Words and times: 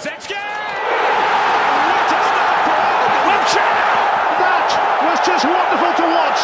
What 0.00 0.08
a 0.08 0.20
start 0.22 0.40
for! 2.64 2.80
That 4.40 4.68
was 5.04 5.20
just 5.26 5.44
wonderful 5.44 5.92
to 5.94 6.02
watch. 6.14 6.40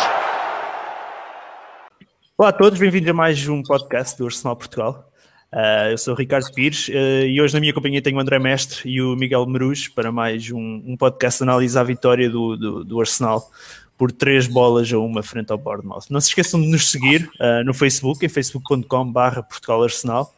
Olá 2.36 2.50
a 2.50 2.52
todos, 2.52 2.78
bem-vindos 2.78 3.08
a 3.08 3.14
mais 3.14 3.48
um 3.48 3.62
podcast 3.62 4.18
do 4.18 4.26
Arsenal 4.26 4.56
Portugal. 4.56 5.10
Uh, 5.50 5.88
eu 5.92 5.96
sou 5.96 6.12
o 6.12 6.16
Ricardo 6.18 6.52
Pires 6.52 6.88
uh, 6.88 6.92
e 6.92 7.40
hoje 7.40 7.54
na 7.54 7.60
minha 7.60 7.72
companhia 7.72 8.02
tenho 8.02 8.18
o 8.18 8.20
André 8.20 8.38
Mestre 8.38 8.90
e 8.90 9.00
o 9.00 9.16
Miguel 9.16 9.46
Meruz 9.46 9.88
para 9.88 10.12
mais 10.12 10.50
um, 10.50 10.82
um 10.86 10.94
podcast 10.94 11.38
de 11.38 11.44
análise 11.44 11.78
à 11.78 11.82
vitória 11.82 12.28
do, 12.28 12.58
do, 12.58 12.84
do, 12.84 13.00
Arsenal 13.00 13.50
por 13.96 14.12
três 14.12 14.46
bolas 14.46 14.92
a 14.92 14.98
uma 14.98 15.22
frente 15.22 15.50
ao 15.50 15.56
Bournemouth. 15.56 16.10
Não 16.10 16.20
se 16.20 16.28
esqueçam 16.28 16.60
de 16.60 16.66
nos 16.66 16.90
seguir 16.90 17.30
uh, 17.40 17.64
no 17.64 17.72
Facebook, 17.72 18.26
em 18.26 18.28
facebook.com.br 18.28 19.40
Portugal 19.48 19.82
Arsenal 19.82 20.35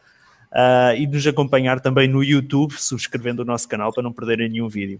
e 0.97 1.05
de 1.05 1.13
nos 1.13 1.27
acompanhar 1.27 1.79
também 1.79 2.07
no 2.07 2.23
YouTube, 2.23 2.73
subscrevendo 2.73 3.41
o 3.41 3.45
nosso 3.45 3.67
canal 3.67 3.93
para 3.93 4.03
não 4.03 4.13
perderem 4.13 4.49
nenhum 4.49 4.67
vídeo. 4.67 4.99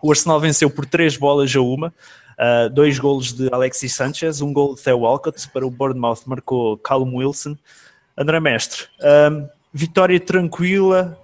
O 0.00 0.10
Arsenal 0.10 0.40
venceu 0.40 0.70
por 0.70 0.86
três 0.86 1.16
bolas 1.16 1.54
a 1.56 1.60
uma, 1.60 1.92
dois 2.72 2.98
golos 2.98 3.32
de 3.32 3.52
Alexis 3.52 3.94
Sanchez, 3.94 4.40
um 4.40 4.52
gol 4.52 4.74
de 4.76 4.82
Theo 4.82 5.00
Walcott, 5.00 5.48
para 5.48 5.66
o 5.66 5.70
Bournemouth 5.70 6.20
marcou 6.26 6.78
Callum 6.78 7.16
Wilson, 7.16 7.56
André 8.16 8.40
Mestre, 8.40 8.86
um, 9.30 9.48
vitória 9.72 10.18
tranquila, 10.18 11.16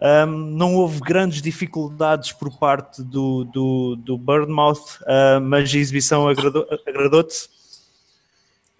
um, 0.00 0.26
não 0.26 0.74
houve 0.74 1.00
grandes 1.00 1.42
dificuldades 1.42 2.32
por 2.32 2.56
parte 2.56 3.02
do, 3.02 3.44
do, 3.44 3.96
do 3.96 4.16
Birdmouth, 4.16 5.00
uh, 5.02 5.40
mas 5.42 5.74
a 5.74 5.78
exibição 5.78 6.28
agradou-te? 6.28 7.50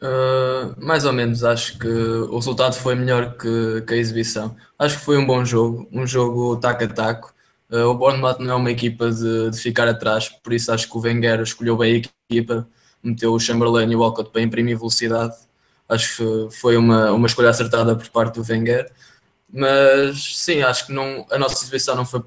Uh, 0.01 0.75
mais 0.79 1.05
ou 1.05 1.12
menos, 1.12 1.43
acho 1.43 1.79
que 1.79 1.88
o 1.88 2.37
resultado 2.37 2.75
foi 2.75 2.95
melhor 2.95 3.37
que, 3.37 3.83
que, 3.87 3.95
a 3.95 3.97
exibição. 3.97 4.57
Acho 4.79 4.98
que 4.98 5.05
foi 5.05 5.19
um 5.19 5.27
bom 5.27 5.45
jogo, 5.45 5.88
um 5.93 6.07
jogo 6.07 6.57
taco 6.57 6.84
a 6.84 6.88
taco. 6.88 7.34
Uh, 7.71 7.87
o 7.87 7.95
Bournemouth 7.95 8.38
não 8.38 8.52
é 8.52 8.55
uma 8.55 8.71
equipa 8.71 9.11
de, 9.11 9.51
de, 9.51 9.59
ficar 9.59 9.88
atrás, 9.88 10.29
por 10.29 10.52
isso 10.52 10.73
acho 10.73 10.88
que 10.88 10.96
o 10.96 11.01
Wenger 11.01 11.40
escolheu 11.40 11.77
bem 11.77 11.96
a 11.96 12.32
equipa, 12.32 12.66
meteu 13.02 13.32
o 13.32 13.40
Chamberlain 13.40 13.90
e 13.90 13.96
o 13.96 14.01
Walcott 14.01 14.30
para 14.30 14.40
imprimir 14.40 14.79
velocidade 14.79 15.35
Acho 15.88 16.16
que 16.18 16.57
foi 16.57 16.77
uma, 16.77 17.12
uma 17.12 17.27
escolha 17.27 17.49
acertada 17.49 17.96
por 17.96 18.09
parte 18.10 18.35
do 18.35 18.46
Wenger. 18.46 18.90
Mas 19.51 20.37
sim, 20.37 20.60
acho 20.60 20.87
que 20.87 20.93
não, 20.93 21.27
a 21.30 21.38
nossa 21.38 21.65
exibição 21.65 21.96
não 21.96 22.05
foi 22.05 22.21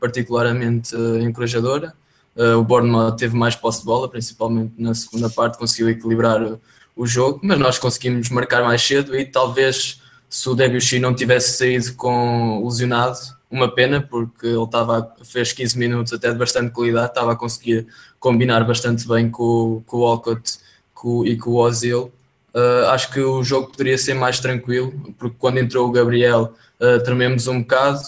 particularmente 0.00 0.94
uh, 0.96 1.20
encorajadora. 1.20 1.94
Uh, 2.34 2.58
o 2.58 2.64
Bournemouth 2.64 3.12
teve 3.12 3.36
mais 3.36 3.54
posse 3.54 3.80
de 3.80 3.84
bola, 3.84 4.10
principalmente 4.10 4.74
na 4.76 4.92
segunda 4.92 5.30
parte, 5.30 5.56
conseguiu 5.56 5.88
equilibrar 5.88 6.58
o, 6.96 7.06
jogo, 7.06 7.40
mas 7.42 7.58
nós 7.58 7.78
conseguimos 7.78 8.28
marcar 8.30 8.62
mais 8.62 8.82
cedo 8.82 9.16
e 9.16 9.24
talvez 9.24 10.00
se 10.28 10.48
o 10.48 10.54
Debussy 10.54 10.98
não 10.98 11.14
tivesse 11.14 11.56
saído 11.56 11.94
com 11.94 12.62
lesionado, 12.64 13.18
uma 13.50 13.72
pena, 13.72 14.00
porque 14.00 14.46
ele 14.46 14.62
estava, 14.62 15.14
fez 15.24 15.52
15 15.52 15.78
minutos 15.78 16.12
até 16.12 16.32
de 16.32 16.38
bastante 16.38 16.72
qualidade, 16.72 17.08
estava 17.08 17.32
a 17.32 17.36
conseguir 17.36 17.86
combinar 18.18 18.64
bastante 18.64 19.06
bem 19.06 19.30
com, 19.30 19.82
com 19.86 19.98
o 19.98 20.00
Walcott 20.00 20.58
com, 20.92 21.24
e 21.24 21.36
com 21.36 21.50
o 21.50 21.56
Ozil 21.56 22.12
Uh, 22.54 22.86
acho 22.90 23.10
que 23.10 23.18
o 23.18 23.42
jogo 23.42 23.72
poderia 23.72 23.98
ser 23.98 24.14
mais 24.14 24.38
tranquilo, 24.38 24.92
porque 25.18 25.34
quando 25.40 25.58
entrou 25.58 25.88
o 25.88 25.90
Gabriel 25.90 26.54
uh, 26.80 27.02
trememos 27.02 27.48
um 27.48 27.60
bocado 27.60 28.00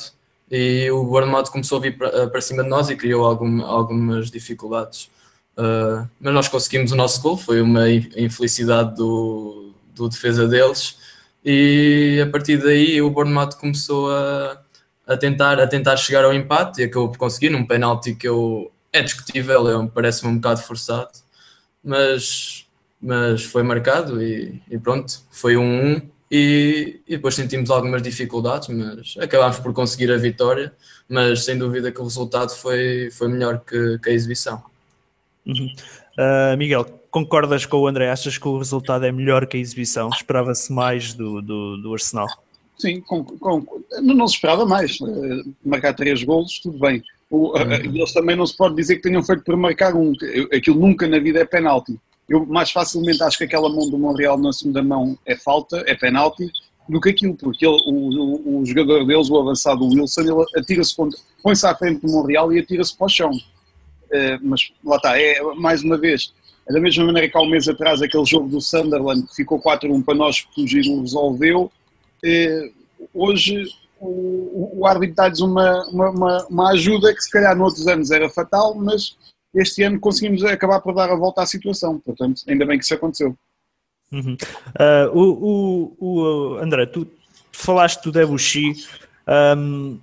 e 0.49 0.89
o 0.89 1.03
Bournemouth 1.03 1.51
começou 1.51 1.79
a 1.79 1.81
vir 1.81 1.99
para, 1.99 2.29
para 2.29 2.41
cima 2.41 2.63
de 2.63 2.69
nós 2.69 2.89
e 2.89 2.95
criou 2.95 3.27
algum, 3.27 3.63
algumas 3.63 4.31
dificuldades. 4.31 5.11
Uh, 5.57 6.09
mas 6.21 6.35
nós 6.35 6.49
conseguimos 6.49 6.93
o 6.93 6.97
nosso 6.97 7.21
gol, 7.23 7.37
foi 7.37 7.61
uma 7.63 7.89
infelicidade 7.91 8.95
do, 8.95 9.73
do 9.95 10.09
defesa 10.09 10.47
deles. 10.47 10.99
E 11.45 12.21
a 12.23 12.31
partir 12.31 12.59
daí 12.59 13.01
o 13.01 13.11
Bournemouth 13.11 13.57
começou 13.59 14.11
a, 14.13 14.61
a, 15.07 15.17
tentar, 15.17 15.61
a 15.61 15.67
tentar 15.67 15.97
chegar 15.97 16.25
ao 16.25 16.35
empate 16.35 16.81
e 16.83 16.85
acabou 16.85 17.09
por 17.09 17.19
conseguir. 17.19 17.51
Num 17.51 17.67
penalti 17.67 18.15
que 18.15 18.29
eu, 18.29 18.71
é 18.93 19.01
discutível, 19.03 19.69
é, 19.69 19.89
parece-me 19.89 20.33
um 20.33 20.37
bocado 20.37 20.63
forçado, 20.63 21.13
mas 21.83 22.67
mas 23.01 23.45
foi 23.45 23.63
marcado 23.63 24.23
e, 24.23 24.61
e 24.71 24.79
pronto, 24.79 25.21
foi 25.31 25.57
um 25.57 25.97
1 25.97 26.03
e, 26.31 27.01
e, 27.07 27.17
depois 27.17 27.37
sentimos 27.37 27.71
algumas 27.71 28.03
dificuldades, 28.03 28.69
mas 28.69 29.15
acabámos 29.21 29.61
por 29.61 29.73
conseguir 29.73 30.11
a 30.11 30.17
vitória, 30.17 30.73
mas 31.09 31.45
sem 31.45 31.57
dúvida 31.57 31.93
que 31.93 32.01
o 32.01 32.05
resultado 32.05 32.51
foi, 32.51 33.11
foi 33.13 33.29
melhor 33.29 33.61
que, 33.61 33.99
que 34.01 34.11
a 34.11 34.13
exibição. 34.13 34.63
Uhum. 35.47 35.73
Uh, 36.19 36.57
Miguel, 36.57 36.85
concordas 37.11 37.65
com 37.65 37.79
o 37.79 37.87
André? 37.87 38.11
Achas 38.11 38.37
que 38.37 38.49
o 38.49 38.59
resultado 38.59 39.05
é 39.05 39.13
melhor 39.13 39.47
que 39.47 39.57
a 39.57 39.61
exibição? 39.61 40.09
Esperava-se 40.09 40.73
mais 40.73 41.15
do, 41.15 41.41
do, 41.41 41.77
do, 41.79 41.93
Arsenal? 41.93 42.27
Sim, 42.79 43.01
com, 43.01 43.25
com, 43.25 43.65
não 44.03 44.27
se 44.27 44.35
esperava 44.35 44.67
mais. 44.67 45.01
Uh, 45.01 45.55
marcar 45.65 45.95
três 45.95 46.23
golos, 46.23 46.59
tudo 46.61 46.79
bem. 46.79 47.03
O, 47.31 47.57
uh, 47.57 47.73
eles 47.73 48.13
também 48.13 48.37
não 48.37 48.47
se 48.47 48.57
pode 48.57 48.75
dizer 48.75 48.97
que 48.97 49.03
tenham 49.03 49.23
feito 49.23 49.45
por 49.45 49.57
marcar 49.57 49.95
um. 49.95 50.13
Aquilo 50.53 50.81
nunca 50.81 51.07
na 51.07 51.19
vida 51.19 51.41
é 51.41 51.45
penalti 51.45 51.99
eu 52.29 52.45
mais 52.45 52.71
facilmente 52.71 53.23
acho 53.23 53.39
que 53.39 53.45
aquela 53.45 53.69
mão 53.69 53.89
do 53.89 53.99
Montreal 53.99 54.39
na 54.39 54.53
segunda 54.53 54.83
mão 54.83 55.17
é 55.25 55.37
falta, 55.37 55.83
é 55.87 55.95
penalti, 55.95 56.51
do 56.89 57.01
que 57.01 57.11
aquilo, 57.11 57.35
porque 57.35 57.67
ele, 57.67 57.77
o, 57.87 57.93
o, 57.93 58.61
o, 58.61 58.67
jogador 58.67 59.05
deles, 59.05 59.29
o 59.29 59.39
avançado 59.39 59.85
Wilson, 59.85 60.21
ele 60.21 60.45
atira-se, 60.57 60.95
põe-se 61.43 61.67
à 61.67 61.75
frente 61.75 62.01
do 62.01 62.13
Montreal 62.13 62.53
e 62.53 62.61
atira-se 62.61 62.97
para 62.97 63.07
o 63.07 63.09
chão. 63.09 63.31
Uh, 64.17 64.39
mas 64.43 64.73
lá 64.85 64.97
está, 64.97 65.21
é 65.21 65.41
mais 65.57 65.83
uma 65.83 65.99
vez, 65.99 66.33
é 66.69 66.73
da 66.73 66.81
mesma 66.81 67.05
maneira 67.05 67.29
que 67.29 67.37
há 67.37 67.41
um 67.41 67.51
mês 67.51 67.69
atrás 67.69 68.01
aquele 68.01 68.25
jogo 68.25 68.49
do 68.49 68.61
Sunderland 68.61 69.27
que 69.27 69.37
ficou 69.37 69.61
4-1 69.61 70.05
para 70.05 70.15
nós 70.15 70.41
que 70.41 70.63
o 70.63 70.67
Giro 70.67 71.01
resolveu, 71.01 71.65
uh, 72.25 72.73
hoje 73.13 73.65
o, 74.01 74.81
o 74.81 74.87
árbitro 74.87 75.17
dá-lhes 75.17 75.41
uma, 75.41 75.85
uma, 75.89 76.47
uma, 76.49 76.71
ajuda 76.71 77.15
que 77.15 77.23
se 77.23 77.31
calhar 77.31 77.57
noutros 77.57 77.87
anos 77.87 78.11
era 78.11 78.29
fatal, 78.29 78.75
mas 78.75 79.17
este 79.55 79.83
ano 79.83 79.99
conseguimos 79.99 80.45
acabar 80.45 80.81
por 80.81 80.95
dar 80.95 81.11
a 81.11 81.17
volta 81.17 81.43
à 81.43 81.47
situação. 81.47 81.99
Portanto, 81.99 82.43
ainda 82.47 82.67
bem 82.67 82.79
que 82.79 82.85
isso 82.85 82.95
aconteceu. 82.95 83.35
Uhum. 84.13 84.37
Uh, 84.79 85.19
o, 85.19 85.97
o, 85.99 86.07
o, 86.55 86.59
André, 86.59 86.87
tu 86.87 87.07
falaste 87.53 88.05
do 88.05 88.13
Debuchy. 88.13 88.75
Um, 89.57 89.99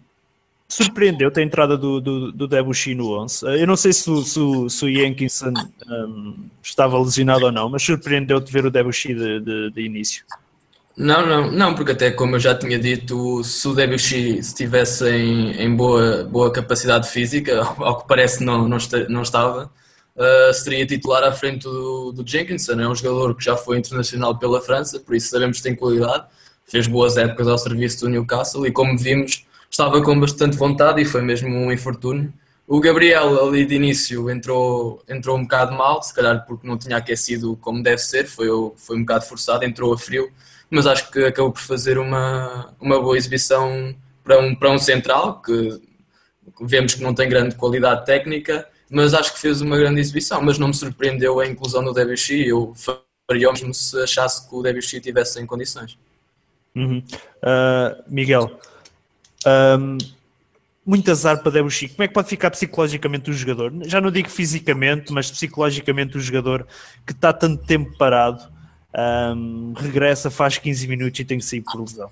Surpreendeu-te 0.74 1.40
a 1.40 1.44
entrada 1.44 1.78
do, 1.78 2.02
do, 2.02 2.32
do 2.32 2.48
Debuchy 2.48 2.96
no 2.96 3.20
11. 3.22 3.46
Eu 3.60 3.68
não 3.68 3.76
sei 3.76 3.94
se, 3.94 4.04
se, 4.24 4.40
se 4.70 4.86
o 4.86 4.92
Jenkinson 4.92 5.54
um, 5.88 6.50
estava 6.64 6.98
lesionado 7.00 7.46
ou 7.46 7.52
não, 7.52 7.70
mas 7.70 7.84
surpreendeu-te 7.84 8.52
ver 8.52 8.66
o 8.66 8.72
Debuchy 8.72 9.14
de, 9.14 9.40
de, 9.40 9.72
de 9.72 9.82
início. 9.82 10.26
Não, 10.96 11.26
não, 11.26 11.52
não, 11.52 11.74
porque 11.74 11.92
até 11.92 12.12
como 12.12 12.36
eu 12.36 12.40
já 12.40 12.54
tinha 12.54 12.78
dito, 12.78 13.44
se 13.44 13.68
o 13.68 13.74
Debussy 13.74 14.38
estivesse 14.38 15.10
em, 15.10 15.52
em 15.62 15.76
boa, 15.76 16.24
boa 16.24 16.52
capacidade 16.52 17.08
física, 17.10 17.62
ao 17.78 18.02
que 18.02 18.08
parece 18.08 18.44
não, 18.44 18.68
não, 18.68 18.78
não 19.10 19.22
estava, 19.24 19.72
uh, 20.16 20.54
seria 20.54 20.86
titular 20.86 21.24
à 21.24 21.32
frente 21.32 21.64
do, 21.64 22.12
do 22.12 22.28
Jenkinson. 22.28 22.80
É 22.80 22.88
um 22.88 22.96
jogador 22.96 23.36
que 23.36 23.44
já 23.44 23.58
foi 23.58 23.80
internacional 23.80 24.38
pela 24.38 24.62
França, 24.62 25.00
por 25.00 25.16
isso 25.16 25.30
sabemos 25.30 25.58
que 25.58 25.64
tem 25.64 25.76
qualidade, 25.76 26.26
fez 26.66 26.86
boas 26.86 27.18
épocas 27.18 27.48
ao 27.48 27.58
serviço 27.58 28.02
do 28.02 28.10
Newcastle 28.10 28.66
e 28.68 28.72
como 28.72 28.98
vimos, 28.98 29.46
estava 29.74 30.02
com 30.02 30.20
bastante 30.20 30.56
vontade 30.56 31.02
e 31.02 31.06
foi 31.06 31.22
mesmo 31.22 31.50
um 31.50 31.72
infortúnio. 31.72 32.32
O 32.68 32.80
Gabriel 32.80 33.46
ali 33.46 33.66
de 33.66 33.76
início 33.76 34.30
entrou, 34.30 35.04
entrou 35.10 35.38
um 35.38 35.42
bocado 35.42 35.74
mal, 35.74 36.02
se 36.02 36.14
calhar 36.14 36.46
porque 36.46 36.66
não 36.66 36.78
tinha 36.78 36.96
aquecido 36.96 37.58
como 37.58 37.84
deve 37.84 37.98
ser, 37.98 38.26
foi, 38.26 38.48
foi 38.78 38.98
um 38.98 39.02
bocado 39.02 39.26
forçado, 39.26 39.66
entrou 39.66 39.94
a 39.94 39.98
frio 39.98 40.32
mas 40.74 40.88
acho 40.88 41.12
que 41.12 41.24
acabou 41.24 41.52
por 41.52 41.62
fazer 41.62 42.00
uma, 42.00 42.74
uma 42.82 43.00
boa 43.00 43.16
exibição 43.16 43.96
para 44.24 44.40
um, 44.40 44.56
para 44.56 44.72
um 44.72 44.80
central, 44.80 45.40
que 45.40 45.80
vemos 46.62 46.96
que 46.96 47.04
não 47.04 47.14
tem 47.14 47.30
grande 47.30 47.56
qualidade 47.56 48.08
técnica, 48.08 48.68
mas 48.90 49.14
acho 49.14 49.34
que 49.34 49.40
fez 49.40 49.62
uma 49.62 49.78
grande 49.78 50.00
exibição, 50.00 50.42
mas 50.42 50.58
não 50.58 50.70
me 50.70 50.74
surpreendeu 50.74 51.40
a 51.40 51.46
inclusão 51.46 51.84
do 51.84 51.94
Debussy, 51.94 52.48
eu 52.48 52.74
faria 52.76 53.50
o 53.50 53.54
mesmo 53.54 53.72
se 53.72 54.02
achasse 54.02 54.50
que 54.50 54.56
o 54.56 54.64
Debussy 54.64 54.98
estivesse 54.98 55.40
em 55.40 55.46
condições. 55.46 55.96
Uhum. 56.76 57.04
Uh, 57.44 58.04
Miguel, 58.08 58.60
um, 59.46 59.98
muito 60.86 61.10
azar 61.10 61.42
para 61.42 61.52
Debussy. 61.52 61.90
Como 61.90 62.04
é 62.04 62.08
que 62.08 62.14
pode 62.14 62.28
ficar 62.28 62.52
psicologicamente 62.52 63.30
o 63.30 63.34
jogador? 63.34 63.74
Já 63.86 64.02
não 64.02 64.12
digo 64.12 64.30
fisicamente, 64.30 65.12
mas 65.14 65.32
psicologicamente 65.32 66.18
o 66.18 66.20
jogador 66.20 66.68
que 67.06 67.14
está 67.14 67.32
tanto 67.32 67.64
tempo 67.66 67.96
parado 67.98 68.52
um, 69.36 69.74
regressa, 69.76 70.30
faz 70.30 70.58
15 70.58 70.88
minutos 70.88 71.20
e 71.20 71.26
tem 71.26 71.38
que 71.38 71.46
sair 71.46 71.62
por 71.62 71.82
lesão. 71.82 72.10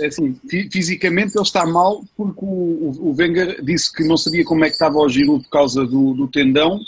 É 0.00 0.06
assim, 0.06 0.38
fisicamente 0.72 1.36
ele 1.36 1.44
está 1.44 1.66
mal 1.66 2.02
porque 2.16 2.40
o, 2.42 3.10
o 3.10 3.14
Wenger 3.18 3.62
disse 3.62 3.92
que 3.92 4.02
não 4.04 4.16
sabia 4.16 4.44
como 4.44 4.64
é 4.64 4.68
que 4.68 4.74
estava 4.74 4.96
o 4.96 5.08
Giroud 5.08 5.44
por 5.44 5.50
causa 5.50 5.84
do, 5.84 6.14
do 6.14 6.26
tendão, 6.26 6.80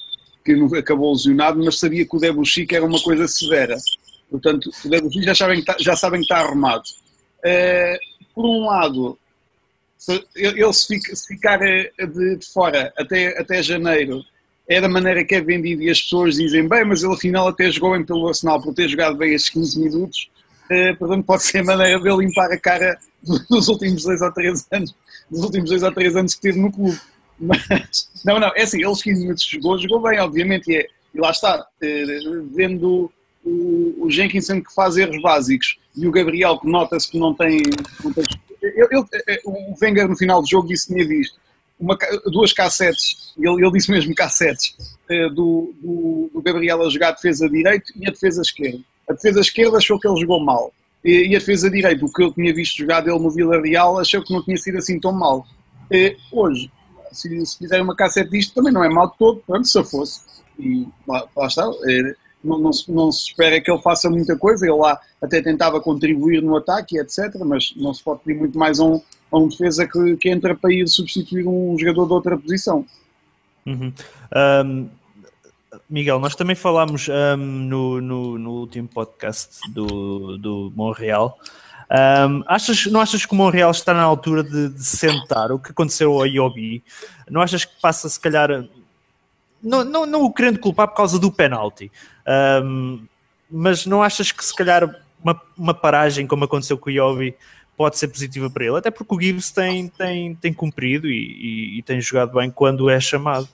que 0.45 0.53
acabou 0.77 1.13
lesionado, 1.13 1.63
mas 1.63 1.79
sabia 1.79 2.07
que 2.07 2.17
o 2.17 2.19
Debussy 2.19 2.67
era 2.71 2.85
uma 2.85 3.01
coisa 3.01 3.29
severa. 3.29 3.77
Portanto, 4.31 4.71
o 4.85 4.89
Debussy 4.89 5.23
já 5.23 5.35
sabem 5.35 5.63
que 5.63 5.71
está, 5.71 5.77
já 5.83 5.95
sabem 5.95 6.21
que 6.21 6.25
está 6.25 6.39
arrumado. 6.39 6.85
Uh, 7.45 7.99
por 8.35 8.47
um 8.47 8.67
lado, 8.67 9.19
ele 10.35 10.73
se, 10.73 10.87
fica, 10.87 11.17
se 11.17 11.27
ficar 11.27 11.63
eh, 11.63 11.91
de, 11.99 12.37
de, 12.37 12.47
fora 12.47 12.93
até, 12.97 13.39
até 13.39 13.63
janeiro 13.63 14.23
é 14.69 14.81
da 14.81 14.89
maneira 14.89 15.25
que 15.25 15.35
é 15.35 15.41
vendido 15.41 15.83
e 15.83 15.91
as 15.91 16.01
pessoas 16.01 16.37
dizem, 16.37 16.69
bem, 16.69 16.85
mas 16.85 17.03
ele 17.03 17.15
afinal 17.15 17.49
até 17.49 17.71
jogou 17.71 17.93
bem 17.93 18.05
pelo 18.05 18.29
Arsenal 18.29 18.61
por 18.61 18.75
ter 18.75 18.89
jogado 18.89 19.17
bem 19.17 19.35
esses 19.35 19.51
15 19.51 19.81
minutos, 19.81 20.31
uh, 20.71 20.97
portanto 20.97 21.25
pode 21.25 21.43
ser 21.43 21.59
a 21.59 21.65
maneira 21.65 22.01
de 22.01 22.09
ele 22.09 22.25
limpar 22.25 22.51
a 22.51 22.59
cara 22.59 22.99
dos 23.51 23.69
últimos 23.69 24.05
dois 24.05 24.23
ou 24.23 24.33
três 24.33 24.67
anos 24.73 24.95
dos 25.31 25.45
últimos 25.45 25.71
dois 25.71 25.83
ou 25.83 25.93
três 25.93 26.17
anos 26.17 26.35
que 26.35 26.41
teve 26.41 26.61
no 26.61 26.71
clube. 26.71 26.99
Mas, 27.39 28.11
não, 28.25 28.39
não, 28.39 28.53
é 28.55 28.63
assim, 28.63 28.85
eles 28.85 29.03
15 29.03 29.21
minutos 29.21 29.45
jogou, 29.45 29.79
jogou 29.79 30.01
bem, 30.01 30.21
obviamente, 30.21 30.71
e, 30.71 30.77
é, 30.77 30.87
e 31.15 31.21
lá 31.21 31.31
está, 31.31 31.67
eh, 31.83 32.05
vendo 32.55 33.11
o, 33.45 34.07
o 34.07 34.11
Jenkinson 34.11 34.61
que 34.61 34.73
faz 34.75 34.97
erros 34.97 35.21
básicos 35.21 35.79
e 35.97 36.07
o 36.07 36.13
Gabriel 36.13 36.59
que 36.59 36.69
nota-se 36.69 37.11
que 37.11 37.19
não 37.19 37.35
tem. 37.35 37.63
Não 38.03 38.13
tem 38.13 38.25
eu, 38.63 38.89
eu, 38.91 39.09
eh, 39.27 39.41
o 39.45 39.75
Wenger 39.81 40.09
no 40.09 40.17
final 40.17 40.41
do 40.41 40.49
jogo 40.49 40.69
disse 40.69 40.87
que 40.87 40.95
tinha 40.95 41.07
visto 41.07 41.37
uma, 41.83 41.99
duas 42.27 42.53
cassetes, 42.53 43.35
ele, 43.37 43.61
ele 43.61 43.73
disse 43.73 43.91
mesmo 43.91 44.15
cassetes, 44.15 44.77
eh, 45.11 45.29
do, 45.29 45.75
do, 45.83 46.31
do, 46.33 46.43
Gabriel 46.43 46.81
a 46.81 46.89
jogar 46.89 47.09
a 47.09 47.13
defesa 47.13 47.49
direito 47.49 47.93
e 47.97 48.07
a 48.07 48.11
defesa 48.11 48.41
esquerda. 48.41 48.79
A 49.11 49.13
defesa 49.13 49.41
esquerda 49.41 49.79
achou 49.79 49.99
que 49.99 50.07
ele 50.07 50.21
jogou 50.21 50.41
mal. 50.41 50.73
E, 51.05 51.29
e 51.29 51.37
a 51.37 51.39
defesa 51.41 51.69
direito, 51.69 52.07
o 52.07 52.13
que 52.13 52.23
eu 52.23 52.33
tinha 52.33 52.55
visto 52.55 52.79
jogar 52.79 53.01
dele 53.01 53.19
no 53.19 53.31
Vila 53.31 53.61
Real, 53.61 53.99
achou 53.99 54.23
que 54.23 54.33
não 54.33 54.45
tinha 54.45 54.57
sido 54.57 54.79
assim 54.79 55.01
tão 55.01 55.13
mal. 55.13 55.45
E, 55.91 56.17
hoje, 56.31 56.71
se, 57.11 57.45
se 57.45 57.59
fizer 57.59 57.83
uma 57.83 57.97
cassete 57.97 58.31
disto, 58.31 58.55
também 58.55 58.73
não 58.73 58.85
é 58.85 58.89
mal 58.89 59.11
todo, 59.11 59.43
pronto, 59.45 59.67
se 59.67 59.77
eu 59.77 59.85
fosse. 59.85 60.21
E 60.59 60.87
lá, 61.07 61.27
lá 61.37 61.47
está. 61.49 61.69
Não, 62.43 62.59
não, 62.59 62.73
se, 62.73 62.91
não 62.91 63.11
se 63.13 63.29
espera 63.29 63.61
que 63.61 63.71
ele 63.71 63.81
faça 63.81 64.11
muita 64.11 64.37
coisa, 64.37 64.67
ele 64.67 64.77
lá 64.77 64.99
até 65.21 65.41
tentava 65.41 65.81
contribuir 65.81 66.43
no 66.43 66.57
ataque, 66.57 66.99
etc., 66.99 67.35
mas 67.45 67.73
não 67.77 67.95
se 67.95 68.03
pode 68.03 68.21
pedir 68.21 68.39
muito 68.39 68.59
mais 68.59 68.81
a 68.81 68.85
um, 68.85 69.01
a 69.31 69.39
um 69.39 69.49
defesa 69.49 69.87
que, 69.87 70.17
que 70.17 70.29
entra 70.29 70.55
para 70.55 70.73
ir 70.73 70.87
substituir 70.89 71.47
um 71.47 71.77
jogador 71.79 72.07
de 72.07 72.13
outra 72.13 72.39
posição. 72.39 72.85
Uhum. 73.67 73.93
Um, 74.65 74.89
Miguel, 75.89 76.19
nós 76.19 76.35
também 76.35 76.57
falámos 76.57 77.09
um, 77.09 77.37
no, 77.37 78.01
no, 78.01 78.39
no, 78.39 78.51
último 78.53 78.89
podcast 78.89 79.59
do, 79.73 80.37
do. 80.39 80.73
Um, 80.77 82.43
achas, 82.47 82.87
não 82.87 83.01
achas 83.01 83.27
que 83.27 83.33
o 83.33 83.37
Montreal 83.37 83.71
está 83.71 83.93
na 83.93 84.03
altura 84.03 84.43
de, 84.43 84.71
de 84.71 84.85
sentar 84.85 85.53
o 85.53 85.59
que 85.59 85.71
aconteceu 85.71 86.13
ao 86.13 86.27
Iobi? 86.27 86.83
Não 87.31 87.41
achas 87.41 87.65
que 87.65 87.81
passa, 87.81 88.09
se 88.09 88.19
calhar, 88.19 88.65
não, 89.63 89.85
não, 89.85 90.07
não 90.07 90.23
o 90.23 90.33
querendo 90.33 90.59
culpar 90.59 90.89
por 90.89 90.97
causa 90.97 91.19
do 91.19 91.31
penalti, 91.31 91.91
um, 92.65 93.05
mas 93.51 93.87
não 93.87 94.03
achas 94.03 94.33
que 94.33 94.45
se 94.45 94.55
calhar 94.55 94.85
uma, 95.23 95.41
uma 95.57 95.75
paragem 95.75 96.27
como 96.27 96.45
aconteceu 96.45 96.77
com 96.77 96.91
o 96.91 96.93
Iobi 96.93 97.35
pode 97.77 97.99
ser 97.99 98.09
positiva 98.09 98.51
para 98.51 98.65
ele? 98.65 98.79
Até 98.79 98.91
porque 98.91 99.15
o 99.15 99.21
Gibbs 99.21 99.51
tem, 99.51 99.89
tem, 99.89 100.35
tem 100.35 100.53
cumprido 100.53 101.09
e, 101.09 101.13
e, 101.13 101.79
e 101.79 101.83
tem 101.83 102.01
jogado 102.01 102.35
bem 102.35 102.51
quando 102.51 102.91
é 102.91 103.01
chamado. 103.01 103.49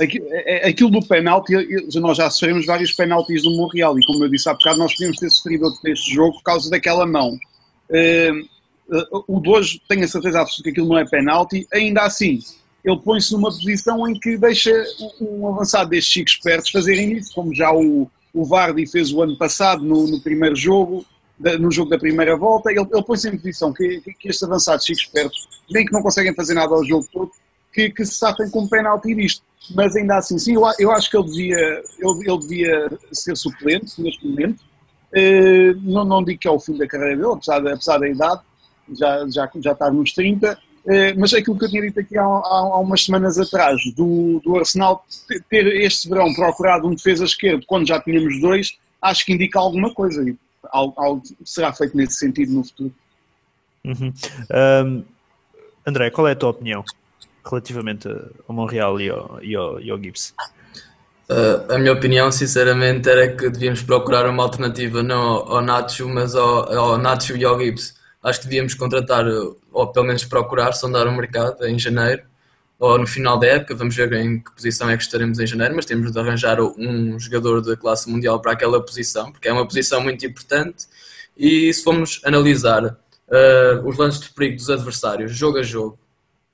É, 0.00 0.66
é, 0.66 0.68
aquilo 0.68 0.90
do 0.90 1.06
penalti, 1.06 1.52
nós 2.00 2.16
já 2.16 2.28
sofremos 2.28 2.66
vários 2.66 2.92
penaltis 2.92 3.44
no 3.44 3.56
Montreal 3.56 3.98
e 3.98 4.04
como 4.04 4.24
eu 4.24 4.28
disse 4.28 4.48
há 4.48 4.54
bocado, 4.54 4.78
nós 4.78 4.92
podíamos 4.92 5.18
ter 5.18 5.30
sofrido 5.30 5.66
outro 5.66 5.80
deste 5.82 6.12
jogo 6.12 6.32
por 6.34 6.42
causa 6.42 6.68
daquela 6.68 7.06
mão. 7.06 7.38
Uh, 7.88 8.54
o 9.28 9.40
de 9.40 9.48
hoje, 9.48 9.82
tenho 9.88 10.04
a 10.04 10.08
certeza 10.08 10.40
absoluta 10.40 10.64
que 10.64 10.70
aquilo 10.70 10.88
não 10.88 10.98
é 10.98 11.06
penalti, 11.06 11.66
ainda 11.72 12.02
assim, 12.02 12.40
ele 12.84 12.98
põe-se 12.98 13.32
numa 13.32 13.50
posição 13.50 14.06
em 14.08 14.18
que 14.18 14.36
deixa 14.36 14.70
um 15.20 15.48
avançado 15.48 15.90
destes 15.90 16.12
chicos 16.12 16.32
espertos 16.34 16.70
fazerem 16.70 17.12
isso, 17.12 17.34
como 17.34 17.54
já 17.54 17.72
o, 17.72 18.10
o 18.32 18.44
Vardy 18.44 18.86
fez 18.86 19.12
o 19.12 19.22
ano 19.22 19.36
passado 19.38 19.82
no, 19.82 20.06
no 20.06 20.20
primeiro 20.20 20.54
jogo, 20.54 21.04
no 21.58 21.70
jogo 21.70 21.90
da 21.90 21.98
primeira 21.98 22.36
volta, 22.36 22.70
ele, 22.70 22.86
ele 22.92 23.02
põe-se 23.02 23.28
em 23.28 23.36
posição 23.36 23.72
que, 23.72 24.00
que, 24.00 24.12
que, 24.12 24.28
estes 24.28 24.42
avançados 24.42 24.84
chicos 24.84 25.02
espertos, 25.02 25.48
bem 25.70 25.84
que 25.84 25.92
não 25.92 26.02
conseguem 26.02 26.34
fazer 26.34 26.54
nada 26.54 26.74
ao 26.74 26.84
jogo 26.84 27.06
todo, 27.12 27.30
que, 27.72 27.90
que 27.90 28.04
se 28.04 28.14
safem 28.14 28.48
com 28.50 28.60
um 28.60 28.68
penalti 28.68 29.14
disto. 29.14 29.42
Mas 29.74 29.96
ainda 29.96 30.16
assim, 30.18 30.38
sim, 30.38 30.54
eu, 30.54 30.62
eu 30.78 30.92
acho 30.92 31.10
que 31.10 31.16
ele 31.16 31.26
devia, 31.26 31.82
ele, 31.98 32.30
ele 32.30 32.38
devia 32.38 32.98
ser 33.12 33.36
suplente 33.36 34.00
neste 34.00 34.26
momento. 34.26 34.60
Uh, 35.12 35.80
não, 35.82 36.04
não 36.04 36.22
digo 36.22 36.38
que 36.38 36.48
é 36.48 36.50
o 36.50 36.60
fim 36.60 36.76
da 36.76 36.86
carreira 36.86 37.16
dele, 37.16 37.32
apesar, 37.32 37.66
apesar 37.66 37.98
da 37.98 38.08
idade, 38.08 38.42
já, 38.92 39.26
já, 39.28 39.50
já 39.56 39.72
está 39.72 39.90
nos 39.90 40.12
30, 40.12 40.48
eh, 40.48 40.56
mas 41.16 41.32
é 41.32 41.38
aquilo 41.38 41.58
que 41.58 41.64
eu 41.64 41.70
tinha 41.70 41.82
dito 41.82 42.00
aqui 42.00 42.18
há, 42.18 42.22
há, 42.22 42.78
umas 42.78 43.04
semanas 43.04 43.38
atrás, 43.38 43.80
do, 43.94 44.40
do 44.44 44.56
Arsenal 44.56 45.04
ter 45.48 45.66
este 45.82 46.08
verão 46.08 46.32
procurado 46.34 46.86
um 46.86 46.94
defesa 46.94 47.24
esquerdo 47.24 47.64
quando 47.66 47.88
já 47.88 48.00
tínhamos 48.00 48.40
dois, 48.40 48.76
acho 49.00 49.24
que 49.24 49.32
indica 49.32 49.58
alguma 49.58 49.92
coisa 49.94 50.22
e 50.28 50.36
algo, 50.70 50.94
algo 50.96 51.22
será 51.44 51.72
feito 51.72 51.96
nesse 51.96 52.16
sentido 52.16 52.52
no 52.52 52.64
futuro. 52.64 52.92
Uhum. 53.84 54.12
Um, 54.50 55.04
André, 55.86 56.10
qual 56.10 56.28
é 56.28 56.32
a 56.32 56.36
tua 56.36 56.50
opinião 56.50 56.84
relativamente 57.44 58.08
ao 58.08 58.54
Montreal 58.54 59.00
e 59.00 59.10
ao, 59.10 59.38
e 59.42 59.54
ao, 59.54 59.80
e 59.80 59.90
ao 59.90 59.98
Gibbs? 59.98 60.34
Uh, 61.28 61.72
a 61.72 61.78
minha 61.78 61.92
opinião, 61.92 62.30
sinceramente, 62.30 63.08
era 63.08 63.34
que 63.34 63.48
devíamos 63.48 63.82
procurar 63.82 64.28
uma 64.28 64.42
alternativa 64.42 65.02
não 65.02 65.22
ao, 65.22 65.56
ao 65.56 65.62
Nacho, 65.62 66.08
mas 66.08 66.34
ao, 66.34 66.70
ao 66.72 66.98
Nacho 66.98 67.36
e 67.36 67.44
ao 67.44 67.58
Gibbs 67.58 67.94
acho 68.24 68.40
que 68.40 68.46
devíamos 68.46 68.72
contratar, 68.74 69.26
ou 69.70 69.86
pelo 69.92 70.06
menos 70.06 70.24
procurar, 70.24 70.72
sondar 70.72 71.06
o 71.06 71.12
mercado 71.12 71.64
em 71.66 71.78
janeiro 71.78 72.22
ou 72.78 72.98
no 72.98 73.06
final 73.06 73.38
da 73.38 73.46
época. 73.46 73.74
Vamos 73.74 73.94
ver 73.94 74.12
em 74.14 74.40
que 74.40 74.50
posição 74.50 74.88
é 74.88 74.96
que 74.96 75.02
estaremos 75.02 75.38
em 75.38 75.46
janeiro, 75.46 75.76
mas 75.76 75.84
temos 75.84 76.10
de 76.10 76.18
arranjar 76.18 76.58
um 76.60 77.18
jogador 77.20 77.60
da 77.60 77.76
classe 77.76 78.10
mundial 78.10 78.40
para 78.40 78.52
aquela 78.52 78.80
posição, 78.84 79.30
porque 79.30 79.46
é 79.46 79.52
uma 79.52 79.66
posição 79.66 80.00
muito 80.00 80.24
importante. 80.24 80.86
E 81.36 81.72
se 81.72 81.84
formos 81.84 82.20
analisar 82.24 82.84
uh, 82.84 83.86
os 83.86 83.98
lances 83.98 84.20
de 84.20 84.30
perigo 84.30 84.56
dos 84.56 84.70
adversários, 84.70 85.32
jogo 85.36 85.58
a 85.58 85.62
jogo, 85.62 85.98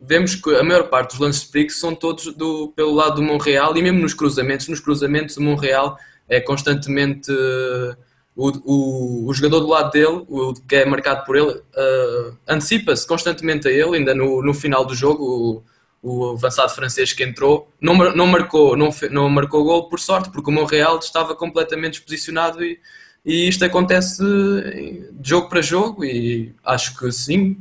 vemos 0.00 0.34
que 0.34 0.54
a 0.56 0.64
maior 0.64 0.88
parte 0.88 1.10
dos 1.10 1.20
lances 1.20 1.42
de 1.42 1.48
perigo 1.48 1.70
são 1.70 1.94
todos 1.94 2.34
do, 2.34 2.72
pelo 2.74 2.94
lado 2.94 3.16
do 3.16 3.22
Monreal 3.22 3.76
e 3.76 3.82
mesmo 3.82 4.00
nos 4.00 4.14
cruzamentos. 4.14 4.66
Nos 4.66 4.80
cruzamentos, 4.80 5.36
o 5.36 5.42
Monreal 5.42 5.96
é 6.28 6.40
constantemente. 6.40 7.30
Uh, 7.30 8.09
o, 8.40 8.48
o, 8.64 9.28
o, 9.28 9.34
jogador 9.34 9.60
do 9.60 9.66
lado 9.66 9.90
dele, 9.90 10.24
o 10.26 10.54
que 10.54 10.76
é 10.76 10.86
marcado 10.86 11.26
por 11.26 11.36
ele, 11.36 11.50
uh, 11.50 12.36
antecipa-se 12.48 13.06
constantemente 13.06 13.68
a 13.68 13.70
ele, 13.70 13.98
ainda 13.98 14.14
no, 14.14 14.42
no 14.42 14.54
final 14.54 14.82
do 14.86 14.94
jogo, 14.94 15.62
o, 16.02 16.10
o 16.10 16.30
avançado 16.30 16.70
francês 16.70 17.12
que 17.12 17.22
entrou, 17.22 17.70
não, 17.78 17.94
não 18.14 18.26
marcou 18.26 18.74
não, 18.78 18.88
não 19.10 19.28
marcou 19.28 19.62
gol 19.62 19.90
por 19.90 20.00
sorte, 20.00 20.30
porque 20.30 20.50
o 20.50 20.54
Montreal 20.54 20.98
estava 20.98 21.34
completamente 21.34 21.98
desposicionado 21.98 22.64
e, 22.64 22.80
e 23.26 23.46
isto 23.46 23.62
acontece 23.62 24.22
de 24.24 25.28
jogo 25.28 25.50
para 25.50 25.60
jogo 25.60 26.02
e 26.02 26.54
acho 26.64 26.98
que 26.98 27.12
sim, 27.12 27.58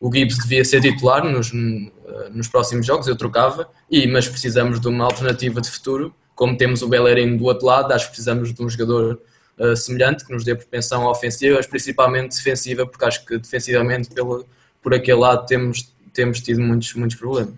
o 0.00 0.10
Gibbs 0.10 0.38
devia 0.38 0.64
ser 0.64 0.80
titular 0.80 1.22
nos, 1.24 1.52
nos 2.32 2.48
próximos 2.48 2.86
jogos, 2.86 3.06
eu 3.06 3.16
trocava, 3.16 3.68
e, 3.90 4.06
mas 4.06 4.26
precisamos 4.26 4.80
de 4.80 4.88
uma 4.88 5.04
alternativa 5.04 5.60
de 5.60 5.70
futuro, 5.70 6.14
como 6.34 6.56
temos 6.56 6.80
o 6.80 6.88
Bellerin 6.88 7.36
do 7.36 7.44
outro 7.44 7.66
lado, 7.66 7.92
acho 7.92 8.06
que 8.06 8.12
precisamos 8.12 8.54
de 8.54 8.62
um 8.62 8.70
jogador 8.70 9.20
uh, 9.58 9.76
semelhante, 9.76 10.24
que 10.24 10.32
nos 10.32 10.44
dê 10.44 10.54
propensão 10.54 11.06
ofensiva, 11.06 11.56
mas 11.56 11.66
principalmente 11.66 12.36
defensiva, 12.36 12.86
porque 12.86 13.04
acho 13.04 13.24
que 13.24 13.38
defensivamente 13.38 14.10
pelo, 14.10 14.46
por 14.82 14.94
aquele 14.94 15.18
lado 15.18 15.46
temos, 15.46 15.92
temos 16.12 16.40
tido 16.40 16.60
muitos, 16.60 16.94
muitos 16.94 17.16
problemas. 17.16 17.54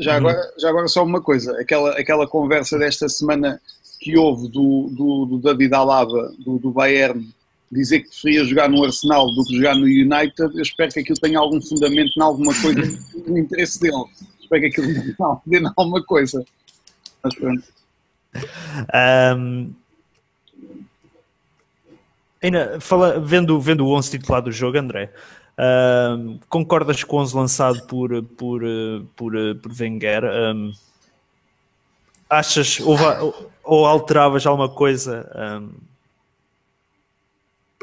Já 0.00 0.16
agora, 0.16 0.52
já 0.58 0.68
agora 0.70 0.88
só 0.88 1.04
uma 1.04 1.20
coisa, 1.20 1.58
aquela, 1.60 1.92
aquela 1.92 2.26
conversa 2.26 2.78
desta 2.78 3.08
semana 3.08 3.60
que 4.00 4.16
houve 4.16 4.48
do, 4.48 4.88
do, 4.90 5.26
do 5.26 5.38
David 5.38 5.74
Alaba, 5.74 6.32
do, 6.38 6.58
do 6.58 6.70
Bayern, 6.70 7.28
dizer 7.70 8.00
que 8.00 8.08
preferia 8.08 8.44
jogar 8.44 8.68
no 8.68 8.84
Arsenal 8.84 9.32
do 9.34 9.44
que 9.44 9.56
jogar 9.56 9.74
no 9.74 9.84
United, 9.84 10.54
eu 10.54 10.62
espero 10.62 10.92
que 10.92 11.00
aquilo 11.00 11.18
tenha 11.20 11.38
algum 11.38 11.60
fundamento 11.60 12.12
em 12.16 12.22
alguma 12.22 12.52
coisa 12.60 12.80
no 13.26 13.38
interesse 13.38 13.80
dele. 13.80 14.04
Espero 14.40 14.62
que 14.62 14.68
aquilo 14.68 15.14
não 15.18 15.42
dê 15.46 15.60
alguma 15.76 16.02
coisa. 16.02 16.44
Mas 17.22 17.34
pronto. 17.34 17.62
Um, 19.36 19.74
Ainda, 22.42 22.78
fala, 22.80 23.18
vendo, 23.18 23.60
vendo 23.60 23.84
o 23.84 23.90
11 23.90 24.10
titular 24.10 24.40
do 24.40 24.52
jogo, 24.52 24.78
André, 24.78 25.12
uh, 25.58 26.38
concordas 26.48 27.02
com 27.02 27.16
o 27.16 27.20
11 27.20 27.36
lançado 27.36 27.86
por, 27.86 28.22
por, 28.22 28.62
por, 29.16 29.32
por 29.60 29.72
Wenger? 29.78 30.24
Um, 30.24 30.72
achas, 32.30 32.78
ou, 32.80 32.96
ou, 33.64 33.86
alteravas 33.86 34.46
alguma 34.46 34.68
coisa 34.68 35.28
um, 35.60 35.70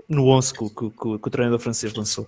no 0.07 0.27
11 0.27 0.53
que, 0.53 0.69
que, 0.69 0.89
que, 0.91 1.07
o 1.07 1.29
treinador 1.29 1.59
francês 1.59 1.93
lançou? 1.93 2.27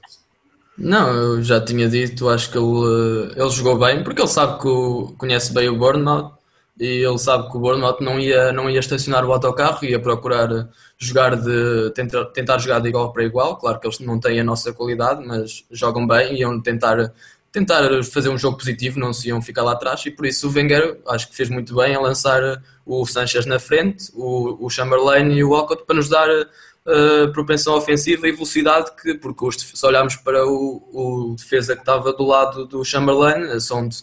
Não, 0.78 1.10
eu 1.10 1.42
já 1.42 1.64
tinha 1.64 1.90
dito, 1.90 2.30
acho 2.30 2.52
que 2.52 2.58
ele, 2.58 3.34
ele 3.36 3.50
jogou 3.50 3.80
bem, 3.80 4.04
porque 4.04 4.22
ele 4.22 4.28
sabe 4.28 4.62
que 4.62 4.68
o, 4.68 5.16
conhece 5.18 5.54
bem 5.54 5.70
o 5.70 5.78
Bournemouth 5.78 6.37
e 6.80 7.04
ele 7.04 7.18
sabe 7.18 7.50
que 7.50 7.58
o 7.58 7.60
Bournemouth 7.60 7.98
não 8.02 8.20
ia, 8.20 8.52
não 8.52 8.70
ia 8.70 8.80
estacionar 8.80 9.26
o 9.26 9.34
autocarro, 9.34 9.84
ia 9.84 10.00
procurar 10.00 10.70
jogar 10.98 11.36
de 11.36 11.92
tentar, 11.94 12.26
tentar 12.26 12.58
jogar 12.60 12.80
de 12.80 12.90
igual 12.90 13.12
para 13.12 13.24
igual. 13.24 13.58
Claro 13.58 13.80
que 13.80 13.88
eles 13.88 14.00
não 14.00 14.20
têm 14.20 14.40
a 14.40 14.44
nossa 14.44 14.72
qualidade, 14.74 15.26
mas 15.26 15.66
jogam 15.72 16.06
bem 16.06 16.36
e 16.36 16.40
iam 16.42 16.62
tentar, 16.62 17.14
tentar 17.52 18.04
fazer 18.04 18.30
um 18.30 18.38
jogo 18.38 18.58
positivo, 18.58 19.00
não 19.00 19.12
se 19.12 19.30
iam 19.30 19.42
ficar 19.42 19.64
lá 19.64 19.74
atrás. 19.74 20.06
E 20.06 20.12
por 20.12 20.26
isso 20.26 20.48
o 20.48 20.52
Wenger 20.52 21.00
acho 21.08 21.30
que 21.30 21.36
fez 21.36 21.50
muito 21.50 21.76
bem 21.76 21.96
a 21.96 22.00
lançar 22.00 22.62
o 22.86 23.06
Sanchez 23.06 23.46
na 23.46 23.60
frente, 23.60 24.12
o, 24.14 24.66
o 24.66 24.70
Chamberlain 24.70 25.32
e 25.32 25.44
o 25.44 25.50
Walcott 25.50 25.84
para 25.86 25.96
nos 25.96 26.10
dar 26.10 26.30
uh, 26.30 27.32
propensão 27.34 27.76
ofensiva 27.76 28.28
e 28.28 28.32
velocidade, 28.32 28.92
que, 29.02 29.14
porque 29.16 29.46
os, 29.46 29.56
se 29.56 29.86
olharmos 29.86 30.16
para 30.16 30.46
o, 30.46 30.82
o 30.94 31.36
defesa 31.36 31.76
que 31.76 31.82
estava 31.82 32.14
do 32.14 32.26
lado 32.26 32.66
do 32.66 32.84
Chamberlain, 32.84 33.60
são 33.60 33.88
de, 33.88 33.98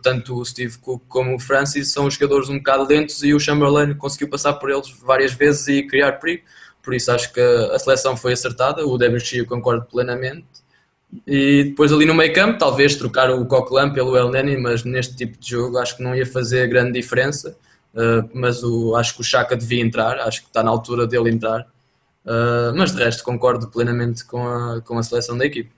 tanto 0.00 0.34
o 0.34 0.44
Steve 0.44 0.78
Cook 0.78 1.02
como 1.08 1.34
o 1.34 1.38
Francis 1.38 1.92
são 1.92 2.10
jogadores 2.10 2.48
um 2.48 2.56
bocado 2.56 2.86
lentos 2.88 3.22
e 3.22 3.34
o 3.34 3.40
Chamberlain 3.40 3.94
conseguiu 3.94 4.30
passar 4.30 4.54
por 4.54 4.70
eles 4.70 4.90
várias 5.02 5.34
vezes 5.34 5.68
e 5.68 5.82
criar 5.82 6.12
perigo. 6.12 6.42
Por 6.82 6.94
isso 6.94 7.12
acho 7.12 7.32
que 7.32 7.40
a 7.40 7.78
seleção 7.78 8.16
foi 8.16 8.32
acertada, 8.32 8.86
o 8.86 8.96
Debussy 8.96 9.38
eu 9.38 9.46
concordo 9.46 9.84
plenamente. 9.86 10.46
E 11.26 11.64
depois 11.64 11.92
ali 11.92 12.06
no 12.06 12.14
meio 12.14 12.32
campo, 12.32 12.58
talvez 12.58 12.96
trocar 12.96 13.30
o 13.30 13.46
Coquelin 13.46 13.92
pelo 13.92 14.16
El 14.16 14.30
Neni, 14.30 14.56
mas 14.56 14.84
neste 14.84 15.14
tipo 15.14 15.38
de 15.38 15.50
jogo 15.50 15.78
acho 15.78 15.96
que 15.96 16.02
não 16.02 16.14
ia 16.14 16.26
fazer 16.26 16.66
grande 16.66 16.92
diferença. 16.92 17.56
Uh, 17.94 18.28
mas 18.34 18.64
o, 18.64 18.96
acho 18.96 19.14
que 19.14 19.20
o 19.20 19.24
Chaka 19.24 19.56
devia 19.56 19.82
entrar, 19.82 20.18
acho 20.20 20.42
que 20.42 20.48
está 20.48 20.62
na 20.62 20.70
altura 20.70 21.06
dele 21.06 21.30
entrar. 21.30 21.60
Uh, 22.24 22.74
mas 22.74 22.92
de 22.92 23.02
resto 23.02 23.22
concordo 23.22 23.68
plenamente 23.68 24.24
com 24.24 24.46
a, 24.48 24.80
com 24.80 24.98
a 24.98 25.02
seleção 25.02 25.38
da 25.38 25.46
equipe. 25.46 25.70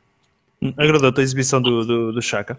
Agradou-te 0.77 1.21
a 1.21 1.23
exibição 1.23 1.61
do, 1.61 1.85
do, 1.85 2.13
do 2.13 2.23
Chaka? 2.23 2.57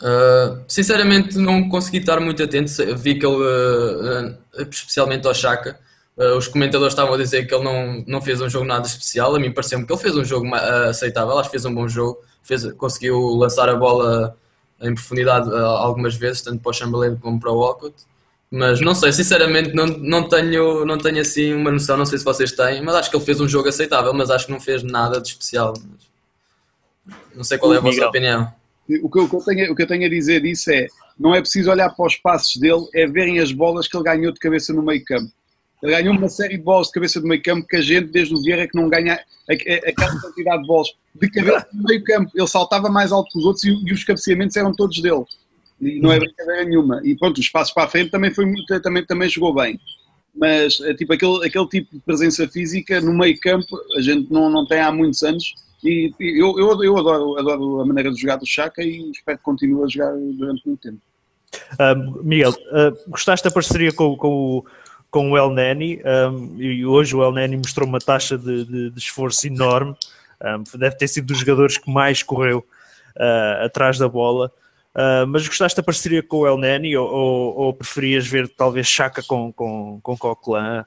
Uh, 0.00 0.64
sinceramente 0.66 1.38
não 1.38 1.68
consegui 1.68 1.98
estar 1.98 2.20
muito 2.20 2.42
atento, 2.42 2.70
vi 2.96 3.18
que 3.18 3.24
ele, 3.24 4.36
especialmente 4.70 5.26
ao 5.26 5.34
Chaka, 5.34 5.78
Uh, 6.16 6.36
os 6.36 6.46
comentadores 6.46 6.92
estavam 6.92 7.14
a 7.14 7.16
dizer 7.16 7.44
que 7.44 7.52
ele 7.52 7.64
não, 7.64 8.04
não 8.06 8.22
fez 8.22 8.40
um 8.40 8.48
jogo 8.48 8.64
nada 8.64 8.86
especial. 8.86 9.34
A 9.34 9.38
mim 9.38 9.50
pareceu-me 9.50 9.84
que 9.84 9.92
ele 9.92 10.00
fez 10.00 10.16
um 10.16 10.24
jogo 10.24 10.46
uh, 10.46 10.88
aceitável. 10.88 11.36
Acho 11.38 11.48
que 11.48 11.56
fez 11.56 11.64
um 11.64 11.74
bom 11.74 11.88
jogo. 11.88 12.20
Fez, 12.42 12.70
conseguiu 12.74 13.18
lançar 13.36 13.68
a 13.68 13.74
bola 13.74 14.36
em 14.80 14.94
profundidade 14.94 15.48
uh, 15.48 15.56
algumas 15.56 16.14
vezes, 16.14 16.42
tanto 16.42 16.62
para 16.62 16.70
o 16.70 16.72
Chamberlain 16.72 17.16
como 17.16 17.40
para 17.40 17.50
o 17.50 17.58
Walcott. 17.58 17.94
Mas 18.48 18.80
não 18.80 18.94
sei, 18.94 19.12
sinceramente, 19.12 19.74
não, 19.74 19.86
não, 19.86 20.28
tenho, 20.28 20.84
não 20.84 20.96
tenho 20.96 21.20
assim 21.20 21.52
uma 21.52 21.72
noção. 21.72 21.96
Não 21.96 22.06
sei 22.06 22.18
se 22.18 22.24
vocês 22.24 22.52
têm, 22.52 22.80
mas 22.80 22.94
acho 22.94 23.10
que 23.10 23.16
ele 23.16 23.24
fez 23.24 23.40
um 23.40 23.48
jogo 23.48 23.68
aceitável. 23.68 24.14
Mas 24.14 24.30
acho 24.30 24.46
que 24.46 24.52
não 24.52 24.60
fez 24.60 24.84
nada 24.84 25.20
de 25.20 25.30
especial. 25.30 25.74
Não 27.34 27.42
sei 27.42 27.58
qual 27.58 27.74
é 27.74 27.78
a 27.78 27.80
vossa 27.80 27.94
Miguel. 27.94 28.08
opinião. 28.08 28.52
O 29.02 29.08
que, 29.08 29.18
o, 29.18 29.28
que 29.28 29.36
eu 29.36 29.40
tenho, 29.40 29.72
o 29.72 29.76
que 29.76 29.82
eu 29.82 29.86
tenho 29.86 30.06
a 30.06 30.10
dizer 30.10 30.42
disso 30.42 30.70
é: 30.70 30.86
não 31.18 31.34
é 31.34 31.40
preciso 31.40 31.70
olhar 31.70 31.90
para 31.90 32.06
os 32.06 32.16
passos 32.16 32.56
dele, 32.56 32.86
é 32.94 33.06
verem 33.06 33.40
as 33.40 33.52
bolas 33.52 33.88
que 33.88 33.96
ele 33.96 34.04
ganhou 34.04 34.32
de 34.32 34.38
cabeça 34.38 34.72
no 34.72 34.82
meio 34.82 35.04
campo 35.04 35.32
ele 35.84 35.92
ganhou 35.92 36.16
uma 36.16 36.30
série 36.30 36.56
de 36.56 36.62
bolas 36.62 36.86
de 36.86 36.94
cabeça 36.94 37.20
do 37.20 37.28
meio 37.28 37.42
campo 37.42 37.66
que 37.66 37.76
a 37.76 37.80
gente, 37.82 38.10
desde 38.10 38.34
o 38.34 38.42
Vieira, 38.42 38.66
que 38.66 38.74
não 38.74 38.88
ganha 38.88 39.20
aquela 39.46 40.18
quantidade 40.18 40.62
de 40.62 40.66
bolas 40.66 40.88
de 41.14 41.30
cabeça 41.30 41.68
do 41.70 41.82
meio 41.82 42.02
campo. 42.02 42.30
Ele 42.34 42.46
saltava 42.46 42.88
mais 42.88 43.12
alto 43.12 43.30
que 43.30 43.38
os 43.38 43.44
outros 43.44 43.64
e, 43.64 43.68
e 43.68 43.92
os 43.92 44.02
cabeceamentos 44.02 44.56
eram 44.56 44.72
todos 44.72 45.02
dele. 45.02 45.24
E 45.78 46.00
não 46.00 46.10
é 46.10 46.18
brincadeira 46.18 46.64
nenhuma. 46.64 47.02
E 47.04 47.14
pronto, 47.14 47.38
os 47.38 47.50
passos 47.50 47.74
para 47.74 47.84
a 47.84 47.88
frente 47.88 48.10
também, 48.10 48.32
foi, 48.32 48.46
também, 48.82 49.04
também 49.04 49.28
jogou 49.28 49.54
bem. 49.54 49.78
Mas 50.34 50.80
é 50.80 50.94
tipo, 50.94 51.12
aquele, 51.12 51.46
aquele 51.46 51.68
tipo 51.68 51.94
de 51.94 52.00
presença 52.00 52.48
física 52.48 52.98
no 53.02 53.12
meio 53.12 53.38
campo, 53.38 53.78
a 53.94 54.00
gente 54.00 54.32
não, 54.32 54.48
não 54.48 54.66
tem 54.66 54.80
há 54.80 54.90
muitos 54.90 55.22
anos. 55.22 55.54
E 55.84 56.12
eu, 56.18 56.58
eu, 56.58 56.82
eu 56.82 56.96
adoro, 56.96 57.38
adoro 57.38 57.80
a 57.80 57.86
maneira 57.86 58.10
de 58.10 58.20
jogar 58.20 58.36
do 58.36 58.46
Chaka 58.46 58.82
e 58.82 59.10
espero 59.10 59.38
que 59.38 59.44
continue 59.44 59.84
a 59.84 59.86
jogar 59.86 60.12
durante 60.12 60.66
muito 60.66 60.80
tempo. 60.80 60.98
Uh, 61.74 62.24
Miguel, 62.24 62.50
uh, 62.50 63.10
gostaste 63.10 63.46
da 63.46 63.54
parceria 63.54 63.92
com, 63.92 64.16
com 64.16 64.28
o 64.28 64.64
com 65.14 65.30
o 65.30 65.38
El 65.38 65.50
Neni 65.50 66.02
um, 66.04 66.60
e 66.60 66.84
hoje 66.84 67.14
o 67.14 67.22
El 67.22 67.30
Neni 67.30 67.56
mostrou 67.56 67.86
uma 67.86 68.00
taxa 68.00 68.36
de, 68.36 68.64
de, 68.64 68.90
de 68.90 68.98
esforço 68.98 69.46
enorme. 69.46 69.94
Um, 70.42 70.76
deve 70.76 70.96
ter 70.96 71.06
sido 71.06 71.28
dos 71.28 71.38
jogadores 71.38 71.78
que 71.78 71.88
mais 71.88 72.20
correu 72.20 72.66
uh, 73.16 73.64
atrás 73.64 73.96
da 73.96 74.08
bola. 74.08 74.50
Uh, 74.92 75.24
mas 75.28 75.46
gostaste 75.46 75.76
da 75.76 75.84
parceria 75.84 76.20
com 76.20 76.38
o 76.38 76.46
El 76.48 76.58
Neni 76.58 76.96
ou, 76.96 77.08
ou, 77.08 77.56
ou 77.58 77.72
preferias 77.72 78.26
ver 78.26 78.48
talvez 78.48 78.88
Chaka 78.88 79.22
com, 79.22 79.52
com, 79.52 80.00
com 80.02 80.16
Coquelin? 80.16 80.82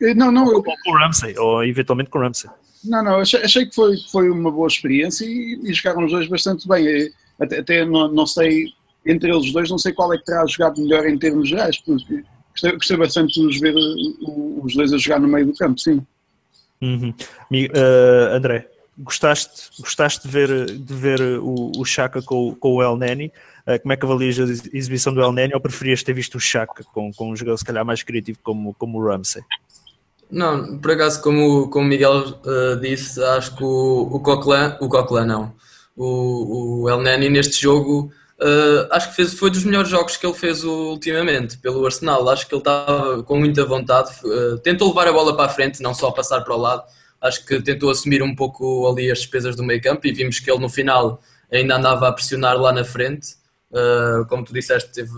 Eh, 0.00 0.14
não, 0.14 0.32
não. 0.32 0.46
Ou 0.46 0.62
com, 0.62 0.74
com 0.82 0.92
Ramsey, 0.92 1.38
ou 1.38 1.62
eventualmente 1.62 2.08
com 2.08 2.18
Ramsey. 2.18 2.48
Não, 2.84 3.02
não, 3.02 3.16
achei, 3.16 3.42
achei 3.42 3.66
que 3.66 3.74
foi, 3.74 3.96
foi 4.10 4.30
uma 4.30 4.50
boa 4.50 4.68
experiência 4.68 5.24
e, 5.24 5.60
e 5.62 5.72
jogaram 5.72 6.04
os 6.04 6.12
dois 6.12 6.28
bastante 6.28 6.66
bem. 6.66 7.10
Até, 7.38 7.58
até 7.58 7.84
não, 7.84 8.10
não 8.12 8.26
sei, 8.26 8.66
entre 9.04 9.30
eles 9.30 9.52
dois, 9.52 9.70
não 9.70 9.78
sei 9.78 9.92
qual 9.92 10.12
é 10.12 10.18
que 10.18 10.24
terá 10.24 10.44
jogado 10.46 10.80
melhor 10.80 11.06
em 11.06 11.18
termos 11.18 11.48
gerais, 11.48 11.78
porque 11.78 12.22
gostei, 12.50 12.72
gostei 12.72 12.96
bastante 12.96 13.40
de 13.40 13.46
os 13.46 13.58
ver 13.58 13.74
os 13.76 14.74
dois 14.74 14.92
a 14.92 14.98
jogar 14.98 15.20
no 15.20 15.28
meio 15.28 15.46
do 15.46 15.54
campo, 15.54 15.80
sim. 15.80 16.04
Uhum. 16.82 17.10
Uh, 17.10 18.34
André, 18.34 18.68
gostaste, 18.98 19.70
gostaste 19.78 20.26
de 20.26 20.32
ver, 20.32 20.66
de 20.66 20.94
ver 20.94 21.20
o, 21.40 21.72
o 21.76 21.84
Chaka 21.84 22.22
com, 22.22 22.54
com 22.54 22.74
o 22.76 22.82
El 22.82 22.96
Neni? 22.96 23.32
Uh, 23.66 23.80
como 23.80 23.92
é 23.92 23.96
que 23.96 24.04
avalias 24.04 24.38
a 24.38 24.44
exibição 24.44 25.12
do 25.12 25.20
El 25.20 25.32
Neni 25.32 25.54
ou 25.54 25.60
preferias 25.60 26.02
ter 26.02 26.14
visto 26.14 26.36
o 26.36 26.40
Chaka 26.40 26.84
com, 26.84 27.12
com 27.12 27.30
um 27.30 27.36
jogador 27.36 27.58
se 27.58 27.64
calhar 27.64 27.84
mais 27.84 28.02
criativo 28.02 28.38
como, 28.42 28.74
como 28.74 28.98
o 28.98 29.06
Ramsey? 29.06 29.42
Não, 30.30 30.78
por 30.78 30.92
acaso, 30.92 31.20
como, 31.22 31.70
o 31.72 31.84
Miguel 31.84 32.40
uh, 32.44 32.80
disse, 32.80 33.22
acho 33.22 33.56
que 33.56 33.64
o, 33.64 34.08
o 34.12 34.20
Coquelin, 34.20 34.76
o 34.80 34.88
Coquelin 34.88 35.26
não, 35.26 35.52
o, 35.96 36.82
o 36.82 36.88
El 36.88 37.00
Neni 37.00 37.28
neste 37.28 37.60
jogo 37.60 38.12
Uh, 38.42 38.88
acho 38.90 39.10
que 39.10 39.16
fez, 39.16 39.34
foi 39.34 39.50
dos 39.50 39.64
melhores 39.64 39.90
jogos 39.90 40.16
que 40.16 40.24
ele 40.24 40.34
fez 40.34 40.64
ultimamente 40.64 41.58
pelo 41.58 41.84
Arsenal. 41.84 42.26
Acho 42.30 42.48
que 42.48 42.54
ele 42.54 42.60
estava 42.60 43.22
com 43.22 43.38
muita 43.38 43.66
vontade. 43.66 44.10
Uh, 44.24 44.56
tentou 44.58 44.88
levar 44.88 45.06
a 45.08 45.12
bola 45.12 45.36
para 45.36 45.44
a 45.44 45.48
frente, 45.50 45.82
não 45.82 45.92
só 45.92 46.10
passar 46.10 46.40
para 46.40 46.54
o 46.54 46.58
lado. 46.58 46.82
Acho 47.20 47.44
que 47.44 47.60
tentou 47.60 47.90
assumir 47.90 48.22
um 48.22 48.34
pouco 48.34 48.88
ali 48.88 49.10
as 49.10 49.18
despesas 49.18 49.54
do 49.54 49.62
meio 49.62 49.82
campo 49.82 50.06
e 50.06 50.12
vimos 50.12 50.40
que 50.40 50.50
ele 50.50 50.58
no 50.58 50.70
final 50.70 51.20
ainda 51.52 51.76
andava 51.76 52.08
a 52.08 52.12
pressionar 52.12 52.58
lá 52.58 52.72
na 52.72 52.82
frente. 52.82 53.36
Como 54.30 54.42
tu 54.42 54.54
disseste, 54.54 54.90
teve, 54.90 55.10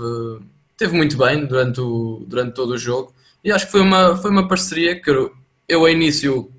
teve 0.76 0.96
muito 0.96 1.16
bem 1.16 1.46
durante, 1.46 1.80
o, 1.80 2.24
durante 2.26 2.54
todo 2.54 2.70
o 2.70 2.78
jogo. 2.78 3.14
E 3.44 3.50
acho 3.50 3.66
que 3.66 3.72
foi 3.72 3.80
uma, 3.80 4.16
foi 4.16 4.30
uma 4.30 4.46
parceria 4.46 5.00
que 5.00 5.10
eu, 5.10 5.32
eu, 5.68 5.80
ao 5.80 5.88
início, 5.88 6.50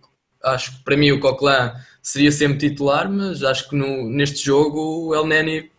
acho 0.44 0.78
que 0.78 0.84
para 0.84 0.98
mim 0.98 1.12
o 1.12 1.20
Coquelin 1.20 1.72
seria 2.02 2.32
sempre 2.32 2.58
titular, 2.58 3.10
mas 3.10 3.44
acho 3.44 3.70
que 3.70 3.76
no, 3.76 4.10
neste 4.10 4.46
jogo 4.46 5.08
o 5.08 5.16
El 5.16 5.26
Neni 5.26 5.72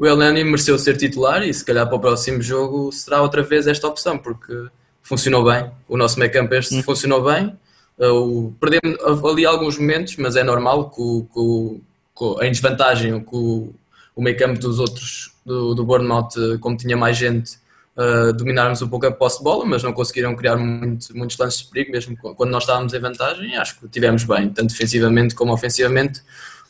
o 0.00 0.06
Elneny 0.06 0.42
mereceu 0.44 0.78
ser 0.78 0.96
titular 0.96 1.46
e 1.46 1.52
se 1.52 1.62
calhar 1.62 1.86
para 1.86 1.94
o 1.94 2.00
próximo 2.00 2.40
jogo 2.40 2.90
será 2.90 3.20
outra 3.20 3.42
vez 3.42 3.66
esta 3.66 3.86
opção, 3.86 4.16
porque 4.16 4.68
funcionou 5.02 5.44
bem. 5.44 5.70
O 5.86 5.94
nosso 5.94 6.18
meio 6.18 6.32
campo 6.32 6.54
este 6.54 6.74
hum. 6.74 6.82
funcionou 6.82 7.22
bem. 7.22 7.54
Uh, 7.98 8.50
perdemos 8.58 8.98
ali 9.22 9.44
alguns 9.44 9.76
momentos, 9.76 10.16
mas 10.16 10.36
é 10.36 10.42
normal 10.42 10.88
que, 10.88 11.26
que, 11.34 11.80
que 12.16 12.46
em 12.46 12.50
desvantagem 12.50 13.20
que 13.20 13.36
o, 13.36 13.74
o 14.16 14.22
meio 14.22 14.38
campo 14.38 14.58
dos 14.58 14.78
outros 14.78 15.34
do, 15.44 15.74
do 15.74 15.84
Bournemouth, 15.84 16.30
como 16.60 16.78
tinha 16.78 16.96
mais 16.96 17.18
gente, 17.18 17.58
uh, 17.96 18.32
dominarmos 18.32 18.82
um 18.82 18.88
pouco 18.88 19.06
a 19.06 19.12
posse 19.12 19.38
de 19.38 19.44
bola, 19.44 19.64
mas 19.64 19.82
não 19.82 19.92
conseguiram 19.92 20.34
criar 20.34 20.56
muito, 20.56 21.16
muitos 21.16 21.36
lances 21.38 21.60
de 21.62 21.70
perigo, 21.70 21.92
mesmo 21.92 22.16
quando 22.16 22.50
nós 22.50 22.62
estávamos 22.62 22.92
em 22.92 22.98
vantagem. 22.98 23.56
Acho 23.56 23.78
que 23.78 23.88
tivemos 23.88 24.24
bem, 24.24 24.48
tanto 24.50 24.70
defensivamente 24.70 25.34
como 25.34 25.52
ofensivamente. 25.52 26.20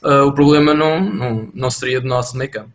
Uh, 0.02 0.26
o 0.26 0.32
problema 0.32 0.72
não, 0.72 1.00
não, 1.00 1.50
não 1.54 1.70
seria 1.70 2.00
do 2.00 2.08
nosso 2.08 2.36
meio 2.36 2.50
campo 2.50 2.72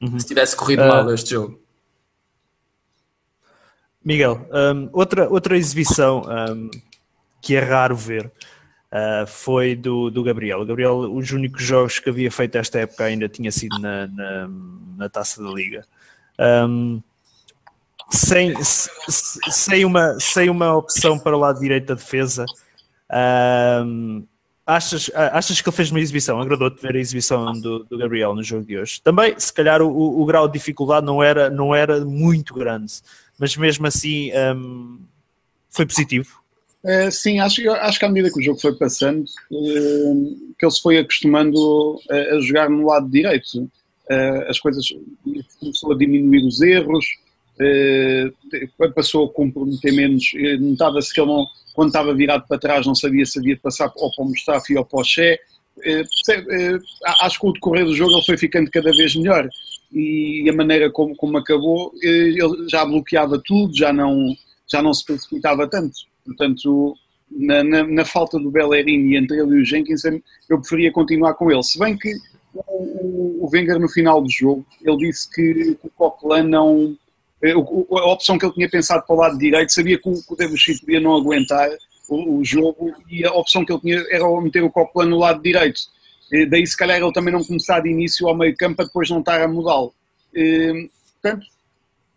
uhum. 0.00 0.18
se 0.18 0.26
tivesse 0.26 0.56
corrido 0.56 0.82
uh, 0.82 0.88
mal 0.88 1.12
este 1.12 1.30
jogo. 1.30 1.60
Miguel, 4.04 4.48
um, 4.52 4.88
outra, 4.92 5.28
outra 5.28 5.56
exibição 5.56 6.22
um, 6.22 6.70
que 7.42 7.56
é 7.56 7.60
raro 7.60 7.96
ver 7.96 8.26
uh, 8.26 9.26
foi 9.26 9.74
do, 9.74 10.10
do 10.10 10.22
Gabriel. 10.22 10.60
O 10.60 10.66
Gabriel, 10.66 10.96
os 11.12 11.32
únicos 11.32 11.62
jogos 11.62 11.98
que 11.98 12.08
havia 12.08 12.30
feito 12.30 12.56
esta 12.56 12.78
época 12.80 13.04
ainda 13.04 13.28
tinha 13.28 13.50
sido 13.50 13.76
na, 13.80 14.06
na, 14.06 14.48
na 14.96 15.08
taça 15.08 15.42
da 15.42 15.50
Liga. 15.50 15.84
Um, 16.38 17.02
sem, 18.10 18.54
sem, 18.62 19.84
uma, 19.84 20.18
sem 20.20 20.48
uma 20.48 20.76
opção 20.76 21.18
para 21.18 21.36
o 21.36 21.40
lado 21.40 21.60
direito 21.60 21.86
da 21.86 21.94
defesa, 21.94 22.44
um, 23.84 24.24
Achas, 24.66 25.08
achas 25.14 25.60
que 25.60 25.68
ele 25.68 25.76
fez 25.76 25.92
uma 25.92 26.00
exibição? 26.00 26.40
Agradou-te 26.40 26.82
ver 26.82 26.96
a 26.96 26.98
exibição 26.98 27.52
do, 27.52 27.84
do, 27.84 27.96
Gabriel 27.96 28.34
no 28.34 28.42
jogo 28.42 28.66
de 28.66 28.76
hoje? 28.76 29.00
Também, 29.00 29.38
se 29.38 29.52
calhar, 29.52 29.80
o, 29.80 30.20
o, 30.20 30.26
grau 30.26 30.48
de 30.48 30.54
dificuldade 30.54 31.06
não 31.06 31.22
era, 31.22 31.48
não 31.48 31.72
era 31.72 32.04
muito 32.04 32.52
grande, 32.52 32.94
mas 33.38 33.56
mesmo 33.56 33.86
assim 33.86 34.32
um, 34.56 34.98
foi 35.70 35.86
positivo. 35.86 36.42
É, 36.84 37.08
sim, 37.12 37.38
acho, 37.38 37.70
acho 37.70 37.98
que 38.00 38.04
à 38.04 38.08
medida 38.08 38.32
que 38.32 38.40
o 38.40 38.42
jogo 38.42 38.60
foi 38.60 38.74
passando, 38.74 39.24
que 39.48 40.66
ele 40.66 40.72
se 40.72 40.82
foi 40.82 40.98
acostumando 40.98 42.00
a, 42.10 42.34
a 42.34 42.40
jogar 42.40 42.68
no 42.68 42.86
lado 42.86 43.08
direito. 43.08 43.70
Uh, 44.10 44.48
as 44.48 44.58
coisas 44.58 44.84
começou 45.60 45.92
a 45.92 45.96
diminuir 45.96 46.44
os 46.44 46.60
erros, 46.60 47.06
uh, 47.60 48.92
passou 48.92 49.26
a 49.26 49.32
comprometer 49.32 49.92
menos, 49.92 50.30
notava-se 50.60 51.12
que 51.12 51.20
ele 51.20 51.30
não 51.30 51.46
quando 51.76 51.88
estava 51.88 52.14
virado 52.14 52.46
para 52.48 52.58
trás 52.58 52.86
não 52.86 52.94
sabia 52.94 53.26
se 53.26 53.38
havia 53.38 53.54
de 53.54 53.60
passar 53.60 53.92
ou 53.96 54.10
para 54.10 54.24
o 54.24 54.78
ou 54.78 54.84
para 54.84 55.00
o 55.00 55.04
Che. 55.04 55.38
Eh, 55.84 56.02
eh, 56.30 56.78
acho 57.20 57.38
que 57.38 57.46
o 57.46 57.52
decorrer 57.52 57.84
do 57.84 57.94
jogo 57.94 58.12
ele 58.12 58.24
foi 58.24 58.38
ficando 58.38 58.70
cada 58.70 58.90
vez 58.92 59.14
melhor 59.14 59.46
e 59.92 60.48
a 60.48 60.52
maneira 60.54 60.90
como, 60.90 61.14
como 61.14 61.36
acabou, 61.36 61.92
eh, 62.02 62.30
ele 62.30 62.66
já 62.70 62.82
bloqueava 62.82 63.40
tudo, 63.44 63.76
já 63.76 63.92
não, 63.92 64.34
já 64.66 64.80
não 64.80 64.94
se 64.94 65.04
precipitava 65.04 65.68
tanto. 65.68 65.94
Portanto, 66.24 66.96
na, 67.30 67.62
na, 67.62 67.86
na 67.86 68.04
falta 68.06 68.38
do 68.38 68.50
Bellerin 68.50 69.10
e 69.10 69.16
entre 69.16 69.38
ele 69.38 69.56
e 69.56 69.60
o 69.60 69.64
Jenkins, 69.64 70.02
eu 70.48 70.58
preferia 70.58 70.90
continuar 70.90 71.34
com 71.34 71.52
ele. 71.52 71.62
Se 71.62 71.78
bem 71.78 71.94
que 71.96 72.10
o, 72.54 73.44
o 73.44 73.50
Wenger 73.52 73.78
no 73.78 73.88
final 73.88 74.22
do 74.22 74.30
jogo, 74.30 74.64
ele 74.82 74.96
disse 74.96 75.30
que 75.30 75.76
o 75.82 75.90
Coquelin 75.90 76.48
não 76.48 76.96
eh, 76.96 77.05
a 77.42 78.12
opção 78.12 78.38
que 78.38 78.46
ele 78.46 78.54
tinha 78.54 78.70
pensado 78.70 79.04
para 79.06 79.14
o 79.14 79.18
lado 79.18 79.38
direito, 79.38 79.72
sabia 79.72 79.98
que 79.98 80.08
o, 80.08 80.14
que 80.14 80.32
o 80.32 80.80
podia 80.80 81.00
não 81.00 81.14
aguentar 81.14 81.68
o, 82.08 82.38
o, 82.38 82.44
jogo 82.44 82.94
e 83.10 83.24
a 83.24 83.32
opção 83.32 83.64
que 83.64 83.72
ele 83.72 83.80
tinha 83.80 84.04
era 84.10 84.24
meter 84.40 84.62
o 84.62 84.70
Coquelin 84.70 85.10
no 85.10 85.18
lado 85.18 85.42
direito. 85.42 85.80
Eh, 86.32 86.46
daí, 86.46 86.66
se 86.66 86.76
calhar, 86.76 86.98
ele 86.98 87.12
também 87.12 87.32
não 87.32 87.44
começar 87.44 87.80
de 87.80 87.90
início 87.90 88.26
ao 88.26 88.36
meio 88.36 88.56
campo 88.56 88.76
para 88.76 88.86
depois 88.86 89.10
não 89.10 89.20
estar 89.20 89.40
a 89.40 89.48
mudá-lo. 89.48 89.92
Eh, 90.34 90.88
portanto, 91.20 91.46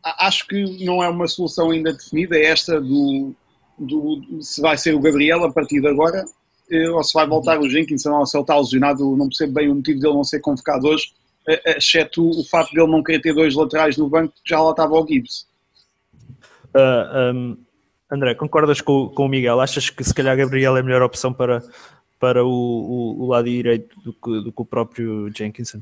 acho 0.04 0.48
que 0.48 0.86
não 0.86 1.04
é 1.04 1.10
uma 1.10 1.28
solução 1.28 1.72
ainda 1.72 1.94
definida, 1.94 2.38
é 2.38 2.46
esta 2.46 2.80
do, 2.80 3.34
do, 3.78 4.42
se 4.42 4.62
vai 4.62 4.78
ser 4.78 4.96
o 4.96 5.00
Gabriel 5.00 5.44
a 5.44 5.52
partir 5.52 5.82
de 5.82 5.88
agora. 5.88 6.26
eh, 6.72 6.90
ou 6.90 7.04
se 7.04 7.14
vai 7.14 7.28
voltar 7.28 7.60
o 7.60 7.70
Jenkinson 7.70 8.12
ou 8.14 8.26
se 8.26 8.38
ele 8.38 8.44
está 8.44 8.58
lesionado, 8.58 9.16
não 9.18 9.28
percebo 9.28 9.54
bem 9.54 9.70
o 9.70 9.76
motivo 9.76 10.00
dele 10.00 10.14
não 10.14 10.24
ser 10.24 10.40
convocado 10.40 10.88
hoje, 10.88 11.08
eh, 11.08 11.19
exceto 11.48 12.28
o 12.30 12.44
facto 12.44 12.72
de 12.72 12.80
ele 12.80 12.92
não 12.92 13.04
querer 13.04 13.20
ter 13.20 13.34
dois 13.34 13.56
laterais 13.56 13.98
no 13.98 14.10
banco, 14.10 14.34
já 14.46 14.62
lá 14.62 14.72
estava 14.72 14.94
o 14.94 15.08
Gibbs. 15.08 15.48
Uh, 16.76 17.34
um, 17.34 17.58
André, 18.12 18.36
concordas 18.36 18.82
com, 18.82 19.10
com 19.10 19.26
o 19.26 19.30
Miguel? 19.30 19.60
Achas 19.60 19.90
que 19.90 20.04
se 20.04 20.14
calhar 20.14 20.36
Gabriel 20.38 20.78
é 20.78 20.80
a 20.80 20.84
melhor 20.84 21.02
opção 21.02 21.34
para, 21.34 21.64
para 22.20 22.44
o, 22.44 22.50
o, 22.50 23.24
o 23.24 23.28
lado 23.28 23.46
direito 23.46 24.00
do 24.02 24.14
que, 24.14 24.42
do 24.44 24.52
que 24.52 24.62
o 24.62 24.66
próprio 24.66 25.32
Jenkinson? 25.36 25.82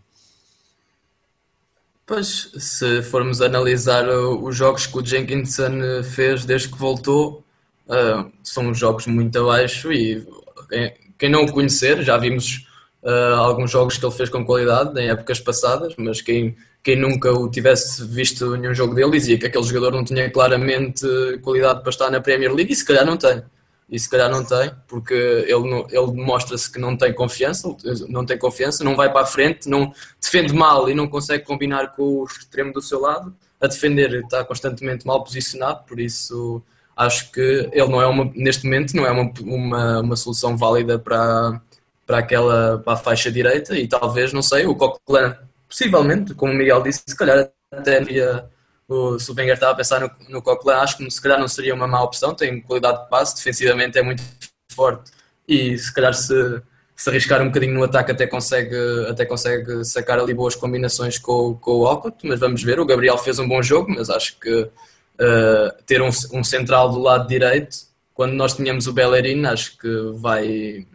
Pois, 2.06 2.52
se 2.58 3.02
formos 3.04 3.42
analisar 3.42 4.08
os 4.08 4.56
jogos 4.56 4.88
que 4.88 4.98
o 4.98 5.06
Jenkinson 5.06 6.04
fez 6.04 6.46
desde 6.46 6.70
que 6.70 6.78
voltou, 6.78 7.44
uh, 7.88 8.32
são 8.42 8.74
jogos 8.74 9.08
muito 9.08 9.38
abaixo 9.38 9.92
e 9.92 10.26
quem 11.18 11.30
não 11.30 11.44
o 11.44 11.52
conhecer, 11.52 12.02
já 12.04 12.18
vimos 12.18 12.67
uh, 13.08 13.36
alguns 13.36 13.72
jogos 13.72 13.98
que 13.98 14.06
ele 14.06 14.14
fez 14.14 14.30
com 14.30 14.46
qualidade 14.46 15.00
em 15.00 15.10
épocas 15.10 15.40
passadas, 15.40 15.94
mas 15.98 16.22
quem, 16.22 16.56
quem 16.84 16.98
nunca 16.98 17.32
o 17.32 17.50
tivesse 17.50 18.06
visto 18.06 18.58
nenhum 18.58 18.74
jogo 18.74 18.94
dele 18.94 19.12
dizia 19.12 19.40
que 19.40 19.46
aquele 19.46 19.64
jogador 19.64 19.92
não 19.92 20.04
tinha 20.04 20.30
claramente 20.30 21.08
qualidade 21.42 21.82
para 21.82 21.90
estar 21.90 22.12
na 22.12 22.20
Premier 22.20 22.54
League 22.54 22.74
e 22.74 22.76
se 22.76 22.86
calhar 22.86 23.06
não 23.06 23.16
tem. 23.16 23.42
E 23.90 23.98
se 23.98 24.10
calhar 24.10 24.30
não 24.30 24.44
tem, 24.44 24.70
porque 24.86 25.14
ele, 25.14 25.86
ele 25.92 26.12
demonstra-se 26.12 26.70
que 26.70 26.78
não 26.78 26.98
tem 26.98 27.14
confiança, 27.14 27.74
não 28.10 28.26
tem 28.26 28.38
confiança, 28.38 28.84
não 28.84 28.98
vai 28.98 29.10
para 29.10 29.22
a 29.22 29.26
frente, 29.26 29.70
não 29.70 29.94
defende 30.22 30.54
mal 30.54 30.90
e 30.90 30.94
não 30.94 31.08
consegue 31.08 31.46
combinar 31.46 31.96
com 31.96 32.04
o 32.04 32.26
extremo 32.26 32.74
do 32.74 32.82
seu 32.82 33.00
lado, 33.00 33.34
a 33.62 33.68
defender 33.68 34.14
está 34.24 34.44
constantemente 34.44 35.08
mal 35.08 35.24
posicionado, 35.24 35.86
por 35.88 36.02
isso 36.02 36.62
acho 36.98 37.32
que 37.32 37.70
ele 37.72 37.88
não 37.88 38.02
é 38.02 38.08
uma, 38.08 38.30
neste 38.36 38.66
momento 38.66 38.94
não 38.94 39.06
é 39.06 39.12
uma, 39.12 39.32
uma, 39.42 40.00
uma 40.02 40.16
solução 40.18 40.58
válida 40.58 41.00
para, 41.00 41.62
para 42.08 42.20
aquela 42.20 42.80
para 42.80 42.94
a 42.94 42.98
faixa 42.98 43.32
direita 43.32 43.78
e 43.78 43.88
talvez, 43.88 44.32
não 44.34 44.42
sei, 44.42 44.66
o 44.66 44.74
Coquelin, 44.74 45.36
possivelmente, 45.68 46.34
como 46.34 46.54
o 46.54 46.56
Miguel 46.56 46.82
disse, 46.82 47.04
se 47.06 47.16
calhar 47.16 47.52
até 47.72 48.02
ia 48.04 48.50
o, 48.88 49.20
se 49.20 49.30
o 49.30 49.36
Wenger 49.36 49.56
estava 49.56 49.74
a 49.74 49.76
pensar 49.76 50.00
no, 50.00 50.10
no 50.30 50.42
Coquelin, 50.42 50.78
acho 50.78 50.98
que 50.98 51.12
se 51.12 51.22
calhar 51.22 51.38
não 51.38 51.50
seria 51.50 51.76
uma 51.76 51.88
má 51.88 52.02
opção, 52.02 52.34
tem 52.34 52.62
qualidade 52.62 53.04
de 53.04 53.10
passe, 53.10 53.36
defensivamente 53.36 54.00
é 54.00 54.02
muito 54.02 54.24
forte 54.72 55.12
e 55.48 55.78
se 55.78 55.94
calhar 55.94 56.14
se, 56.14 56.62
se 56.96 57.10
arriscar 57.10 57.42
um 57.42 57.48
bocadinho 57.48 57.74
no 57.74 57.84
ataque 57.84 58.12
até 58.12 58.26
consegue, 58.26 58.76
até 59.10 59.26
consegue 59.26 59.84
sacar 59.84 60.18
ali 60.18 60.34
boas 60.34 60.56
combinações 60.56 61.20
com, 61.20 61.56
com 61.56 61.80
o 61.80 61.86
Alcott, 61.86 62.26
mas 62.26 62.40
vamos 62.40 62.64
ver, 62.64 62.80
o 62.80 62.86
Gabriel 62.86 63.18
fez 63.18 63.38
um 63.38 63.48
bom 63.48 63.62
jogo, 63.62 63.94
mas 63.94 64.10
acho 64.10 64.40
que 64.40 64.54
uh, 64.54 65.84
ter 65.86 66.02
um, 66.02 66.10
um 66.34 66.44
central 66.44 66.90
do 66.90 67.00
lado 67.00 67.28
direito, 67.28 67.78
quando 68.14 68.34
nós 68.34 68.54
tínhamos 68.54 68.88
o 68.88 68.94
Bellerin, 68.94 69.46
acho 69.46 69.78
que 69.78 70.12
vai, 70.16 70.88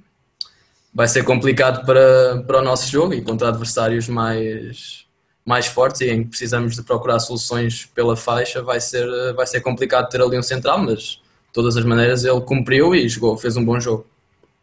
vai 0.92 1.08
ser 1.08 1.24
complicado 1.24 1.84
para, 1.86 2.42
para 2.46 2.58
o 2.58 2.62
nosso 2.62 2.90
jogo 2.90 3.14
e 3.14 3.22
contra 3.22 3.48
adversários 3.48 4.08
mais 4.08 5.02
mais 5.44 5.66
fortes 5.66 6.00
e 6.02 6.10
em 6.10 6.22
que 6.22 6.30
precisamos 6.30 6.76
de 6.76 6.82
procurar 6.82 7.18
soluções 7.18 7.86
pela 7.86 8.16
faixa, 8.16 8.62
vai 8.62 8.80
ser, 8.80 9.06
vai 9.34 9.46
ser 9.46 9.60
complicado 9.60 10.08
ter 10.08 10.20
ali 10.20 10.38
um 10.38 10.42
central, 10.42 10.78
mas 10.78 11.00
de 11.00 11.20
todas 11.52 11.76
as 11.76 11.84
maneiras 11.84 12.24
ele 12.24 12.40
cumpriu 12.42 12.94
e 12.94 13.08
jogou, 13.08 13.36
fez 13.36 13.56
um 13.56 13.64
bom 13.64 13.80
jogo. 13.80 14.06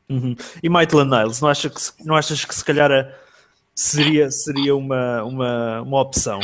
Uhum. 0.07 0.36
E 0.63 0.69
Maitland 0.69 1.09
Niles, 1.09 1.41
não, 1.41 1.50
acha 1.50 1.69
que, 1.69 1.81
não 2.03 2.15
achas 2.15 2.45
que 2.45 2.55
se 2.55 2.63
calhar 2.63 2.89
eh, 2.91 3.13
seria, 3.75 4.31
seria 4.31 4.75
uma, 4.75 5.24
uma, 5.24 5.81
uma 5.81 6.01
opção? 6.01 6.39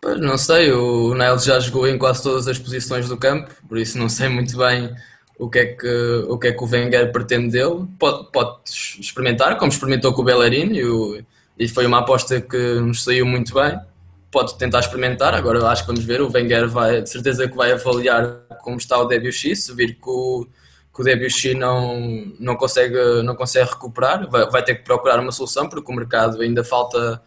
Pois, 0.00 0.18
não 0.18 0.38
sei, 0.38 0.72
o 0.72 1.14
Niles 1.14 1.44
já 1.44 1.60
jogou 1.60 1.86
em 1.86 1.98
quase 1.98 2.22
todas 2.22 2.48
as 2.48 2.58
posições 2.58 3.08
do 3.08 3.16
campo, 3.16 3.50
por 3.68 3.76
isso 3.76 3.98
não 3.98 4.08
sei 4.08 4.28
muito 4.28 4.56
bem 4.56 4.90
o 5.38 5.48
que 5.48 5.58
é 5.58 5.66
que 5.66 6.24
o, 6.28 6.36
que 6.36 6.48
é 6.48 6.52
que 6.52 6.62
o 6.62 6.66
Wenger 6.66 7.12
pretende 7.12 7.52
dele. 7.52 7.86
Pode, 7.98 8.30
pode 8.32 8.58
experimentar, 9.00 9.56
como 9.56 9.70
experimentou 9.70 10.12
com 10.12 10.22
o 10.22 10.24
Bellerin 10.24 10.74
e 10.74 10.84
o 10.84 11.22
e 11.58 11.66
foi 11.66 11.86
uma 11.86 11.98
aposta 11.98 12.40
que 12.40 12.74
nos 12.80 13.02
saiu 13.02 13.26
muito 13.26 13.52
bem. 13.52 13.78
Pode 14.30 14.56
tentar 14.56 14.78
experimentar, 14.78 15.34
agora 15.34 15.66
acho 15.66 15.82
que 15.82 15.88
vamos 15.88 16.04
ver. 16.04 16.20
O 16.20 16.30
Wenger 16.30 16.68
vai, 16.68 17.02
de 17.02 17.10
certeza 17.10 17.48
que 17.48 17.56
vai 17.56 17.72
avaliar 17.72 18.42
como 18.62 18.76
está 18.76 18.98
o 18.98 19.06
Debussy, 19.06 19.56
se 19.56 19.74
vir 19.74 19.94
que 19.94 20.08
o, 20.08 20.46
que 20.94 21.02
o 21.02 21.58
não, 21.58 21.98
não, 22.38 22.54
consegue, 22.54 23.22
não 23.24 23.34
consegue 23.34 23.70
recuperar, 23.70 24.28
vai, 24.30 24.48
vai 24.48 24.62
ter 24.62 24.76
que 24.76 24.84
procurar 24.84 25.18
uma 25.18 25.32
solução, 25.32 25.68
porque 25.68 25.90
o 25.90 25.94
mercado 25.94 26.40
ainda 26.40 26.62
falta 26.62 27.20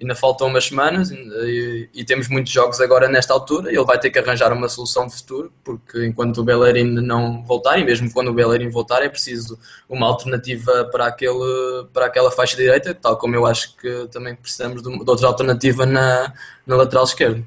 ainda 0.00 0.14
faltam 0.14 0.48
umas 0.48 0.66
semanas 0.66 1.10
e, 1.10 1.88
e, 1.94 2.04
temos 2.04 2.28
muitos 2.28 2.52
jogos 2.52 2.80
agora 2.80 3.08
nesta 3.08 3.32
altura. 3.32 3.70
Ele 3.70 3.84
vai 3.84 3.98
ter 3.98 4.10
que 4.10 4.18
arranjar 4.18 4.52
uma 4.52 4.68
solução 4.68 5.06
de 5.06 5.14
futuro, 5.14 5.52
porque 5.62 6.04
enquanto 6.04 6.38
o 6.38 6.44
Bellerin 6.44 6.84
não 6.84 7.42
voltar, 7.44 7.78
e 7.78 7.84
mesmo 7.84 8.12
quando 8.12 8.28
o 8.28 8.34
Bellerin 8.34 8.68
voltar, 8.70 9.02
é 9.02 9.08
preciso 9.08 9.58
uma 9.88 10.06
alternativa 10.06 10.84
para, 10.90 11.06
aquele, 11.06 11.86
para 11.92 12.06
aquela 12.06 12.30
faixa 12.30 12.56
direita, 12.56 12.92
tal 12.94 13.16
como 13.16 13.36
eu 13.36 13.46
acho 13.46 13.76
que 13.76 14.08
também 14.10 14.34
precisamos 14.34 14.82
de, 14.82 14.90
de 14.90 15.10
outra 15.10 15.28
alternativa 15.28 15.86
na, 15.86 16.32
na 16.66 16.76
lateral 16.76 17.04
esquerda. 17.04 17.42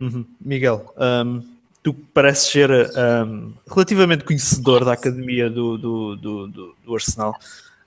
Uhum. 0.00 0.24
Miguel, 0.40 0.92
um, 0.96 1.42
tu 1.82 1.94
pareces 1.94 2.50
ser 2.50 2.70
um, 2.70 3.52
relativamente 3.70 4.24
conhecedor 4.24 4.84
da 4.84 4.92
academia 4.92 5.48
do, 5.48 5.78
do, 5.78 6.16
do, 6.16 6.74
do 6.84 6.94
Arsenal. 6.94 7.34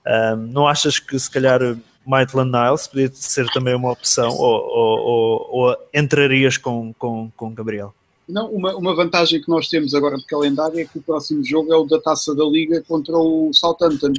Um, 0.06 0.36
não 0.36 0.66
achas 0.66 0.98
que 0.98 1.18
se 1.18 1.30
calhar 1.30 1.60
Maitland 2.06 2.50
Niles 2.50 2.86
podia 2.86 3.10
ser 3.12 3.46
também 3.52 3.74
uma 3.74 3.90
opção 3.90 4.30
ou, 4.30 4.62
ou, 4.62 4.98
ou, 4.98 5.48
ou 5.50 5.76
entrarias 5.94 6.56
com, 6.56 6.92
com, 6.94 7.30
com 7.36 7.54
Gabriel? 7.54 7.94
Não, 8.28 8.50
uma, 8.50 8.74
uma 8.76 8.94
vantagem 8.94 9.40
que 9.40 9.48
nós 9.48 9.68
temos 9.68 9.94
agora 9.94 10.16
de 10.16 10.24
calendário 10.26 10.78
é 10.78 10.84
que 10.84 10.98
o 10.98 11.02
próximo 11.02 11.44
jogo 11.44 11.72
é 11.72 11.76
o 11.76 11.84
da 11.84 12.00
Taça 12.00 12.34
da 12.34 12.44
Liga 12.44 12.82
contra 12.86 13.16
o 13.16 13.50
Southampton. 13.52 14.12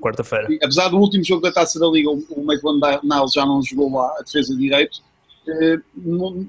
Quarta-feira. 0.00 0.48
Apesar 0.62 0.88
do 0.88 0.98
último 0.98 1.24
jogo 1.24 1.42
da 1.42 1.52
Taça 1.52 1.78
da 1.78 1.86
Liga, 1.86 2.10
o 2.10 2.44
Maitland 2.44 2.80
Niles 3.02 3.32
já 3.32 3.44
não 3.44 3.62
jogou 3.62 3.92
lá 3.92 4.14
a 4.18 4.22
defesa 4.22 4.54
de 4.54 4.60
direito. 4.60 5.02
Eh, 5.48 5.78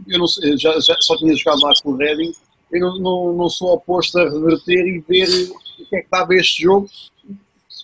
eu 0.07 0.19
não 0.19 0.27
sei, 0.27 0.57
já, 0.57 0.79
já, 0.79 0.95
só 0.99 1.17
tinha 1.17 1.35
jogado 1.35 1.61
lá 1.61 1.71
com 1.81 1.91
o 1.91 1.97
Reading. 1.97 2.33
Eu 2.71 2.79
não, 2.79 2.99
não, 2.99 3.33
não 3.33 3.49
sou 3.49 3.73
oposto 3.73 4.17
a 4.19 4.23
reverter 4.23 4.85
e 4.87 4.99
ver 4.99 5.51
o 5.79 5.85
que 5.89 5.95
é 5.95 6.01
que 6.01 6.07
dava 6.09 6.35
este 6.35 6.63
jogo 6.63 6.89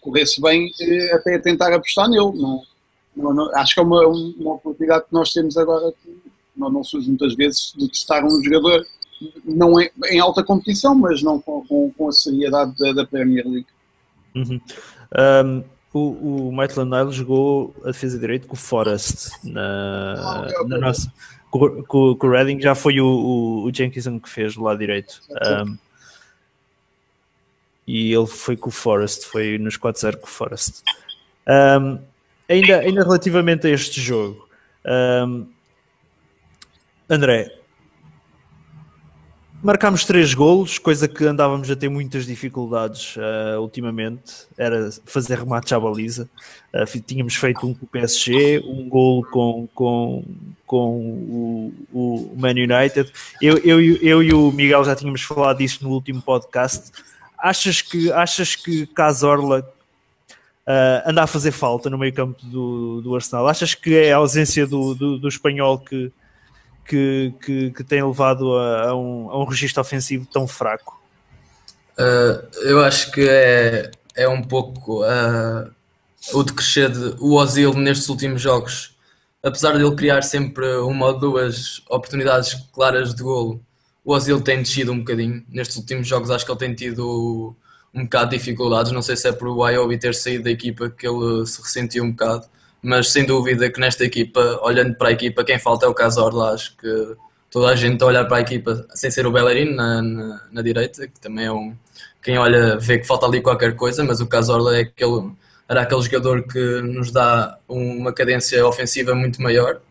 corresse 0.08 0.42
bem, 0.42 0.72
eh, 0.80 1.14
até 1.14 1.38
tentar 1.38 1.74
apostar 1.74 2.10
nele. 2.10 2.32
Não, 2.36 2.64
não, 3.16 3.34
não, 3.34 3.56
acho 3.56 3.74
que 3.74 3.80
é 3.80 3.84
uma, 3.84 4.08
uma 4.08 4.54
oportunidade 4.54 5.06
que 5.06 5.14
nós 5.14 5.34
temos 5.34 5.58
agora, 5.58 5.92
que 5.92 6.18
não, 6.56 6.70
não 6.70 6.84
surge 6.84 7.10
muitas 7.10 7.36
vezes, 7.36 7.74
de 7.76 7.90
testar 7.90 8.24
um 8.24 8.42
jogador 8.44 8.86
não 9.44 9.80
é, 9.80 9.90
em 10.12 10.20
alta 10.20 10.44
competição, 10.44 10.96
mas 10.96 11.22
não 11.22 11.40
com, 11.42 11.66
com, 11.66 11.92
com 11.92 12.08
a 12.08 12.12
seriedade 12.12 12.74
da, 12.78 12.94
da 12.94 13.06
Premier 13.06 13.46
League. 13.48 13.68
Uhum. 14.36 14.62
Um, 15.18 15.64
o, 15.94 16.50
o 16.50 16.52
Maitland 16.52 16.92
Niles 16.92 17.16
jogou 17.16 17.76
a 17.84 17.88
defesa 17.88 18.20
direito 18.20 18.48
com 18.48 18.54
o 18.54 18.60
Forest 18.60 19.32
na, 19.44 20.16
ah, 20.20 20.42
okay, 20.42 20.68
na 20.68 20.78
nossa. 20.78 21.12
Com, 21.50 21.84
o 22.22 22.30
Reading 22.30 22.62
já 22.62 22.76
foi 22.76 23.00
o, 23.00 23.08
o, 23.08 23.64
o 23.64 23.74
Jenkinson 23.74 24.20
que 24.20 24.30
fez 24.30 24.54
do 24.56 24.64
lado 24.64 24.78
direito. 24.78 25.22
Um, 25.32 25.78
e 27.88 28.14
ele 28.14 28.28
foi 28.28 28.58
com 28.58 28.70
o 28.70 28.72
Forest, 28.72 29.26
foi 29.26 29.58
nos 29.58 29.78
4-0 29.78 30.18
com 30.18 30.26
o 30.26 30.30
Forest. 30.30 30.84
Um, 31.48 32.00
ainda, 32.50 32.80
ainda 32.80 33.04
relativamente 33.04 33.66
a 33.66 33.70
este 33.70 34.02
jogo, 34.02 34.48
um, 35.26 35.48
André, 37.10 37.58
marcámos 39.64 40.04
três 40.04 40.34
golos, 40.34 40.78
coisa 40.78 41.08
que 41.08 41.24
andávamos 41.24 41.72
a 41.72 41.76
ter 41.78 41.88
muitas 41.88 42.26
dificuldades 42.26 43.16
uh, 43.16 43.62
ultimamente, 43.62 44.46
era 44.58 44.90
fazer 45.06 45.40
remate 45.40 45.74
à 45.74 45.80
baliza. 45.80 46.30
Uh, 46.74 47.02
tínhamos 47.02 47.36
feito 47.36 47.66
um 47.66 47.74
com 47.74 47.86
o 47.86 47.88
PSG, 47.88 48.62
um 48.66 48.90
gol 48.90 49.24
com, 49.24 49.70
com, 49.74 50.26
com 50.66 51.00
o, 51.00 51.74
o 51.94 52.36
Man 52.38 52.50
United. 52.50 53.10
Eu, 53.42 53.58
eu, 53.60 53.82
eu 53.82 54.22
e 54.22 54.34
o 54.34 54.52
Miguel 54.52 54.84
já 54.84 54.94
tínhamos 54.94 55.22
falado 55.22 55.60
disso 55.60 55.82
no 55.86 55.92
último 55.92 56.22
podcast 56.22 56.92
achas 57.38 57.82
que, 57.82 58.12
achas 58.12 58.56
que 58.56 58.88
Casorla 58.88 59.60
uh, 60.68 61.10
anda 61.10 61.24
a 61.24 61.28
fazer 61.28 61.52
falta 61.52 61.90
no 61.90 61.98
meio 61.98 62.14
campo 62.14 62.46
do, 62.46 63.02
do 63.02 63.16
Arsenal? 63.16 63.48
Achas 63.48 63.74
que 63.74 63.96
é 63.96 64.12
a 64.12 64.18
ausência 64.18 64.66
do, 64.66 64.94
do, 64.96 65.18
do 65.18 65.28
espanhol 65.28 65.80
que, 65.80 66.12
que, 66.86 67.34
que, 67.42 67.72
que, 67.72 67.84
tem 67.84 68.04
levado 68.04 68.56
a, 68.58 68.90
a, 68.90 68.96
um, 68.96 69.30
a 69.30 69.42
um 69.42 69.46
registro 69.46 69.82
ofensivo 69.82 70.26
tão 70.26 70.48
fraco? 70.48 71.00
Uh, 71.98 72.46
eu 72.64 72.84
acho 72.84 73.12
que 73.12 73.28
é, 73.28 73.92
é 74.16 74.28
um 74.28 74.42
pouco 74.42 75.04
uh, 75.04 75.72
o 76.34 76.44
decrescer 76.44 76.90
de 76.90 77.16
o 77.20 77.34
Ozil 77.34 77.74
nestes 77.74 78.10
últimos 78.10 78.42
jogos. 78.42 78.96
Apesar 79.42 79.74
de 79.74 79.84
ele 79.84 79.96
criar 79.96 80.24
sempre 80.24 80.68
uma 80.78 81.08
ou 81.08 81.20
duas 81.20 81.82
oportunidades 81.90 82.54
claras 82.74 83.14
de 83.14 83.24
golo, 83.24 83.64
o 84.08 84.14
Ozil 84.14 84.40
tem 84.40 84.64
descido 84.64 84.94
um 84.94 85.00
bocadinho. 85.00 85.44
Nestes 85.50 85.76
últimos 85.76 86.08
jogos 86.08 86.32
acho 86.32 86.46
que 86.46 86.52
ele 86.52 86.60
tem 86.60 86.74
tido 86.74 87.54
um 87.94 88.04
bocado 88.04 88.30
de 88.30 88.38
dificuldades. 88.38 88.94
Não 88.94 89.02
sei 89.02 89.18
se 89.18 89.28
é 89.28 89.34
por 89.34 89.50
o 89.50 89.68
Iobi 89.68 89.98
ter 89.98 90.16
saído 90.16 90.46
da 90.46 90.50
equipa 90.50 90.90
que 90.90 91.06
ele 91.06 91.46
se 91.46 91.62
ressentiu 91.62 92.06
um 92.06 92.12
bocado. 92.12 92.46
Mas 92.82 93.12
sem 93.12 93.26
dúvida 93.26 93.70
que 93.70 93.82
nesta 93.82 94.06
equipa, 94.06 94.62
olhando 94.64 94.96
para 94.96 95.10
a 95.10 95.12
equipa, 95.12 95.44
quem 95.44 95.60
falta 95.60 95.86
é 95.86 95.90
o 95.90 95.94
Cazorla. 95.94 96.54
Acho 96.54 96.78
que 96.78 97.18
toda 97.52 97.68
a 97.68 97.76
gente 97.76 98.02
a 98.02 98.06
olhar 98.06 98.24
para 98.24 98.38
a 98.38 98.40
equipa 98.40 98.88
sem 98.96 99.12
ser 99.12 99.28
o 99.28 99.32
Bellerin 99.32 99.76
na, 99.76 100.02
na, 100.02 100.42
na 100.54 100.62
direita, 100.62 101.06
que 101.06 101.20
também 101.20 101.48
é 101.48 101.52
um. 101.52 101.76
Quem 102.24 102.38
olha 102.38 102.78
vê 102.78 103.00
que 103.00 103.06
falta 103.06 103.26
ali 103.26 103.42
qualquer 103.42 103.76
coisa, 103.76 104.06
mas 104.06 104.22
o 104.22 104.28
Casorla 104.28 104.78
é 104.78 104.82
aquele, 104.84 105.32
era 105.68 105.82
aquele 105.82 106.02
jogador 106.02 106.48
que 106.48 106.82
nos 106.82 107.12
dá 107.12 107.60
uma 107.68 108.14
cadência 108.14 108.66
ofensiva 108.66 109.14
muito 109.14 109.42
maior, 109.42 109.82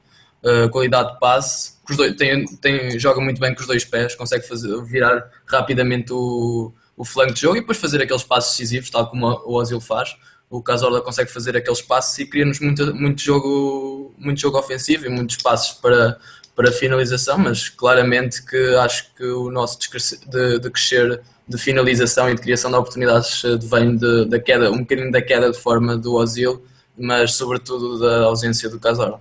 uh, 0.43 0.71
qualidade 0.71 1.13
de 1.13 1.21
passe, 1.21 1.76
dois, 1.95 2.17
tem, 2.17 2.45
tem, 2.57 2.99
joga 2.99 3.21
muito 3.21 3.39
bem 3.39 3.55
com 3.55 3.61
os 3.61 3.67
dois 3.67 3.85
pés, 3.85 4.15
consegue 4.15 4.49
fazer, 4.49 4.83
virar 4.85 5.31
rapidamente 5.47 6.13
o, 6.13 6.73
o 6.97 7.05
flanco 7.05 7.35
de 7.35 7.43
jogo 7.43 7.59
e 7.59 7.61
depois 7.61 7.79
fazer 7.79 8.01
aqueles 8.01 8.25
passos 8.25 8.53
decisivos, 8.53 8.89
tal 8.89 9.09
como 9.11 9.27
o 9.45 9.55
Ozil 9.55 9.81
faz. 9.81 10.17
O 10.49 10.63
Casorla 10.63 11.01
consegue 11.03 11.31
fazer 11.31 11.57
aqueles 11.57 11.83
passos 11.83 12.19
e 12.19 12.27
cria-nos 12.27 12.61
muito, 12.61 12.95
muito, 12.95 13.21
jogo, 13.21 14.15
muito 14.17 14.41
jogo 14.41 14.59
ofensivo 14.59 15.07
e 15.07 15.09
muitos 15.09 15.37
passos 15.37 15.75
para, 15.75 16.19
para 16.55 16.73
finalização, 16.73 17.37
mas 17.37 17.69
claramente 17.69 18.43
que 18.45 18.75
acho 18.77 19.13
que 19.15 19.25
o 19.25 19.51
nosso 19.51 19.79
de, 19.79 20.59
de 20.59 20.71
crescer 20.71 21.21
de 21.49 21.59
finalização 21.59 22.29
e 22.29 22.35
de 22.35 22.43
criação 22.43 22.71
de 22.71 22.77
oportunidades 22.77 23.45
eh, 23.45 23.57
vem 23.57 23.97
da 24.29 24.41
queda, 24.41 24.71
um 24.71 24.79
bocadinho 24.79 25.13
da 25.13 25.23
queda 25.23 25.51
de 25.53 25.59
forma 25.59 25.97
do 25.97 26.15
Osil, 26.15 26.65
mas 26.99 27.35
sobretudo 27.35 28.01
da 28.01 28.25
ausência 28.25 28.69
do 28.69 28.81
Casar. 28.81 29.21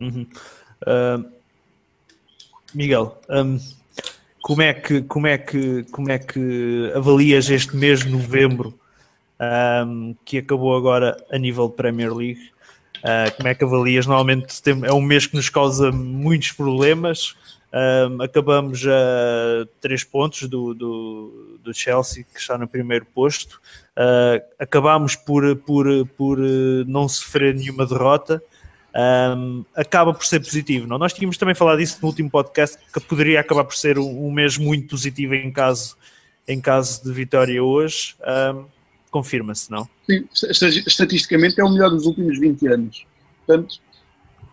Uhum. 0.00 0.26
Uh, 0.82 1.24
Miguel, 2.74 3.20
um, 3.28 3.58
como 4.40 4.62
é 4.62 4.74
que 4.74 5.02
como 5.02 5.26
é 5.26 5.38
que 5.38 5.84
como 5.84 6.10
é 6.10 6.18
que 6.18 6.92
avalias 6.94 7.48
este 7.48 7.76
mês 7.76 8.00
de 8.00 8.10
novembro 8.10 8.78
um, 9.86 10.14
que 10.24 10.38
acabou 10.38 10.76
agora 10.76 11.16
a 11.30 11.38
nível 11.38 11.68
de 11.68 11.74
Premier 11.74 12.12
League? 12.12 12.50
Uh, 12.98 13.34
como 13.36 13.48
é 13.48 13.54
que 13.54 13.64
avalias? 13.64 14.06
Normalmente 14.06 14.62
tem, 14.62 14.84
é 14.84 14.92
um 14.92 15.00
mês 15.00 15.26
que 15.26 15.36
nos 15.36 15.48
causa 15.48 15.90
muitos 15.90 16.52
problemas. 16.52 17.36
Um, 17.72 18.22
acabamos 18.22 18.84
a 18.86 19.66
três 19.80 20.04
pontos 20.04 20.42
do, 20.48 20.74
do, 20.74 21.58
do, 21.62 21.72
Chelsea, 21.74 22.24
que 22.24 22.38
está 22.38 22.58
no 22.58 22.68
primeiro 22.68 23.06
posto. 23.06 23.60
Uh, 23.96 24.42
acabamos 24.58 25.16
por, 25.16 25.56
por, 25.56 25.86
por 26.16 26.38
não 26.86 27.08
sofrer 27.08 27.54
nenhuma 27.54 27.86
derrota. 27.86 28.42
Um, 28.94 29.64
acaba 29.74 30.12
por 30.12 30.24
ser 30.26 30.40
positivo. 30.40 30.86
Não? 30.86 30.98
Nós 30.98 31.12
tínhamos 31.12 31.38
também 31.38 31.54
falado 31.54 31.78
disso 31.78 31.98
no 32.02 32.08
último 32.08 32.30
podcast, 32.30 32.76
que 32.92 33.00
poderia 33.00 33.40
acabar 33.40 33.64
por 33.64 33.74
ser 33.74 33.98
um, 33.98 34.26
um 34.26 34.30
mês 34.30 34.58
muito 34.58 34.88
positivo 34.88 35.34
em 35.34 35.50
caso, 35.50 35.96
em 36.46 36.60
caso 36.60 37.02
de 37.02 37.12
vitória 37.12 37.62
hoje. 37.62 38.14
Um, 38.54 38.64
confirma-se, 39.10 39.70
não? 39.70 39.88
Sim, 40.06 40.24
estatisticamente 40.86 41.60
é 41.60 41.64
o 41.64 41.70
melhor 41.70 41.90
dos 41.90 42.06
últimos 42.06 42.38
20 42.38 42.66
anos. 42.68 43.06
Portanto, 43.46 43.80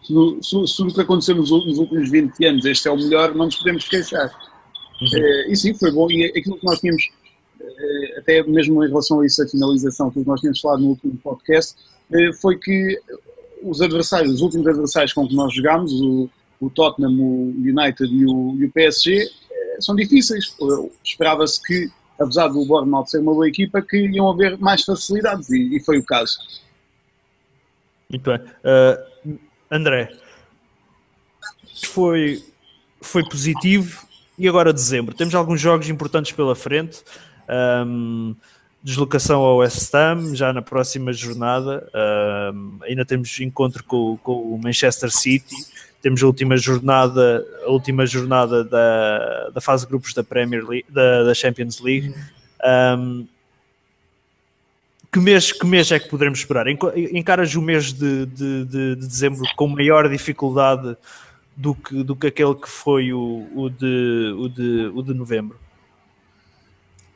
se, 0.04 0.14
se, 0.42 0.68
se 0.68 0.82
o 0.82 0.88
que 0.88 1.02
aconteceu 1.02 1.36
nos, 1.36 1.52
nos, 1.52 1.78
últimos 1.78 2.10
20 2.10 2.46
anos 2.46 2.66
este 2.66 2.88
é 2.88 2.92
o 2.92 2.98
melhor, 2.98 3.36
não 3.36 3.46
nos 3.46 3.58
podemos 3.58 3.88
queixar. 3.88 4.32
Uhum. 5.02 5.08
É, 5.18 5.52
e 5.52 5.56
sim, 5.56 5.74
foi 5.74 5.92
bom. 5.92 6.10
E 6.10 6.26
aquilo 6.26 6.58
que 6.58 6.66
nós 6.66 6.80
tínhamos, 6.80 7.04
é, 7.62 8.20
até 8.20 8.44
mesmo 8.44 8.84
em 8.84 8.88
relação 8.88 9.22
a 9.22 9.26
isso, 9.26 9.44
a 9.44 9.48
finalização, 9.48 10.12
que 10.12 10.26
nós 10.26 10.40
tínhamos 10.40 10.60
falado 10.60 10.82
no 10.82 10.90
último 10.90 11.18
podcast, 11.18 11.76
é, 12.12 12.34
foi 12.34 12.58
que 12.58 13.00
os 13.62 13.82
adversários, 13.82 14.36
os 14.36 14.42
últimos 14.42 14.68
adversários 14.68 15.14
com 15.14 15.28
que 15.28 15.36
nós 15.36 15.54
jogámos, 15.54 15.92
o, 15.94 16.30
o 16.60 16.70
Tottenham, 16.70 17.12
o 17.12 17.54
United 17.58 18.14
e 18.14 18.26
o, 18.26 18.56
e 18.60 18.66
o 18.66 18.72
PSG, 18.72 19.30
são 19.80 19.96
difíceis. 19.96 20.56
Esperava-se 21.04 21.62
que 21.62 21.90
apesar 22.20 22.50
do 22.50 22.66
Bournemouth 22.66 23.08
ser 23.08 23.20
uma 23.20 23.34
boa 23.34 23.48
equipa, 23.48 23.82
que 23.82 23.98
iam 23.98 24.30
haver 24.30 24.58
mais 24.58 24.84
facilidades 24.84 25.50
e, 25.50 25.78
e 25.78 25.80
foi 25.80 25.98
o 25.98 26.04
caso. 26.04 26.38
Muito 28.10 28.30
bem. 28.30 28.40
Uh, 28.40 29.40
André, 29.72 30.12
foi, 31.86 32.44
foi 33.02 33.24
positivo 33.24 34.06
e 34.38 34.48
agora 34.48 34.74
dezembro. 34.74 35.16
Temos 35.16 35.34
alguns 35.34 35.62
jogos 35.62 35.90
importantes 35.90 36.32
pela 36.32 36.56
frente. 36.56 37.02
Um, 37.88 38.36
deslocação 38.84 39.42
ao 39.42 39.58
West 39.58 39.94
Ham 39.94 40.36
já 40.36 40.54
na 40.54 40.62
próxima 40.62 41.12
jornada. 41.14 41.90
Ainda 42.84 43.06
temos 43.06 43.40
encontro 43.40 43.84
com, 43.84 44.18
com, 44.24 44.34
o 44.34 44.60
Manchester 44.62 45.12
City. 45.12 45.56
Temos 46.02 46.24
a 46.24 46.28
última 46.28 46.56
jornada, 46.56 47.46
a 47.66 47.70
última 47.70 48.06
jornada 48.06 48.64
da, 48.64 49.50
da 49.54 49.62
fase 49.62 49.84
de 49.84 49.90
grupos 49.90 50.14
da 50.14 50.24
Premier 50.24 50.66
League, 50.66 50.86
da, 50.90 51.24
da 51.24 51.34
Champions 51.34 51.82
League. 51.82 52.14
Um, 52.98 53.28
que 55.12 55.20
mês, 55.20 55.52
que 55.52 55.66
mês 55.66 55.92
é 55.92 56.00
que 56.00 56.08
poderemos 56.08 56.40
esperar? 56.40 56.68
Encaras 56.68 57.56
o 57.56 57.62
mês 57.62 57.92
de, 57.92 58.28
de, 58.28 58.66
de, 58.66 58.96
de 58.96 59.08
dezembro 59.08 59.42
com 59.56 59.68
maior 59.68 60.08
dificuldade 60.08 60.96
do 61.58 61.76
que, 61.76 62.04
do 62.04 62.16
que 62.16 62.28
aquele 62.28 62.56
que 62.56 62.70
foi 62.70 63.12
o, 63.12 63.48
o, 63.56 63.70
de, 63.70 64.36
o, 64.38 64.48
de, 64.48 64.92
o 64.94 65.02
de 65.02 65.14
novembro? 65.14 65.60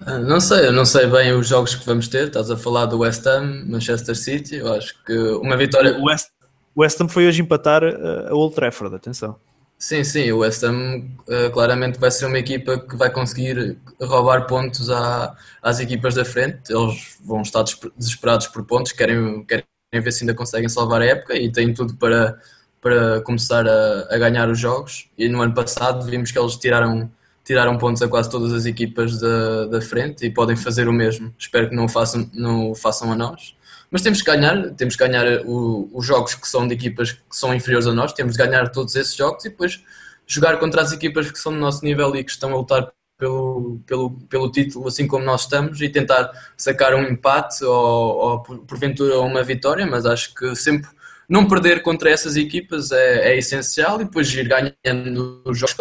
Ah, 0.05 0.19
não 0.19 0.39
sei, 0.39 0.67
eu 0.67 0.73
não 0.73 0.85
sei 0.85 1.07
bem 1.07 1.31
os 1.33 1.47
jogos 1.47 1.75
que 1.75 1.85
vamos 1.85 2.07
ter. 2.07 2.27
Estás 2.27 2.51
a 2.51 2.57
falar 2.57 2.85
do 2.85 2.99
West 2.99 3.25
Ham, 3.25 3.63
Manchester 3.65 4.15
City. 4.15 4.55
Eu 4.55 4.73
acho 4.73 4.95
que 5.03 5.13
uma 5.13 5.55
vitória. 5.55 5.97
O 5.97 6.05
West, 6.05 6.27
West 6.75 6.99
Ham 6.99 7.07
foi 7.07 7.27
hoje 7.27 7.41
empatar 7.41 7.83
a 7.83 8.33
Old 8.33 8.55
Trafford, 8.55 8.95
atenção. 8.95 9.37
Sim, 9.77 10.03
sim, 10.03 10.31
o 10.31 10.39
West 10.39 10.63
Ham 10.63 11.03
uh, 11.27 11.51
claramente 11.51 11.99
vai 11.99 12.09
ser 12.09 12.25
uma 12.25 12.39
equipa 12.39 12.79
que 12.79 12.95
vai 12.95 13.09
conseguir 13.09 13.77
roubar 14.01 14.47
pontos 14.47 14.89
à, 14.89 15.35
às 15.61 15.79
equipas 15.79 16.15
da 16.15 16.23
frente. 16.23 16.71
Eles 16.71 17.17
vão 17.23 17.41
estar 17.41 17.65
desesperados 17.97 18.47
por 18.47 18.63
pontos, 18.63 18.93
querem, 18.93 19.43
querem 19.43 19.65
ver 19.93 20.11
se 20.11 20.23
ainda 20.23 20.33
conseguem 20.33 20.69
salvar 20.69 21.01
a 21.01 21.05
época 21.05 21.37
e 21.37 21.51
têm 21.51 21.73
tudo 21.73 21.95
para, 21.95 22.39
para 22.81 23.21
começar 23.21 23.67
a, 23.67 24.07
a 24.09 24.17
ganhar 24.17 24.49
os 24.49 24.57
jogos. 24.57 25.09
E 25.17 25.27
no 25.27 25.41
ano 25.41 25.53
passado 25.53 26.05
vimos 26.05 26.31
que 26.31 26.39
eles 26.39 26.55
tiraram 26.55 27.11
tiraram 27.43 27.77
pontos 27.77 28.01
a 28.01 28.07
quase 28.07 28.29
todas 28.29 28.53
as 28.53 28.65
equipas 28.65 29.19
da, 29.19 29.65
da 29.65 29.81
frente 29.81 30.25
e 30.25 30.29
podem 30.29 30.55
fazer 30.55 30.87
o 30.87 30.93
mesmo. 30.93 31.33
Espero 31.37 31.69
que 31.69 31.75
não 31.75 31.85
o 31.85 31.89
façam, 31.89 32.29
não 32.33 32.71
o 32.71 32.75
façam 32.75 33.11
a 33.11 33.15
nós. 33.15 33.55
Mas 33.91 34.01
temos 34.01 34.21
que 34.21 34.31
ganhar, 34.31 34.71
temos 34.71 34.95
que 34.95 35.05
ganhar 35.05 35.41
o, 35.45 35.89
os 35.93 36.05
jogos 36.05 36.35
que 36.35 36.47
são 36.47 36.67
de 36.67 36.73
equipas 36.73 37.11
que 37.11 37.21
são 37.31 37.53
inferiores 37.53 37.85
a 37.85 37.93
nós, 37.93 38.13
temos 38.13 38.35
que 38.35 38.43
ganhar 38.43 38.69
todos 38.69 38.95
esses 38.95 39.15
jogos 39.15 39.45
e 39.45 39.49
depois 39.49 39.83
jogar 40.25 40.57
contra 40.57 40.81
as 40.81 40.91
equipas 40.91 41.29
que 41.29 41.37
são 41.37 41.51
do 41.51 41.59
nosso 41.59 41.83
nível 41.85 42.15
e 42.15 42.23
que 42.23 42.31
estão 42.31 42.51
a 42.53 42.55
lutar 42.55 42.91
pelo, 43.17 43.79
pelo, 43.85 44.11
pelo 44.29 44.51
título, 44.51 44.87
assim 44.87 45.07
como 45.07 45.23
nós 45.23 45.41
estamos, 45.41 45.79
e 45.81 45.89
tentar 45.89 46.31
sacar 46.57 46.95
um 46.95 47.03
empate 47.03 47.63
ou, 47.63 47.75
ou 47.75 48.39
porventura 48.41 49.19
uma 49.19 49.43
vitória, 49.43 49.85
mas 49.85 50.05
acho 50.05 50.33
que 50.33 50.55
sempre 50.55 50.89
não 51.33 51.47
perder 51.47 51.81
contra 51.81 52.11
essas 52.11 52.35
equipas 52.35 52.91
é, 52.91 53.31
é 53.31 53.37
essencial 53.39 53.99
e 53.99 54.05
depois 54.05 54.31
ir 54.31 54.47
ganhando 54.47 55.41
os 55.43 55.57
jogos 55.57 55.75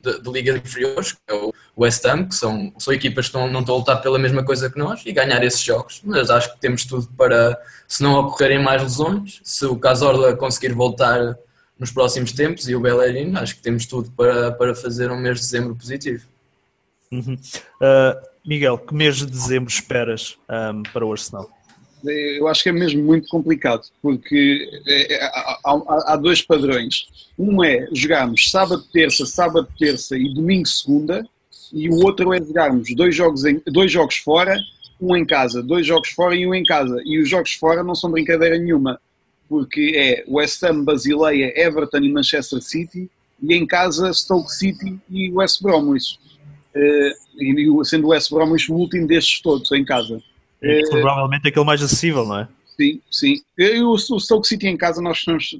de, 0.00 0.20
de 0.20 0.30
ligas 0.30 0.54
inferiores, 0.54 1.10
que 1.10 1.18
é 1.26 1.34
o 1.34 1.52
West 1.76 2.04
Ham, 2.04 2.28
que 2.28 2.36
são, 2.36 2.72
são 2.78 2.94
equipas 2.94 3.28
que 3.28 3.34
não, 3.34 3.50
não 3.50 3.60
estão 3.60 3.74
a 3.74 3.78
lutar 3.78 4.00
pela 4.00 4.16
mesma 4.16 4.44
coisa 4.44 4.70
que 4.70 4.78
nós, 4.78 5.02
e 5.04 5.10
ganhar 5.10 5.42
esses 5.42 5.60
jogos. 5.60 6.00
Mas 6.04 6.30
acho 6.30 6.54
que 6.54 6.60
temos 6.60 6.84
tudo 6.84 7.08
para, 7.16 7.60
se 7.88 8.00
não 8.00 8.14
ocorrerem 8.14 8.62
mais 8.62 8.80
lesões, 8.80 9.40
se 9.42 9.66
o 9.66 9.76
Casorla 9.76 10.36
conseguir 10.36 10.72
voltar 10.72 11.36
nos 11.76 11.90
próximos 11.90 12.30
tempos 12.30 12.68
e 12.68 12.76
o 12.76 12.80
Bellerin, 12.80 13.34
acho 13.34 13.56
que 13.56 13.62
temos 13.62 13.86
tudo 13.86 14.08
para, 14.12 14.52
para 14.52 14.72
fazer 14.72 15.10
um 15.10 15.18
mês 15.18 15.40
de 15.40 15.46
dezembro 15.46 15.74
positivo. 15.74 16.28
Uhum. 17.10 17.34
Uh, 17.34 18.24
Miguel, 18.46 18.78
que 18.78 18.94
mês 18.94 19.16
de 19.16 19.26
dezembro 19.26 19.68
esperas 19.68 20.38
um, 20.48 20.84
para 20.92 21.04
o 21.04 21.10
Arsenal? 21.10 21.50
Eu 22.04 22.48
acho 22.48 22.62
que 22.62 22.68
é 22.68 22.72
mesmo 22.72 23.02
muito 23.02 23.28
complicado, 23.28 23.82
porque 24.00 24.68
é, 24.86 25.14
é, 25.14 25.24
há, 25.24 25.58
há, 25.64 26.12
há, 26.12 26.16
dois 26.16 26.42
padrões. 26.42 27.06
Um 27.38 27.62
é 27.62 27.88
jogarmos 27.92 28.50
sábado, 28.50 28.82
terça, 28.92 29.24
sábado, 29.26 29.68
terça 29.78 30.16
e 30.16 30.32
domingo, 30.34 30.66
segunda, 30.66 31.26
e 31.72 31.88
o 31.88 32.04
outro 32.04 32.32
é 32.34 32.38
jogarmos 32.38 32.94
dois 32.94 33.14
jogos, 33.14 33.44
em, 33.44 33.60
dois 33.66 33.90
jogos 33.90 34.16
fora, 34.16 34.56
um 35.00 35.16
em 35.16 35.24
casa, 35.24 35.62
dois 35.62 35.86
jogos 35.86 36.10
fora 36.10 36.34
e 36.36 36.46
um 36.46 36.54
em 36.54 36.64
casa. 36.64 37.00
E 37.04 37.18
os 37.18 37.28
jogos 37.28 37.54
fora 37.54 37.82
não 37.82 37.94
são 37.94 38.10
brincadeira 38.10 38.58
nenhuma, 38.58 39.00
porque 39.48 39.92
é 39.96 40.24
West 40.28 40.62
Ham, 40.62 40.84
Basileia, 40.84 41.52
Everton 41.56 41.98
e 41.98 42.12
Manchester 42.12 42.60
City, 42.60 43.10
e 43.42 43.54
em 43.54 43.66
casa 43.66 44.12
Stoke 44.12 44.50
City 44.52 44.98
e 45.10 45.30
West 45.32 45.62
Bromwich. 45.62 46.18
Uh, 46.74 47.84
sendo 47.84 48.06
o 48.06 48.10
West 48.10 48.30
Bromwich 48.30 48.70
o 48.70 48.76
último 48.76 49.06
destes 49.06 49.40
todos 49.40 49.70
em 49.72 49.84
casa. 49.84 50.22
É, 50.62 50.82
provavelmente 50.88 51.48
aquele 51.48 51.64
mais 51.64 51.82
acessível, 51.82 52.24
não 52.24 52.38
é? 52.38 52.48
Sim, 52.76 53.00
sim. 53.10 53.34
Eu, 53.56 53.88
o, 53.88 53.94
o 53.94 54.20
Stoke 54.20 54.46
City 54.46 54.66
em 54.66 54.76
casa 54.76 55.02
nós 55.02 55.18
costumamos. 55.18 55.56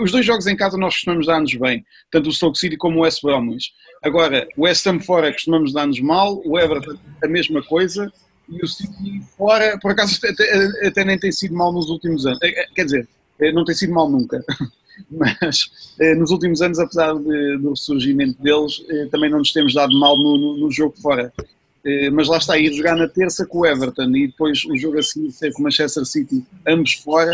Os 0.00 0.10
dois 0.10 0.24
jogos 0.26 0.46
em 0.46 0.56
casa 0.56 0.76
nós 0.76 0.94
costumamos 0.94 1.26
dar-nos 1.26 1.54
bem, 1.54 1.84
tanto 2.10 2.28
o 2.28 2.32
Stoke 2.32 2.58
City 2.58 2.76
como 2.76 2.98
o 2.98 3.02
West 3.02 3.22
Bromwich. 3.22 3.72
Agora, 4.02 4.46
o 4.56 4.62
West 4.62 4.86
Ham 4.86 5.00
fora 5.00 5.32
costumamos 5.32 5.72
dar-nos 5.72 6.00
mal, 6.00 6.40
o 6.44 6.58
Everton 6.58 6.96
a 7.22 7.28
mesma 7.28 7.62
coisa 7.62 8.12
e 8.48 8.62
o 8.62 8.66
City 8.66 9.22
fora, 9.36 9.78
por 9.80 9.92
acaso, 9.92 10.18
até, 10.24 10.86
até, 10.86 11.04
nem 11.04 11.18
tem 11.18 11.32
sido 11.32 11.54
mal 11.54 11.72
nos 11.72 11.88
últimos 11.88 12.26
anos. 12.26 12.38
É, 12.42 12.48
é, 12.48 12.66
quer 12.74 12.84
dizer, 12.84 13.08
não 13.52 13.64
tem 13.64 13.74
sido 13.74 13.92
mal 13.92 14.08
nunca. 14.08 14.44
Mas 15.10 15.70
nos 16.16 16.30
últimos 16.30 16.62
anos, 16.62 16.78
apesar 16.78 17.14
de, 17.14 17.58
do 17.58 17.70
ressurgimento 17.70 18.42
deles, 18.42 18.82
também 19.10 19.30
não 19.30 19.38
nos 19.38 19.52
temos 19.52 19.74
dado 19.74 19.98
mal 19.98 20.16
no, 20.16 20.38
no, 20.38 20.56
no 20.56 20.70
jogo 20.72 20.96
fora. 21.00 21.32
Eh, 21.86 22.10
mas 22.10 22.26
lá 22.26 22.38
está, 22.38 22.58
ir 22.58 22.72
jogar 22.72 22.96
na 22.96 23.06
terça 23.06 23.46
com 23.46 23.60
o 23.60 23.66
Everton 23.66 24.10
e 24.16 24.26
depois 24.26 24.64
o 24.64 24.76
jogo 24.76 24.98
a 24.98 25.02
seguir 25.02 25.30
ser 25.30 25.52
com 25.52 25.60
o 25.60 25.62
Manchester 25.62 26.04
City, 26.04 26.44
ambos 26.66 26.94
fora, 26.94 27.32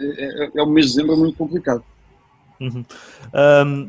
eh, 0.00 0.50
é, 0.54 0.58
é 0.58 0.62
um 0.64 0.70
mês 0.70 0.86
de 0.86 0.96
dezembro 0.96 1.16
muito 1.16 1.36
complicado. 1.36 1.84
Uhum. 2.60 2.84
Um, 3.32 3.88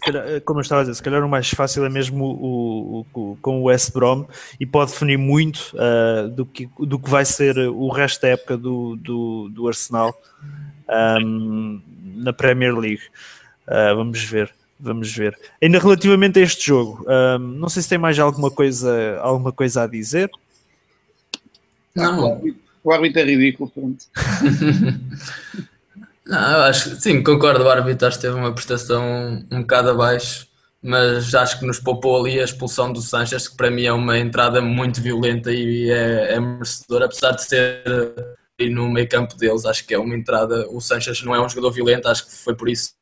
calhar, 0.00 0.40
como 0.40 0.58
eu 0.58 0.62
estava 0.62 0.80
a 0.80 0.84
dizer, 0.84 0.94
se 0.94 1.02
calhar 1.02 1.24
o 1.24 1.28
mais 1.28 1.50
fácil 1.50 1.84
é 1.84 1.88
mesmo 1.88 2.24
o, 2.24 3.06
o, 3.14 3.32
o 3.32 3.36
com 3.40 3.60
o 3.60 3.64
West 3.64 3.92
Brom 3.92 4.26
e 4.58 4.66
pode 4.66 4.90
definir 4.90 5.18
muito 5.18 5.74
uh, 5.74 6.28
do, 6.28 6.44
que, 6.44 6.68
do 6.80 6.98
que 6.98 7.08
vai 7.08 7.24
ser 7.24 7.56
o 7.58 7.88
resto 7.90 8.22
da 8.22 8.28
época 8.28 8.56
do, 8.56 8.96
do, 8.96 9.50
do 9.50 9.68
Arsenal 9.68 10.12
um, 11.22 11.80
na 12.16 12.32
Premier 12.32 12.76
League. 12.76 13.02
Uh, 13.68 13.94
vamos 13.94 14.20
ver. 14.24 14.52
Vamos 14.84 15.14
ver. 15.14 15.38
Ainda 15.62 15.78
relativamente 15.78 16.40
a 16.40 16.42
este 16.42 16.66
jogo, 16.66 17.06
um, 17.06 17.38
não 17.38 17.68
sei 17.68 17.82
se 17.82 17.88
tem 17.88 17.98
mais 17.98 18.18
alguma 18.18 18.50
coisa, 18.50 19.16
alguma 19.20 19.52
coisa 19.52 19.84
a 19.84 19.86
dizer. 19.86 20.28
Não. 21.94 22.42
O 22.82 22.92
árbitro 22.92 23.20
é 23.20 23.24
ridículo, 23.24 23.70
pronto. 23.70 24.04
Não, 26.26 26.52
eu 26.52 26.62
acho 26.62 26.90
que 26.90 27.02
sim, 27.02 27.22
concordo. 27.22 27.64
O 27.64 27.68
árbitro 27.68 28.08
acho 28.08 28.16
que 28.16 28.22
teve 28.22 28.34
uma 28.36 28.52
prestação 28.52 29.44
um 29.50 29.60
bocado 29.60 29.90
abaixo, 29.90 30.48
mas 30.82 31.32
acho 31.34 31.60
que 31.60 31.66
nos 31.66 31.78
poupou 31.78 32.20
ali 32.20 32.40
a 32.40 32.44
expulsão 32.44 32.92
do 32.92 33.00
Sanches, 33.00 33.46
que 33.46 33.56
para 33.56 33.70
mim 33.70 33.84
é 33.84 33.92
uma 33.92 34.18
entrada 34.18 34.60
muito 34.60 35.00
violenta 35.00 35.52
e 35.52 35.90
é, 35.90 36.34
é 36.34 36.40
merecedor, 36.40 37.02
apesar 37.02 37.32
de 37.32 37.44
ser 37.44 37.84
no 38.70 38.88
meio 38.90 39.08
campo 39.08 39.36
deles. 39.36 39.64
Acho 39.64 39.86
que 39.86 39.94
é 39.94 39.98
uma 39.98 40.16
entrada. 40.16 40.68
O 40.70 40.80
Sanches 40.80 41.22
não 41.22 41.34
é 41.34 41.44
um 41.44 41.48
jogador 41.48 41.70
violento, 41.70 42.08
acho 42.08 42.26
que 42.26 42.32
foi 42.32 42.54
por 42.54 42.68
isso. 42.68 42.94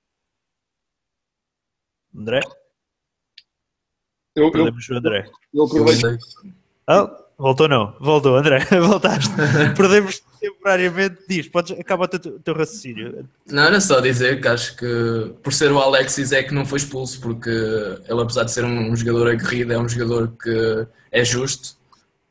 André? 2.14 2.40
Eu, 4.34 4.44
eu, 4.44 4.52
Perdemos 4.52 4.88
o 4.88 4.94
André. 4.94 5.30
eu 5.52 5.64
aproveito. 5.64 6.18
Ah, 6.86 7.24
voltou 7.36 7.68
não, 7.68 7.94
voltou 8.00 8.36
André, 8.36 8.60
voltaste. 8.80 9.30
Perdemos 9.76 10.22
temporariamente. 10.40 11.18
Diz, 11.28 11.48
podes, 11.48 11.78
acaba 11.78 12.04
o 12.04 12.08
teu, 12.08 12.38
teu 12.40 12.54
raciocínio. 12.54 13.28
Não, 13.46 13.64
era 13.64 13.80
só 13.80 14.00
dizer 14.00 14.40
que 14.40 14.48
acho 14.48 14.76
que 14.76 15.34
por 15.42 15.52
ser 15.52 15.70
o 15.72 15.78
Alexis 15.78 16.32
é 16.32 16.42
que 16.42 16.54
não 16.54 16.64
foi 16.64 16.78
expulso, 16.78 17.20
porque 17.20 17.50
ele, 17.50 18.22
apesar 18.22 18.44
de 18.44 18.52
ser 18.52 18.64
um, 18.64 18.90
um 18.90 18.96
jogador 18.96 19.28
aguerrido, 19.28 19.72
é 19.72 19.78
um 19.78 19.88
jogador 19.88 20.32
que 20.42 20.86
é 21.10 21.24
justo 21.24 21.79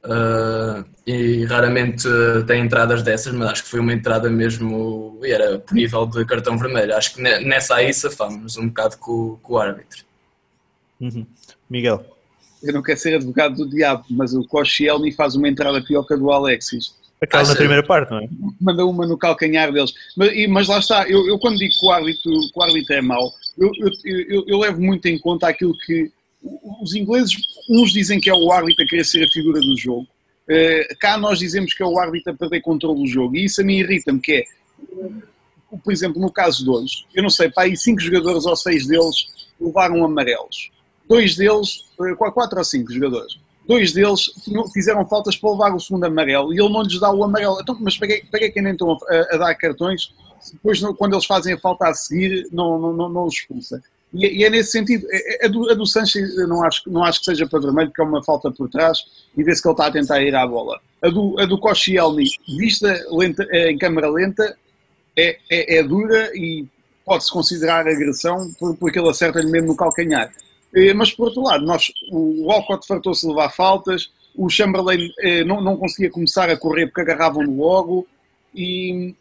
uh, 0.03 0.85
e 1.05 1.45
raramente 1.45 2.07
tem 2.47 2.61
entradas 2.61 3.01
dessas, 3.03 3.33
mas 3.33 3.49
acho 3.49 3.63
que 3.63 3.69
foi 3.69 3.79
uma 3.79 3.93
entrada 3.93 4.29
mesmo 4.29 5.19
e 5.23 5.31
era 5.31 5.59
por 5.59 5.73
nível 5.73 6.05
de 6.05 6.25
cartão 6.25 6.57
vermelho. 6.57 6.95
Acho 6.95 7.15
que 7.15 7.21
nessa 7.21 7.75
aí 7.75 7.93
safámos 7.93 8.57
um 8.57 8.67
bocado 8.67 8.97
com, 8.97 9.37
com 9.41 9.53
o 9.53 9.57
árbitro. 9.57 10.03
Uhum. 10.99 11.25
Miguel. 11.69 12.05
Eu 12.61 12.73
não 12.73 12.81
quero 12.81 12.99
ser 12.99 13.15
advogado 13.15 13.55
do 13.55 13.69
diabo, 13.69 14.03
mas 14.09 14.33
o 14.33 14.43
Koscielny 14.45 15.11
faz 15.13 15.35
uma 15.35 15.47
entrada 15.47 15.81
pior 15.81 16.03
que 16.03 16.13
a 16.13 16.17
do 16.17 16.31
Alexis. 16.31 16.93
Aquela 17.21 17.43
na 17.43 17.55
primeira 17.55 17.83
parte, 17.83 18.11
não 18.11 18.19
é? 18.19 18.29
Manda 18.61 18.85
uma 18.85 19.05
no 19.05 19.17
calcanhar 19.17 19.71
deles. 19.73 19.93
Mas, 20.15 20.31
e, 20.33 20.47
mas 20.47 20.67
lá 20.67 20.79
está, 20.79 21.09
eu, 21.09 21.27
eu, 21.27 21.37
quando 21.37 21.57
digo 21.57 21.71
que 21.77 21.85
o 21.85 21.91
árbitro, 21.91 22.31
que 22.31 22.59
o 22.59 22.61
árbitro 22.61 22.95
é 22.95 23.01
mau, 23.01 23.33
eu, 23.57 23.69
eu, 24.05 24.45
eu, 24.47 24.57
levo 24.57 24.81
muito 24.81 25.05
em 25.07 25.19
conta 25.19 25.49
aquilo 25.49 25.77
que 25.85 26.09
os 26.81 26.95
ingleses, 26.95 27.35
uns 27.69 27.91
dizem 27.91 28.19
que 28.19 28.29
é 28.29 28.33
o 28.33 28.51
árbitro 28.51 28.83
a 28.83 28.87
querer 28.87 29.03
ser 29.03 29.23
a 29.23 29.31
figura 29.31 29.59
do 29.59 29.77
jogo, 29.77 30.07
uh, 30.47 30.97
cá 30.99 31.17
nós 31.17 31.39
dizemos 31.39 31.73
que 31.73 31.83
é 31.83 31.85
o 31.85 31.99
árbitro 31.99 32.33
a 32.33 32.35
perder 32.35 32.61
controle 32.61 33.01
do 33.01 33.07
jogo, 33.07 33.35
e 33.35 33.45
isso 33.45 33.61
a 33.61 33.63
mim 33.63 33.79
irrita-me, 33.79 34.19
que 34.19 34.33
é, 34.33 34.43
por 35.83 35.91
exemplo, 35.91 36.21
no 36.21 36.31
caso 36.31 36.63
de 36.63 36.69
hoje, 36.69 37.05
eu 37.13 37.21
não 37.21 37.29
sei, 37.29 37.49
para 37.49 37.63
aí 37.63 37.77
cinco 37.77 38.01
jogadores 38.01 38.45
ou 38.45 38.55
seis 38.55 38.87
deles 38.87 39.27
levaram 39.59 40.03
amarelos. 40.03 40.71
Dois 41.07 41.35
deles, 41.35 41.85
quatro 42.17 42.57
ou 42.57 42.63
cinco 42.63 42.91
jogadores, 42.91 43.39
dois 43.67 43.93
deles 43.93 44.31
fizeram 44.73 45.05
faltas 45.07 45.35
para 45.35 45.51
levar 45.51 45.75
o 45.75 45.79
segundo 45.79 46.05
amarelo 46.05 46.53
e 46.53 46.59
ele 46.59 46.69
não 46.69 46.81
lhes 46.81 46.99
dá 46.99 47.11
o 47.11 47.23
amarelo. 47.23 47.59
Então, 47.61 47.77
mas 47.79 47.97
para 47.97 48.07
que, 48.07 48.25
para 48.25 48.51
que 48.51 48.61
nem 48.61 48.73
estão 48.73 48.97
a, 49.07 49.35
a, 49.35 49.37
dar 49.37 49.55
cartões? 49.55 50.13
Depois, 50.53 50.79
quando 50.97 51.13
eles 51.13 51.25
fazem 51.25 51.53
a 51.53 51.59
falta 51.59 51.87
a 51.87 51.93
seguir, 51.93 52.47
não, 52.51 52.79
não, 52.79 52.93
não, 52.93 53.09
não 53.09 53.25
os 53.25 53.35
expulsa. 53.35 53.81
E, 54.13 54.39
e, 54.39 54.43
é 54.43 54.49
nesse 54.49 54.71
sentido. 54.71 55.05
A 55.43 55.47
do, 55.47 55.69
a 55.69 55.73
do 55.73 55.85
Sanches 55.85 56.35
não 56.47 56.63
acho, 56.63 56.81
não 56.87 57.03
acho 57.03 57.19
que 57.19 57.25
seja 57.25 57.47
para 57.47 57.59
vermelho, 57.59 57.89
porque 57.89 58.01
é 58.01 58.05
uma 58.05 58.23
falta 58.23 58.51
por 58.51 58.69
trás 58.69 58.99
e 59.37 59.43
vê-se 59.43 59.61
que 59.61 59.67
ele 59.67 59.73
está 59.73 59.87
a 59.87 59.91
tentar 59.91 60.21
ir 60.21 60.35
à 60.35 60.45
bola. 60.45 60.79
A 61.01 61.09
do, 61.09 61.39
a 61.39 61.45
do 61.45 61.57
Koscielny, 61.57 62.25
vista 62.57 62.93
lenta, 63.11 63.43
em 63.51 63.77
câmara 63.77 64.09
lenta, 64.09 64.57
é, 65.17 65.37
é, 65.49 65.77
é 65.77 65.83
dura 65.83 66.31
e 66.35 66.65
pode-se 67.05 67.31
considerar 67.31 67.87
agressão 67.87 68.51
porque 68.79 68.99
ele 68.99 69.09
acerta-lhe 69.09 69.49
mesmo 69.49 69.69
no 69.69 69.75
calcanhar. 69.75 70.31
Mas 70.95 71.11
por 71.11 71.27
outro 71.27 71.41
lado, 71.43 71.65
nós, 71.65 71.91
o 72.11 72.45
Walcott 72.45 72.85
fartou-se 72.85 73.27
levar 73.27 73.49
faltas, 73.49 74.11
o 74.35 74.49
Chamberlain 74.49 75.11
eh, 75.19 75.43
não, 75.43 75.59
não 75.61 75.75
conseguia 75.75 76.11
começar 76.11 76.49
a 76.49 76.55
correr 76.55 76.85
porque 76.87 77.01
agarravam-no 77.01 77.57
logo. 77.57 78.07
E, 78.53 79.15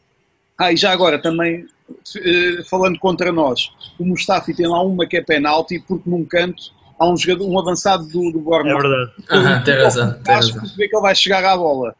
ah, 0.58 0.72
e 0.72 0.76
já 0.76 0.92
agora 0.92 1.20
também, 1.20 1.66
eh, 2.16 2.62
falando 2.68 2.98
contra 2.98 3.30
nós, 3.30 3.70
o 3.98 4.04
Mustafi 4.04 4.54
tem 4.54 4.66
lá 4.66 4.82
uma 4.82 5.06
que 5.06 5.16
é 5.16 5.22
penalti 5.22 5.78
porque 5.86 6.10
num 6.10 6.24
canto 6.24 6.72
há 6.98 7.08
um, 7.08 7.16
jogador, 7.16 7.48
um 7.48 7.58
avançado 7.58 8.06
do, 8.08 8.32
do 8.32 8.40
Bournemouth. 8.40 8.78
É 8.78 8.88
verdade. 8.88 9.12
Uhum, 9.30 9.64
tem 9.64 9.74
razão. 9.76 10.20
Acho 10.26 10.60
que 10.60 10.76
vê 10.76 10.88
que 10.88 10.96
ele 10.96 11.02
vai 11.02 11.14
chegar 11.14 11.44
à 11.44 11.56
bola. 11.56 11.94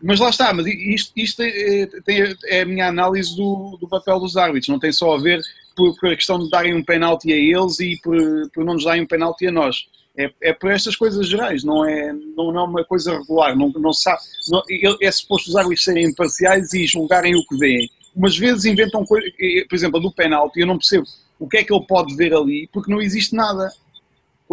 Mas 0.00 0.20
lá 0.20 0.28
está, 0.28 0.52
mas 0.52 0.66
isto, 0.66 1.12
isto 1.16 1.42
é, 1.42 1.88
tem, 2.04 2.36
é 2.44 2.60
a 2.60 2.66
minha 2.66 2.88
análise 2.88 3.34
do, 3.34 3.78
do 3.80 3.88
papel 3.88 4.20
dos 4.20 4.36
árbitros, 4.36 4.68
não 4.68 4.78
tem 4.78 4.92
só 4.92 5.14
a 5.14 5.18
ver 5.18 5.40
por, 5.74 5.98
por 5.98 6.12
a 6.12 6.14
questão 6.14 6.38
de 6.38 6.50
darem 6.50 6.74
um 6.74 6.84
penalti 6.84 7.32
a 7.32 7.36
eles 7.36 7.80
e 7.80 7.98
por, 8.02 8.16
por 8.52 8.64
não 8.64 8.74
nos 8.74 8.84
darem 8.84 9.02
um 9.02 9.06
penalti 9.06 9.46
a 9.46 9.52
nós. 9.52 9.86
É, 10.16 10.30
é 10.42 10.52
por 10.52 10.70
estas 10.70 10.94
coisas 10.94 11.26
gerais, 11.26 11.64
não 11.64 11.84
é, 11.84 12.12
não, 12.12 12.52
não 12.52 12.60
é 12.60 12.64
uma 12.64 12.84
coisa 12.84 13.18
regular. 13.18 13.56
Não, 13.56 13.70
não 13.70 13.92
sabe, 13.92 14.20
não, 14.48 14.62
é 15.00 15.10
suposto 15.10 15.48
os 15.48 15.56
árbitros 15.56 15.82
serem 15.82 16.04
imparciais 16.04 16.72
e 16.72 16.86
julgarem 16.86 17.34
o 17.34 17.44
que 17.46 17.56
veem. 17.56 17.88
Umas 18.14 18.36
vezes 18.36 18.64
inventam 18.64 19.04
coisas, 19.04 19.30
por 19.68 19.74
exemplo, 19.74 19.98
a 19.98 20.02
do 20.02 20.12
penalti, 20.12 20.60
eu 20.60 20.66
não 20.66 20.78
percebo 20.78 21.06
o 21.38 21.48
que 21.48 21.58
é 21.58 21.64
que 21.64 21.72
ele 21.72 21.84
pode 21.86 22.14
ver 22.14 22.32
ali, 22.34 22.68
porque 22.72 22.90
não 22.90 23.00
existe 23.00 23.34
nada. 23.34 23.72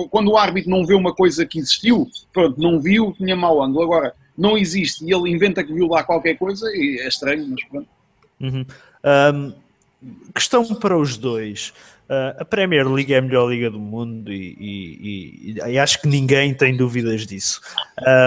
Quando 0.10 0.32
o 0.32 0.38
árbitro 0.38 0.70
não 0.70 0.86
vê 0.86 0.94
uma 0.94 1.14
coisa 1.14 1.46
que 1.46 1.60
existiu, 1.60 2.10
pronto, 2.34 2.60
não 2.60 2.80
viu, 2.80 3.14
tinha 3.18 3.36
mau 3.36 3.62
ângulo. 3.62 3.84
Agora, 3.84 4.16
não 4.38 4.58
existe 4.58 5.06
e 5.06 5.14
ele 5.14 5.30
inventa 5.30 5.64
que 5.64 5.74
viu 5.74 5.88
lá 5.88 6.04
qualquer 6.04 6.38
coisa 6.38 6.66
e 6.74 7.00
é 7.00 7.08
estranho, 7.08 7.48
mas 7.48 7.64
pronto. 7.66 7.88
Uhum. 8.40 8.66
Um, 9.34 9.54
questão 10.34 10.66
para 10.76 10.98
os 10.98 11.18
dois. 11.18 11.74
Uh, 12.10 12.42
a 12.42 12.46
Premier 12.46 12.88
League 12.88 13.14
é 13.14 13.18
a 13.18 13.22
melhor 13.22 13.50
liga 13.50 13.70
do 13.70 13.80
mundo 13.80 14.34
e, 14.34 14.58
e, 14.60 15.54
e, 15.54 15.72
e 15.72 15.80
acho 15.80 16.02
que 16.02 16.08
ninguém 16.08 16.54
tem 16.54 16.76
dúvidas 16.76 17.28
disso. 17.28 17.62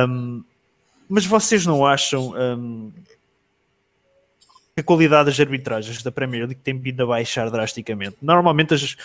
Um, 0.09 0.43
mas 1.09 1.27
vocês 1.27 1.67
não 1.67 1.85
acham 1.85 2.33
um, 2.33 2.93
a 4.77 4.83
qualidade 4.83 5.27
das 5.27 5.39
arbitragens 5.39 6.03
da 6.03 6.11
Premier 6.11 6.47
League 6.47 6.61
tem 6.61 6.77
vindo 6.77 7.01
a 7.05 7.07
baixar 7.07 7.49
drasticamente? 7.49 8.17
Normalmente, 8.21 8.75
as, 8.75 8.97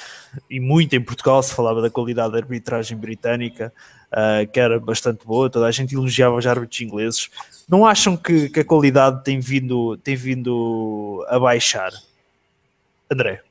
e 0.49 0.60
muito 0.60 0.95
em 0.95 1.01
Portugal, 1.01 1.43
se 1.43 1.53
falava 1.53 1.79
da 1.79 1.91
qualidade 1.91 2.32
da 2.32 2.39
arbitragem 2.39 2.97
britânica, 2.97 3.71
uh, 4.12 4.51
que 4.51 4.60
era 4.60 4.79
bastante 4.79 5.23
boa, 5.27 5.47
toda 5.47 5.67
a 5.67 5.71
gente 5.71 5.93
elogiava 5.93 6.36
os 6.36 6.47
árbitros 6.47 6.82
ingleses. 6.82 7.29
Não 7.67 7.86
acham 7.86 8.17
que, 8.17 8.49
que 8.49 8.62
a 8.62 8.65
qualidade 8.65 9.23
tem 9.23 9.39
vindo, 9.39 9.95
tem 9.97 10.15
vindo 10.15 11.23
a 11.29 11.38
baixar? 11.38 11.91
André? 13.12 13.43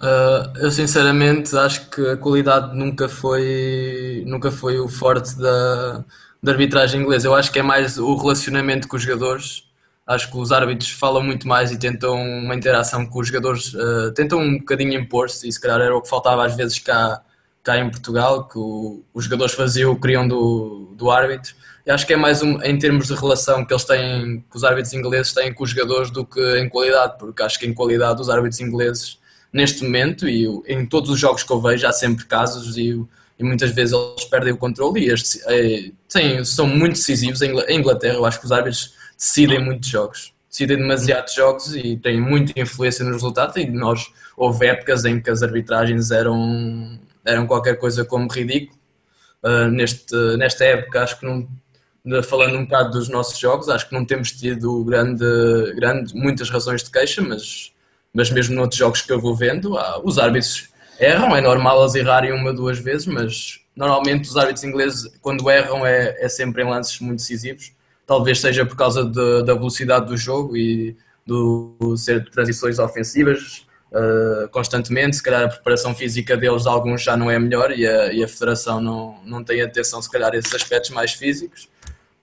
Uh, 0.00 0.56
eu 0.60 0.70
sinceramente 0.70 1.54
acho 1.54 1.90
que 1.90 2.06
a 2.08 2.16
qualidade 2.16 2.74
nunca 2.74 3.06
foi, 3.06 4.24
nunca 4.26 4.50
foi 4.50 4.78
o 4.78 4.88
forte 4.88 5.36
da, 5.38 6.04
da 6.42 6.52
arbitragem 6.52 7.02
inglesa. 7.02 7.28
Eu 7.28 7.34
acho 7.34 7.52
que 7.52 7.58
é 7.58 7.62
mais 7.62 7.98
o 7.98 8.16
relacionamento 8.16 8.88
com 8.88 8.96
os 8.96 9.02
jogadores. 9.02 9.67
Acho 10.08 10.30
que 10.30 10.38
os 10.38 10.50
árbitros 10.50 10.88
falam 10.88 11.22
muito 11.22 11.46
mais 11.46 11.70
e 11.70 11.78
tentam 11.78 12.14
uma 12.14 12.54
interação 12.54 13.04
com 13.04 13.18
os 13.18 13.26
jogadores, 13.26 13.74
uh, 13.74 14.10
tentam 14.14 14.38
um 14.40 14.56
bocadinho 14.56 14.98
impor-se, 14.98 15.46
e 15.46 15.52
se 15.52 15.60
calhar 15.60 15.78
era 15.82 15.94
o 15.94 16.00
que 16.00 16.08
faltava 16.08 16.46
às 16.46 16.56
vezes 16.56 16.78
cá, 16.78 17.20
cá 17.62 17.78
em 17.78 17.90
Portugal, 17.90 18.48
que 18.48 18.58
o, 18.58 19.04
os 19.12 19.24
jogadores 19.24 19.52
faziam 19.52 19.92
o 19.92 20.00
queriam 20.00 20.26
do, 20.26 20.94
do 20.96 21.10
árbitro. 21.10 21.54
E 21.84 21.90
acho 21.90 22.06
que 22.06 22.14
é 22.14 22.16
mais 22.16 22.42
um, 22.42 22.58
em 22.62 22.78
termos 22.78 23.06
de 23.06 23.14
relação 23.14 23.66
que 23.66 23.70
eles 23.70 23.84
têm, 23.84 24.42
que 24.50 24.56
os 24.56 24.64
árbitros 24.64 24.94
ingleses 24.94 25.34
têm 25.34 25.52
com 25.52 25.62
os 25.62 25.70
jogadores 25.70 26.10
do 26.10 26.24
que 26.24 26.58
em 26.58 26.70
qualidade, 26.70 27.18
porque 27.18 27.42
acho 27.42 27.58
que 27.58 27.66
em 27.66 27.74
qualidade 27.74 28.22
os 28.22 28.30
árbitros 28.30 28.60
ingleses, 28.60 29.18
neste 29.52 29.84
momento, 29.84 30.26
e 30.26 30.46
em 30.66 30.86
todos 30.86 31.10
os 31.10 31.20
jogos 31.20 31.42
que 31.42 31.52
eu 31.52 31.60
vejo, 31.60 31.86
há 31.86 31.92
sempre 31.92 32.24
casos 32.24 32.78
e, 32.78 32.98
e 33.38 33.44
muitas 33.44 33.72
vezes 33.72 33.94
eles 33.94 34.24
perdem 34.24 34.54
o 34.54 34.56
controle 34.56 35.04
e 35.04 35.10
este, 35.10 35.38
é, 35.46 35.90
sim, 36.08 36.42
são 36.44 36.66
muito 36.66 36.94
decisivos. 36.94 37.42
Em 37.42 37.78
Inglaterra, 37.78 38.14
eu 38.14 38.24
acho 38.24 38.40
que 38.40 38.46
os 38.46 38.52
árbitros 38.52 38.96
decidem 39.18 39.62
muitos 39.62 39.88
jogos, 39.88 40.32
decidem 40.48 40.76
demasiados 40.76 41.34
jogos 41.34 41.74
e 41.74 41.96
têm 41.96 42.20
muita 42.20 42.58
influência 42.58 43.04
nos 43.04 43.14
resultados. 43.14 43.56
E 43.56 43.66
nós 43.66 44.06
houve 44.36 44.66
épocas 44.66 45.04
em 45.04 45.20
que 45.20 45.28
as 45.28 45.42
arbitragens 45.42 46.12
eram, 46.12 46.98
eram 47.24 47.46
qualquer 47.46 47.76
coisa 47.78 48.04
como 48.04 48.28
ridículo. 48.28 48.78
Uh, 49.42 49.68
neste, 49.70 50.14
nesta 50.36 50.64
época, 50.64 51.02
acho 51.02 51.18
que 51.18 51.26
não 51.26 51.48
falando 52.22 52.56
um 52.56 52.64
bocado 52.64 52.92
dos 52.92 53.08
nossos 53.08 53.38
jogos, 53.38 53.68
acho 53.68 53.88
que 53.88 53.94
não 53.94 54.04
temos 54.04 54.32
tido 54.32 54.82
grande, 54.84 55.24
grande, 55.74 56.14
muitas 56.14 56.48
razões 56.48 56.82
de 56.82 56.90
queixa, 56.90 57.20
mas, 57.20 57.72
mas 58.14 58.30
mesmo 58.30 58.54
noutros 58.54 58.78
jogos 58.78 59.02
que 59.02 59.12
eu 59.12 59.20
vou 59.20 59.34
vendo, 59.34 59.76
ah, 59.76 60.00
os 60.02 60.18
árbitros 60.18 60.70
erram, 60.98 61.36
é 61.36 61.40
normal 61.40 61.82
eles 61.82 61.94
errarem 61.94 62.32
uma, 62.32 62.52
duas 62.52 62.78
vezes, 62.78 63.06
mas 63.06 63.60
normalmente 63.76 64.28
os 64.28 64.36
árbitros 64.36 64.64
ingleses, 64.64 65.10
quando 65.20 65.50
erram, 65.50 65.84
é, 65.84 66.16
é 66.18 66.28
sempre 66.28 66.62
em 66.62 66.68
lances 66.68 66.98
muito 67.00 67.18
decisivos. 67.18 67.72
Talvez 68.08 68.40
seja 68.40 68.66
por 68.66 68.74
causa 68.74 69.04
de, 69.04 69.44
da 69.44 69.54
velocidade 69.54 70.06
do 70.06 70.16
jogo 70.16 70.56
e 70.56 70.96
do 71.26 71.94
ser 71.96 72.24
de 72.24 72.30
transições 72.30 72.78
ofensivas. 72.78 73.66
uh, 73.92 74.48
constantemente. 74.48 75.16
Se 75.16 75.22
calhar 75.22 75.44
a 75.44 75.48
preparação 75.48 75.94
física 75.94 76.36
deles, 76.36 76.66
alguns 76.66 77.02
já 77.02 77.16
não 77.16 77.30
é 77.30 77.38
melhor 77.38 77.70
e 77.70 77.86
a, 77.86 78.12
e 78.12 78.24
a 78.24 78.28
federação 78.28 78.80
não, 78.80 79.18
não 79.24 79.44
tem 79.44 79.60
atenção, 79.60 80.00
se 80.00 80.10
calhar, 80.10 80.32
a 80.32 80.36
esses 80.36 80.54
aspectos 80.54 80.90
mais 80.90 81.12
físicos. 81.12 81.68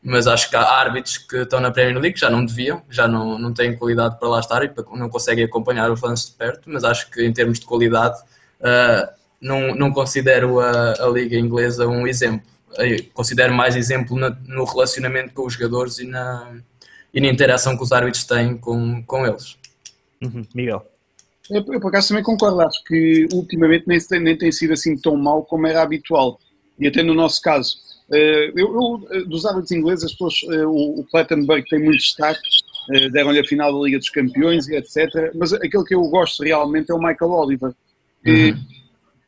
Mas 0.01 0.27
acho 0.27 0.49
que 0.49 0.55
há 0.55 0.61
árbitros 0.61 1.19
que 1.19 1.37
estão 1.37 1.59
na 1.59 1.71
Premier 1.71 1.99
League 1.99 2.13
que 2.13 2.19
já 2.19 2.29
não 2.29 2.43
deviam, 2.43 2.81
já 2.89 3.07
não, 3.07 3.39
não 3.39 3.53
têm 3.53 3.75
qualidade 3.75 4.19
para 4.19 4.27
lá 4.27 4.39
estar 4.39 4.63
e 4.63 4.71
não 4.93 5.09
conseguem 5.09 5.45
acompanhar 5.45 5.91
os 5.91 6.01
lances 6.01 6.27
de 6.27 6.33
perto. 6.33 6.67
Mas 6.67 6.83
acho 6.83 7.11
que 7.11 7.23
em 7.23 7.31
termos 7.31 7.59
de 7.59 7.65
qualidade, 7.67 8.19
uh, 8.59 9.07
não, 9.39 9.75
não 9.75 9.91
considero 9.91 10.59
a, 10.59 10.93
a 10.99 11.07
Liga 11.07 11.37
Inglesa 11.37 11.87
um 11.87 12.07
exemplo. 12.07 12.54
Eu 12.77 13.05
considero 13.13 13.53
mais 13.53 13.75
exemplo 13.75 14.17
na, 14.17 14.29
no 14.47 14.63
relacionamento 14.63 15.33
com 15.33 15.45
os 15.45 15.53
jogadores 15.53 15.99
e 15.99 16.05
na, 16.05 16.57
e 17.13 17.21
na 17.21 17.27
interação 17.27 17.77
que 17.77 17.83
os 17.83 17.91
árbitros 17.91 18.23
têm 18.23 18.57
com, 18.57 19.03
com 19.03 19.25
eles. 19.25 19.57
Uhum. 20.21 20.45
Miguel. 20.53 20.85
Eu, 21.49 21.63
eu, 21.71 21.79
por 21.79 21.89
acaso 21.89 22.09
também 22.09 22.23
concordo, 22.23 22.61
acho 22.61 22.83
que 22.83 23.27
ultimamente 23.33 23.85
nem, 23.87 23.99
nem 24.21 24.37
tem 24.37 24.51
sido 24.51 24.73
assim 24.73 24.97
tão 24.97 25.15
mal 25.15 25.43
como 25.43 25.67
era 25.67 25.81
habitual. 25.81 26.39
E 26.79 26.87
até 26.87 27.03
no 27.03 27.13
nosso 27.13 27.41
caso, 27.41 27.77
eh, 28.11 28.51
eu, 28.55 28.73
eu 28.73 29.07
eh, 29.11 29.23
dos 29.25 29.45
árbitros 29.45 29.71
ingleses, 29.71 30.05
as 30.05 30.11
pessoas, 30.11 30.41
eh, 30.51 30.65
o, 30.65 30.99
o 30.99 31.05
Plattenberg 31.09 31.67
tem 31.69 31.79
muito 31.79 31.99
destaque, 31.99 32.41
deram-lhe 33.11 33.39
a 33.39 33.43
final 33.43 33.73
da 33.73 33.85
Liga 33.85 33.97
dos 33.97 34.09
Campeões 34.09 34.67
e 34.67 34.75
etc. 34.75 35.31
Mas 35.35 35.53
aquele 35.53 35.83
que 35.83 35.95
eu 35.95 36.01
gosto 36.01 36.43
realmente 36.43 36.91
é 36.91 36.93
o 36.93 36.99
Michael 36.99 37.31
Oliver. 37.31 37.73
Uhum. 38.25 38.57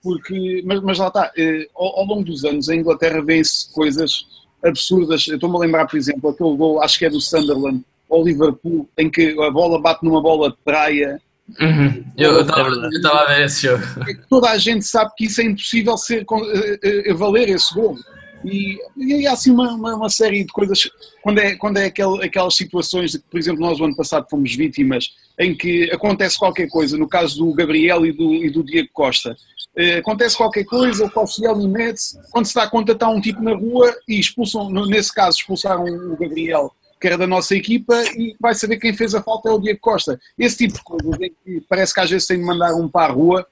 Porque, 0.04 0.62
mas, 0.66 0.82
mas 0.82 0.98
lá 0.98 1.08
está, 1.08 1.32
ao, 1.76 2.00
ao 2.00 2.06
longo 2.06 2.24
dos 2.24 2.46
anos, 2.46 2.70
a 2.70 2.76
Inglaterra 2.76 3.22
vê-se 3.22 3.72
coisas 3.74 4.26
absurdas. 4.64 5.28
Estou-me 5.28 5.56
a 5.56 5.60
lembrar, 5.60 5.88
por 5.88 5.98
exemplo, 5.98 6.30
aquele 6.30 6.56
gol, 6.56 6.82
acho 6.82 7.00
que 7.00 7.06
é 7.06 7.10
do 7.10 7.20
Sunderland, 7.20 7.84
ao 8.10 8.24
Liverpool, 8.24 8.88
em 8.98 9.10
que 9.10 9.36
a 9.42 9.52
bola 9.52 9.82
bate 9.82 10.04
numa 10.04 10.22
bola 10.22 10.52
de 10.52 10.58
praia 10.64 11.22
Uhum. 11.60 12.04
Eu 12.18 12.42
estava 12.42 13.22
a 13.22 13.26
ver 13.26 13.46
esse 13.46 13.68
jogo. 13.68 13.84
Toda 14.30 14.50
a 14.50 14.58
gente 14.58 14.86
sabe 14.86 15.12
que 15.16 15.26
isso 15.26 15.40
é 15.40 15.46
impossível 15.46 15.98
ser, 15.98 16.26
uh, 16.30 17.12
uh, 17.12 17.18
valer 17.18 17.50
esse 17.50 17.74
gol. 17.74 17.96
E, 18.44 18.78
e 18.98 19.26
há 19.26 19.34
assim 19.34 19.52
uma, 19.52 19.74
uma, 19.74 19.96
uma, 19.96 20.10
série 20.10 20.44
de 20.44 20.52
coisas, 20.52 20.90
quando 21.24 21.40
é, 21.40 21.56
quando 21.56 21.78
é 21.78 21.86
aquel, 21.86 22.16
aquelas 22.22 22.56
situações 22.56 23.12
de 23.12 23.20
que, 23.20 23.26
por 23.30 23.40
exemplo, 23.40 23.62
nós 23.62 23.80
o 23.80 23.86
ano 23.86 23.96
passado 23.96 24.28
fomos 24.30 24.54
vítimas, 24.56 25.10
em 25.40 25.56
que 25.56 25.90
acontece 25.92 26.38
qualquer 26.38 26.68
coisa, 26.68 26.98
no 26.98 27.08
caso 27.08 27.38
do 27.38 27.54
Gabriel 27.54 28.06
e 28.06 28.12
do, 28.12 28.34
e 28.34 28.50
do 28.50 28.64
Diego 28.64 28.90
Costa, 28.92 29.36
uh, 29.78 30.00
acontece 30.00 30.36
qualquer 30.36 30.66
coisa, 30.66 31.06
o 31.06 31.12
Koscielny 31.12 31.68
mete 31.68 32.02
quando 32.32 32.46
se 32.46 32.56
dá 32.56 32.68
conta 32.68 32.94
está 32.94 33.08
um 33.08 33.22
tipo 33.22 33.42
na 33.42 33.54
rua 33.54 33.96
e 34.08 34.20
expulsam, 34.20 34.70
nesse 34.88 35.14
caso 35.14 35.38
expulsaram 35.38 35.84
o 35.86 36.18
Gabriel 36.18 36.74
que 37.00 37.08
era 37.08 37.18
da 37.18 37.28
nossa 37.28 37.56
equipa, 37.56 37.94
e 38.16 38.36
vai 38.40 38.56
saber 38.56 38.78
quem 38.78 38.94
fez 38.94 39.14
a 39.14 39.22
falta 39.22 39.50
é 39.50 39.52
o 39.52 39.60
Diego 39.60 39.80
Costa. 39.80 40.20
Esse 40.38 40.58
tipo 40.58 40.74
de 40.74 40.84
coisas 40.84 41.18
que 41.44 41.62
parece 41.70 41.94
que 41.94 42.00
às 42.00 42.10
vezes 42.10 42.28
tem 42.28 42.40
de 42.40 42.44
mandar 42.44 42.74
um 42.74 42.90
para 42.90 43.12
a 43.12 43.14
rua, 43.14 43.48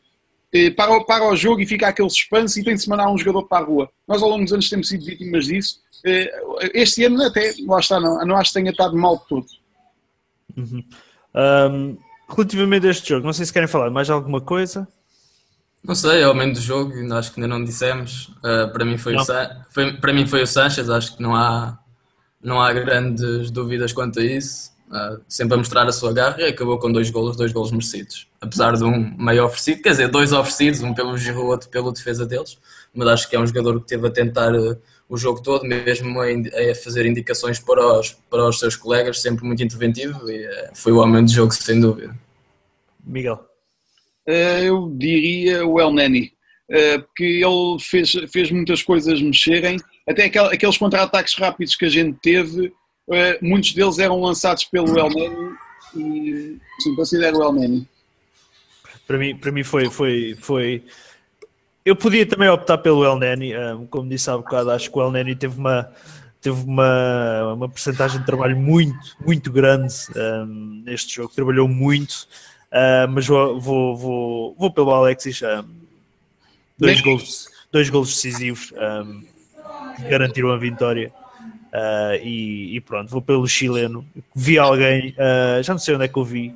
eh, 0.51 0.71
para, 0.71 1.03
para 1.03 1.29
o 1.29 1.35
jogo 1.35 1.61
e 1.61 1.65
fica 1.65 1.87
aquele 1.87 2.09
suspense 2.09 2.59
e 2.59 2.63
tem 2.63 2.75
de 2.75 2.81
se 2.81 2.89
mandar 2.89 3.11
um 3.11 3.17
jogador 3.17 3.43
para 3.47 3.63
a 3.63 3.67
rua. 3.67 3.89
Nós 4.07 4.21
ao 4.23 4.29
longo 4.29 4.43
dos 4.43 4.53
anos 4.53 4.69
temos 4.69 4.87
sido 4.87 5.05
vítimas 5.05 5.45
disso. 5.45 5.81
Eh, 6.05 6.31
este 6.73 7.03
ano 7.03 7.21
até, 7.21 7.53
lá 7.67 7.79
está, 7.79 7.99
não, 7.99 8.25
não 8.25 8.35
acho 8.35 8.51
que 8.51 8.59
tenha 8.59 8.71
estado 8.71 8.95
mal 8.97 9.17
de 9.17 9.27
todo. 9.27 9.45
Uhum. 10.57 10.83
Um, 11.35 11.97
relativamente 12.29 12.87
a 12.87 12.91
este 12.91 13.09
jogo, 13.09 13.25
não 13.25 13.33
sei 13.33 13.45
se 13.45 13.53
querem 13.53 13.67
falar 13.67 13.89
mais 13.89 14.09
alguma 14.09 14.39
coisa. 14.39 14.87
Não 15.83 15.93
sei, 15.93 16.21
é 16.21 16.27
o 16.27 16.33
meio 16.33 16.51
do 16.51 16.59
jogo, 16.59 16.93
acho 17.13 17.31
que 17.31 17.39
ainda 17.39 17.53
não 17.53 17.63
dissemos. 17.63 18.29
Uh, 18.39 18.71
para, 18.73 18.83
mim 18.83 18.97
foi, 18.97 19.15
O 19.15 19.25
foi, 19.69 19.93
para 19.93 20.13
mim 20.13 20.25
foi 20.25 20.41
o 20.41 20.47
Sanchez, 20.47 20.89
acho 20.89 21.15
que 21.15 21.21
não 21.21 21.35
há 21.35 21.77
não 22.41 22.61
há 22.61 22.71
grandes 22.71 23.49
dúvidas 23.49 23.91
quanto 23.91 24.19
a 24.19 24.23
isso. 24.23 24.73
Uh, 24.87 25.19
sempre 25.27 25.55
a 25.55 25.57
mostrar 25.57 25.87
a 25.87 25.91
sua 25.91 26.13
garra 26.13 26.39
e 26.39 26.45
acabou 26.45 26.77
com 26.77 26.91
dois 26.91 27.09
golos, 27.09 27.35
dois 27.35 27.51
golos 27.51 27.71
merecidos. 27.71 28.27
Apesar 28.39 28.77
de 28.77 28.83
um 28.83 29.15
meio 29.17 29.43
oferecido, 29.43 29.81
quer 29.81 29.89
dizer, 29.89 30.07
dois 30.09 30.31
oferecidos, 30.31 30.81
um 30.83 30.93
pelo 30.93 31.17
Giroud, 31.17 31.47
outro 31.47 31.69
pela 31.69 31.91
defesa 31.91 32.23
deles, 32.23 32.59
mas 32.93 33.07
acho 33.07 33.27
que 33.27 33.35
é 33.35 33.39
um 33.39 33.47
jogador 33.47 33.79
que 33.81 33.87
teve 33.87 34.07
a 34.07 34.11
tentar 34.11 34.53
uh, 34.53 34.77
o 35.07 35.17
jogo 35.17 35.41
todo, 35.41 35.65
mesmo 35.65 36.19
a, 36.19 36.25
a, 36.25 36.75
fazer 36.75 37.05
indicações 37.05 37.59
para 37.59 37.99
os, 37.99 38.11
para 38.29 38.47
os 38.47 38.59
seus 38.59 38.75
colegas, 38.75 39.21
sempre 39.21 39.45
muito 39.45 39.63
interventivo 39.63 40.29
e 40.29 40.45
uh, 40.45 40.69
foi 40.73 40.91
o 40.91 40.97
homem 40.97 41.23
de 41.23 41.33
jogo, 41.33 41.53
sem 41.53 41.79
dúvida. 41.79 42.15
Miguel? 43.05 43.39
eu 44.27 44.91
diria 44.97 45.65
o 45.65 45.79
El 45.79 45.93
Neni, 45.93 46.33
porque 47.05 47.23
ele 47.23 47.79
fez, 47.79 48.11
fez 48.31 48.49
muitas 48.49 48.81
coisas 48.81 49.21
mexerem 49.21 49.77
até 50.07 50.25
aqueles 50.25 50.77
contra-ataques 50.77 51.35
rápidos 51.35 51.75
que 51.75 51.85
a 51.85 51.89
gente 51.89 52.17
teve, 52.21 52.73
eh, 53.11 53.39
muitos 53.41 53.73
deles 53.73 53.99
eram 53.99 54.19
lançados 54.19 54.63
pelo 54.65 54.97
El 54.97 55.09
Neni 55.09 55.55
e 55.95 56.57
sim, 56.79 56.95
considero 56.95 57.37
o 57.37 57.43
El 57.43 57.53
Neni. 57.53 57.87
Para 59.07 59.17
mim, 59.17 59.35
para 59.35 59.51
mim 59.51 59.63
foi, 59.63 59.89
foi, 59.89 60.35
foi. 60.39 60.83
Eu 61.85 61.95
podia 61.95 62.25
também 62.25 62.49
optar 62.49 62.79
pelo 62.79 63.05
El 63.05 63.19
Neni, 63.19 63.53
como 63.91 64.09
disse 64.09 64.29
há 64.29 64.35
bocado, 64.35 64.71
acho 64.71 64.91
que 64.91 64.97
o 64.97 65.01
El 65.03 65.11
Neni 65.11 65.35
teve 65.35 65.57
uma, 65.59 65.87
teve 66.41 66.63
uma, 66.63 67.53
uma 67.53 67.69
percentagem 67.69 68.19
de 68.19 68.25
trabalho 68.25 68.57
muito, 68.57 69.15
muito 69.23 69.51
grande 69.51 69.93
um, 70.15 70.81
neste 70.83 71.15
jogo, 71.15 71.31
trabalhou 71.33 71.67
muito, 71.67 72.27
uh, 72.71 73.07
mas 73.07 73.27
vou, 73.27 73.61
vou, 73.61 73.95
vou, 73.95 74.55
vou 74.57 74.71
pelo 74.71 74.91
Alexis, 74.91 75.43
um, 75.43 75.63
dois, 76.75 77.01
gols, 77.01 77.49
dois 77.71 77.89
gols 77.89 78.09
decisivos. 78.09 78.73
Um, 78.73 79.35
garantiram 80.09 80.51
a 80.51 80.57
vitória. 80.57 81.11
Uh, 81.73 82.15
e, 82.23 82.77
e, 82.77 82.81
pronto, 82.81 83.09
vou 83.09 83.21
pelo 83.21 83.47
chileno. 83.47 84.05
Vi 84.33 84.57
alguém, 84.57 85.09
uh, 85.11 85.61
já 85.61 85.73
não 85.73 85.79
sei 85.79 85.95
onde 85.95 86.05
é 86.05 86.07
que 86.07 86.17
eu 86.17 86.23
vi, 86.23 86.55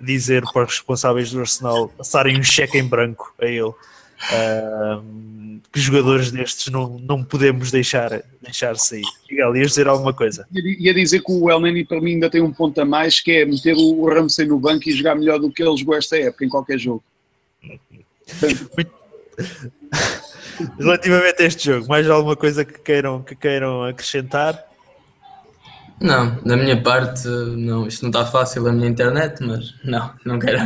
dizer 0.00 0.42
para 0.52 0.64
os 0.64 0.70
responsáveis 0.70 1.30
do 1.30 1.40
Arsenal 1.40 1.88
passarem 1.88 2.38
um 2.38 2.42
cheque 2.42 2.78
em 2.78 2.84
branco 2.86 3.34
a 3.40 3.44
ele. 3.44 3.72
Uh, 4.32 5.60
que 5.72 5.80
jogadores 5.80 6.30
destes 6.30 6.72
não, 6.72 6.98
não 7.00 7.24
podemos 7.24 7.70
deixar, 7.70 8.22
deixar 8.40 8.76
sair. 8.76 9.02
Miguel, 9.28 9.56
ias 9.56 9.70
dizer 9.70 9.88
alguma 9.88 10.12
coisa? 10.14 10.46
Ia 10.52 10.94
dizer 10.94 11.20
que 11.20 11.32
o 11.32 11.50
El 11.50 11.60
Neni 11.60 11.84
para 11.84 12.00
mim 12.00 12.12
ainda 12.12 12.30
tem 12.30 12.40
um 12.40 12.52
ponto 12.52 12.80
a 12.80 12.84
mais 12.84 13.20
que 13.20 13.32
é 13.32 13.44
meter 13.44 13.74
o 13.74 14.08
Ramsey 14.08 14.46
no 14.46 14.58
banco 14.58 14.88
e 14.88 14.92
jogar 14.92 15.16
melhor 15.16 15.40
do 15.40 15.50
que 15.50 15.62
ele 15.62 15.76
jogou 15.76 15.96
esta 15.96 16.16
época 16.16 16.44
em 16.44 16.48
qualquer 16.48 16.78
jogo. 16.78 17.02
Relativamente 20.78 21.42
a 21.42 21.46
este 21.46 21.64
jogo, 21.64 21.88
mais 21.88 22.08
alguma 22.08 22.36
coisa 22.36 22.64
que 22.64 22.78
queiram, 22.78 23.20
que 23.22 23.34
queiram 23.34 23.82
acrescentar? 23.82 24.64
Não, 26.00 26.36
da 26.44 26.56
minha 26.56 26.80
parte, 26.80 27.26
não. 27.26 27.86
Isto 27.86 28.02
não 28.02 28.10
está 28.10 28.26
fácil 28.26 28.66
a 28.68 28.72
minha 28.72 28.88
internet, 28.88 29.42
mas 29.42 29.74
não, 29.82 30.12
não 30.24 30.38
quero. 30.38 30.58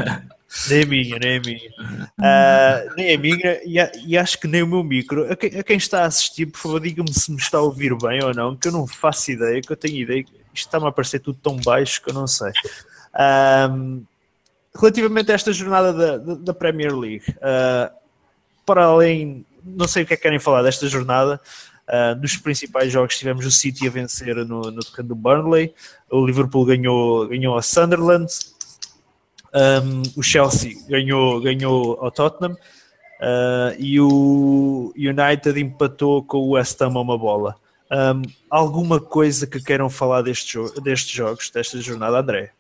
Nem 0.71 0.83
a 0.83 0.87
minha, 0.87 1.19
nem 1.19 1.37
a 1.37 1.41
minha. 1.41 1.71
Uh, 2.19 2.95
nem 2.97 3.15
a 3.15 3.19
minha, 3.19 3.61
e, 3.65 3.77
e, 4.07 4.17
acho 4.17 4.41
que 4.41 4.47
nem 4.47 4.63
o 4.63 4.67
meu 4.67 4.83
micro. 4.83 5.31
A 5.31 5.37
quem, 5.37 5.59
a 5.59 5.63
quem 5.63 5.77
está 5.77 6.03
a 6.03 6.07
assistir, 6.07 6.47
por 6.47 6.59
favor, 6.59 6.81
diga-me 6.81 7.13
se 7.13 7.31
me 7.31 7.37
está 7.37 7.59
a 7.59 7.63
ouvir 7.63 7.95
bem 7.97 8.23
ou 8.25 8.35
não, 8.35 8.57
que 8.57 8.69
eu 8.69 8.73
não 8.73 8.87
faço 8.87 9.31
ideia, 9.31 9.61
que 9.61 9.71
eu 9.71 9.77
tenho 9.77 9.97
ideia. 9.97 10.25
Isto 10.55 10.67
está-me 10.67 10.87
a 10.87 10.93
parecer 10.93 11.21
tudo 11.21 11.39
tão 11.43 11.57
baixo 11.57 12.03
que 12.03 12.11
eu 12.11 12.15
não 12.15 12.27
sei. 12.27 12.51
Uh, 13.15 14.03
relativamente 14.75 15.31
a 15.31 15.35
esta 15.35 15.53
jornada 15.53 15.93
da, 15.93 16.17
da, 16.17 16.35
da 16.35 16.55
Premier 16.55 16.97
League, 16.97 17.25
uh, 17.29 17.95
para 18.65 18.85
além 18.85 19.45
não 19.65 19.87
sei 19.87 20.03
o 20.03 20.07
que 20.07 20.15
é 20.15 20.17
que 20.17 20.23
querem 20.23 20.39
falar 20.39 20.63
desta 20.63 20.87
jornada. 20.89 21.41
Uh, 21.89 22.21
nos 22.21 22.37
principais 22.37 22.93
jogos 22.93 23.17
tivemos 23.17 23.47
o 23.47 23.51
City 23.51 23.87
a 23.87 23.91
vencer 23.91 24.37
no, 24.37 24.61
no 24.61 24.81
terreno 24.81 25.09
do 25.09 25.15
Burnley, 25.15 25.75
o 26.11 26.25
Liverpool 26.25 26.67
ganhou, 26.67 27.27
ganhou 27.27 27.57
a 27.57 27.63
Sunderland, 27.63 28.31
um, 29.55 30.03
o 30.17 30.23
Chelsea 30.23 30.75
ganhou, 30.89 31.41
ganhou 31.41 31.99
ao 32.01 32.11
Tottenham 32.11 32.53
uh, 32.53 33.75
e 33.79 34.01
o 34.01 34.93
United 34.97 35.59
empatou 35.61 36.23
com 36.23 36.39
o 36.39 36.51
West 36.51 36.81
Ham 36.81 36.97
a 36.97 37.01
uma 37.01 37.19
bola. 37.19 37.57
Um, 37.91 38.23
alguma 38.51 39.01
coisa 39.01 39.47
que 39.47 39.61
queiram 39.61 39.89
falar 39.89 40.23
deste 40.23 40.53
jogo, 40.53 40.81
destes 40.81 41.11
jogos, 41.11 41.51
desta 41.51 41.81
jornada, 41.81 42.21
André? 42.21 42.53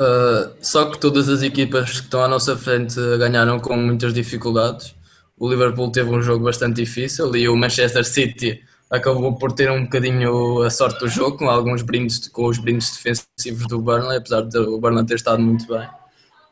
Uh, 0.00 0.52
só 0.60 0.90
que 0.90 0.98
todas 0.98 1.28
as 1.28 1.42
equipas 1.42 2.00
que 2.00 2.06
estão 2.06 2.22
à 2.22 2.28
nossa 2.28 2.56
frente 2.56 2.96
ganharam 3.18 3.60
com 3.60 3.76
muitas 3.76 4.12
dificuldades 4.12 4.94
o 5.42 5.48
Liverpool 5.48 5.90
teve 5.90 6.08
um 6.08 6.22
jogo 6.22 6.44
bastante 6.44 6.76
difícil 6.76 7.34
e 7.34 7.48
o 7.48 7.56
Manchester 7.56 8.04
City 8.04 8.62
acabou 8.92 9.34
por 9.34 9.52
ter 9.52 9.70
um 9.70 9.84
bocadinho 9.84 10.62
a 10.62 10.68
sorte 10.68 11.00
do 11.00 11.08
jogo 11.08 11.38
com 11.38 11.48
alguns 11.48 11.80
brindes 11.80 12.28
com 12.28 12.44
os 12.44 12.58
brindes 12.58 12.90
defensivos 12.90 13.66
do 13.66 13.80
Burnley, 13.80 14.18
apesar 14.18 14.42
de 14.42 14.58
o 14.58 14.78
Burnley 14.78 15.06
ter 15.06 15.14
estado 15.14 15.42
muito 15.42 15.66
bem. 15.66 15.88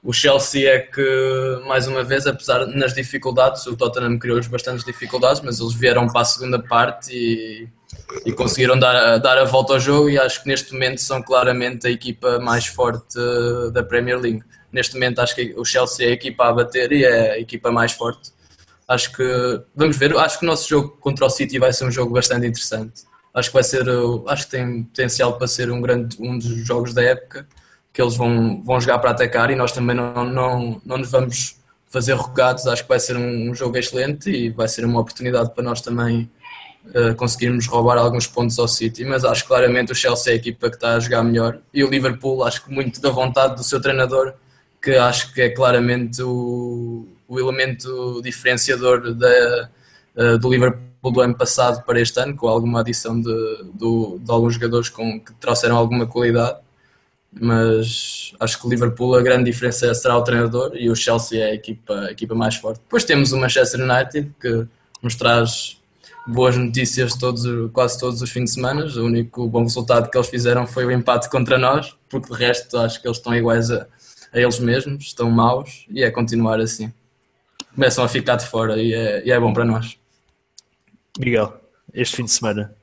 O 0.03 0.15
Chelsea 0.15 0.67
é 0.67 0.79
que, 0.79 1.63
mais 1.67 1.87
uma 1.87 2.03
vez, 2.03 2.27
apesar 2.27 2.67
nas 2.67 2.95
dificuldades, 2.95 3.67
o 3.67 3.77
Tottenham 3.77 4.19
criou 4.19 4.41
bastantes 4.49 4.83
dificuldades, 4.83 5.43
mas 5.43 5.61
eles 5.61 5.75
vieram 5.75 6.09
para 6.09 6.23
a 6.23 6.25
segunda 6.25 6.59
parte 6.59 7.15
e, 7.15 7.69
e 8.25 8.33
conseguiram 8.33 8.79
dar 8.79 9.19
dar 9.19 9.37
a 9.37 9.45
volta 9.45 9.75
ao 9.75 9.81
jogo 9.81 10.09
e 10.09 10.19
acho 10.19 10.43
que 10.43 10.49
neste 10.49 10.73
momento 10.73 11.03
são 11.03 11.23
claramente 11.23 11.87
a 11.87 11.91
equipa 11.91 12.39
mais 12.39 12.67
forte 12.67 13.19
da 13.75 13.83
Premier 13.83 14.19
League. 14.19 14.43
Neste 14.73 14.95
momento 14.95 15.19
acho 15.19 15.35
que 15.35 15.53
o 15.55 15.65
Chelsea 15.67 16.07
é 16.07 16.09
a 16.09 16.13
equipa 16.13 16.47
a 16.47 16.53
bater 16.55 16.91
e 16.93 17.05
é 17.05 17.33
a 17.33 17.39
equipa 17.39 17.71
mais 17.71 17.93
forte 17.93 18.33
Acho 18.91 19.13
que 19.13 19.63
vamos 19.73 19.97
ver. 19.97 20.17
Acho 20.17 20.41
que 20.41 20.45
o 20.45 20.49
nosso 20.49 20.69
jogo 20.69 20.89
contra 21.01 21.25
o 21.25 21.31
City 21.31 21.61
vai 21.61 21.73
ser 21.73 21.85
um 21.85 21.93
jogo 21.93 22.13
bastante 22.13 22.45
interessante. 22.45 23.05
Acho 23.33 23.49
que 23.49 23.55
vai 23.55 23.63
ser, 23.63 23.85
acho 24.27 24.47
que 24.47 24.51
tem 24.51 24.83
potencial 24.83 25.39
para 25.39 25.47
ser 25.47 25.71
um 25.71 25.81
grande 25.81 26.17
um 26.19 26.37
dos 26.37 26.67
jogos 26.67 26.93
da 26.93 27.01
época, 27.01 27.47
que 27.93 28.03
eles 28.03 28.17
vão, 28.17 28.61
vão 28.65 28.81
jogar 28.81 28.99
para 28.99 29.13
atacar 29.13 29.49
e 29.49 29.55
nós 29.55 29.71
também 29.71 29.95
não, 29.95 30.25
não, 30.25 30.83
não 30.85 30.99
nos 30.99 31.09
vamos 31.09 31.57
fazer 31.89 32.15
rogados. 32.15 32.67
Acho 32.67 32.83
que 32.83 32.89
vai 32.89 32.99
ser 32.99 33.17
um, 33.17 33.51
um 33.51 33.55
jogo 33.55 33.79
excelente 33.79 34.29
e 34.29 34.51
vai 34.51 34.67
ser 34.67 34.85
uma 34.85 34.99
oportunidade 34.99 35.55
para 35.55 35.63
nós 35.63 35.81
também 35.81 36.29
uh, 36.87 37.15
conseguirmos 37.15 37.69
roubar 37.69 37.97
alguns 37.97 38.27
pontos 38.27 38.59
ao 38.59 38.67
City. 38.67 39.05
Mas 39.05 39.25
acho 39.25 39.47
claramente 39.47 39.93
o 39.93 39.95
Chelsea 39.95 40.33
é 40.33 40.35
a 40.35 40.37
equipa 40.37 40.69
que 40.69 40.75
está 40.75 40.97
a 40.97 40.99
jogar 40.99 41.23
melhor 41.23 41.61
e 41.73 41.85
o 41.85 41.89
Liverpool, 41.89 42.43
acho 42.43 42.65
que 42.65 42.75
muito 42.75 43.01
da 43.01 43.11
vontade 43.11 43.55
do 43.55 43.63
seu 43.63 43.81
treinador, 43.81 44.35
que 44.83 44.97
acho 44.97 45.33
que 45.33 45.43
é 45.43 45.51
claramente 45.51 46.21
o, 46.23 47.07
o 47.31 47.39
elemento 47.39 48.21
diferenciador 48.23 49.15
da, 49.15 49.71
uh, 50.17 50.39
do 50.39 50.51
Liverpool 50.51 51.13
do 51.13 51.21
ano 51.21 51.35
passado 51.35 51.85
para 51.85 52.01
este 52.01 52.21
ano, 52.21 52.37
com 52.37 52.49
alguma 52.49 52.81
adição 52.81 53.21
de, 53.21 53.33
de, 53.75 54.19
de 54.19 54.31
alguns 54.31 54.55
jogadores 54.55 54.89
com, 54.89 55.19
que 55.21 55.33
trouxeram 55.35 55.77
alguma 55.77 56.07
qualidade 56.07 56.59
mas 57.33 58.35
acho 58.41 58.59
que 58.59 58.67
o 58.67 58.71
Liverpool 58.71 59.15
a 59.15 59.23
grande 59.23 59.45
diferença 59.45 59.93
será 59.95 60.17
o 60.17 60.23
treinador 60.23 60.73
e 60.75 60.91
o 60.91 60.97
Chelsea 60.97 61.41
é 61.41 61.51
a 61.51 61.55
equipa, 61.55 61.95
a 61.95 62.11
equipa 62.11 62.35
mais 62.35 62.57
forte. 62.57 62.81
Depois 62.81 63.05
temos 63.05 63.33
o 63.33 63.39
Manchester 63.39 63.81
United 63.81 64.33
que 64.41 64.67
nos 65.03 65.15
traz 65.15 65.79
boas 66.27 66.57
notícias 66.57 67.15
todos, 67.15 67.45
quase 67.73 67.99
todos 67.99 68.21
os 68.21 68.31
fins 68.31 68.45
de 68.45 68.51
semana. 68.55 68.85
O 68.85 69.05
único 69.05 69.47
bom 69.49 69.63
resultado 69.63 70.11
que 70.11 70.17
eles 70.17 70.29
fizeram 70.29 70.67
foi 70.67 70.85
o 70.85 70.91
empate 70.91 71.31
contra 71.31 71.57
nós, 71.57 71.97
porque 72.09 72.33
de 72.33 72.39
resto 72.39 72.77
acho 72.79 73.01
que 73.01 73.07
eles 73.07 73.19
estão 73.19 73.35
iguais 73.35 73.71
a, 73.71 73.87
a 74.33 74.39
eles 74.39 74.59
mesmos, 74.59 75.05
estão 75.05 75.31
maus 75.31 75.87
e 75.89 76.03
é 76.03 76.11
continuar 76.11 76.61
assim. 76.61 76.93
Começam 77.75 78.05
a 78.05 78.09
ficar 78.09 78.37
de 78.37 78.47
fora 78.47 78.81
e 78.81 78.93
é, 78.93 79.23
e 79.25 79.31
é 79.31 79.39
bom 79.41 79.53
para 79.53 79.65
nós. 79.65 79.99
Miguel, 81.19 81.61
este 81.93 82.17
fim 82.17 82.25
de 82.25 82.31
semana 82.31 82.75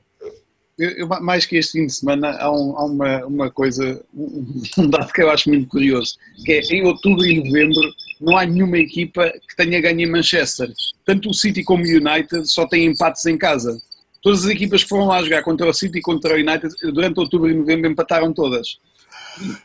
eu, 0.78 1.08
mais 1.08 1.44
que 1.44 1.56
este 1.56 1.72
fim 1.72 1.86
de 1.86 1.92
semana, 1.92 2.30
há, 2.38 2.50
um, 2.52 2.76
há 2.76 2.84
uma, 2.84 3.26
uma 3.26 3.50
coisa, 3.50 4.00
um, 4.14 4.88
dado 4.88 5.12
que 5.12 5.22
eu 5.22 5.30
acho 5.30 5.48
muito 5.48 5.68
curioso, 5.68 6.16
que 6.44 6.52
é 6.52 6.60
em 6.70 6.86
outubro 6.86 7.26
e 7.26 7.42
novembro 7.42 7.80
não 8.20 8.36
há 8.36 8.46
nenhuma 8.46 8.78
equipa 8.78 9.32
que 9.48 9.56
tenha 9.56 9.80
ganho 9.80 10.00
em 10.00 10.10
Manchester. 10.10 10.68
Tanto 11.04 11.30
o 11.30 11.34
City 11.34 11.64
como 11.64 11.84
o 11.84 11.86
United 11.86 12.48
só 12.48 12.66
têm 12.66 12.86
empates 12.86 13.26
em 13.26 13.36
casa. 13.36 13.76
Todas 14.22 14.44
as 14.44 14.50
equipas 14.50 14.82
que 14.82 14.88
foram 14.88 15.06
lá 15.06 15.22
jogar 15.22 15.42
contra 15.42 15.68
o 15.68 15.72
City 15.72 15.98
e 15.98 16.02
contra 16.02 16.34
o 16.34 16.38
United, 16.38 16.68
durante 16.92 17.20
outubro 17.20 17.50
e 17.50 17.54
novembro 17.54 17.90
empataram 17.90 18.32
todas. 18.32 18.78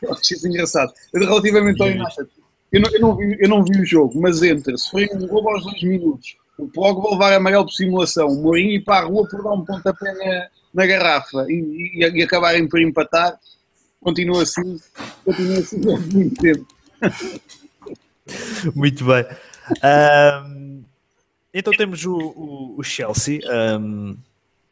Eu 0.02 0.12
acho 0.12 0.34
isso 0.34 0.46
engraçado. 0.46 0.92
Relativamente 1.12 1.82
ao 1.82 1.88
United, 1.88 2.28
eu 2.74 2.80
não, 2.80 2.90
eu 2.90 3.00
não, 3.00 3.16
vi, 3.16 3.36
eu 3.40 3.48
não 3.48 3.64
vi 3.64 3.80
o 3.80 3.84
jogo, 3.84 4.20
mas 4.20 4.42
entre, 4.42 4.76
se 4.76 4.90
foi 4.90 5.08
um 5.12 5.26
gol 5.26 5.48
aos 5.48 5.64
dois 5.64 5.82
minutos, 5.82 6.36
o 6.58 6.68
Pogba 6.68 7.10
levar 7.10 7.32
amarelo 7.32 7.64
por 7.64 7.72
simulação, 7.72 8.28
o 8.28 8.42
Mourinho 8.42 8.72
ir 8.72 8.84
para 8.84 9.04
a 9.04 9.08
rua 9.08 9.26
por 9.28 9.42
dar 9.42 9.52
um 9.52 9.64
pontapé 9.64 10.12
na 10.12 10.48
na 10.74 10.84
garrafa 10.84 11.46
e, 11.48 11.94
e, 11.94 12.18
e 12.18 12.22
acabarem 12.22 12.68
por 12.68 12.80
empatar, 12.80 13.38
continua 14.00 14.42
assim, 14.42 14.78
continua 15.24 15.58
assim 15.58 15.80
durante 15.80 16.14
muito 16.14 16.42
tempo. 16.42 16.66
Muito 18.74 19.04
bem. 19.04 19.26
Um, 19.84 20.82
então 21.52 21.74
temos 21.74 22.06
o, 22.06 22.16
o, 22.16 22.74
o 22.78 22.82
Chelsea 22.82 23.40
um, 23.78 24.16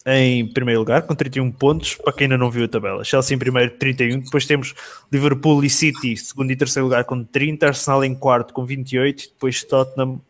em 0.07 0.47
primeiro 0.47 0.81
lugar 0.81 1.03
com 1.03 1.15
31 1.15 1.51
pontos, 1.53 1.95
para 1.95 2.13
quem 2.13 2.25
ainda 2.25 2.39
não 2.39 2.51
viu 2.51 2.65
a 2.65 2.69
tabela. 2.69 3.05
Chelsea 3.05 3.35
em 3.35 3.39
primeiro 3.39 3.71
31, 3.79 4.21
depois 4.21 4.47
temos 4.47 4.75
Liverpool 5.11 5.65
e 5.65 5.71
City 5.71 6.17
segundo 6.17 6.51
e 6.51 6.57
terceiro 6.57 6.87
lugar 6.87 7.05
com 7.05 7.23
30, 7.23 7.67
Arsenal 7.67 8.05
em 8.05 8.15
quarto 8.15 8.53
com 8.53 8.65
28, 8.65 9.31
depois 9.35 9.63
Tottenham 9.63 10.21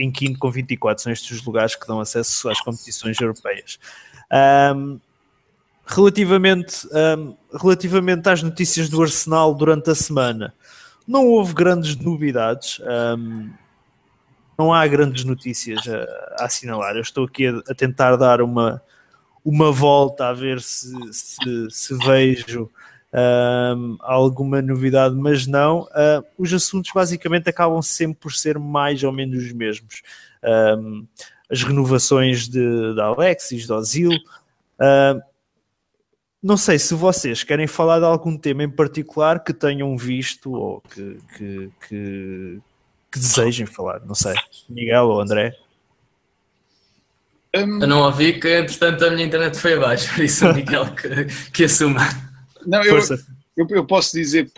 em 0.00 0.10
quinto 0.10 0.38
com 0.38 0.50
24. 0.50 1.02
São 1.02 1.12
estes 1.12 1.38
os 1.38 1.44
lugares 1.44 1.74
que 1.76 1.86
dão 1.86 2.00
acesso 2.00 2.48
às 2.48 2.60
competições 2.60 3.20
europeias. 3.20 3.78
Um, 4.74 4.98
Relativamente, 5.92 6.86
um, 7.18 7.34
relativamente 7.58 8.28
às 8.28 8.44
notícias 8.44 8.88
do 8.88 9.02
Arsenal 9.02 9.52
durante 9.52 9.90
a 9.90 9.94
semana, 9.94 10.54
não 11.06 11.26
houve 11.26 11.52
grandes 11.52 11.96
novidades. 11.96 12.80
Um, 13.18 13.50
não 14.56 14.72
há 14.72 14.86
grandes 14.86 15.24
notícias 15.24 15.80
a, 15.88 16.42
a, 16.42 16.44
assinalar. 16.44 16.94
Eu 16.94 17.00
estou 17.00 17.24
aqui 17.24 17.48
a, 17.48 17.58
a, 17.68 17.74
tentar 17.74 18.14
dar 18.14 18.40
uma, 18.40 18.80
uma 19.44 19.72
volta 19.72 20.28
a 20.28 20.32
ver 20.32 20.60
se, 20.60 20.92
se, 21.12 21.70
se 21.70 21.94
vejo 21.98 22.70
um, 23.12 23.96
alguma 24.00 24.62
novidade, 24.62 25.14
mas 25.14 25.46
não. 25.46 25.82
Uh, 25.82 26.24
os 26.38 26.52
assuntos 26.52 26.90
basicamente 26.94 27.48
acabam 27.48 27.82
sempre 27.82 28.18
por 28.20 28.32
ser 28.32 28.58
mais 28.58 29.02
ou 29.02 29.12
menos 29.12 29.44
os 29.44 29.52
mesmos. 29.52 30.02
Um, 30.42 31.06
as 31.50 31.62
renovações 31.62 32.48
de, 32.48 32.94
de 32.94 33.00
Alexis, 33.00 33.66
de 33.66 33.72
Ozil. 33.72 34.12
Uh, 34.12 35.20
não 36.42 36.56
sei 36.56 36.78
se 36.78 36.94
vocês 36.94 37.42
querem 37.42 37.66
falar 37.66 37.98
de 37.98 38.06
algum 38.06 38.36
tema 38.38 38.62
em 38.62 38.70
particular 38.70 39.42
que 39.42 39.52
tenham 39.52 39.96
visto 39.96 40.52
ou 40.52 40.80
que, 40.80 41.18
que, 41.36 41.70
que, 41.88 42.60
que 43.12 43.18
desejem 43.18 43.66
falar. 43.66 44.00
Não 44.06 44.14
sei. 44.14 44.34
Miguel 44.68 45.08
ou 45.08 45.20
André? 45.20 45.54
Eu 47.52 47.66
não 47.66 48.02
ouvi 48.02 48.38
que, 48.38 48.58
entretanto, 48.58 49.04
a 49.04 49.10
minha 49.10 49.26
internet 49.26 49.56
foi 49.58 49.74
abaixo, 49.74 50.14
por 50.14 50.24
isso 50.24 50.46
o 50.46 50.54
Miguel 50.54 50.94
que, 50.94 51.50
que 51.52 51.64
assuma. 51.64 52.00
Não, 52.64 52.82
eu, 52.84 52.98
eu, 53.56 53.66
eu, 53.70 53.84
posso 53.84 54.16
dizer, 54.16 54.50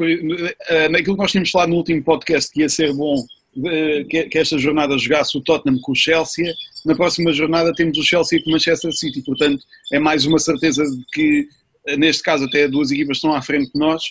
eh, 0.68 0.88
naquilo 0.88 1.16
que 1.16 1.22
nós 1.22 1.30
tínhamos 1.30 1.51
falado 1.51 1.70
no 1.70 1.76
último 1.76 2.03
podcast, 2.03 2.53
que 2.53 2.61
ia 2.61 2.68
ser 2.68 2.93
bom 2.93 3.24
eh, 3.64 4.05
que, 4.05 4.24
que 4.24 4.38
esta 4.38 4.59
jornada 4.59 4.99
jogasse 4.99 5.38
o 5.38 5.40
Tottenham 5.40 5.80
com 5.80 5.93
o 5.93 5.97
Chelsea, 5.97 6.53
na 6.84 6.95
próxima 6.95 7.32
jornada 7.32 7.72
temos 7.72 7.97
o 7.97 8.03
Chelsea 8.03 8.43
com 8.43 8.51
o 8.51 8.53
Manchester 8.53 8.93
City, 8.93 9.22
portanto 9.22 9.64
é 9.93 9.99
mais 9.99 10.26
uma 10.26 10.38
certeza 10.38 10.84
de 10.84 11.05
que 11.12 11.49
neste 11.97 12.22
caso 12.22 12.45
até 12.45 12.68
duas 12.68 12.90
equipas 12.90 13.16
estão 13.16 13.34
à 13.34 13.43
frente 13.43 13.72
de 13.72 13.78
nós, 13.78 14.03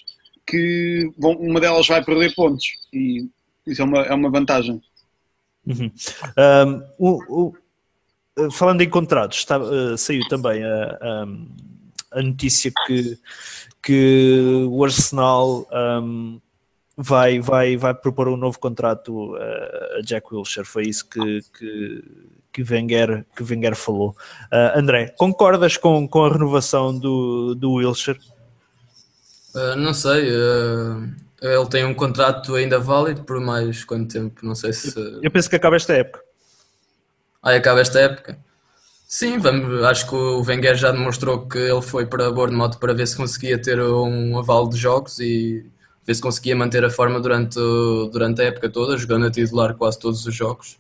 que 0.46 1.10
vão, 1.18 1.34
uma 1.34 1.60
delas 1.60 1.88
vai 1.88 2.04
perder 2.04 2.34
pontos 2.34 2.66
e 2.94 3.28
isso 3.66 3.82
é 3.82 3.86
uma, 3.86 4.02
é 4.02 4.14
uma 4.14 4.30
vantagem. 4.30 4.82
Uhum. 5.66 5.92
Um, 6.38 6.84
o, 6.98 7.20
o, 7.30 7.56
eh, 7.56 7.61
falando 8.50 8.82
em 8.82 8.90
contratos, 8.90 9.40
está, 9.40 9.60
uh, 9.60 9.98
saiu 9.98 10.22
também 10.30 10.64
a, 10.64 10.98
a, 11.02 12.20
a, 12.20 12.22
notícia 12.22 12.72
que, 12.88 13.18
que 13.82 14.66
o 14.70 14.84
Arsenal 14.84 15.68
um, 15.72 16.40
vai, 16.98 17.40
vai, 17.40 17.78
vai 17.78 17.94
propor 17.94 18.28
um 18.28 18.38
novo 18.38 18.58
contrato 18.60 19.36
a 19.36 20.02
Jack 20.02 20.34
Wilshere. 20.34 20.66
Foi 20.66 20.84
isso 20.84 21.08
que, 21.08 21.42
que, 21.58 22.04
que 22.52 22.64
Wenger, 22.64 23.26
que 23.36 23.44
Wenger 23.44 23.76
falou. 23.76 24.16
Uh, 24.52 24.78
André, 24.78 25.14
concordas 25.18 25.78
com, 25.78 26.08
com 26.08 26.26
a 26.26 26.32
renovação 26.32 26.98
do, 26.98 27.56
do 27.56 27.74
Wilshire? 27.74 28.20
Uh, 29.54 29.76
não 29.76 29.94
sei, 29.94 30.30
uh, 30.32 31.14
ele 31.42 31.68
tem 31.70 31.86
um 31.86 31.94
contrato 31.94 32.56
ainda 32.56 32.80
válido 32.80 33.24
por 33.24 33.40
mais 33.40 33.84
quanto 33.84 34.14
tempo? 34.14 34.46
Não 34.46 34.56
sei 34.56 34.72
se. 34.72 34.94
Eu 35.22 35.32
penso 35.32 35.50
que 35.50 35.56
acaba 35.56 35.76
esta 35.76 35.94
época. 35.94 36.24
Ah, 37.42 37.56
acaba 37.56 37.82
esta 37.82 38.00
época? 38.00 38.38
Sim, 39.08 39.40
vamos, 39.40 39.84
acho 39.84 40.08
que 40.08 40.16
o 40.16 40.42
Wenger 40.42 40.76
já 40.76 40.92
demonstrou 40.92 41.48
que 41.48 41.58
ele 41.58 41.82
foi 41.82 42.06
para 42.06 42.32
Bournemouth 42.32 42.78
para 42.80 42.94
ver 42.94 43.08
se 43.08 43.18
conseguia 43.18 43.62
ter 43.62 43.82
um 43.82 44.38
aval 44.38 44.70
de 44.70 44.78
jogos 44.78 45.20
e 45.20 45.66
ver 46.06 46.16
se 46.16 46.22
conseguia 46.22 46.56
manter 46.56 46.86
a 46.86 46.90
forma 46.90 47.20
durante, 47.20 47.60
durante 48.12 48.42
a 48.42 48.46
época 48.46 48.70
toda, 48.70 48.98
jogando 48.98 49.26
a 49.26 49.32
titular 49.32 49.76
quase 49.76 50.00
todos 50.00 50.26
os 50.26 50.34
jogos. 50.34 50.78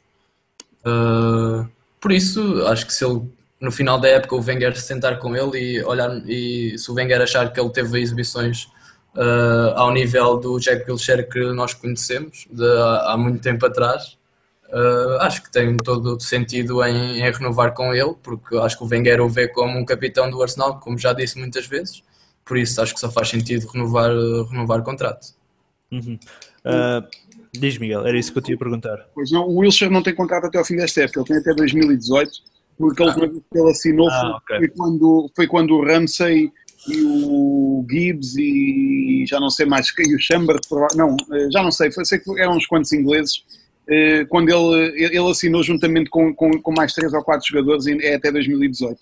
Uh, 0.85 1.67
por 1.99 2.11
isso, 2.11 2.65
acho 2.67 2.85
que 2.87 2.93
se 2.93 3.03
ele 3.05 3.21
no 3.59 3.71
final 3.71 3.99
da 3.99 4.07
época 4.07 4.35
o 4.35 4.41
Wenger 4.41 4.79
sentar 4.79 5.19
com 5.19 5.35
ele 5.35 5.57
e 5.59 5.83
olhar 5.83 6.09
e 6.27 6.77
se 6.77 6.89
o 6.89 6.93
Wenger 6.93 7.21
achar 7.21 7.51
que 7.51 7.59
ele 7.59 7.69
teve 7.69 7.99
exibições 7.99 8.65
uh, 9.15 9.75
ao 9.75 9.91
nível 9.91 10.37
do 10.37 10.59
Jack 10.59 10.89
Wilshere 10.89 11.27
que 11.27 11.39
nós 11.53 11.73
conhecemos 11.73 12.47
de, 12.49 12.65
há, 12.65 13.13
há 13.13 13.17
muito 13.17 13.41
tempo 13.41 13.65
atrás, 13.65 14.17
uh, 14.71 15.17
acho 15.21 15.43
que 15.43 15.51
tem 15.51 15.77
todo 15.77 16.15
o 16.15 16.19
sentido 16.19 16.83
em, 16.83 17.19
em, 17.19 17.31
renovar 17.31 17.73
com 17.73 17.93
ele, 17.93 18.13
porque 18.21 18.57
acho 18.57 18.77
que 18.77 18.83
o 18.83 18.87
Wenger 18.87 19.21
o 19.21 19.29
vê 19.29 19.47
como 19.47 19.77
um 19.77 19.85
capitão 19.85 20.29
do 20.29 20.41
Arsenal, 20.41 20.79
como 20.79 20.97
já 20.97 21.13
disse 21.13 21.37
muitas 21.37 21.67
vezes, 21.67 22.03
por 22.43 22.57
isso 22.57 22.81
acho 22.81 22.93
que 22.93 22.99
só 22.99 23.11
faz 23.11 23.29
sentido 23.29 23.67
renovar, 23.67 24.11
renovar 24.49 24.79
o 24.79 24.83
contrato. 24.83 25.27
Uhum. 25.91 26.17
Uh, 26.65 27.07
Diz, 27.53 27.77
Miguel, 27.77 28.07
era 28.07 28.17
isso 28.17 28.31
que 28.31 28.37
eu 28.37 28.41
te 28.41 28.51
ia 28.51 28.57
perguntar. 28.57 29.07
Pois 29.13 29.29
não, 29.29 29.45
o 29.45 29.57
Wilshire 29.57 29.91
não 29.91 30.01
tem 30.01 30.15
contrato 30.15 30.45
até 30.45 30.57
ao 30.57 30.63
fim 30.63 30.77
desta 30.77 31.01
época, 31.01 31.19
ele 31.19 31.27
tem 31.27 31.37
até 31.37 31.53
2018, 31.53 32.31
porque 32.77 33.03
a 33.03 33.05
última 33.07 33.27
vez 33.27 33.43
que 33.51 33.59
ele 33.59 33.69
assinou 33.69 34.09
ah, 34.09 34.37
okay. 34.37 34.57
foi, 34.57 34.67
quando, 34.69 35.31
foi 35.35 35.47
quando 35.47 35.75
o 35.75 35.85
Ramsey 35.85 36.51
e 36.87 37.01
o 37.03 37.85
Gibbs 37.89 38.35
e 38.37 39.25
já 39.27 39.39
não 39.39 39.49
sei 39.49 39.65
mais, 39.65 39.87
e 39.99 40.15
o 40.15 40.19
Chamber, 40.19 40.57
não, 40.95 41.15
já 41.51 41.61
não 41.61 41.71
sei, 41.71 41.91
foi, 41.91 42.05
sei 42.05 42.19
que 42.19 42.39
eram 42.39 42.55
uns 42.55 42.65
quantos 42.65 42.93
ingleses, 42.93 43.43
quando 44.29 44.49
ele, 44.49 45.05
ele 45.05 45.29
assinou 45.29 45.63
juntamente 45.63 46.09
com, 46.09 46.33
com, 46.33 46.51
com 46.61 46.71
mais 46.71 46.93
três 46.93 47.13
ou 47.13 47.23
quatro 47.23 47.47
jogadores, 47.47 47.85
é 47.87 48.15
até 48.15 48.31
2018. 48.31 48.99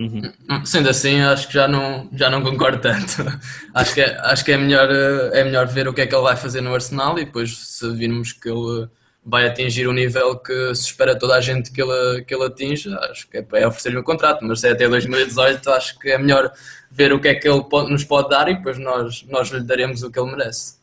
Uhum. 0.00 0.64
Sendo 0.64 0.88
assim, 0.88 1.20
acho 1.20 1.46
que 1.48 1.54
já 1.54 1.68
não, 1.68 2.08
já 2.14 2.30
não 2.30 2.42
concordo 2.42 2.78
tanto. 2.78 3.22
acho 3.74 3.94
que, 3.94 4.00
é, 4.00 4.18
acho 4.20 4.44
que 4.44 4.52
é, 4.52 4.56
melhor, 4.56 4.88
eh, 4.90 5.40
é 5.40 5.44
melhor 5.44 5.66
ver 5.66 5.86
o 5.86 5.92
que 5.92 6.00
é 6.00 6.06
que 6.06 6.14
ele 6.14 6.22
vai 6.22 6.36
fazer 6.36 6.62
no 6.62 6.72
Arsenal 6.72 7.18
e 7.18 7.26
depois, 7.26 7.54
se 7.54 7.90
virmos 7.92 8.32
que 8.32 8.48
ele 8.48 8.88
vai 9.22 9.46
atingir 9.46 9.86
o 9.86 9.92
nível 9.92 10.36
que 10.38 10.74
se 10.74 10.86
espera 10.86 11.18
toda 11.18 11.34
a 11.34 11.40
gente 11.42 11.70
que 11.70 11.82
ele, 11.82 12.24
que 12.24 12.34
ele 12.34 12.44
atinja, 12.44 12.98
acho 13.10 13.28
que 13.28 13.36
é, 13.36 13.46
é 13.52 13.66
oferecer-lhe 13.66 13.98
um 13.98 14.02
contrato. 14.02 14.42
Mas 14.42 14.60
se 14.60 14.68
é 14.68 14.72
até 14.72 14.88
2018, 14.88 15.70
acho 15.70 15.98
que 15.98 16.08
é 16.08 16.16
melhor 16.16 16.50
ver 16.90 17.12
o 17.12 17.20
que 17.20 17.28
é 17.28 17.34
que 17.34 17.46
ele 17.46 17.62
pode, 17.64 17.90
nos 17.90 18.02
pode 18.02 18.30
dar 18.30 18.48
e 18.48 18.54
depois 18.54 18.78
nós, 18.78 19.22
nós 19.28 19.50
lhe 19.50 19.60
daremos 19.60 20.02
o 20.02 20.10
que 20.10 20.18
ele 20.18 20.30
merece. 20.30 20.79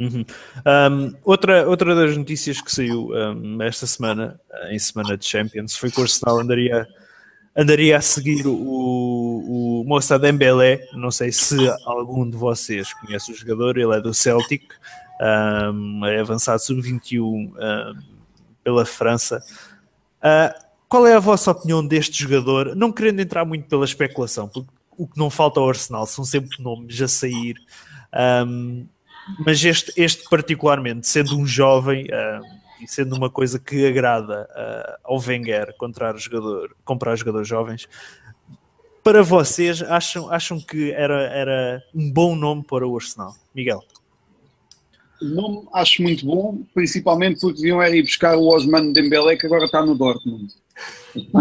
Uhum. 0.00 0.24
Um, 0.66 1.14
outra, 1.22 1.68
outra 1.68 1.94
das 1.94 2.16
notícias 2.16 2.60
que 2.60 2.72
saiu 2.72 3.10
um, 3.12 3.60
esta 3.60 3.86
semana, 3.86 4.40
em 4.70 4.78
semana 4.78 5.16
de 5.16 5.26
Champions, 5.26 5.76
foi 5.76 5.90
que 5.90 6.00
o 6.00 6.02
Arsenal 6.02 6.40
andaria, 6.40 6.88
andaria 7.54 7.98
a 7.98 8.00
seguir 8.00 8.46
o, 8.46 8.54
o 8.54 9.84
Moussa 9.86 10.18
Dembélé. 10.18 10.80
Não 10.94 11.10
sei 11.10 11.30
se 11.30 11.56
algum 11.84 12.28
de 12.28 12.36
vocês 12.36 12.94
conhece 12.94 13.30
o 13.30 13.34
jogador, 13.34 13.76
ele 13.76 13.94
é 13.94 14.00
do 14.00 14.14
Celtic, 14.14 14.62
um, 15.20 16.06
é 16.06 16.18
avançado 16.18 16.62
sub-21 16.62 17.52
pela 18.64 18.86
França. 18.86 19.42
Uh, 20.18 20.70
qual 20.88 21.06
é 21.06 21.14
a 21.14 21.20
vossa 21.20 21.50
opinião 21.50 21.86
deste 21.86 22.22
jogador? 22.22 22.74
Não 22.74 22.90
querendo 22.90 23.20
entrar 23.20 23.44
muito 23.44 23.68
pela 23.68 23.84
especulação, 23.84 24.48
porque 24.48 24.70
o 24.96 25.06
que 25.06 25.18
não 25.18 25.30
falta 25.30 25.60
ao 25.60 25.68
Arsenal 25.68 26.06
são 26.06 26.24
sempre 26.24 26.62
nomes 26.62 27.00
a 27.00 27.06
sair. 27.08 27.56
Um, 28.46 28.86
mas 29.38 29.64
este, 29.64 29.92
este 29.96 30.28
particularmente, 30.28 31.06
sendo 31.06 31.36
um 31.38 31.46
jovem 31.46 32.04
uh, 32.04 32.60
e 32.82 32.88
sendo 32.88 33.14
uma 33.16 33.30
coisa 33.30 33.58
que 33.58 33.86
agrada 33.86 34.48
uh, 34.50 34.98
ao 35.04 35.18
Wenger 35.18 35.74
comprar, 35.76 36.16
jogador, 36.16 36.74
comprar 36.84 37.16
jogadores 37.16 37.48
jovens, 37.48 37.88
para 39.02 39.22
vocês 39.22 39.82
acham, 39.82 40.30
acham 40.30 40.60
que 40.60 40.90
era, 40.92 41.22
era 41.28 41.82
um 41.94 42.10
bom 42.10 42.36
nome 42.36 42.62
para 42.62 42.86
o 42.86 42.94
Arsenal? 42.96 43.34
Miguel? 43.54 43.82
Nome 45.20 45.66
acho 45.74 46.02
muito 46.02 46.24
bom, 46.24 46.62
principalmente 46.74 47.40
porque 47.40 47.56
deviam 47.60 47.82
ir 47.82 48.02
buscar 48.02 48.36
o 48.36 48.48
Osman 48.48 48.92
Dembélé 48.92 49.36
que 49.36 49.46
agora 49.46 49.66
está 49.66 49.84
no 49.84 49.94
Dortmund. 49.94 50.54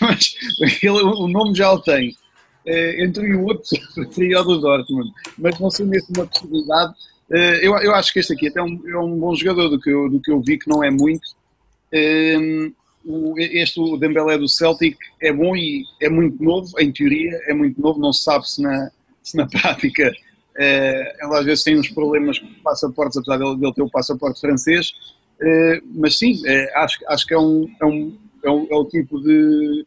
Mas 0.00 0.34
ele, 0.82 1.02
o 1.02 1.26
nome 1.28 1.54
já 1.54 1.72
o 1.72 1.80
tem. 1.80 2.10
Uh, 2.66 3.04
entre 3.04 3.34
o 3.34 3.44
outro 3.44 3.64
seria 4.12 4.40
o 4.40 4.44
do 4.44 4.60
Dortmund. 4.60 5.10
Mas 5.38 5.58
não 5.58 5.70
sendo 5.70 5.94
essa 5.94 6.12
uma 6.14 6.26
possibilidade, 6.26 6.94
eu, 7.30 7.76
eu 7.78 7.94
acho 7.94 8.12
que 8.12 8.20
este 8.20 8.32
aqui 8.32 8.48
até 8.48 8.60
é 8.60 8.62
um, 8.62 8.82
é 8.88 8.98
um 8.98 9.18
bom 9.18 9.34
jogador 9.34 9.68
do 9.68 9.80
que, 9.80 9.90
eu, 9.90 10.08
do 10.08 10.20
que 10.20 10.30
eu 10.30 10.40
vi, 10.40 10.58
que 10.58 10.68
não 10.68 10.82
é 10.82 10.90
muito. 10.90 11.26
O, 13.08 13.38
este, 13.38 13.78
o 13.78 13.96
Dembélé 13.96 14.36
do 14.36 14.48
Celtic, 14.48 14.98
é 15.22 15.32
bom 15.32 15.56
e 15.56 15.84
é 16.02 16.08
muito 16.08 16.42
novo, 16.42 16.72
em 16.80 16.90
teoria, 16.90 17.40
é 17.46 17.54
muito 17.54 17.80
novo, 17.80 18.00
não 18.00 18.12
se 18.12 18.24
sabe 18.24 18.50
se 18.50 18.60
na, 18.60 18.90
se 19.22 19.36
na 19.36 19.46
prática 19.48 20.10
uh, 20.10 21.24
ele 21.24 21.36
às 21.36 21.44
vezes 21.44 21.62
tem 21.62 21.78
uns 21.78 21.88
problemas 21.88 22.40
com 22.40 22.48
passaportes, 22.64 23.16
apesar 23.16 23.38
dele, 23.38 23.56
dele 23.58 23.74
ter 23.74 23.82
o 23.82 23.90
passaporte 23.90 24.40
francês, 24.40 24.90
uh, 25.40 25.86
mas 25.94 26.18
sim, 26.18 26.42
acho, 26.74 26.98
acho 27.06 27.26
que 27.26 27.34
é 27.34 27.38
um, 27.38 27.70
é, 27.80 27.86
um, 27.86 28.18
é, 28.42 28.48
é 28.48 28.74
o 28.74 28.84
tipo 28.86 29.20
de, 29.20 29.86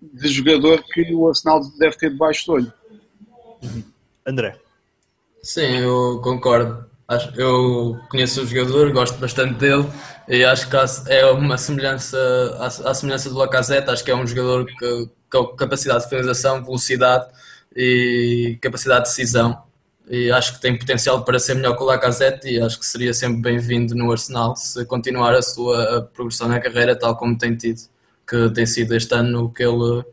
de 0.00 0.28
jogador 0.28 0.80
que 0.84 1.12
o 1.12 1.26
Arsenal 1.26 1.60
deve 1.76 1.96
ter 1.96 2.10
debaixo 2.10 2.46
do 2.46 2.52
olho. 2.52 2.72
André. 4.24 4.56
Sim, 5.44 5.76
eu 5.76 6.20
concordo. 6.22 6.86
Eu 7.36 8.00
conheço 8.08 8.42
o 8.42 8.46
jogador, 8.46 8.90
gosto 8.92 9.18
bastante 9.18 9.54
dele 9.58 9.86
e 10.26 10.42
acho 10.42 10.70
que 10.70 10.76
é 11.08 11.26
uma 11.26 11.58
semelhança, 11.58 12.16
à 12.58 12.94
semelhança 12.94 13.28
do 13.28 13.36
Lacazette, 13.36 13.90
acho 13.90 14.02
que 14.02 14.10
é 14.10 14.16
um 14.16 14.26
jogador 14.26 14.66
com 15.30 15.46
capacidade 15.48 16.04
de 16.04 16.08
finalização, 16.08 16.64
velocidade 16.64 17.26
e 17.76 18.58
capacidade 18.62 19.04
de 19.04 19.10
decisão. 19.10 19.62
E 20.08 20.30
acho 20.30 20.54
que 20.54 20.62
tem 20.62 20.78
potencial 20.78 21.22
para 21.24 21.38
ser 21.38 21.54
melhor 21.56 21.76
que 21.76 21.82
o 21.82 21.86
Lacazette 21.86 22.48
e 22.48 22.58
acho 22.58 22.78
que 22.78 22.86
seria 22.86 23.12
sempre 23.12 23.42
bem-vindo 23.42 23.94
no 23.94 24.10
Arsenal 24.10 24.56
se 24.56 24.82
continuar 24.86 25.34
a 25.34 25.42
sua 25.42 26.08
progressão 26.14 26.48
na 26.48 26.58
carreira 26.58 26.96
tal 26.98 27.16
como 27.16 27.36
tem 27.36 27.54
tido, 27.54 27.82
que 28.26 28.48
tem 28.50 28.64
sido 28.64 28.94
este 28.94 29.14
ano 29.14 29.52
que 29.52 29.62
ele 29.62 30.04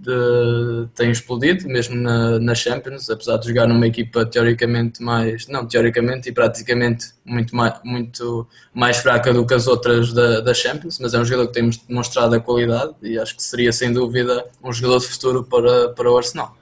de, 0.00 0.88
tem 0.94 1.10
explodido, 1.10 1.66
mesmo 1.68 1.94
na, 1.96 2.38
na, 2.38 2.54
Champions, 2.54 3.08
apesar 3.08 3.36
de 3.38 3.48
jogar 3.48 3.66
numa 3.66 3.86
equipa 3.86 4.24
teoricamente 4.26 5.02
mais, 5.02 5.46
não, 5.48 5.66
teoricamente 5.66 6.28
e 6.28 6.32
praticamente 6.32 7.12
muito 7.24 7.54
mais, 7.54 7.74
muito 7.82 8.46
mais 8.74 8.98
fraca 8.98 9.32
do 9.32 9.46
que 9.46 9.54
as 9.54 9.66
outras 9.66 10.12
da, 10.12 10.40
da 10.40 10.54
Champions, 10.54 10.98
mas 10.98 11.14
é 11.14 11.18
um 11.18 11.24
jogador 11.24 11.48
que 11.48 11.54
tem 11.54 11.70
demonstrado 11.88 12.34
a 12.34 12.40
qualidade 12.40 12.94
e 13.02 13.18
acho 13.18 13.36
que 13.36 13.42
seria 13.42 13.72
sem 13.72 13.92
dúvida 13.92 14.46
um 14.62 14.72
jogador 14.72 15.00
de 15.00 15.06
futuro 15.06 15.44
para, 15.44 15.88
para 15.90 16.10
o 16.10 16.16
Arsenal. 16.16 16.56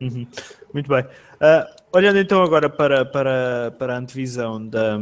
Uhum. 0.00 0.26
Muito 0.72 0.88
bem. 0.88 1.02
Uh, 1.04 1.66
olhando 1.92 2.18
então 2.18 2.42
agora 2.42 2.68
para, 2.68 3.04
para, 3.04 3.74
para 3.78 3.94
a 3.94 3.98
antevisão 3.98 4.66
da, 4.66 4.98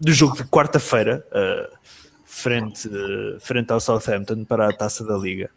do 0.00 0.12
jogo 0.12 0.36
de 0.36 0.44
quarta-feira, 0.44 1.24
uh, 1.30 1.76
frente, 2.32 2.90
frente 3.40 3.70
ao 3.70 3.78
Southampton 3.78 4.44
para 4.44 4.70
a 4.70 4.72
taça 4.72 5.04
da 5.04 5.16
Liga. 5.16 5.50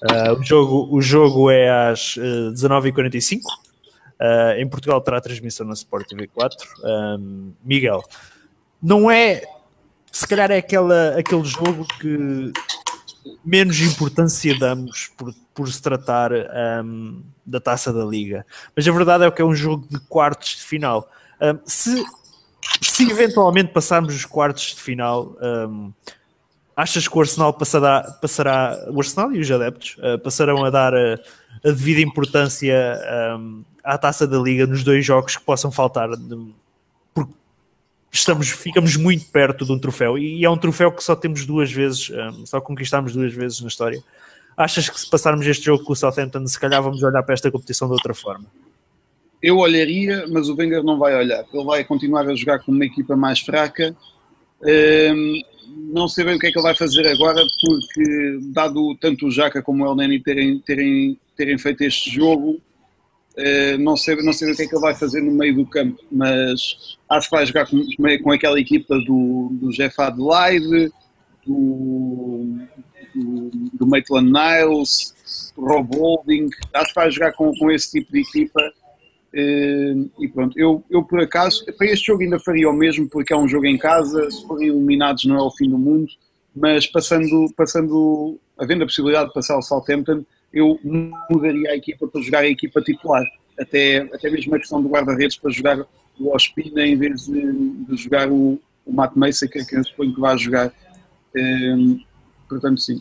Uh, 0.00 0.38
o, 0.38 0.44
jogo, 0.44 0.96
o 0.96 1.02
jogo 1.02 1.50
é 1.50 1.90
às 1.90 2.16
uh, 2.16 2.52
19h45. 2.52 3.40
Uh, 3.40 4.58
em 4.58 4.68
Portugal 4.68 5.00
terá 5.00 5.20
transmissão 5.20 5.66
na 5.66 5.72
Sport 5.72 6.08
TV 6.08 6.28
4. 6.28 6.68
Um, 7.18 7.52
Miguel, 7.64 8.00
não 8.80 9.10
é. 9.10 9.42
Se 10.12 10.26
calhar 10.26 10.50
é 10.52 10.58
aquela, 10.58 11.18
aquele 11.18 11.44
jogo 11.44 11.86
que 12.00 12.52
menos 13.44 13.80
importância 13.80 14.56
damos 14.56 15.10
por, 15.16 15.34
por 15.52 15.70
se 15.70 15.82
tratar 15.82 16.30
um, 16.84 17.22
da 17.44 17.60
taça 17.60 17.92
da 17.92 18.04
Liga. 18.04 18.46
Mas 18.74 18.86
a 18.86 18.92
verdade 18.92 19.24
é 19.24 19.30
que 19.30 19.42
é 19.42 19.44
um 19.44 19.54
jogo 19.54 19.86
de 19.88 19.98
quartos 20.00 20.56
de 20.56 20.62
final. 20.62 21.10
Um, 21.40 21.58
se, 21.64 22.04
se 22.80 23.10
eventualmente 23.10 23.72
passarmos 23.72 24.14
os 24.14 24.24
quartos 24.24 24.74
de 24.74 24.80
final, 24.80 25.36
um, 25.40 25.92
Achas 26.80 27.06
que 27.06 27.14
o 27.14 27.20
Arsenal 27.20 27.52
passará, 27.52 28.18
passará 28.22 28.86
o 28.90 28.98
Arsenal 28.98 29.34
e 29.34 29.38
os 29.38 29.50
adeptos 29.50 29.98
uh, 29.98 30.18
passarão 30.18 30.64
a 30.64 30.70
dar 30.70 30.94
a, 30.94 31.20
a 31.62 31.70
devida 31.72 32.00
importância 32.00 32.98
um, 33.38 33.62
à 33.84 33.98
taça 33.98 34.26
da 34.26 34.38
Liga 34.38 34.66
nos 34.66 34.82
dois 34.82 35.04
jogos 35.04 35.36
que 35.36 35.44
possam 35.44 35.70
faltar? 35.70 36.08
De, 36.08 36.54
porque 37.12 37.34
estamos, 38.10 38.48
ficamos 38.48 38.96
muito 38.96 39.26
perto 39.26 39.66
de 39.66 39.72
um 39.72 39.78
troféu 39.78 40.16
e 40.16 40.42
é 40.42 40.48
um 40.48 40.56
troféu 40.56 40.90
que 40.90 41.04
só 41.04 41.14
temos 41.14 41.44
duas 41.44 41.70
vezes, 41.70 42.08
um, 42.08 42.46
só 42.46 42.62
conquistamos 42.62 43.12
duas 43.12 43.34
vezes 43.34 43.60
na 43.60 43.68
história. 43.68 44.02
Achas 44.56 44.88
que 44.88 44.98
se 44.98 45.10
passarmos 45.10 45.46
este 45.46 45.66
jogo 45.66 45.84
com 45.84 45.92
o 45.92 45.96
Southampton, 45.96 46.46
se 46.46 46.58
calhar 46.58 46.82
vamos 46.82 47.02
olhar 47.02 47.22
para 47.22 47.34
esta 47.34 47.50
competição 47.50 47.88
de 47.88 47.92
outra 47.92 48.14
forma? 48.14 48.46
Eu 49.42 49.58
olharia, 49.58 50.24
mas 50.30 50.48
o 50.48 50.56
Wenger 50.56 50.82
não 50.82 50.98
vai 50.98 51.14
olhar. 51.14 51.44
Ele 51.52 51.64
vai 51.64 51.84
continuar 51.84 52.26
a 52.26 52.34
jogar 52.34 52.60
com 52.60 52.72
uma 52.72 52.86
equipa 52.86 53.14
mais 53.14 53.40
fraca. 53.40 53.94
Um, 54.62 55.42
não 55.76 56.08
sei 56.08 56.24
o 56.24 56.38
que 56.38 56.46
é 56.46 56.50
que 56.50 56.58
ele 56.58 56.62
vai 56.62 56.74
fazer 56.74 57.06
agora, 57.06 57.42
porque, 57.60 58.38
dado 58.52 58.94
tanto 58.96 59.26
o 59.26 59.30
Jaca 59.30 59.62
como 59.62 59.84
o 59.84 59.86
El 59.86 59.96
Neni 59.96 60.20
terem, 60.20 60.58
terem, 60.60 61.18
terem 61.36 61.58
feito 61.58 61.82
este 61.82 62.10
jogo, 62.10 62.60
eh, 63.36 63.76
não, 63.78 63.96
sei, 63.96 64.16
não 64.16 64.32
sei 64.32 64.52
o 64.52 64.56
que 64.56 64.62
é 64.62 64.66
que 64.66 64.74
ele 64.74 64.82
vai 64.82 64.94
fazer 64.94 65.20
no 65.20 65.32
meio 65.32 65.54
do 65.54 65.66
campo, 65.66 66.02
mas 66.10 66.96
acho 67.08 67.30
que 67.30 67.36
vai 67.36 67.46
jogar 67.46 67.66
com, 67.66 67.84
com 68.22 68.32
aquela 68.32 68.60
equipa 68.60 68.98
do, 68.98 69.48
do 69.52 69.70
Jeff 69.70 70.00
Adelaide, 70.00 70.92
do, 71.46 72.58
do, 73.14 73.50
do 73.74 73.86
Maitland 73.86 74.30
Niles, 74.30 75.52
do 75.56 75.64
Rob 75.64 75.96
Holding, 75.96 76.48
acho 76.74 76.88
que 76.88 76.94
vai 76.94 77.10
jogar 77.10 77.32
com, 77.32 77.52
com 77.52 77.70
esse 77.70 77.90
tipo 77.92 78.12
de 78.12 78.20
equipa 78.20 78.72
e 79.32 80.28
pronto, 80.32 80.58
eu, 80.58 80.82
eu 80.90 81.04
por 81.04 81.20
acaso, 81.20 81.64
para 81.76 81.86
este 81.86 82.06
jogo 82.06 82.22
ainda 82.22 82.38
faria 82.38 82.68
o 82.68 82.72
mesmo, 82.72 83.08
porque 83.08 83.32
é 83.32 83.36
um 83.36 83.46
jogo 83.46 83.66
em 83.66 83.78
casa, 83.78 84.30
se 84.30 84.46
forem 84.46 84.68
eliminados 84.68 85.24
não 85.24 85.36
é 85.36 85.42
o 85.42 85.50
fim 85.50 85.68
do 85.68 85.78
mundo, 85.78 86.10
mas 86.54 86.86
passando, 86.86 87.46
passando 87.56 88.38
havendo 88.58 88.82
a 88.82 88.86
possibilidade 88.86 89.28
de 89.28 89.34
passar 89.34 89.54
ao 89.54 89.62
Southampton, 89.62 90.24
eu 90.52 90.78
mudaria 91.30 91.70
a 91.70 91.76
equipa 91.76 92.08
para 92.08 92.20
jogar 92.20 92.40
a 92.40 92.48
equipa 92.48 92.82
titular, 92.82 93.24
até, 93.58 93.98
até 94.12 94.30
mesmo 94.30 94.54
a 94.54 94.58
questão 94.58 94.82
do 94.82 94.88
guarda-redes 94.88 95.36
para 95.36 95.50
jogar 95.50 95.86
o 96.18 96.34
Ospina 96.34 96.84
em 96.84 96.96
vez 96.96 97.26
de, 97.26 97.52
de 97.52 97.96
jogar 97.96 98.28
o, 98.30 98.60
o 98.84 98.92
Matt 98.92 99.14
Mesa, 99.16 99.48
que, 99.48 99.64
que 99.64 99.76
eu 99.76 99.84
suponho 99.84 100.14
que 100.14 100.20
vai 100.20 100.36
jogar. 100.36 100.68
Uh, 101.36 102.00
portanto, 102.48 102.80
sim. 102.80 103.00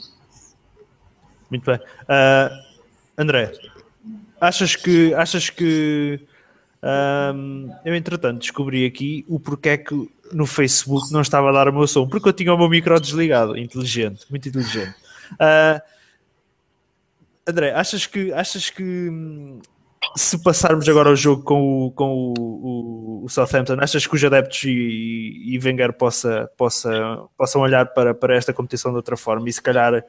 Muito 1.50 1.66
bem. 1.66 1.78
Uh, 1.78 2.70
André, 3.18 3.52
Achas 4.40 4.76
que. 4.76 5.14
Achas 5.14 5.50
que 5.50 6.20
um, 6.82 7.70
eu, 7.84 7.94
entretanto, 7.94 8.40
descobri 8.40 8.86
aqui 8.86 9.26
o 9.28 9.40
porquê 9.40 9.78
que 9.78 10.10
no 10.32 10.46
Facebook 10.46 11.12
não 11.12 11.22
estava 11.22 11.50
a 11.50 11.52
dar 11.52 11.68
o 11.68 11.74
meu 11.74 11.88
som, 11.88 12.08
porque 12.08 12.30
eu 12.30 12.34
tinha 12.34 12.54
o 12.54 12.58
meu 12.58 12.70
micro 12.70 13.00
desligado. 13.00 13.58
Inteligente, 13.58 14.26
muito 14.30 14.48
inteligente. 14.48 14.96
Uh, 15.34 15.82
André, 17.48 17.72
achas 17.72 18.06
que, 18.06 18.32
achas 18.32 18.70
que 18.70 19.10
se 20.16 20.42
passarmos 20.42 20.88
agora 20.88 21.10
o 21.10 21.16
jogo 21.16 21.44
com 21.44 21.88
o, 21.88 21.92
com 21.92 22.34
o, 22.38 22.40
o, 22.40 23.26
o 23.26 23.30
Southampton, 23.30 23.78
achas 23.80 24.06
que 24.06 24.16
os 24.16 24.24
adeptos 24.24 24.64
e, 24.64 25.56
e 25.56 25.60
Wenger 25.60 25.94
possa, 25.94 26.50
possa, 26.58 26.92
possam 27.38 27.62
olhar 27.62 27.88
para, 27.88 28.14
para 28.14 28.36
esta 28.36 28.54
competição 28.54 28.92
de 28.92 28.98
outra 28.98 29.18
forma 29.18 29.50
e 29.50 29.54
se 29.54 29.62
calhar 29.62 30.04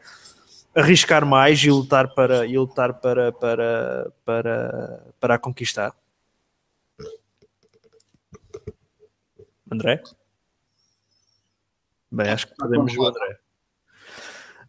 arriscar 0.75 1.27
mais 1.27 1.63
e 1.63 1.71
lutar 1.71 2.15
para 2.15 2.47
e 2.47 2.57
lutar 2.57 2.95
para 2.95 3.33
para 3.33 4.13
para 4.25 5.05
para 5.19 5.35
a 5.35 5.39
conquistar. 5.39 5.93
André? 9.71 10.03
Bem, 12.11 12.29
acho 12.29 12.49
que 12.49 12.55
perdemos 12.57 12.97
o 12.97 13.07
André. 13.07 13.39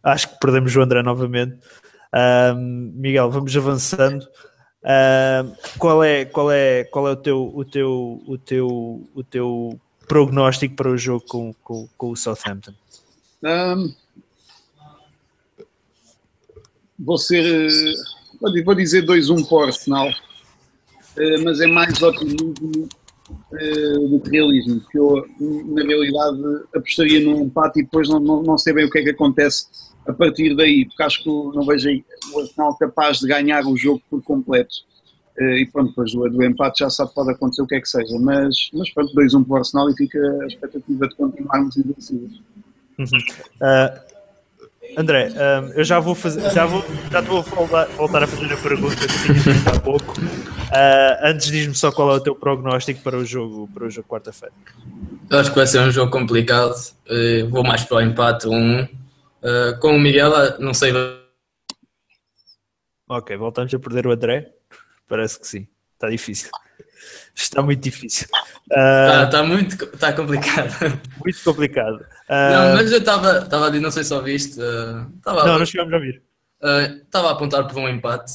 Acho 0.04 0.30
que 0.30 0.40
perdemos 0.40 0.76
o 0.76 0.82
André 0.82 1.02
novamente. 1.02 1.60
Um, 2.14 2.92
Miguel, 2.94 3.32
vamos 3.32 3.56
avançando. 3.56 4.24
Uh, 4.84 5.56
qual 5.78 6.04
é 6.04 6.26
qual 6.26 6.52
é 6.52 6.84
qual 6.86 7.08
é 7.08 7.12
o 7.12 7.16
teu 7.16 7.52
o 7.56 7.66
teu 7.66 8.24
o 8.28 8.38
teu 8.38 9.10
o 9.14 9.24
teu 9.24 9.80
prognóstico 10.08 10.76
para 10.76 10.90
o 10.90 10.98
jogo 10.98 11.24
com, 11.28 11.54
com, 11.64 11.88
com 11.98 12.12
o 12.12 12.16
Southampton? 12.16 12.74
Um, 13.44 13.94
vou 17.04 17.18
ser 17.18 17.70
vou 18.66 18.76
dizer 18.76 19.06
2-1 19.06 19.48
para 19.48 19.58
o 19.58 19.64
Arsenal, 19.64 20.10
uh, 20.10 21.44
mas 21.44 21.60
é 21.60 21.68
mais 21.68 22.02
otimismo 22.02 22.90
uh, 23.30 24.08
do 24.10 24.20
que 24.20 24.30
realismo, 24.30 24.82
que 24.92 24.98
eu 24.98 25.26
na 25.40 25.84
realidade 25.84 26.40
apostaria 26.76 27.22
num 27.22 27.44
empate 27.44 27.80
e 27.80 27.84
depois 27.84 28.10
não, 28.10 28.20
não, 28.20 28.42
não 28.42 28.58
sei 28.58 28.74
bem 28.74 28.86
o 28.86 28.90
que 28.90 29.00
é 29.00 29.04
que 29.04 29.10
acontece 29.12 29.68
a 30.08 30.14
partir 30.14 30.56
daí, 30.56 30.86
porque 30.86 31.04
acho 31.04 31.24
que 31.24 31.30
não 31.30 31.66
vejo 31.66 31.90
o 32.34 32.40
Arsenal 32.40 32.76
capaz 32.76 33.20
de 33.20 33.28
ganhar 33.28 33.66
o 33.66 33.78
jogo 33.78 34.02
por 34.10 34.22
completo. 34.24 34.76
Uh, 35.40 35.58
e 35.58 35.66
pronto, 35.66 35.90
depois 35.90 36.12
do, 36.12 36.30
do, 36.30 36.44
empate 36.44 36.80
já 36.80 36.90
sabe 36.90 37.14
pode 37.14 37.32
acontecer 37.32 37.62
o 37.62 37.68
que 37.68 37.76
é 37.76 37.82
que 37.82 37.88
seja, 37.88 38.20
mas, 38.20 38.70
mas 38.74 38.90
pronto, 38.90 39.14
2-1 39.14 39.46
para 39.46 39.54
o 39.54 39.58
Arsenal 39.58 39.90
e 39.90 39.96
fica 39.96 40.20
a 40.42 40.48
expectativa 40.48 41.08
de 41.08 41.16
continuarmos 41.16 41.78
invencíveis. 41.78 42.34
Uhum. 43.00 43.06
Uh, 43.06 44.11
André, 44.98 45.30
um, 45.30 45.74
eu 45.74 45.84
já 45.84 46.00
vou 46.00 46.16
fazer, 46.16 46.50
já 46.52 46.66
vou, 46.66 46.84
já 47.12 47.22
vou 47.22 47.42
voltar, 47.44 48.24
a 48.24 48.28
fazer 48.28 48.54
a 48.54 48.58
pergunta 48.58 48.96
que 48.96 49.24
tinha 49.24 49.42
feito 49.42 49.70
há 49.70 49.80
pouco. 49.80 50.20
Uh, 50.20 51.28
antes 51.28 51.48
diz-me 51.48 51.76
só 51.76 51.92
qual 51.92 52.12
é 52.12 52.16
o 52.16 52.20
teu 52.20 52.36
prognóstico 52.36 53.02
para 53.02 53.18
o 53.18 53.26
jogo, 53.26 53.70
para 53.74 53.86
o 53.86 53.90
jogo 53.90 54.08
quarta-feira. 54.08 54.54
Eu 55.30 55.40
acho 55.40 55.50
que 55.50 55.56
vai 55.56 55.68
ser 55.68 55.80
um 55.80 55.92
jogo 55.92 56.12
complicado. 56.12 56.76
Uh, 57.10 57.50
vou 57.50 57.64
mais 57.64 57.84
para 57.84 57.98
o 57.98 58.02
empate, 58.02 58.48
um 58.48 58.88
Uh, 59.42 59.78
com 59.80 59.96
o 59.96 60.00
Miguel, 60.00 60.32
não 60.60 60.72
sei. 60.72 60.94
Ok, 63.10 63.36
voltamos 63.36 63.74
a 63.74 63.80
perder 63.80 64.06
o 64.06 64.12
André. 64.12 64.54
Parece 65.08 65.40
que 65.40 65.48
sim. 65.48 65.68
Está 65.96 66.10
difícil. 66.10 66.52
Está 67.36 67.62
muito 67.62 67.82
difícil. 67.82 68.28
Está 68.70 69.28
uh, 69.28 69.30
tá 69.30 69.44
muito 69.44 69.88
tá 69.98 70.14
complicado. 70.14 71.00
Muito 71.24 71.44
complicado. 71.44 71.96
Uh, 72.30 72.52
não, 72.52 72.76
mas 72.76 72.92
eu 72.92 73.00
estava 73.00 73.66
a 73.66 73.70
dizer, 73.70 73.82
não 73.82 73.92
sei 73.92 74.04
se 74.04 74.14
ouviste. 74.14 74.60
Uh, 74.60 75.12
não, 75.26 75.60
não 75.60 75.66
chegamos 75.66 75.94
a 75.94 75.98
ouvir. 75.98 76.22
Estava 77.04 77.30
a 77.30 77.32
apontar 77.32 77.68
por 77.68 77.78
um 77.78 77.90
empate, 77.90 78.34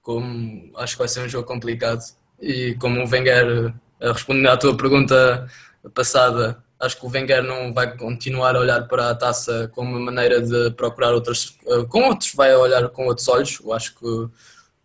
como 0.00 0.72
acho 0.76 0.94
que 0.94 0.98
vai 0.98 1.08
ser 1.08 1.20
um 1.20 1.28
jogo 1.28 1.46
complicado. 1.46 2.00
E 2.40 2.74
como 2.74 3.00
o 3.00 3.08
Wenger, 3.08 3.72
respondendo 4.00 4.48
à 4.48 4.56
tua 4.56 4.76
pergunta 4.76 5.46
passada, 5.94 6.62
acho 6.80 6.98
que 6.98 7.06
o 7.06 7.10
Wenger 7.10 7.42
não 7.42 7.72
vai 7.72 7.96
continuar 7.96 8.56
a 8.56 8.60
olhar 8.60 8.86
para 8.88 9.10
a 9.10 9.14
taça 9.14 9.70
como 9.74 9.90
uma 9.90 10.00
maneira 10.00 10.40
de 10.40 10.70
procurar 10.72 11.12
outras. 11.12 11.56
Com 11.88 12.08
outros, 12.08 12.34
vai 12.34 12.54
olhar 12.54 12.88
com 12.88 13.06
outros 13.06 13.28
olhos. 13.28 13.60
Eu 13.62 13.72
acho 13.72 13.94
que 13.94 14.28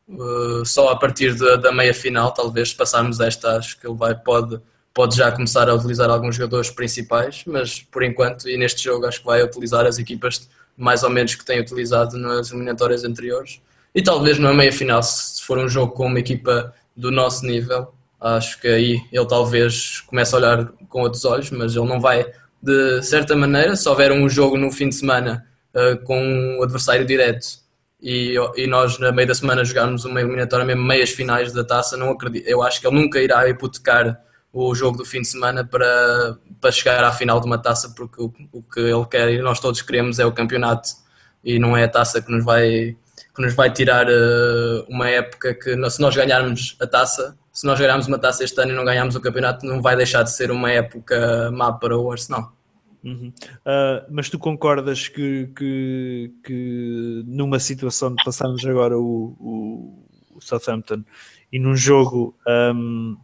Uh, 0.07 0.65
só 0.65 0.89
a 0.89 0.95
partir 0.97 1.33
de, 1.35 1.57
da 1.57 1.71
meia 1.71 1.93
final, 1.93 2.33
talvez, 2.33 2.73
passarmos 2.73 3.19
esta, 3.19 3.57
acho 3.57 3.79
que 3.79 3.87
ele 3.87 3.95
vai, 3.95 4.13
pode, 4.15 4.59
pode 4.93 5.15
já 5.15 5.31
começar 5.31 5.69
a 5.69 5.73
utilizar 5.73 6.09
alguns 6.09 6.35
jogadores 6.35 6.69
principais, 6.69 7.43
mas 7.45 7.81
por 7.81 8.03
enquanto, 8.03 8.49
e 8.49 8.57
neste 8.57 8.83
jogo, 8.83 9.05
acho 9.05 9.19
que 9.19 9.25
vai 9.25 9.41
utilizar 9.41 9.85
as 9.85 9.97
equipas 9.97 10.49
mais 10.77 11.03
ou 11.03 11.09
menos 11.09 11.35
que 11.35 11.45
tem 11.45 11.59
utilizado 11.59 12.17
nas 12.17 12.51
eliminatórias 12.51 13.03
anteriores. 13.03 13.61
E 13.93 14.01
talvez 14.01 14.39
na 14.39 14.53
meia 14.53 14.71
final, 14.71 15.01
se 15.03 15.41
for 15.43 15.57
um 15.57 15.67
jogo 15.69 15.93
com 15.93 16.07
uma 16.07 16.19
equipa 16.19 16.73
do 16.95 17.11
nosso 17.11 17.45
nível, 17.45 17.93
acho 18.19 18.59
que 18.59 18.67
aí 18.67 19.01
ele 19.11 19.25
talvez 19.27 20.01
comece 20.01 20.33
a 20.33 20.37
olhar 20.37 20.65
com 20.89 21.01
outros 21.01 21.25
olhos, 21.25 21.49
mas 21.51 21.75
ele 21.75 21.87
não 21.87 21.99
vai, 21.99 22.25
de 22.61 23.01
certa 23.03 23.35
maneira, 23.35 23.75
se 23.75 23.87
houver 23.87 24.11
um 24.11 24.29
jogo 24.29 24.57
no 24.57 24.71
fim 24.71 24.89
de 24.89 24.95
semana 24.95 25.45
uh, 25.73 26.03
com 26.05 26.21
um 26.21 26.63
adversário 26.63 27.05
direto 27.05 27.61
e, 28.01 28.35
e 28.55 28.67
nós 28.67 28.97
na 28.97 29.11
meio 29.11 29.27
da 29.27 29.35
semana 29.35 29.63
jogarmos 29.63 30.05
uma 30.05 30.19
eliminatória, 30.19 30.65
mesmo 30.65 30.83
meias 30.83 31.11
finais 31.11 31.53
da 31.53 31.63
taça, 31.63 31.95
não 31.95 32.09
acredito, 32.09 32.47
eu 32.47 32.63
acho 32.63 32.81
que 32.81 32.87
ele 32.87 32.95
nunca 32.95 33.19
irá 33.19 33.47
hipotecar 33.47 34.19
o 34.51 34.73
jogo 34.75 34.97
do 34.97 35.05
fim 35.05 35.21
de 35.21 35.27
semana 35.27 35.63
para, 35.63 36.37
para 36.59 36.71
chegar 36.71 37.03
à 37.03 37.11
final 37.11 37.39
de 37.39 37.45
uma 37.45 37.57
taça, 37.57 37.93
porque 37.95 38.21
o, 38.21 38.33
o 38.51 38.63
que 38.63 38.79
ele 38.79 39.05
quer 39.05 39.29
e 39.29 39.41
nós 39.41 39.59
todos 39.59 39.81
queremos 39.81 40.19
é 40.19 40.25
o 40.25 40.31
campeonato 40.31 40.89
e 41.43 41.57
não 41.57 41.75
é 41.77 41.83
a 41.83 41.89
taça 41.89 42.21
que 42.21 42.31
nos 42.31 42.43
vai, 42.43 42.95
que 43.35 43.41
nos 43.41 43.53
vai 43.53 43.71
tirar 43.71 44.07
uh, 44.07 44.85
uma 44.89 45.07
época 45.07 45.53
que 45.53 45.89
se 45.89 46.01
nós 46.01 46.15
ganharmos 46.15 46.75
a 46.81 46.87
taça, 46.87 47.37
se 47.53 47.65
nós 47.65 47.79
ganharmos 47.79 48.07
uma 48.07 48.19
taça 48.19 48.43
este 48.43 48.59
ano 48.61 48.71
e 48.71 48.75
não 48.75 48.83
ganharmos 48.83 49.15
o 49.15 49.21
campeonato, 49.21 49.65
não 49.65 49.81
vai 49.81 49.95
deixar 49.95 50.23
de 50.23 50.31
ser 50.31 50.51
uma 50.51 50.71
época 50.71 51.49
má 51.51 51.71
para 51.71 51.97
o 51.97 52.11
Arsenal. 52.11 52.53
Uhum. 53.03 53.33
Uh, 53.59 54.05
mas 54.09 54.29
tu 54.29 54.37
concordas 54.37 55.07
que, 55.07 55.47
que, 55.55 56.31
que, 56.43 57.23
numa 57.25 57.59
situação 57.59 58.13
de 58.13 58.23
passarmos 58.23 58.65
agora 58.65 58.97
o, 58.97 59.35
o, 59.39 60.07
o 60.35 60.41
Southampton 60.41 61.03
e 61.51 61.59
num 61.59 61.75
jogo 61.75 62.37
um, 62.47 63.17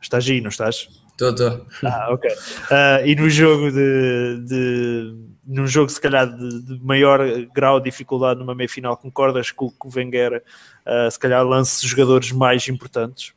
estás 0.00 0.28
aí, 0.28 0.40
não 0.40 0.50
estás? 0.50 0.88
Estou, 1.12 1.30
estou. 1.30 1.66
Ah, 1.84 2.08
ok. 2.10 2.30
Uh, 2.30 3.06
e 3.06 3.14
no 3.14 3.30
jogo 3.30 3.70
de, 3.70 4.44
de 4.44 5.14
num 5.46 5.66
jogo 5.66 5.90
se 5.90 6.00
calhar 6.00 6.26
de, 6.26 6.62
de, 6.62 6.84
maior 6.84 7.20
grau 7.54 7.78
de 7.78 7.90
dificuldade 7.90 8.40
numa 8.40 8.54
meia 8.54 8.68
final, 8.68 8.96
concordas 8.96 9.50
que 9.50 9.64
o, 9.64 9.72
Wenger 9.94 10.42
uh, 10.86 11.10
se 11.10 11.18
calhar 11.18 11.44
lance 11.44 11.86
jogadores 11.86 12.32
mais 12.32 12.66
importantes? 12.68 13.34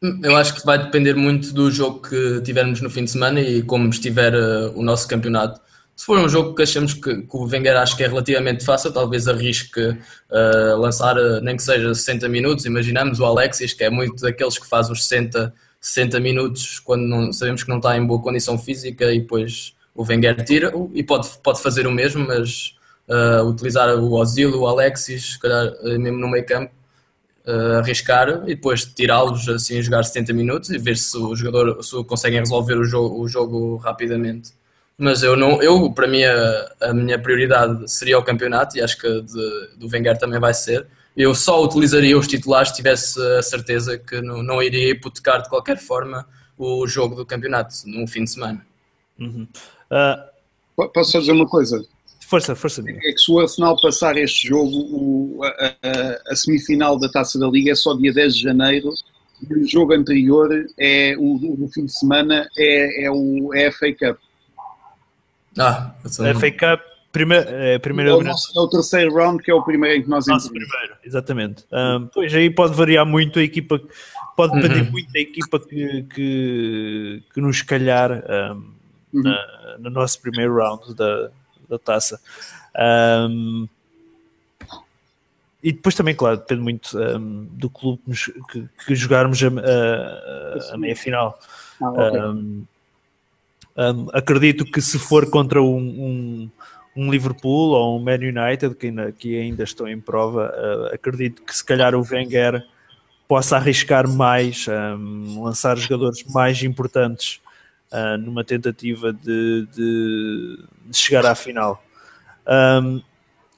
Eu 0.00 0.36
acho 0.36 0.54
que 0.54 0.64
vai 0.64 0.78
depender 0.78 1.14
muito 1.14 1.52
do 1.52 1.70
jogo 1.70 2.00
que 2.00 2.40
tivermos 2.42 2.80
no 2.80 2.88
fim 2.88 3.04
de 3.04 3.10
semana 3.10 3.40
e 3.40 3.62
como 3.62 3.88
estiver 3.88 4.32
uh, 4.32 4.72
o 4.76 4.82
nosso 4.82 5.08
campeonato. 5.08 5.60
Se 5.96 6.06
for 6.06 6.20
um 6.20 6.28
jogo 6.28 6.54
que 6.54 6.62
achamos 6.62 6.94
que, 6.94 7.22
que 7.22 7.36
o 7.36 7.44
Wenger 7.44 7.76
acho 7.76 7.96
que 7.96 8.04
é 8.04 8.06
relativamente 8.06 8.64
fácil, 8.64 8.92
talvez 8.92 9.26
arrisque 9.26 9.80
uh, 9.80 10.76
lançar 10.78 11.18
uh, 11.18 11.40
nem 11.40 11.56
que 11.56 11.62
seja 11.64 11.92
60 11.92 12.28
minutos. 12.28 12.64
Imaginamos 12.64 13.18
o 13.18 13.24
Alexis, 13.24 13.72
que 13.72 13.82
é 13.82 13.90
muito 13.90 14.22
daqueles 14.22 14.56
que 14.56 14.68
faz 14.68 14.88
os 14.88 15.08
60, 15.08 15.52
60 15.80 16.20
minutos 16.20 16.78
quando 16.78 17.02
não, 17.02 17.32
sabemos 17.32 17.64
que 17.64 17.68
não 17.68 17.78
está 17.78 17.96
em 17.96 18.06
boa 18.06 18.22
condição 18.22 18.56
física 18.56 19.12
e 19.12 19.18
depois 19.18 19.74
o 19.96 20.04
Wenger 20.04 20.44
tira 20.44 20.72
e 20.94 21.02
pode, 21.02 21.28
pode 21.42 21.60
fazer 21.60 21.88
o 21.88 21.90
mesmo, 21.90 22.24
mas 22.24 22.76
utilizar 23.46 23.88
o 23.96 24.12
Ozil, 24.12 24.54
o 24.60 24.66
Alexis, 24.66 25.32
se 25.32 25.38
calhar 25.40 25.72
mesmo 25.82 26.18
no 26.18 26.28
meio 26.28 26.44
campo, 26.44 26.70
uh, 27.48 27.78
arriscar 27.78 28.44
e 28.44 28.54
depois 28.54 28.84
tirá-los 28.84 29.48
assim 29.48 29.78
a 29.78 29.82
jogar 29.82 30.04
70 30.04 30.32
minutos 30.34 30.70
e 30.70 30.78
ver 30.78 30.96
se 30.96 31.16
o 31.16 31.34
jogador 31.34 31.82
se 31.82 32.04
conseguem 32.04 32.40
resolver 32.40 32.74
o 32.74 32.84
jogo, 32.84 33.20
o 33.20 33.26
jogo 33.26 33.76
rapidamente. 33.76 34.52
Mas 34.96 35.22
eu 35.22 35.36
não, 35.36 35.62
eu 35.62 35.90
para 35.92 36.06
mim 36.06 36.24
a, 36.24 36.72
a, 36.80 36.92
minha 36.92 37.18
prioridade 37.18 37.90
seria 37.90 38.18
o 38.18 38.22
campeonato 38.22 38.76
e 38.76 38.82
acho 38.82 38.98
que 38.98 39.08
de, 39.22 39.68
do 39.76 39.88
Wenger 39.90 40.18
também 40.18 40.38
vai 40.38 40.52
ser. 40.52 40.86
Eu 41.16 41.34
só 41.34 41.62
utilizaria 41.64 42.18
os 42.18 42.28
titulares 42.28 42.70
se 42.70 42.76
tivesse 42.76 43.20
a 43.38 43.42
certeza 43.42 43.96
que 43.96 44.20
não, 44.20 44.42
não 44.42 44.62
iria 44.62 44.90
hipotecar 44.90 45.42
de 45.42 45.48
qualquer 45.48 45.78
forma 45.78 46.26
o 46.56 46.86
jogo 46.86 47.14
do 47.14 47.24
campeonato 47.24 47.74
num 47.86 48.06
fim 48.06 48.24
de 48.24 48.30
semana. 48.30 48.64
Uhum. 49.18 49.46
Uh... 49.90 50.38
Posso 50.94 51.10
só 51.10 51.18
dizer 51.18 51.32
uma 51.32 51.46
coisa? 51.46 51.84
Força, 52.28 52.54
força. 52.54 52.84
É 52.86 53.12
que 53.12 53.18
se 53.18 53.32
o 53.32 53.40
Arsenal 53.40 53.80
passar 53.80 54.18
este 54.18 54.48
jogo, 54.48 54.70
o, 54.70 55.40
a, 55.42 55.48
a, 55.48 56.32
a, 56.32 56.36
semifinal 56.36 56.98
da 56.98 57.08
Taça 57.08 57.38
da 57.38 57.48
Liga 57.48 57.72
é 57.72 57.74
só 57.74 57.94
dia 57.94 58.12
10 58.12 58.36
de 58.36 58.42
janeiro 58.42 58.92
e 59.48 59.54
o 59.54 59.66
jogo 59.66 59.94
anterior 59.94 60.50
é 60.78 61.16
o 61.18 61.56
do 61.58 61.66
fim 61.68 61.86
de 61.86 61.98
semana 61.98 62.46
é, 62.58 63.06
é 63.06 63.10
o 63.10 63.54
é 63.54 63.68
a 63.68 63.72
FA 63.72 63.92
Cup. 63.94 64.18
Ah, 65.58 65.94
a 66.04 66.34
FA 66.34 66.50
Cup 66.50 66.80
primeiro, 67.10 67.48
é, 67.48 67.78
primeiro 67.78 68.10
é, 68.10 68.14
o 68.14 68.22
nosso, 68.22 68.52
é 68.54 68.60
o 68.60 68.68
terceiro 68.68 69.14
round 69.14 69.42
que 69.42 69.50
é 69.50 69.54
o 69.54 69.62
primeiro 69.62 69.96
em 69.96 70.02
que 70.02 70.10
nós 70.10 70.28
entramos. 70.28 70.48
primeiro, 70.48 70.96
exatamente. 71.02 71.64
Um, 71.72 72.08
pois 72.12 72.34
aí 72.34 72.50
pode 72.50 72.74
variar 72.74 73.06
muito 73.06 73.38
a 73.38 73.42
equipa, 73.42 73.80
pode 74.36 74.52
depender 74.52 74.82
uhum. 74.82 74.90
muito 74.90 75.10
da 75.10 75.18
equipa 75.18 75.58
que, 75.58 76.02
que, 76.14 77.22
que 77.32 77.40
nos 77.40 77.62
calhar 77.62 78.12
um, 78.12 78.72
uhum. 79.14 79.22
na, 79.22 79.78
no 79.78 79.88
nosso 79.88 80.20
primeiro 80.20 80.58
round 80.58 80.94
da, 80.94 81.30
da 81.68 81.78
taça. 81.78 82.20
Um, 82.76 83.68
e 85.62 85.72
depois 85.72 85.94
também, 85.94 86.14
claro, 86.14 86.36
depende 86.36 86.62
muito 86.62 86.98
um, 86.98 87.44
do 87.50 87.68
clube 87.68 88.00
que, 88.50 88.68
que 88.86 88.94
jogarmos 88.94 89.42
a, 89.42 89.48
a, 89.48 90.74
a 90.74 90.78
meia 90.78 90.94
final. 90.94 91.38
Ah, 91.82 91.90
okay. 91.90 92.20
um, 92.20 92.64
um, 93.76 94.06
acredito 94.12 94.64
que 94.64 94.80
se 94.80 94.98
for 94.98 95.28
contra 95.28 95.60
um, 95.60 95.76
um, 95.76 96.50
um, 96.96 97.10
Liverpool 97.10 97.70
ou 97.70 97.98
um 97.98 98.02
Man 98.02 98.14
United, 98.14 98.76
que 98.76 98.86
ainda, 98.86 99.12
que 99.12 99.38
ainda 99.38 99.64
estão 99.64 99.88
em 99.88 100.00
prova, 100.00 100.52
uh, 100.56 100.94
acredito 100.94 101.42
que 101.42 101.54
se 101.54 101.64
calhar 101.64 101.94
o 101.94 102.06
Wenger 102.08 102.64
possa 103.26 103.56
arriscar 103.56 104.08
mais, 104.08 104.66
lançar 105.36 105.76
jogadores 105.76 106.24
mais 106.32 106.62
importantes 106.62 107.42
uh, 107.92 108.18
numa 108.18 108.44
tentativa 108.44 109.12
de, 109.12 109.66
de, 109.72 110.58
de, 110.86 110.96
chegar 110.96 111.26
à 111.26 111.34
final. 111.34 111.82
Um, 112.46 113.02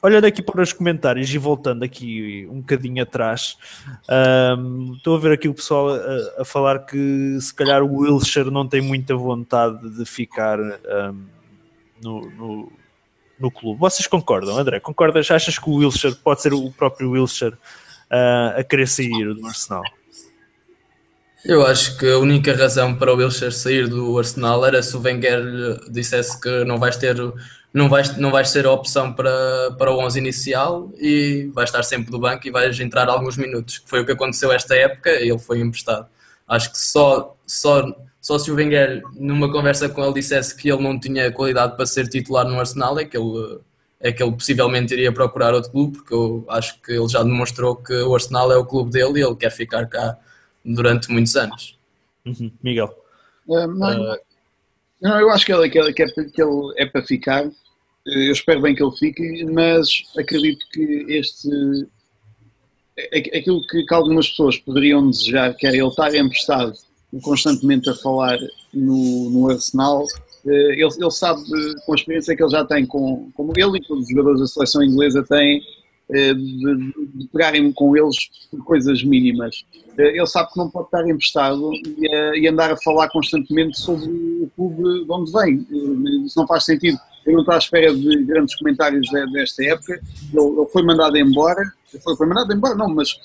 olhando 0.02 0.24
aqui 0.24 0.42
para 0.42 0.62
os 0.62 0.72
comentários 0.72 1.32
e 1.32 1.38
voltando 1.38 1.82
aqui 1.82 2.46
um 2.50 2.60
bocadinho 2.60 3.02
atrás, 3.02 3.56
um, 4.58 4.94
estou 4.96 5.16
a 5.16 5.20
ver 5.20 5.32
aqui 5.32 5.48
o 5.48 5.54
pessoal 5.54 5.90
a, 5.90 6.42
a, 6.42 6.44
falar 6.44 6.80
que 6.80 7.38
se 7.40 7.54
calhar 7.54 7.82
o 7.82 7.98
Wilshire 7.98 8.50
não 8.50 8.66
tem 8.66 8.80
muita 8.80 9.14
vontade 9.14 9.88
de 9.90 10.04
ficar 10.04 10.58
um, 10.58 11.26
no, 12.02 12.30
no, 12.30 12.72
no, 13.38 13.50
clube. 13.50 13.78
Vocês 13.78 14.06
concordam, 14.06 14.56
André? 14.56 14.80
Concordas? 14.80 15.30
Achas 15.30 15.58
que 15.58 15.68
o 15.68 15.74
Wilshire 15.74 16.14
pode 16.16 16.42
ser 16.42 16.54
o 16.54 16.70
próprio 16.72 17.10
Wilshire 17.10 17.54
uh, 17.54 18.58
a 18.58 18.64
querer 18.64 18.88
sair 18.88 19.34
do 19.34 19.46
Arsenal? 19.46 19.82
Eu 21.44 21.66
acho 21.66 21.96
que 21.96 22.06
a 22.10 22.18
única 22.18 22.54
razão 22.54 22.94
para 22.94 23.12
o 23.12 23.16
Wilshere 23.16 23.52
sair 23.52 23.88
do 23.88 24.18
Arsenal 24.18 24.64
era 24.66 24.82
se 24.82 24.94
o 24.94 25.00
Wenger 25.00 25.80
dissesse 25.90 26.38
que 26.38 26.64
não 26.64 26.78
vais 26.78 26.96
ter 26.96 27.16
não 27.72 27.88
vais, 27.88 28.16
não 28.16 28.30
vais 28.30 28.48
ser 28.50 28.66
a 28.66 28.72
opção 28.72 29.12
para, 29.12 29.70
para 29.78 29.92
o 29.92 29.98
11 30.00 30.18
inicial 30.18 30.90
e 30.98 31.50
vais 31.54 31.68
estar 31.68 31.82
sempre 31.82 32.10
do 32.10 32.18
banco 32.18 32.46
e 32.46 32.50
vais 32.50 32.78
entrar 32.80 33.08
alguns 33.08 33.36
minutos, 33.36 33.78
que 33.78 33.88
foi 33.88 34.00
o 34.00 34.06
que 34.06 34.12
aconteceu 34.12 34.52
esta 34.52 34.74
época 34.74 35.10
e 35.10 35.28
ele 35.30 35.38
foi 35.38 35.60
emprestado. 35.60 36.06
Acho 36.48 36.72
que 36.72 36.78
só, 36.78 37.36
só, 37.46 37.94
só 38.20 38.38
se 38.38 38.50
o 38.50 38.56
Wenger, 38.56 39.02
numa 39.14 39.50
conversa 39.50 39.88
com 39.88 40.04
ele, 40.04 40.14
dissesse 40.14 40.54
que 40.56 40.70
ele 40.70 40.82
não 40.82 40.98
tinha 40.98 41.30
qualidade 41.30 41.76
para 41.76 41.86
ser 41.86 42.08
titular 42.08 42.46
no 42.46 42.58
Arsenal, 42.58 42.98
é 42.98 43.04
que 43.04 43.16
ele, 43.16 43.60
é 44.00 44.12
que 44.12 44.22
ele 44.22 44.32
possivelmente 44.32 44.92
iria 44.92 45.12
procurar 45.12 45.54
outro 45.54 45.70
clube, 45.70 45.98
porque 45.98 46.12
eu 46.12 46.44
acho 46.48 46.80
que 46.82 46.92
ele 46.92 47.08
já 47.08 47.22
demonstrou 47.22 47.76
que 47.76 47.94
o 47.94 48.14
Arsenal 48.14 48.50
é 48.52 48.56
o 48.56 48.66
clube 48.66 48.90
dele 48.90 49.20
e 49.20 49.22
ele 49.22 49.36
quer 49.36 49.50
ficar 49.50 49.86
cá 49.86 50.18
durante 50.64 51.10
muitos 51.10 51.36
anos. 51.36 51.78
Uhum. 52.24 52.50
Miguel? 52.62 52.94
Uh, 53.46 53.66
não, 53.66 54.12
uh, 54.12 54.18
não, 55.00 55.18
eu 55.18 55.30
acho 55.30 55.46
que 55.46 55.52
ele, 55.52 55.68
que, 55.70 55.78
ele, 55.78 55.92
que, 55.92 56.02
ele 56.02 56.74
é 56.76 56.86
para 56.86 57.02
ficar. 57.02 57.50
Eu 58.06 58.32
espero 58.32 58.60
bem 58.60 58.74
que 58.74 58.82
ele 58.82 58.96
fique, 58.96 59.44
mas 59.44 59.88
acredito 60.18 60.64
que 60.72 61.06
este. 61.08 61.48
Aquilo 63.34 63.66
que, 63.66 63.84
que 63.84 63.94
algumas 63.94 64.28
pessoas 64.28 64.58
poderiam 64.58 65.08
desejar, 65.08 65.54
que 65.54 65.66
era 65.66 65.76
ele 65.76 65.88
estar 65.88 66.14
emprestado 66.14 66.74
constantemente 67.22 67.88
a 67.88 67.94
falar 67.94 68.38
no, 68.74 69.30
no 69.30 69.50
Arsenal, 69.50 70.04
eh, 70.46 70.72
ele, 70.72 70.82
ele, 70.82 71.10
sabe, 71.10 71.42
com 71.84 71.92
a 71.92 71.96
experiência 71.96 72.36
que 72.36 72.42
ele 72.42 72.50
já 72.50 72.64
tem, 72.64 72.86
com, 72.86 73.30
como 73.34 73.52
ele 73.56 73.78
e 73.78 73.86
todos 73.86 74.04
os 74.04 74.10
jogadores 74.10 74.40
da 74.40 74.46
seleção 74.46 74.82
inglesa 74.82 75.24
têm, 75.24 75.58
eh, 75.58 75.62
de, 76.34 76.92
de 77.14 77.28
pegarem 77.28 77.72
com 77.72 77.96
eles 77.96 78.16
por 78.50 78.64
coisas 78.64 79.02
mínimas. 79.02 79.64
Eh, 79.98 80.16
ele 80.16 80.26
sabe 80.26 80.50
que 80.52 80.58
não 80.58 80.70
pode 80.70 80.86
estar 80.86 81.08
emprestado 81.08 81.72
e, 81.72 82.40
e, 82.40 82.48
andar 82.48 82.72
a 82.72 82.76
falar 82.76 83.08
constantemente 83.10 83.78
sobre 83.78 84.08
o 84.08 84.50
clube 84.56 85.04
de 85.04 85.12
onde 85.12 85.32
vem. 85.32 85.66
Isso 86.24 86.38
não 86.38 86.46
faz 86.46 86.64
sentido. 86.64 86.98
Eu 87.26 87.34
não 87.34 87.40
estou 87.40 87.54
à 87.54 87.58
espera 87.58 87.94
de 87.94 88.24
grandes 88.24 88.56
comentários 88.56 89.08
desta 89.32 89.64
época. 89.64 90.00
Ele, 90.32 90.60
ele 90.60 90.66
foi 90.72 90.82
mandado 90.82 91.16
embora. 91.16 91.62
Foi, 92.02 92.16
foi, 92.16 92.26
mandado 92.26 92.52
embora, 92.52 92.74
não, 92.74 92.88
mas 92.88 93.20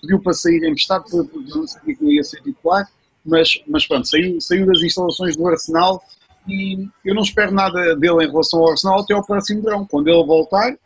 pediu 0.00 0.20
para 0.20 0.32
sair 0.32 0.64
emprestado, 0.64 1.04
porque 1.04 1.50
não 1.54 1.66
sabia 1.66 1.94
que 1.94 2.02
não 2.02 2.10
ia 2.10 2.24
ser 2.24 2.40
titular 2.42 2.86
mas, 3.24 3.62
mas 3.66 3.86
pronto, 3.86 4.08
saiu, 4.08 4.40
saiu 4.40 4.66
das 4.66 4.82
instalações 4.82 5.36
do 5.36 5.46
Arsenal 5.46 6.02
e 6.46 6.88
eu 7.04 7.14
não 7.14 7.22
espero 7.22 7.52
nada 7.52 7.94
dele 7.96 8.24
em 8.24 8.30
relação 8.30 8.60
ao 8.60 8.70
Arsenal 8.70 9.00
até 9.00 9.14
ao 9.14 9.24
próximo 9.24 9.62
verão. 9.62 9.86
Quando 9.86 10.08
ele 10.08 10.26
voltar, 10.26 10.72
eh, 10.72 10.78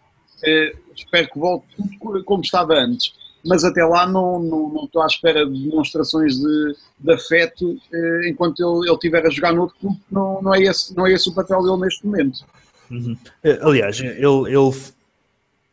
espero 0.94 1.28
que 1.28 1.38
volte 1.38 1.66
tudo 2.00 2.24
como 2.24 2.42
estava 2.42 2.74
antes. 2.74 3.12
Mas 3.44 3.62
até 3.62 3.84
lá 3.84 4.08
não, 4.08 4.40
não, 4.40 4.68
não 4.70 4.84
estou 4.84 5.02
à 5.02 5.06
espera 5.06 5.46
de 5.46 5.68
demonstrações 5.68 6.36
de, 6.36 6.76
de 6.98 7.12
afeto 7.12 7.78
eh, 7.92 8.28
enquanto 8.28 8.60
ele, 8.60 8.92
estiver 8.92 9.24
a 9.24 9.30
jogar 9.30 9.52
no 9.52 9.62
outro 9.62 9.76
clube. 9.78 10.00
Não, 10.10 10.42
não, 10.42 10.52
é 10.52 10.62
esse, 10.62 10.96
não 10.96 11.06
é 11.06 11.12
esse 11.12 11.28
o 11.28 11.34
papel 11.34 11.62
dele 11.62 11.76
neste 11.76 12.04
momento. 12.04 12.44
Uhum. 12.90 13.16
Eh, 13.44 13.58
aliás, 13.62 14.00
ele, 14.00 14.16
ele, 14.18 14.74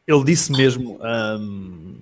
ele 0.07 0.23
disse 0.23 0.51
mesmo. 0.51 0.99
Um 1.01 1.99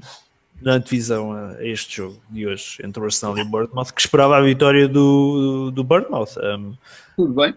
na 0.62 0.78
divisão 0.78 1.34
a 1.34 1.66
este 1.66 1.98
jogo 1.98 2.22
de 2.30 2.46
hoje 2.46 2.78
entre 2.84 3.02
o 3.02 3.06
Arsenal 3.06 3.38
e 3.38 3.42
o 3.42 3.46
Bournemouth, 3.46 3.92
que 3.94 4.02
esperava 4.02 4.38
a 4.38 4.42
vitória 4.42 4.88
do, 4.88 5.72
do 5.72 5.84
Bournemouth. 5.84 6.38
Um, 6.38 6.74
Tudo 7.16 7.34
bem. 7.34 7.54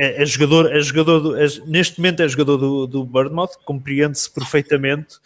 É, 0.00 0.22
é 0.22 0.26
jogador, 0.26 0.72
é 0.72 0.80
jogador 0.80 1.18
do, 1.18 1.36
é, 1.36 1.46
neste 1.66 1.98
momento 1.98 2.22
é 2.22 2.28
jogador 2.28 2.56
do, 2.56 2.86
do 2.86 3.04
Bournemouth, 3.04 3.58
compreende-se 3.64 4.30
perfeitamente 4.30 5.16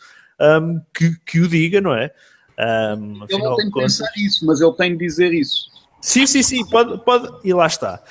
um, 0.41 0.81
que, 0.95 1.15
que 1.27 1.41
o 1.41 1.47
diga, 1.47 1.79
não 1.81 1.95
é? 1.95 2.11
Um, 2.59 3.25
ele 3.29 3.43
não 3.43 3.57
tem 3.57 3.67
de 3.67 3.73
pensar 3.73 4.11
isso, 4.17 4.47
mas 4.47 4.61
ele 4.63 4.73
tem 4.73 4.93
de 4.93 4.99
dizer 5.05 5.33
isso. 5.35 5.71
Sim, 6.01 6.27
sim, 6.27 6.43
sim, 6.43 6.65
pode, 6.67 6.99
pode 7.05 7.29
e 7.45 7.53
lá 7.53 7.67
está 7.67 8.03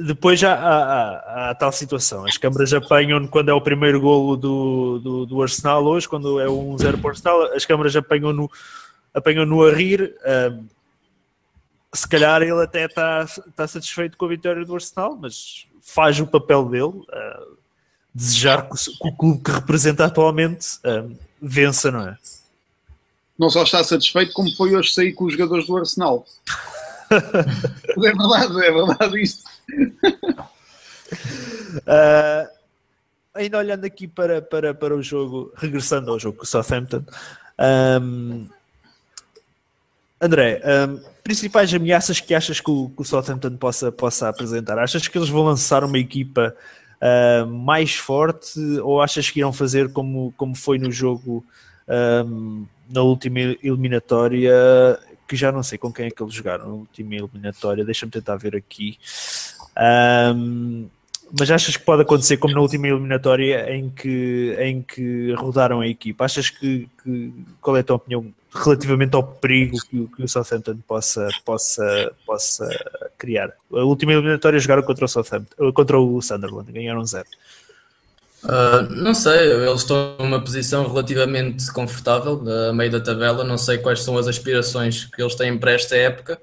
depois 0.00 0.38
já 0.38 0.54
há, 0.54 0.78
há, 0.78 1.50
há, 1.50 1.54
tal 1.54 1.72
situação. 1.72 2.24
As 2.24 2.36
câmaras 2.36 2.72
apanham 2.72 3.26
quando 3.26 3.48
é 3.48 3.52
o 3.52 3.60
primeiro 3.60 4.00
golo 4.00 4.36
do, 4.36 4.98
do, 4.98 5.26
do 5.26 5.42
Arsenal 5.42 5.84
hoje, 5.84 6.08
quando 6.08 6.40
é 6.40 6.48
um 6.48 6.76
0 6.78 6.98
por 6.98 7.10
Arsenal, 7.10 7.52
as 7.54 7.64
câmaras 7.64 7.96
apanham 7.96 8.32
no, 8.32 8.50
apanham 9.12 9.44
no 9.44 9.64
a 9.64 9.72
rir. 9.72 10.14
Um, 10.52 10.66
se 11.92 12.06
calhar 12.06 12.42
ele 12.42 12.62
até 12.62 12.84
está, 12.84 13.24
está 13.24 13.66
satisfeito 13.66 14.16
com 14.16 14.26
a 14.26 14.28
vitória 14.28 14.64
do 14.64 14.74
Arsenal, 14.74 15.16
mas 15.16 15.66
faz 15.94 16.20
o 16.20 16.26
papel 16.26 16.68
dele, 16.68 16.84
uh, 16.84 17.56
desejar 18.14 18.68
que, 18.68 18.76
que, 18.76 19.08
o 19.08 19.16
clube 19.16 19.42
que 19.42 19.50
representa 19.50 20.04
atualmente 20.04 20.78
uh, 20.78 21.16
vença, 21.40 21.90
não 21.90 22.08
é? 22.08 22.16
Não 23.38 23.48
só 23.48 23.62
está 23.62 23.82
satisfeito, 23.84 24.32
como 24.32 24.54
foi 24.56 24.74
hoje 24.74 24.92
sair 24.92 25.12
com 25.12 25.24
os 25.24 25.32
jogadores 25.32 25.66
do 25.66 25.76
Arsenal. 25.76 26.26
é 27.10 27.96
verdade, 27.96 28.66
é 28.66 28.72
verdade 28.72 29.22
isto 29.22 29.48
uh, 31.86 32.48
ainda 33.34 33.58
olhando 33.58 33.84
aqui 33.84 34.06
para, 34.06 34.42
para, 34.42 34.74
para 34.74 34.94
o 34.94 35.02
jogo, 35.02 35.52
regressando 35.56 36.10
ao 36.10 36.18
jogo 36.18 36.38
com 36.38 36.44
o 36.44 36.46
Southampton, 36.46 37.04
um, 38.02 38.46
André, 40.20 40.60
um, 40.64 41.00
principais 41.28 41.74
ameaças 41.74 42.20
que 42.20 42.34
achas 42.34 42.58
que 42.58 42.70
o, 42.70 42.88
que 42.88 43.02
o, 43.02 43.04
Southampton 43.04 43.54
possa, 43.58 43.92
possa 43.92 44.30
apresentar? 44.30 44.78
Achas 44.78 45.06
que 45.06 45.18
eles 45.18 45.28
vão 45.28 45.44
lançar 45.44 45.84
uma 45.84 45.98
equipa 45.98 46.56
uh, 47.02 47.46
mais 47.46 47.94
forte 47.96 48.58
ou 48.82 49.02
achas 49.02 49.28
que 49.28 49.40
irão 49.40 49.52
fazer 49.52 49.92
como, 49.92 50.32
como 50.38 50.56
foi 50.56 50.78
no 50.78 50.90
jogo 50.90 51.44
um, 52.26 52.64
na 52.88 53.02
última 53.02 53.40
eliminatória? 53.40 54.50
Que 55.28 55.36
já 55.36 55.52
não 55.52 55.62
sei 55.62 55.76
com 55.76 55.92
quem 55.92 56.06
é 56.06 56.10
que 56.10 56.22
eles 56.22 56.32
jogaram 56.32 56.66
na 56.66 56.72
última 56.72 57.16
eliminatória, 57.16 57.84
deixa-me 57.84 58.10
tentar 58.10 58.36
ver 58.36 58.56
aqui. 58.56 58.96
Um, 60.34 60.88
mas 61.38 61.50
achas 61.50 61.76
que 61.76 61.84
pode 61.84 62.00
acontecer 62.00 62.38
como 62.38 62.54
na 62.54 62.60
última 62.62 62.88
eliminatória 62.88 63.70
em 63.70 63.90
que, 63.90 64.56
em 64.58 64.80
que 64.80 65.34
rodaram 65.34 65.82
a 65.82 65.86
equipa? 65.86 66.24
Achas 66.24 66.48
que, 66.48 66.88
que 67.04 67.34
qual 67.60 67.76
é 67.76 67.80
a 67.80 67.84
tua 67.84 67.96
opinião 67.96 68.32
relativamente 68.54 69.14
ao 69.14 69.22
perigo 69.22 69.78
que, 69.88 70.06
que, 70.16 70.22
o 70.22 70.28
Southampton 70.28 70.78
possa, 70.86 71.28
possa, 71.44 72.12
possa 72.26 72.68
criar? 73.16 73.52
A 73.72 73.84
última 73.84 74.12
eliminatória 74.12 74.58
jogaram 74.58 74.82
contra 74.82 75.04
o 75.04 75.08
Southampton, 75.08 75.72
contra 75.72 75.98
o 75.98 76.20
Sunderland, 76.20 76.72
ganharam 76.72 77.04
zero. 77.04 77.26
Uh, 78.44 78.82
não 78.94 79.14
sei, 79.14 79.52
eles 79.52 79.80
estão 79.80 80.16
numa 80.18 80.40
posição 80.40 80.86
relativamente 80.86 81.72
confortável, 81.72 82.42
a 82.68 82.72
meio 82.72 82.90
da 82.90 83.00
tabela. 83.00 83.42
Não 83.42 83.58
sei 83.58 83.78
quais 83.78 84.02
são 84.02 84.16
as 84.16 84.28
aspirações 84.28 85.04
que 85.06 85.20
eles 85.20 85.34
têm 85.34 85.58
para 85.58 85.72
esta 85.72 85.96
época. 85.96 86.40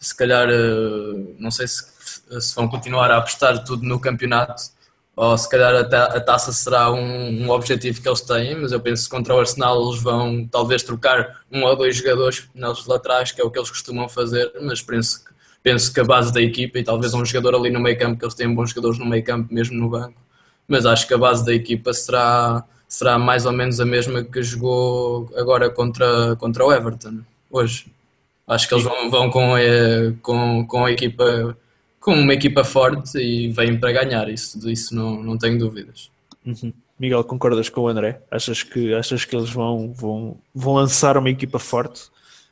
Se 0.00 0.16
calhar, 0.16 0.48
uh, 0.48 1.36
não 1.38 1.50
sei 1.50 1.68
se 1.68 1.94
se 2.40 2.54
vão 2.54 2.68
continuar 2.68 3.10
a 3.10 3.18
apostar 3.18 3.64
tudo 3.64 3.84
no 3.84 4.00
campeonato 4.00 4.62
ou 5.16 5.38
se 5.38 5.48
calhar 5.48 5.74
a, 5.74 6.20
taça 6.20 6.52
será 6.52 6.90
um, 6.90 7.44
um, 7.44 7.50
objetivo 7.50 8.02
que 8.02 8.08
eles 8.08 8.20
têm, 8.20 8.56
mas 8.56 8.72
eu 8.72 8.80
penso 8.80 9.04
que 9.04 9.10
contra 9.10 9.34
o 9.34 9.38
Arsenal 9.38 9.80
eles 9.80 10.02
vão 10.02 10.46
talvez 10.50 10.82
trocar 10.82 11.42
um 11.52 11.62
ou 11.62 11.76
dois 11.76 11.96
jogadores 11.96 12.48
neles 12.52 12.84
laterais, 12.86 13.30
que 13.30 13.40
é 13.40 13.44
o 13.44 13.50
que 13.50 13.58
eles 13.58 13.70
costumam 13.70 14.08
fazer, 14.08 14.52
mas 14.60 14.82
penso 14.82 15.24
que, 15.24 15.30
penso 15.62 15.92
que 15.92 16.00
a 16.00 16.04
base 16.04 16.32
da 16.32 16.42
equipa 16.42 16.78
e 16.80 16.84
talvez 16.84 17.14
um 17.14 17.24
jogador 17.24 17.54
ali 17.56 17.70
no 17.70 17.78
meio 17.78 17.96
campo, 17.96 18.18
que 18.18 18.24
eles 18.24 18.34
têm 18.34 18.52
bons 18.52 18.70
jogadores 18.70 18.98
no 18.98 19.06
meio 19.06 19.22
campo 19.22 19.54
mesmo 19.54 19.78
no 19.78 19.88
banco, 19.88 20.20
mas 20.66 20.84
acho 20.84 21.06
que 21.06 21.14
a 21.14 21.18
base 21.18 21.44
da 21.44 21.54
equipa 21.54 21.92
será, 21.92 22.64
será 22.88 23.16
mais 23.16 23.46
ou 23.46 23.52
menos 23.52 23.78
a 23.78 23.84
mesma 23.84 24.24
que 24.24 24.42
jogou 24.42 25.30
agora 25.36 25.70
contra, 25.70 26.34
contra 26.36 26.64
o 26.64 26.72
Everton, 26.72 27.20
hoje. 27.50 27.86
Acho 28.48 28.68
que 28.68 28.74
eles 28.74 28.84
vão, 28.84 29.10
vão 29.10 29.30
com, 29.30 29.54
a, 29.54 29.60
com, 30.20 30.66
com 30.66 30.84
a 30.84 30.90
equipa 30.90 31.56
com 32.04 32.12
uma 32.12 32.34
equipa 32.34 32.62
forte 32.62 33.16
e 33.16 33.48
vêm 33.48 33.80
para 33.80 33.90
ganhar, 33.90 34.28
isso, 34.28 34.58
disso 34.60 34.94
não, 34.94 35.22
não 35.22 35.38
tenho 35.38 35.58
dúvidas. 35.58 36.10
Uhum. 36.44 36.70
Miguel, 37.00 37.24
concordas 37.24 37.70
com 37.70 37.80
o 37.80 37.88
André? 37.88 38.20
Achas 38.30 38.62
que, 38.62 38.92
achas 38.92 39.24
que 39.24 39.34
eles 39.34 39.48
vão, 39.48 39.90
vão, 39.94 40.36
vão 40.54 40.74
lançar 40.74 41.16
uma 41.16 41.30
equipa 41.30 41.58
forte? 41.58 42.02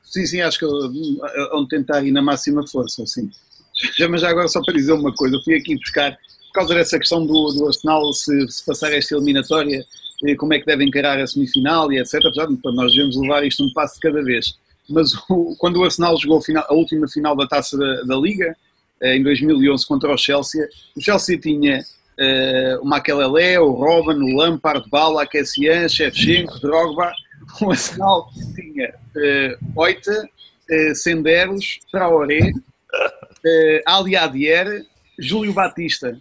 Sim, 0.02 0.24
sim, 0.24 0.40
acho 0.40 0.58
que 0.58 0.64
vão 0.64 1.68
tentar 1.68 2.02
ir 2.02 2.12
na 2.12 2.22
máxima 2.22 2.66
força, 2.66 3.04
sim. 3.06 3.30
Mas 4.08 4.22
já 4.22 4.30
agora 4.30 4.48
só 4.48 4.62
para 4.62 4.72
dizer 4.72 4.92
uma 4.92 5.14
coisa, 5.14 5.36
eu 5.36 5.42
fui 5.42 5.54
aqui 5.54 5.76
buscar, 5.76 6.12
por 6.46 6.54
causa 6.54 6.74
dessa 6.74 6.98
questão 6.98 7.26
do, 7.26 7.52
do 7.52 7.66
Arsenal, 7.66 8.10
se, 8.14 8.48
se 8.48 8.64
passar 8.64 8.90
esta 8.90 9.14
eliminatória, 9.14 9.84
eh, 10.24 10.34
como 10.34 10.54
é 10.54 10.60
que 10.60 10.66
deve 10.66 10.82
encarar 10.82 11.20
a 11.20 11.26
semifinal 11.26 11.92
e 11.92 11.98
etc. 11.98 12.14
Apesar 12.24 12.46
de 12.46 12.58
nós 12.64 12.90
devemos 12.94 13.20
levar 13.20 13.44
isto 13.44 13.62
um 13.62 13.70
passo 13.74 13.96
de 13.96 14.00
cada 14.00 14.22
vez. 14.22 14.58
Mas 14.88 15.12
o, 15.28 15.54
quando 15.58 15.76
o 15.76 15.84
Arsenal 15.84 16.18
jogou 16.18 16.38
a, 16.38 16.42
final, 16.42 16.64
a 16.66 16.72
última 16.72 17.06
final 17.06 17.36
da 17.36 17.46
taça 17.46 17.76
da, 17.76 18.02
da 18.04 18.16
Liga, 18.16 18.46
eh, 18.46 18.56
em 19.02 19.22
2011 19.22 19.86
contra 19.86 20.12
o 20.12 20.16
Chelsea. 20.16 20.68
O 20.96 21.00
Chelsea 21.00 21.38
tinha 21.38 21.80
uh, 22.18 22.82
o 22.82 22.84
Makelele, 22.84 23.58
o 23.58 23.72
Robin, 23.72 24.22
o 24.22 24.36
Lampard, 24.36 24.88
Bala, 24.88 25.26
Kessian, 25.26 25.88
Shevchenko, 25.88 26.58
Drogba. 26.60 27.12
O 27.60 27.70
Arsenal 27.70 28.30
tinha 28.54 28.94
uh, 29.16 29.80
Oita, 29.80 30.28
uh, 30.70 30.94
Senderos, 30.94 31.80
Traoré, 31.90 32.50
uh, 32.50 33.80
Ali 33.84 34.16
Adier, 34.16 34.86
Júlio 35.18 35.52
Batista. 35.52 36.18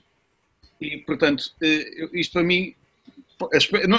E, 0.82 0.98
portanto, 0.98 1.44
isto 2.12 2.34
para 2.34 2.44
mim 2.44 2.74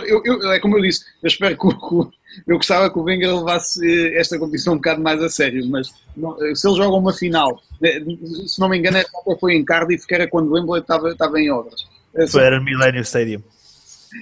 eu, 0.06 0.22
eu, 0.24 0.52
é 0.52 0.60
como 0.60 0.76
eu 0.76 0.82
disse, 0.82 1.04
eu 1.22 1.28
espero 1.28 1.56
que 1.56 1.66
o, 1.66 2.12
eu 2.46 2.56
gostava 2.56 2.90
que 2.90 2.98
o 2.98 3.02
Wenger 3.02 3.36
levasse 3.36 3.80
eh, 3.86 4.18
esta 4.18 4.38
competição 4.38 4.74
um 4.74 4.76
bocado 4.76 5.02
mais 5.02 5.22
a 5.22 5.28
sério, 5.28 5.66
mas 5.68 5.92
não, 6.16 6.36
se 6.54 6.66
ele 6.66 6.76
joga 6.76 6.96
uma 6.96 7.12
final, 7.12 7.60
eh, 7.82 8.00
se 8.46 8.60
não 8.60 8.68
me 8.68 8.78
engano, 8.78 8.98
até 8.98 9.36
foi 9.38 9.54
em 9.54 9.64
Cardiff, 9.64 10.06
que 10.06 10.14
era 10.14 10.28
quando 10.28 10.48
o 10.48 10.54
Wembley 10.54 10.80
estava, 10.80 11.10
estava 11.10 11.40
em 11.40 11.50
obras. 11.50 11.86
Foi, 12.30 12.42
era 12.42 12.60
Millennium 12.60 13.02
Stadium. 13.02 13.42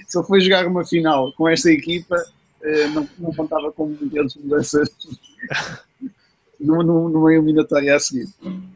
Se 0.07 0.17
ele 0.17 0.27
foi 0.27 0.39
jogar 0.41 0.65
uma 0.65 0.85
final 0.85 1.33
com 1.33 1.49
esta 1.49 1.69
equipa, 1.69 2.15
não, 2.93 3.07
não 3.19 3.33
contava 3.33 3.71
com 3.71 3.87
muitas 3.87 4.35
mudanças 4.35 4.89
numa 6.61 7.33
eliminatória 7.33 7.95
a 7.95 7.99
seguir. 7.99 8.27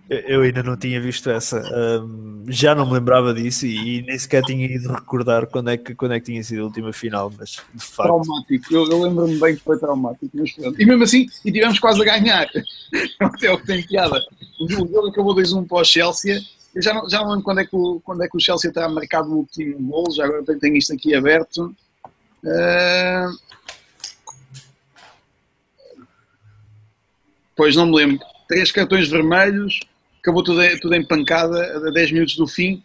Eu 0.10 0.42
ainda 0.42 0.62
não 0.62 0.78
tinha 0.78 1.02
visto 1.02 1.30
essa, 1.30 1.64
um, 2.04 2.44
já 2.48 2.76
não 2.76 2.86
me 2.86 2.94
lembrava 2.94 3.34
disso 3.34 3.66
e, 3.66 4.00
e, 4.00 4.02
nem 4.04 4.18
sequer 4.20 4.44
tinha 4.44 4.66
ido 4.66 4.92
recordar 4.92 5.48
quando 5.48 5.72
é, 5.72 5.78
que, 5.78 5.96
quando 5.96 6.14
é 6.14 6.20
que 6.20 6.28
tinha 6.28 6.44
sido 6.44 6.62
a 6.62 6.66
última 6.66 6.94
final, 6.94 7.34
mas 7.36 7.62
de 7.74 7.84
facto. 7.84 8.10
Traumático, 8.10 8.74
eu, 8.74 8.88
eu 8.88 9.02
lembro-me 9.02 9.40
bem 9.40 9.56
que 9.56 9.64
foi 9.64 9.80
traumático, 9.80 10.30
mas 10.34 10.54
E 10.78 10.86
mesmo 10.86 11.04
assim, 11.04 11.26
e 11.44 11.52
tivemos 11.52 11.80
quase 11.80 12.02
a 12.02 12.06
ganhar, 12.06 12.48
é 13.42 13.52
o 13.52 13.58
que 13.58 13.66
tem 13.66 13.82
piada. 13.82 14.22
O 14.60 14.70
jogo 14.70 15.08
acabou 15.08 15.36
2-1 15.36 15.68
para 15.68 15.82
o 15.82 15.84
Chelsea, 15.84 16.40
eu 16.76 16.82
já 16.82 16.94
não, 16.94 17.10
já 17.10 17.22
não 17.22 17.30
lembro 17.30 17.44
quando 17.44 17.62
é, 17.62 17.66
que 17.66 17.76
o, 17.76 18.00
quando 18.02 18.24
é 18.24 18.28
que 18.28 18.38
o 18.38 18.40
Chelsea 18.40 18.72
terá 18.72 18.88
marcado 18.88 19.32
o 19.32 19.38
último 19.38 19.80
gol, 19.80 20.12
já 20.12 20.26
agora 20.26 20.44
tenho 20.60 20.76
isto 20.76 20.94
aqui 20.94 21.16
aberto. 21.16 21.74
Uh, 22.44 23.46
Pois 27.56 27.76
não 27.76 27.88
me 27.88 27.96
lembro. 27.96 28.20
Três 28.48 28.72
cartões 28.72 29.10
vermelhos, 29.10 29.80
acabou 30.22 30.44
tudo, 30.44 30.62
tudo 30.80 30.96
em 30.96 31.06
pancada 31.06 31.78
a 31.88 31.92
10 31.92 32.12
minutos 32.12 32.36
do 32.36 32.48
fim. 32.48 32.84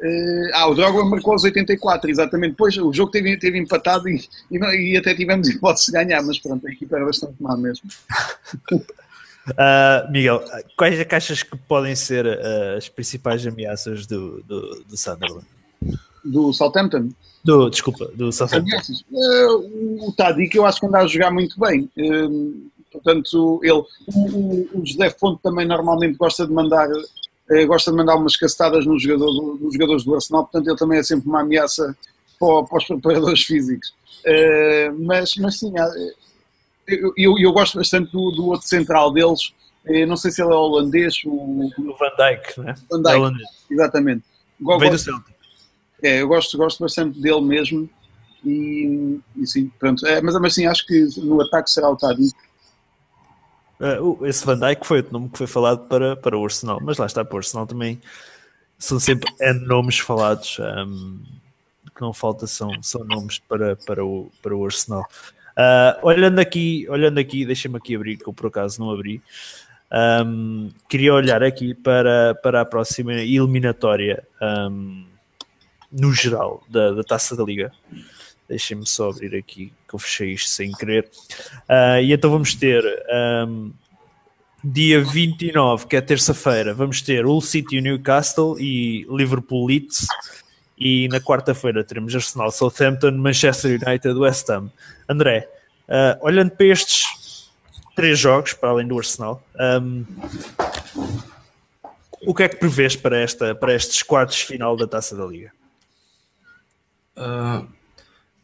Uh, 0.00 0.50
ah, 0.54 0.68
o 0.68 0.74
Drogba 0.74 1.04
marcou 1.04 1.32
aos 1.32 1.44
84, 1.44 2.10
exatamente. 2.10 2.50
Depois 2.50 2.76
o 2.76 2.92
jogo 2.92 3.10
teve, 3.10 3.36
teve 3.38 3.58
empatado 3.58 4.08
e, 4.08 4.20
e, 4.50 4.92
e 4.92 4.96
até 4.96 5.14
tivemos 5.14 5.48
hipótese 5.50 5.86
de 5.86 5.92
ganhar, 5.92 6.22
mas 6.22 6.38
pronto, 6.38 6.66
a 6.66 6.70
equipa 6.70 6.96
era 6.96 7.06
bastante 7.06 7.34
má 7.40 7.56
mesmo. 7.56 7.88
Uh, 8.72 10.10
Miguel, 10.10 10.44
quais 10.76 10.98
é 10.98 11.04
que 11.04 11.14
achas 11.14 11.42
que 11.42 11.56
podem 11.56 11.94
ser 11.94 12.26
uh, 12.26 12.76
as 12.76 12.88
principais 12.88 13.46
ameaças 13.46 14.06
do, 14.06 14.42
do, 14.42 14.84
do 14.88 14.96
Sunderland? 14.96 15.46
Do 16.24 16.52
Southampton? 16.52 17.10
Do, 17.44 17.68
desculpa, 17.68 18.10
do 18.14 18.32
Southampton. 18.32 18.76
Uh, 19.10 20.08
o 20.08 20.12
Tadic 20.12 20.56
eu 20.56 20.66
acho 20.66 20.80
que 20.80 20.86
anda 20.86 20.98
a 20.98 21.06
jogar 21.06 21.30
muito 21.30 21.58
bem. 21.60 21.88
Portanto, 22.94 23.60
ele, 23.62 23.82
o, 24.06 24.78
o 24.80 24.86
José 24.86 25.10
Fonte 25.10 25.42
também 25.42 25.66
normalmente 25.66 26.16
gosta 26.16 26.46
de 26.46 26.52
mandar 26.52 26.88
eh, 27.50 27.66
gosta 27.66 27.90
de 27.90 27.96
mandar 27.96 28.16
umas 28.16 28.36
castadas 28.36 28.86
nos 28.86 29.02
jogadores, 29.02 29.60
nos 29.60 29.74
jogadores 29.74 30.04
do 30.04 30.14
Arsenal, 30.14 30.44
portanto 30.44 30.68
ele 30.68 30.78
também 30.78 30.98
é 30.98 31.02
sempre 31.02 31.28
uma 31.28 31.40
ameaça 31.40 31.96
para, 32.38 32.62
para 32.64 32.78
os 32.78 32.84
preparadores 32.84 33.42
físicos. 33.44 33.92
Eh, 34.24 34.90
mas, 34.98 35.34
mas 35.36 35.58
sim, 35.58 35.72
eu, 36.86 37.12
eu, 37.16 37.38
eu, 37.38 37.52
gosto 37.52 37.76
bastante 37.76 38.12
do, 38.12 38.30
do 38.30 38.46
outro 38.46 38.66
central 38.66 39.12
deles, 39.12 39.52
eh, 39.86 40.06
não 40.06 40.16
sei 40.16 40.30
se 40.30 40.40
ele 40.40 40.52
é 40.52 40.56
holandês, 40.56 41.16
o, 41.26 41.30
o 41.30 41.96
Van 41.98 42.12
Dijk, 42.16 42.60
né? 42.60 42.74
Van 42.90 43.02
Dijk, 43.02 43.42
é 43.42 43.74
exatamente. 43.74 44.24
Vem 44.78 44.90
do 44.90 44.98
Celtic. 44.98 45.34
É, 46.02 46.22
eu 46.22 46.28
gosto, 46.28 46.56
gosto 46.56 46.80
bastante 46.80 47.18
dele 47.18 47.40
mesmo. 47.40 47.88
E, 48.44 49.18
e 49.36 49.46
sim, 49.46 49.70
pronto. 49.78 50.06
É, 50.06 50.20
mas, 50.20 50.38
mas 50.38 50.54
sim, 50.54 50.66
acho 50.66 50.86
que 50.86 51.08
no 51.16 51.40
ataque 51.40 51.70
será 51.70 51.90
o 51.90 51.96
Tadic 51.96 52.34
Uh, 53.80 54.24
esse 54.26 54.44
Van 54.46 54.58
Dijk 54.58 54.86
foi 54.86 55.00
o 55.00 55.12
nome 55.12 55.28
que 55.28 55.38
foi 55.38 55.46
falado 55.46 55.86
para, 55.88 56.16
para 56.16 56.38
o 56.38 56.44
Arsenal, 56.44 56.78
mas 56.82 56.98
lá 56.98 57.06
está, 57.06 57.24
para 57.24 57.34
o 57.34 57.38
Arsenal 57.38 57.66
também 57.66 58.00
são 58.78 59.00
sempre 59.00 59.30
nomes 59.66 59.98
falados. 59.98 60.58
Um, 60.60 61.20
que 61.94 62.00
não 62.00 62.12
falta 62.12 62.46
são, 62.46 62.70
são 62.82 63.04
nomes 63.04 63.38
para, 63.38 63.76
para, 63.76 64.04
o, 64.04 64.30
para 64.42 64.54
o 64.54 64.64
Arsenal. 64.64 65.06
Uh, 65.56 66.06
olhando 66.06 66.40
aqui, 66.40 66.86
olhando 66.88 67.18
aqui, 67.18 67.46
deixa-me 67.46 67.76
aqui 67.76 67.94
abrir, 67.94 68.16
que 68.16 68.28
eu 68.28 68.32
por 68.32 68.46
acaso 68.46 68.80
não 68.80 68.90
abri. 68.90 69.22
Um, 70.26 70.72
queria 70.88 71.14
olhar 71.14 71.42
aqui 71.42 71.72
para, 71.72 72.34
para 72.42 72.62
a 72.62 72.64
próxima 72.64 73.12
eliminatória 73.14 74.26
um, 74.42 75.06
no 75.92 76.12
geral 76.12 76.64
da, 76.68 76.90
da 76.92 77.04
taça 77.04 77.36
da 77.36 77.44
Liga. 77.44 77.70
Deixem-me 78.48 78.86
só 78.86 79.10
abrir 79.10 79.34
aqui, 79.36 79.72
que 79.88 79.94
eu 79.94 79.98
fechei 79.98 80.32
isto 80.32 80.50
sem 80.50 80.72
querer. 80.72 81.08
Uh, 81.68 82.00
e 82.02 82.12
então 82.12 82.30
vamos 82.30 82.54
ter 82.54 82.84
um, 83.48 83.72
dia 84.62 85.02
29, 85.02 85.86
que 85.86 85.96
é 85.96 86.00
terça-feira, 86.00 86.74
vamos 86.74 87.02
ter 87.02 87.26
Hull 87.26 87.40
City 87.40 87.80
Newcastle 87.80 88.58
e 88.58 89.06
Liverpool 89.10 89.66
Leeds. 89.66 90.06
E 90.76 91.08
na 91.08 91.20
quarta-feira 91.20 91.84
teremos 91.84 92.14
Arsenal 92.14 92.50
Southampton, 92.50 93.12
Manchester 93.12 93.80
United 93.80 94.14
West 94.18 94.50
Ham. 94.50 94.70
André, 95.08 95.48
uh, 95.88 96.24
olhando 96.26 96.50
para 96.50 96.66
estes 96.66 97.50
três 97.94 98.18
jogos, 98.18 98.52
para 98.54 98.70
além 98.70 98.86
do 98.86 98.98
Arsenal, 98.98 99.42
um, 99.82 100.04
o 102.26 102.34
que 102.34 102.42
é 102.42 102.48
que 102.48 102.56
prevês 102.56 102.96
para, 102.96 103.18
esta, 103.18 103.54
para 103.54 103.74
estes 103.74 104.02
quartos 104.02 104.40
final 104.40 104.76
da 104.76 104.86
Taça 104.86 105.14
da 105.16 105.24
Liga? 105.24 105.52
Uh, 107.16 107.68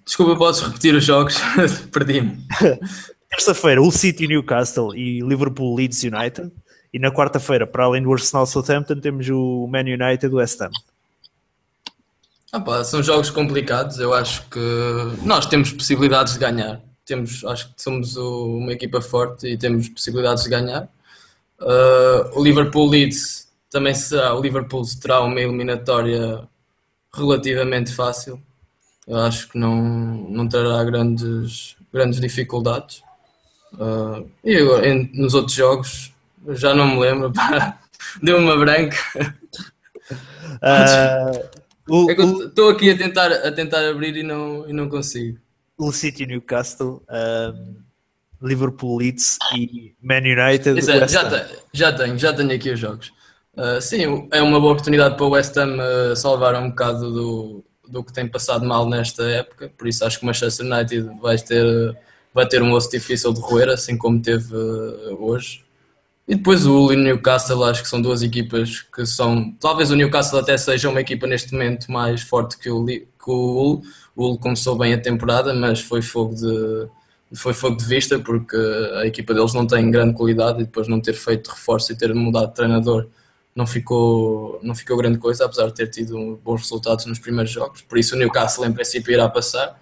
Desculpa, 0.05 0.36
podes 0.36 0.61
repetir 0.61 0.94
os 0.94 1.05
jogos? 1.05 1.36
Perdi-me. 1.92 2.38
Terça-feira, 3.30 3.80
o 3.80 3.90
City 3.92 4.26
Newcastle 4.26 4.94
e 4.94 5.20
Liverpool 5.20 5.76
Leeds 5.76 6.03
United. 6.03 6.51
E 6.92 6.98
na 6.98 7.12
quarta-feira, 7.12 7.66
para 7.66 7.84
além 7.84 8.03
do 8.03 8.12
Arsenal 8.12 8.44
Southampton, 8.44 8.98
temos 8.98 9.28
o 9.28 9.68
Man 9.68 9.82
United 9.82 10.34
West 10.34 10.61
Ham. 10.61 10.70
Ah 12.53 12.59
pá, 12.59 12.82
são 12.82 13.01
jogos 13.01 13.30
complicados. 13.30 14.01
Eu 14.01 14.12
acho 14.12 14.48
que 14.48 14.59
nós 15.22 15.46
temos 15.46 15.72
possibilidades 15.72 16.32
de 16.32 16.40
ganhar. 16.40 16.80
Temos, 17.07 17.44
acho 17.44 17.72
que 17.72 17.80
somos 17.80 18.16
uma 18.16 18.72
equipa 18.72 19.01
forte 19.01 19.46
e 19.46 19.57
temos 19.57 19.88
possibilidades 19.88 20.42
de 20.42 20.51
ganhar. 20.51 20.88
Uh, 21.61 22.38
o 22.38 22.42
Liverpool 22.42 22.88
Leeds 22.88 23.48
também 23.70 23.94
será. 23.94 24.34
O 24.34 24.40
Liverpool 24.40 24.82
terá 25.01 25.20
uma 25.20 25.40
eliminatória 25.40 26.48
relativamente 27.14 27.94
fácil 27.94 28.42
eu 29.07 29.18
acho 29.18 29.48
que 29.48 29.59
não, 29.59 29.82
não 30.28 30.48
terá 30.48 30.82
grandes, 30.84 31.76
grandes 31.92 32.20
dificuldades. 32.20 33.03
Uh, 33.74 34.28
e 34.44 34.57
agora, 34.57 34.88
em, 34.88 35.11
nos 35.14 35.34
outros 35.34 35.55
jogos, 35.55 36.12
já 36.51 36.74
não 36.74 36.86
me 36.88 37.01
lembro, 37.01 37.32
deu 38.22 38.38
uma 38.38 38.57
branca. 38.57 38.96
Uh, 40.62 42.11
é 42.11 42.12
estou 42.12 42.68
aqui 42.68 42.90
a 42.90 42.98
tentar, 42.98 43.32
a 43.32 43.51
tentar 43.53 43.88
abrir 43.88 44.16
e 44.16 44.22
não, 44.22 44.68
e 44.68 44.72
não 44.72 44.88
consigo. 44.88 45.38
O 45.78 45.92
City 45.92 46.26
Newcastle, 46.26 47.03
um, 47.09 47.76
Liverpool 48.42 48.98
Leeds 48.98 49.38
e 49.55 49.94
Man 50.03 50.18
United. 50.18 50.78
Exato, 50.78 51.09
já, 51.09 51.28
tenho, 51.28 51.59
já 51.72 51.92
tenho, 51.92 52.18
já 52.18 52.32
tenho 52.32 52.53
aqui 52.53 52.70
os 52.70 52.78
jogos. 52.78 53.12
Uh, 53.57 53.80
sim, 53.80 54.28
é 54.30 54.40
uma 54.42 54.61
boa 54.61 54.72
oportunidade 54.72 55.16
para 55.16 55.24
o 55.24 55.30
West 55.30 55.57
Ham 55.57 55.76
uh, 55.78 56.16
salvar 56.16 56.55
um 56.55 56.70
bocado 56.70 57.12
do, 57.12 57.64
do 57.91 58.05
que 58.05 58.12
tem 58.12 58.26
passado 58.26 58.64
mal 58.64 58.88
nesta 58.88 59.22
época, 59.24 59.70
por 59.76 59.88
isso 59.88 60.05
acho 60.05 60.18
que 60.18 60.24
o 60.24 60.26
Manchester 60.26 60.66
United 60.66 61.11
vai 61.20 61.36
ter, 61.38 61.97
vai 62.32 62.47
ter 62.47 62.62
um 62.62 62.72
osso 62.72 62.91
difícil 62.91 63.32
de 63.32 63.41
roer, 63.41 63.68
assim 63.68 63.97
como 63.97 64.20
teve 64.20 64.55
uh, 64.55 65.16
hoje. 65.20 65.64
E 66.28 66.36
depois 66.36 66.64
o 66.64 66.72
Hull 66.72 66.93
e 66.93 66.97
o 66.97 67.01
Newcastle, 67.01 67.64
acho 67.64 67.82
que 67.82 67.88
são 67.88 68.01
duas 68.01 68.22
equipas 68.22 68.82
que 68.82 69.05
são. 69.05 69.53
Talvez 69.59 69.91
o 69.91 69.97
Newcastle 69.97 70.38
até 70.38 70.57
seja 70.57 70.88
uma 70.88 71.01
equipa 71.01 71.26
neste 71.26 71.53
momento 71.53 71.91
mais 71.91 72.22
forte 72.22 72.57
que 72.57 72.70
o, 72.70 72.84
que 72.86 73.05
o 73.26 73.32
Hull. 73.32 73.82
O 74.14 74.24
Hull 74.24 74.38
começou 74.38 74.76
bem 74.76 74.95
a 74.95 75.01
temporada, 75.01 75.53
mas 75.53 75.80
foi 75.80 76.03
fogo 76.03 76.36
de, 76.36 76.88
foi 77.32 77.53
fogo 77.53 77.76
de 77.76 77.84
vista 77.84 78.18
porque 78.18 78.57
a 79.01 79.07
equipa 79.07 79.34
deles 79.34 79.55
não 79.55 79.66
tem 79.66 79.91
grande 79.91 80.14
qualidade 80.14 80.61
e 80.61 80.64
depois 80.64 80.86
não 80.86 81.01
ter 81.01 81.14
feito 81.14 81.51
reforço 81.51 81.93
e 81.93 81.97
ter 81.97 82.14
mudado 82.14 82.49
de 82.51 82.55
treinador 82.55 83.09
não 83.55 83.66
ficou, 83.66 84.61
não 84.62 84.74
ficou 84.74 84.96
grande 84.96 85.18
coisa, 85.18 85.44
apesar 85.44 85.66
de 85.66 85.74
ter 85.74 85.88
tido 85.88 86.40
bons 86.44 86.62
resultados 86.62 87.07
nos 87.07 87.18
primeiros 87.18 87.51
jogos. 87.51 87.82
Por 87.82 87.98
isso 87.98 88.14
o 88.14 88.18
Newcastle 88.18 88.64
em 88.64 88.72
princípio 88.72 89.12
irá 89.12 89.28
passar. 89.28 89.80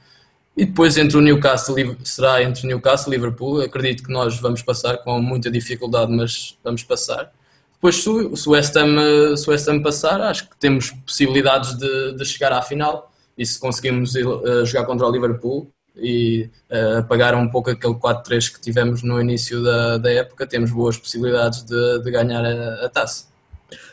E 0.57 0.65
depois 0.65 0.97
entre 0.97 1.17
o 1.17 1.21
Newcastle 1.21 1.77
será 2.03 2.43
entre 2.43 2.65
o 2.65 2.67
Newcastle 2.67 3.13
e 3.13 3.17
Liverpool. 3.17 3.61
Acredito 3.61 4.03
que 4.03 4.13
nós 4.13 4.41
vamos 4.41 4.63
passar 4.63 4.99
com 4.99 5.21
muita 5.21 5.51
dificuldade, 5.51 6.11
mas 6.11 6.59
vamos 6.65 6.83
passar. 6.83 7.33
Depois 7.75 7.95
se 7.95 8.09
o 8.09 8.51
West 8.51 8.77
Ham, 8.77 9.37
se 9.37 9.49
o 9.49 9.53
West 9.53 9.69
Ham 9.69 9.81
passar, 9.81 10.21
acho 10.21 10.49
que 10.49 10.57
temos 10.59 10.91
possibilidades 10.91 11.79
de, 11.79 12.15
de 12.15 12.25
chegar 12.25 12.53
à 12.53 12.61
final. 12.61 13.13
E 13.37 13.47
se 13.47 13.61
conseguirmos 13.61 14.17
uh, 14.17 14.67
jogar 14.67 14.85
contra 14.85 15.07
o 15.07 15.13
Liverpool 15.13 15.71
e 15.95 16.51
uh, 16.69 16.99
apagar 16.99 17.37
um 17.37 17.49
pouco 17.49 17.71
aquele 17.71 17.95
4-3 17.95 18.53
que 18.53 18.61
tivemos 18.61 19.05
no 19.05 19.21
início 19.21 19.63
da, 19.63 19.99
da 19.99 20.11
época, 20.11 20.45
temos 20.45 20.73
boas 20.73 20.97
possibilidades 20.97 21.63
de, 21.63 22.01
de 22.01 22.11
ganhar 22.11 22.45
a, 22.45 22.87
a 22.87 22.89
taça. 22.89 23.29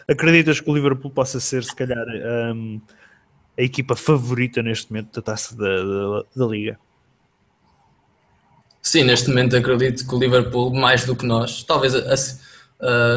Acreditas 0.08 0.60
que 0.60 0.70
o 0.70 0.74
Liverpool 0.74 1.12
possa 1.12 1.39
ser, 1.39 1.64
se 1.64 1.76
calhar, 1.76 2.06
um, 2.53 2.80
a 3.58 3.62
equipa 3.62 3.95
favorita 3.95 4.62
neste 4.62 4.91
momento 4.91 5.16
da 5.16 5.22
taça 5.22 5.56
da, 5.56 5.84
da, 5.84 6.24
da, 6.36 6.45
Liga? 6.45 6.80
Sim, 8.82 9.03
neste 9.03 9.30
momento 9.30 9.58
acredito 9.58 10.08
que 10.08 10.16
o 10.16 10.20
Liverpool, 10.20 10.74
mais 10.74 11.06
do 11.06 11.16
que 11.16 11.26
nós, 11.26 11.64
talvez 11.64 11.93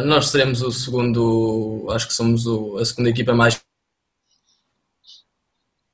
nós 0.06 0.28
seremos 0.28 0.62
o 0.62 0.72
segundo, 0.72 1.86
acho 1.90 2.08
que 2.08 2.14
somos 2.14 2.46
o, 2.46 2.78
a 2.78 2.84
segunda 2.84 3.10
equipa 3.10 3.34
mais 3.34 3.60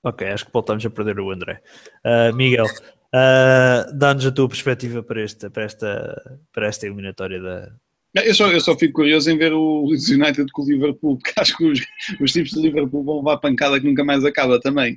Ok, 0.04 0.28
acho 0.28 0.44
que 0.44 0.52
voltamos 0.52 0.84
a 0.84 0.90
perder 0.90 1.18
o 1.18 1.30
André. 1.30 1.62
Uh, 2.04 2.34
Miguel, 2.36 2.66
uh, 2.66 3.96
dá-nos 3.96 4.26
a 4.26 4.30
tua 4.30 4.46
perspectiva 4.46 5.02
para 5.02 5.22
esta, 5.22 5.50
para 5.50 5.64
esta, 5.64 6.40
para 6.52 6.66
esta 6.66 6.84
eliminatória 6.84 7.40
da. 7.40 7.72
Eu 8.14 8.34
só, 8.34 8.46
eu 8.50 8.60
só 8.60 8.78
fico 8.78 8.94
curioso 8.94 9.28
em 9.30 9.36
ver 9.36 9.52
o 9.52 9.86
Leeds 9.86 10.08
United 10.08 10.46
com 10.52 10.62
o 10.62 10.66
Liverpool, 10.66 11.18
porque 11.18 11.32
acho 11.36 11.56
que 11.56 11.64
os, 11.64 11.80
os 12.20 12.32
tipos 12.32 12.52
de 12.52 12.60
Liverpool 12.60 13.02
vão 13.02 13.18
levar 13.18 13.38
pancada 13.38 13.80
que 13.80 13.86
nunca 13.86 14.04
mais 14.04 14.24
acaba 14.24 14.60
também. 14.60 14.94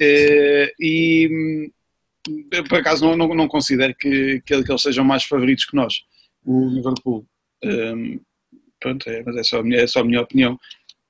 Uh, 0.00 0.70
e 0.78 1.70
por 2.68 2.78
acaso 2.78 3.04
não, 3.04 3.16
não, 3.16 3.34
não 3.34 3.48
considero 3.48 3.94
que, 3.94 4.40
que, 4.44 4.54
eles 4.54 4.82
sejam 4.82 5.04
mais 5.04 5.24
favoritos 5.24 5.64
que 5.64 5.74
nós, 5.74 6.04
o 6.44 6.68
Liverpool. 6.68 7.26
Um, 7.64 8.20
pronto, 8.78 9.08
é, 9.08 9.22
mas 9.24 9.36
é 9.36 9.42
só, 9.42 9.62
é 9.66 9.86
só 9.86 10.00
a 10.00 10.04
minha 10.04 10.20
opinião. 10.20 10.58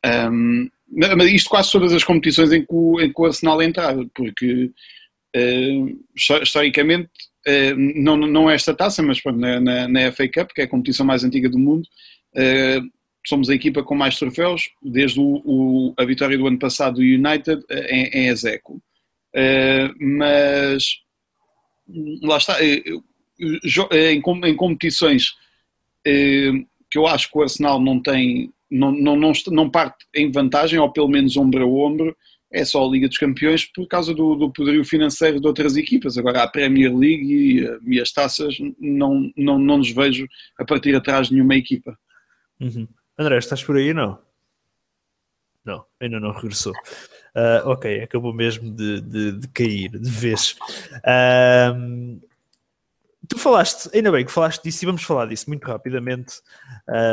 Um, 0.04 0.68
mas 0.90 1.30
isto 1.30 1.50
quase 1.50 1.70
todas 1.70 1.92
as 1.92 2.02
competições 2.02 2.52
em 2.52 2.62
que 2.62 2.72
o, 2.72 3.00
em 3.00 3.12
que 3.12 3.20
o 3.20 3.26
Arsenal 3.26 3.62
entrar, 3.62 3.94
porque 4.14 4.70
uh, 5.36 6.06
historicamente, 6.16 7.10
não, 7.96 8.16
não 8.16 8.50
é 8.50 8.54
esta 8.54 8.74
taça, 8.74 9.02
mas 9.02 9.20
pronto, 9.20 9.38
na, 9.38 9.60
na, 9.60 9.88
na, 9.88 10.12
FA 10.12 10.28
Cup, 10.28 10.50
que 10.54 10.60
é 10.60 10.64
a 10.64 10.68
competição 10.68 11.06
mais 11.06 11.24
antiga 11.24 11.48
do 11.48 11.58
mundo, 11.58 11.86
uh, 12.36 12.90
somos 13.26 13.50
a 13.50 13.54
equipa 13.54 13.82
com 13.82 13.94
mais 13.94 14.18
troféus, 14.18 14.70
desde 14.82 15.20
o, 15.20 15.42
o, 15.44 15.94
a 15.96 16.04
vitória 16.04 16.36
do 16.36 16.46
ano 16.46 16.58
passado 16.58 16.96
do 16.96 17.02
United 17.02 17.64
em, 17.88 18.06
em 18.12 18.28
Ezeco. 18.28 18.80
mas 19.98 20.84
lá 22.22 22.36
está, 22.38 22.56
em, 22.64 24.20
em 24.44 24.56
competições 24.56 25.34
que 26.90 26.98
eu 26.98 27.06
acho 27.06 27.30
que 27.30 27.38
o 27.38 27.42
Arsenal 27.42 27.80
não 27.80 28.00
tem, 28.00 28.52
não, 28.70 28.90
não, 28.90 29.16
não, 29.16 29.32
não 29.48 29.70
parte 29.70 30.04
em 30.14 30.30
vantagem, 30.30 30.78
ou 30.78 30.90
pelo 30.90 31.08
menos 31.08 31.36
ombro 31.36 31.62
a 31.62 31.66
ombro, 31.66 32.16
é 32.52 32.64
só 32.64 32.84
a 32.84 32.90
Liga 32.90 33.08
dos 33.08 33.18
Campeões 33.18 33.64
por 33.64 33.86
causa 33.86 34.12
do, 34.12 34.34
do 34.34 34.50
poderio 34.50 34.84
financeiro 34.84 35.40
de 35.40 35.46
outras 35.46 35.76
equipas. 35.76 36.18
Agora, 36.18 36.42
a 36.42 36.48
Premier 36.48 36.94
League 36.94 37.24
e, 37.24 37.94
e 37.96 38.00
as 38.00 38.10
taças, 38.10 38.56
não, 38.78 39.30
não, 39.36 39.58
não 39.58 39.78
nos 39.78 39.90
vejo 39.90 40.26
a 40.58 40.64
partir 40.64 40.94
atrás 40.94 41.28
de 41.28 41.34
nenhuma 41.34 41.54
equipa. 41.54 41.96
Uhum. 42.58 42.88
André, 43.18 43.38
estás 43.38 43.62
por 43.62 43.76
aí 43.76 43.94
não? 43.94 44.18
Não, 45.64 45.84
ainda 46.00 46.18
não 46.18 46.32
regressou. 46.32 46.72
Uh, 47.36 47.68
ok, 47.68 48.02
acabou 48.02 48.32
mesmo 48.32 48.74
de, 48.74 49.00
de, 49.00 49.32
de 49.32 49.48
cair 49.48 49.90
de 49.90 50.10
vez. 50.10 50.56
Tu 53.28 53.38
falaste, 53.38 53.88
ainda 53.94 54.10
bem 54.10 54.24
que 54.24 54.32
falaste 54.32 54.64
disso 54.64 54.84
e 54.84 54.86
vamos 54.86 55.04
falar 55.04 55.26
disso 55.26 55.48
muito 55.48 55.64
rapidamente, 55.64 56.40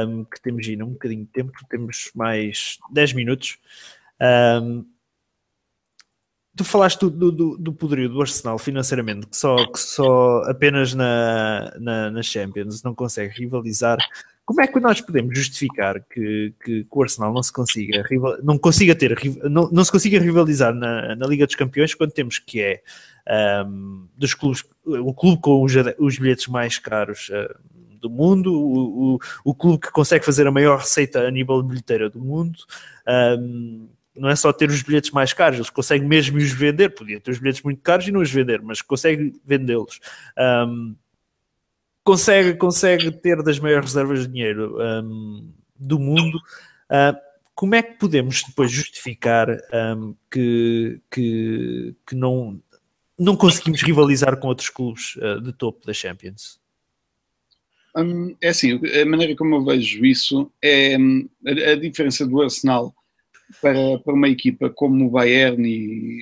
um, 0.08 0.24
que 0.24 0.42
temos 0.42 0.68
ainda 0.68 0.84
um 0.84 0.94
bocadinho 0.94 1.26
de 1.26 1.32
tempo, 1.32 1.52
temos 1.70 2.10
mais 2.16 2.80
10 2.92 3.14
minutos. 3.14 3.60
Um, 4.20 4.84
tu 6.58 6.64
falaste 6.64 7.00
do, 7.00 7.32
do, 7.32 7.58
do 7.58 7.72
poderio 7.72 8.10
do 8.10 8.20
Arsenal 8.20 8.58
financeiramente, 8.58 9.28
que 9.28 9.38
só, 9.38 9.56
que 9.68 9.80
só 9.80 10.42
apenas 10.50 10.94
na, 10.94 11.72
na, 11.80 12.12
na 12.12 12.24
Champions 12.24 12.82
não 12.82 12.96
consegue 12.96 13.40
rivalizar. 13.40 14.00
Como 14.44 14.62
é 14.62 14.68
que 14.68 14.80
nós 14.80 15.00
podemos 15.00 15.38
justificar 15.38 16.02
que, 16.02 16.54
que, 16.64 16.84
que 16.84 16.88
o 16.90 17.04
Arsenal 17.04 17.34
não 17.34 17.44
se 17.44 17.54
consiga 17.54 18.04
não 18.42 18.58
consiga 18.58 18.96
ter 18.96 19.16
não, 19.44 19.70
não 19.70 19.84
se 19.84 19.92
consiga 19.92 20.20
rivalizar 20.20 20.74
na, 20.74 21.16
na 21.16 21.28
Liga 21.28 21.46
dos 21.46 21.56
Campeões 21.56 21.94
quando 21.94 22.12
temos 22.12 22.40
que 22.40 22.62
é 22.62 22.82
um, 23.66 24.08
dos 24.18 24.34
clubes, 24.34 24.64
o 24.86 25.14
clube 25.14 25.42
com 25.42 25.64
os, 25.64 25.74
os 26.00 26.18
bilhetes 26.18 26.48
mais 26.48 26.80
caros 26.80 27.30
uh, 27.30 27.54
do 28.00 28.10
mundo, 28.10 28.54
o, 28.54 29.16
o, 29.16 29.20
o, 29.44 29.54
clube 29.54 29.80
que 29.80 29.92
consegue 29.92 30.26
fazer 30.26 30.48
a 30.48 30.52
maior 30.52 30.80
receita 30.80 31.20
a 31.20 31.32
nível 31.32 31.62
de 31.62 31.68
bilheteira 31.68 32.10
do 32.10 32.20
mundo. 32.20 32.58
Um, 33.08 33.90
não 34.18 34.30
é 34.30 34.36
só 34.36 34.52
ter 34.52 34.70
os 34.70 34.82
bilhetes 34.82 35.12
mais 35.12 35.34
caros, 35.34 35.58
eles 35.58 35.70
conseguem 35.70 36.08
mesmo 36.08 36.38
os 36.38 36.52
vender. 36.52 36.90
Podia 36.90 37.20
ter 37.20 37.32
os 37.32 37.40
bilhetes 37.40 37.62
muito 37.62 37.82
caros 37.82 38.08
e 38.08 38.12
não 38.12 38.22
os 38.22 38.32
vender, 38.32 38.62
mas 38.62 38.82
consegue 38.82 39.40
vendê-los. 39.46 40.00
Um, 40.38 40.96
consegue, 42.04 42.56
consegue 42.56 43.12
ter 43.12 43.42
das 43.44 43.60
maiores 43.60 43.90
reservas 43.90 44.22
de 44.22 44.28
dinheiro 44.28 44.78
um, 44.80 45.52
do 45.76 46.00
mundo. 46.00 46.38
Uh, 46.90 47.18
como 47.54 47.76
é 47.76 47.82
que 47.82 47.98
podemos 47.98 48.44
depois 48.44 48.72
justificar 48.72 49.50
um, 49.98 50.16
que, 50.32 51.02
que, 51.12 51.96
que 52.06 52.16
não, 52.16 52.62
não 53.18 53.36
conseguimos 53.36 53.82
rivalizar 53.82 54.38
com 54.38 54.48
outros 54.48 54.70
clubes 54.70 55.16
uh, 55.18 55.42
de 55.42 55.52
topo 55.52 55.86
da 55.86 55.94
Champions? 55.94 56.60
É 58.42 58.50
assim, 58.50 58.80
a 59.02 59.06
maneira 59.08 59.36
como 59.36 59.56
eu 59.56 59.66
vejo 59.66 60.06
isso 60.06 60.52
é 60.62 60.96
hum, 61.00 61.28
a, 61.48 61.72
a 61.72 61.76
diferença 61.76 62.28
do 62.28 62.44
Arsenal 62.44 62.94
para, 63.62 64.00
para 64.00 64.14
uma 64.14 64.30
equipa 64.30 64.70
como 64.70 65.06
o 65.06 65.10
Bayern 65.10 65.68
e 65.68 66.18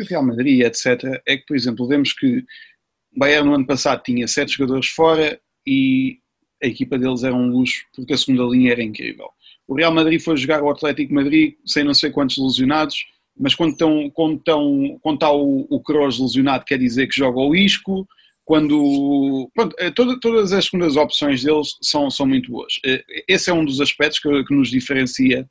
o 0.00 0.04
Real 0.04 0.24
Madrid, 0.24 0.60
etc., 0.60 1.20
é 1.26 1.36
que, 1.36 1.46
por 1.46 1.56
exemplo, 1.56 1.86
vemos 1.86 2.12
que 2.12 2.38
o 2.38 3.18
Bayern 3.18 3.48
no 3.48 3.54
ano 3.54 3.66
passado 3.66 4.02
tinha 4.02 4.26
sete 4.26 4.56
jogadores 4.56 4.88
fora 4.88 5.40
e 5.66 6.18
a 6.62 6.66
equipa 6.66 6.98
deles 6.98 7.24
era 7.24 7.34
um 7.34 7.50
luxo 7.50 7.84
porque 7.94 8.14
a 8.14 8.18
segunda 8.18 8.44
linha 8.44 8.72
era 8.72 8.82
incrível. 8.82 9.28
O 9.66 9.74
Real 9.74 9.92
Madrid 9.92 10.20
foi 10.20 10.36
jogar 10.36 10.60
ao 10.60 10.70
Atlético 10.70 11.14
Madrid 11.14 11.54
sem 11.66 11.84
não 11.84 11.94
sei 11.94 12.10
quantos 12.10 12.38
lesionados 12.38 12.96
mas 13.38 13.54
quando, 13.54 13.72
estão, 13.72 14.10
quando, 14.10 14.36
estão, 14.36 14.98
quando 15.00 15.16
está 15.16 15.32
o, 15.32 15.66
o 15.70 15.80
Kroos 15.82 16.18
lesionado, 16.18 16.64
quer 16.64 16.78
dizer 16.78 17.06
que 17.08 17.16
joga 17.16 17.40
o 17.40 17.54
Isco. 17.54 18.06
Quando. 18.44 19.50
Pronto, 19.54 19.74
eh, 19.78 19.90
todas, 19.90 20.18
todas 20.20 20.52
as 20.52 20.64
segundas 20.64 20.96
opções 20.96 21.42
deles 21.42 21.76
são, 21.80 22.10
são 22.10 22.26
muito 22.26 22.50
boas. 22.50 22.74
Eh, 22.84 23.02
esse 23.28 23.48
é 23.48 23.54
um 23.54 23.64
dos 23.64 23.80
aspectos 23.80 24.18
que, 24.18 24.44
que 24.44 24.54
nos 24.54 24.68
diferencia 24.68 25.48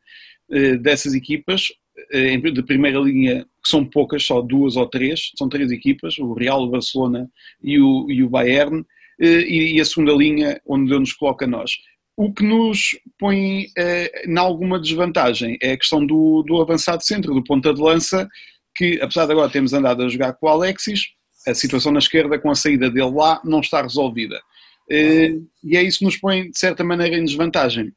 dessas 0.81 1.13
equipas 1.13 1.67
de 2.09 2.63
primeira 2.63 2.99
linha, 2.99 3.45
que 3.63 3.69
são 3.69 3.85
poucas, 3.85 4.23
só 4.23 4.41
duas 4.41 4.75
ou 4.75 4.87
três, 4.87 5.31
são 5.37 5.47
três 5.47 5.71
equipas, 5.71 6.17
o 6.17 6.33
Real, 6.33 6.63
o 6.63 6.69
Barcelona 6.69 7.29
e 7.61 7.79
o, 7.79 8.07
e 8.09 8.23
o 8.23 8.29
Bayern, 8.29 8.83
e, 9.19 9.79
a 9.79 9.85
segunda 9.85 10.13
linha, 10.13 10.59
onde 10.65 10.89
Deus 10.89 10.99
nos 10.99 11.13
coloca 11.13 11.45
nós. 11.45 11.71
O 12.17 12.33
que 12.33 12.43
nos 12.43 12.97
põe 13.19 13.67
eh, 13.77 14.25
em 14.27 14.37
alguma 14.37 14.79
desvantagem 14.79 15.57
é 15.61 15.73
a 15.73 15.77
questão 15.77 16.05
do, 16.05 16.43
do 16.43 16.61
avançado 16.61 17.03
centro, 17.03 17.33
do 17.33 17.43
ponta 17.43 17.73
de 17.73 17.81
lança, 17.81 18.27
que 18.75 18.99
apesar 19.01 19.25
de 19.25 19.31
agora 19.31 19.51
termos 19.51 19.73
andado 19.73 20.03
a 20.03 20.09
jogar 20.09 20.33
com 20.33 20.47
o 20.47 20.49
Alexis, 20.49 21.03
a 21.47 21.53
situação 21.53 21.91
na 21.91 21.99
esquerda 21.99 22.37
com 22.39 22.49
a 22.49 22.55
saída 22.55 22.89
dele 22.89 23.11
lá 23.11 23.41
não 23.43 23.59
está 23.59 23.81
resolvida. 23.81 24.41
Eh, 24.89 25.35
e 25.63 25.77
é 25.77 25.83
isso 25.83 25.99
que 25.99 26.05
nos 26.05 26.17
põe, 26.17 26.49
de 26.49 26.59
certa 26.59 26.83
maneira, 26.83 27.15
em 27.15 27.23
desvantagem. 27.23 27.93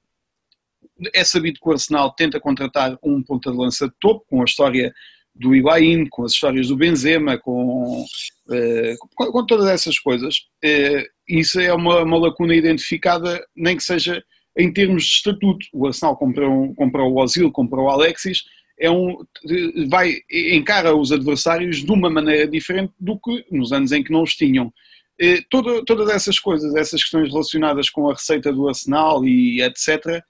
É 1.12 1.24
sabido 1.24 1.59
que 1.61 1.68
o 1.68 1.72
Arsenal 1.72 2.12
tenta 2.12 2.40
contratar 2.40 2.97
um 3.03 3.22
ponta 3.22 3.51
de 3.51 3.57
lança 3.57 3.88
de 3.88 3.95
topo, 4.01 4.24
com 4.28 4.42
a 4.42 4.45
história 4.45 4.92
do 5.34 5.55
Higuaín, 5.55 6.07
com 6.09 6.24
as 6.24 6.32
histórias 6.32 6.68
do 6.68 6.76
Benzema, 6.76 7.36
com, 7.38 8.05
eh, 8.53 8.95
com, 9.16 9.32
com, 9.32 9.47
todas 9.47 9.66
essas 9.66 9.99
coisas. 9.99 10.36
Eh, 10.62 11.05
isso 11.28 11.59
é 11.59 11.74
uma, 11.74 12.03
uma, 12.03 12.18
lacuna 12.18 12.55
identificada, 12.55 13.45
nem 13.57 13.76
que 13.76 13.82
seja 13.82 14.22
em 14.57 14.72
termos 14.72 15.05
de 15.05 15.11
estatuto. 15.11 15.66
O 15.72 15.86
Arsenal 15.86 16.16
comprou, 16.16 16.72
comprou 16.74 17.12
o 17.12 17.20
Ozil, 17.20 17.51
comprou 17.51 17.86
o 17.86 17.90
Alexis, 17.90 18.45
é 18.78 18.90
um, 18.90 19.24
vai, 19.88 20.18
encara 20.30 20.95
os 20.95 21.11
adversários 21.12 21.78
de 21.78 21.90
uma 21.90 22.11
maneira 22.11 22.47
diferente 22.47 22.92
do 22.99 23.18
que 23.18 23.45
nos 23.51 23.72
anos 23.72 23.92
em 23.92 24.03
que 24.03 24.12
não 24.12 24.22
os 24.22 24.34
tinham. 24.36 24.72
Eh, 25.20 25.40
toda, 25.51 25.84
todas 25.84 26.09
essas 26.09 26.38
coisas, 26.38 26.74
essas 26.74 27.03
questões 27.03 27.28
relacionadas 27.28 27.90
com 27.90 28.09
a 28.09 28.14
receita 28.14 28.53
do 28.53 28.68
Arsenal 28.68 29.24
e 29.24 29.62
etc., 29.62 30.22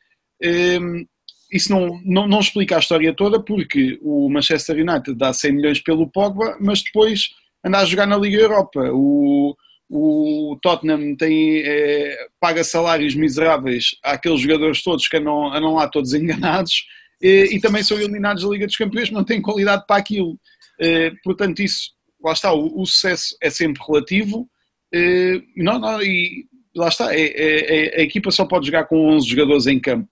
isso 1.53 1.70
não, 1.70 2.01
não, 2.05 2.26
não, 2.26 2.41
explica 2.41 2.76
a 2.76 2.80
história 2.80 3.14
toda 3.14 3.43
porque 3.43 3.99
o 4.03 4.28
Manchester 4.28 4.76
United 4.76 5.14
dá 5.16 5.32
100 5.32 5.53
milhões 5.53 5.80
pelo 5.80 6.11
Pogba, 6.11 6.57
mas 6.61 6.82
depois 6.82 7.30
anda 7.64 7.78
a 7.78 7.85
jogar 7.85 8.07
na 8.07 8.16
Liga 8.16 8.39
Europa. 8.39 8.80
O, 8.93 9.57
o 9.89 10.59
Tottenham 10.61 11.14
tem, 11.16 11.62
é, 11.64 12.16
paga 12.41 12.64
salários 12.64 13.14
miseráveis 13.14 13.97
àqueles 14.03 14.41
jogadores 14.41 14.82
todos 14.82 15.07
que 15.07 15.16
andam, 15.16 15.53
andam 15.53 15.74
lá 15.74 15.89
todos 15.89 16.12
enganados 16.14 16.85
e, 17.22 17.57
e, 17.57 17.61
também 17.61 17.82
são 17.82 17.99
eliminados 17.99 18.43
da 18.43 18.51
Liga 18.51 18.66
dos 18.66 18.76
Campeões, 18.76 19.11
não 19.11 19.24
têm 19.24 19.41
qualidade 19.41 19.85
para 19.87 19.97
aquilo. 19.97 20.39
É, 20.80 21.12
portanto, 21.22 21.62
isso, 21.62 21.93
lá 22.22 22.32
está, 22.32 22.53
o, 22.53 22.80
o 22.80 22.85
sucesso 22.85 23.37
é 23.41 23.49
sempre 23.49 23.82
relativo 23.87 24.49
é, 24.95 25.43
não, 25.57 25.80
não, 25.80 26.01
e 26.01 26.47
lá 26.76 26.87
está, 26.87 27.12
é, 27.12 27.20
é, 27.20 27.97
é, 27.97 28.01
a 28.01 28.05
equipa 28.05 28.30
só 28.30 28.45
pode 28.45 28.66
jogar 28.66 28.85
com 28.85 29.09
11 29.09 29.28
jogadores 29.28 29.66
em 29.66 29.80
campo 29.80 30.09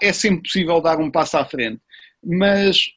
é 0.00 0.12
sempre 0.12 0.42
possível 0.42 0.80
dar 0.80 0.98
um 0.98 1.10
passo 1.10 1.36
à 1.36 1.44
frente, 1.44 1.80
mas 2.24 2.92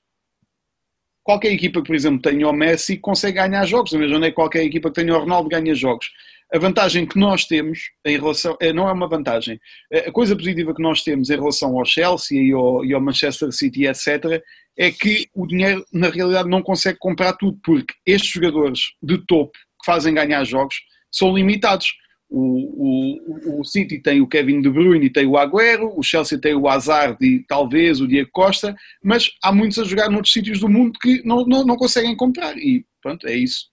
qualquer 1.24 1.52
equipa 1.52 1.82
que, 1.82 1.88
por 1.88 1.96
exemplo, 1.96 2.22
tenha 2.22 2.48
o 2.48 2.54
Messi 2.54 2.98
consegue 2.98 3.38
ganhar 3.38 3.66
jogos, 3.66 3.92
da 3.92 3.98
mesma 3.98 4.14
maneira 4.14 4.36
qualquer 4.36 4.64
equipa 4.64 4.90
que 4.90 5.02
tenha 5.02 5.16
o 5.16 5.20
Ronaldo 5.20 5.50
ganha 5.50 5.74
jogos. 5.74 6.12
A 6.54 6.60
vantagem 6.60 7.08
que 7.08 7.18
nós 7.18 7.46
temos 7.46 7.90
em 8.06 8.18
relação. 8.18 8.56
Eh, 8.62 8.72
não 8.72 8.88
é 8.88 8.92
uma 8.92 9.08
vantagem. 9.08 9.60
Eh, 9.92 10.08
a 10.08 10.12
coisa 10.12 10.36
positiva 10.36 10.76
que 10.76 10.82
nós 10.82 11.02
temos 11.02 11.32
em 11.32 11.36
relação 11.36 11.76
ao 11.78 11.84
Chelsea 11.84 12.40
e 12.40 12.54
ao, 12.54 12.86
e 12.86 12.94
ao 12.94 13.02
Manchester 13.02 13.52
City, 13.52 13.88
etc., 13.88 14.44
é 14.78 14.92
que 14.92 15.28
o 15.34 15.48
dinheiro, 15.48 15.84
na 15.92 16.10
realidade, 16.10 16.48
não 16.48 16.62
consegue 16.62 17.00
comprar 17.00 17.34
tudo, 17.34 17.58
porque 17.64 17.96
estes 18.06 18.32
jogadores 18.32 18.94
de 19.02 19.18
topo 19.26 19.54
que 19.54 19.86
fazem 19.86 20.14
ganhar 20.14 20.44
jogos 20.44 20.76
são 21.12 21.34
limitados. 21.34 21.94
O, 22.38 23.56
o, 23.58 23.62
o 23.62 23.64
City 23.64 23.98
tem 23.98 24.20
o 24.20 24.28
Kevin 24.28 24.60
De 24.60 24.70
Bruyne 24.70 25.06
e 25.06 25.10
tem 25.10 25.26
o 25.26 25.38
Agüero, 25.38 25.98
o 25.98 26.04
Chelsea 26.04 26.38
tem 26.38 26.54
o 26.54 26.68
Hazard 26.68 27.18
e 27.26 27.40
talvez 27.48 28.02
o 28.02 28.08
Diego 28.08 28.30
Costa, 28.34 28.76
mas 29.02 29.32
há 29.42 29.54
muitos 29.54 29.80
a 29.80 29.86
jogar 29.86 30.10
noutros 30.10 30.34
sítios 30.34 30.60
do 30.60 30.68
mundo 30.68 31.00
que 31.00 31.26
não, 31.26 31.46
não, 31.46 31.66
não 31.66 31.78
conseguem 31.78 32.14
comprar 32.14 32.58
e 32.58 32.86
pronto, 33.02 33.26
é 33.26 33.38
isso. 33.38 33.70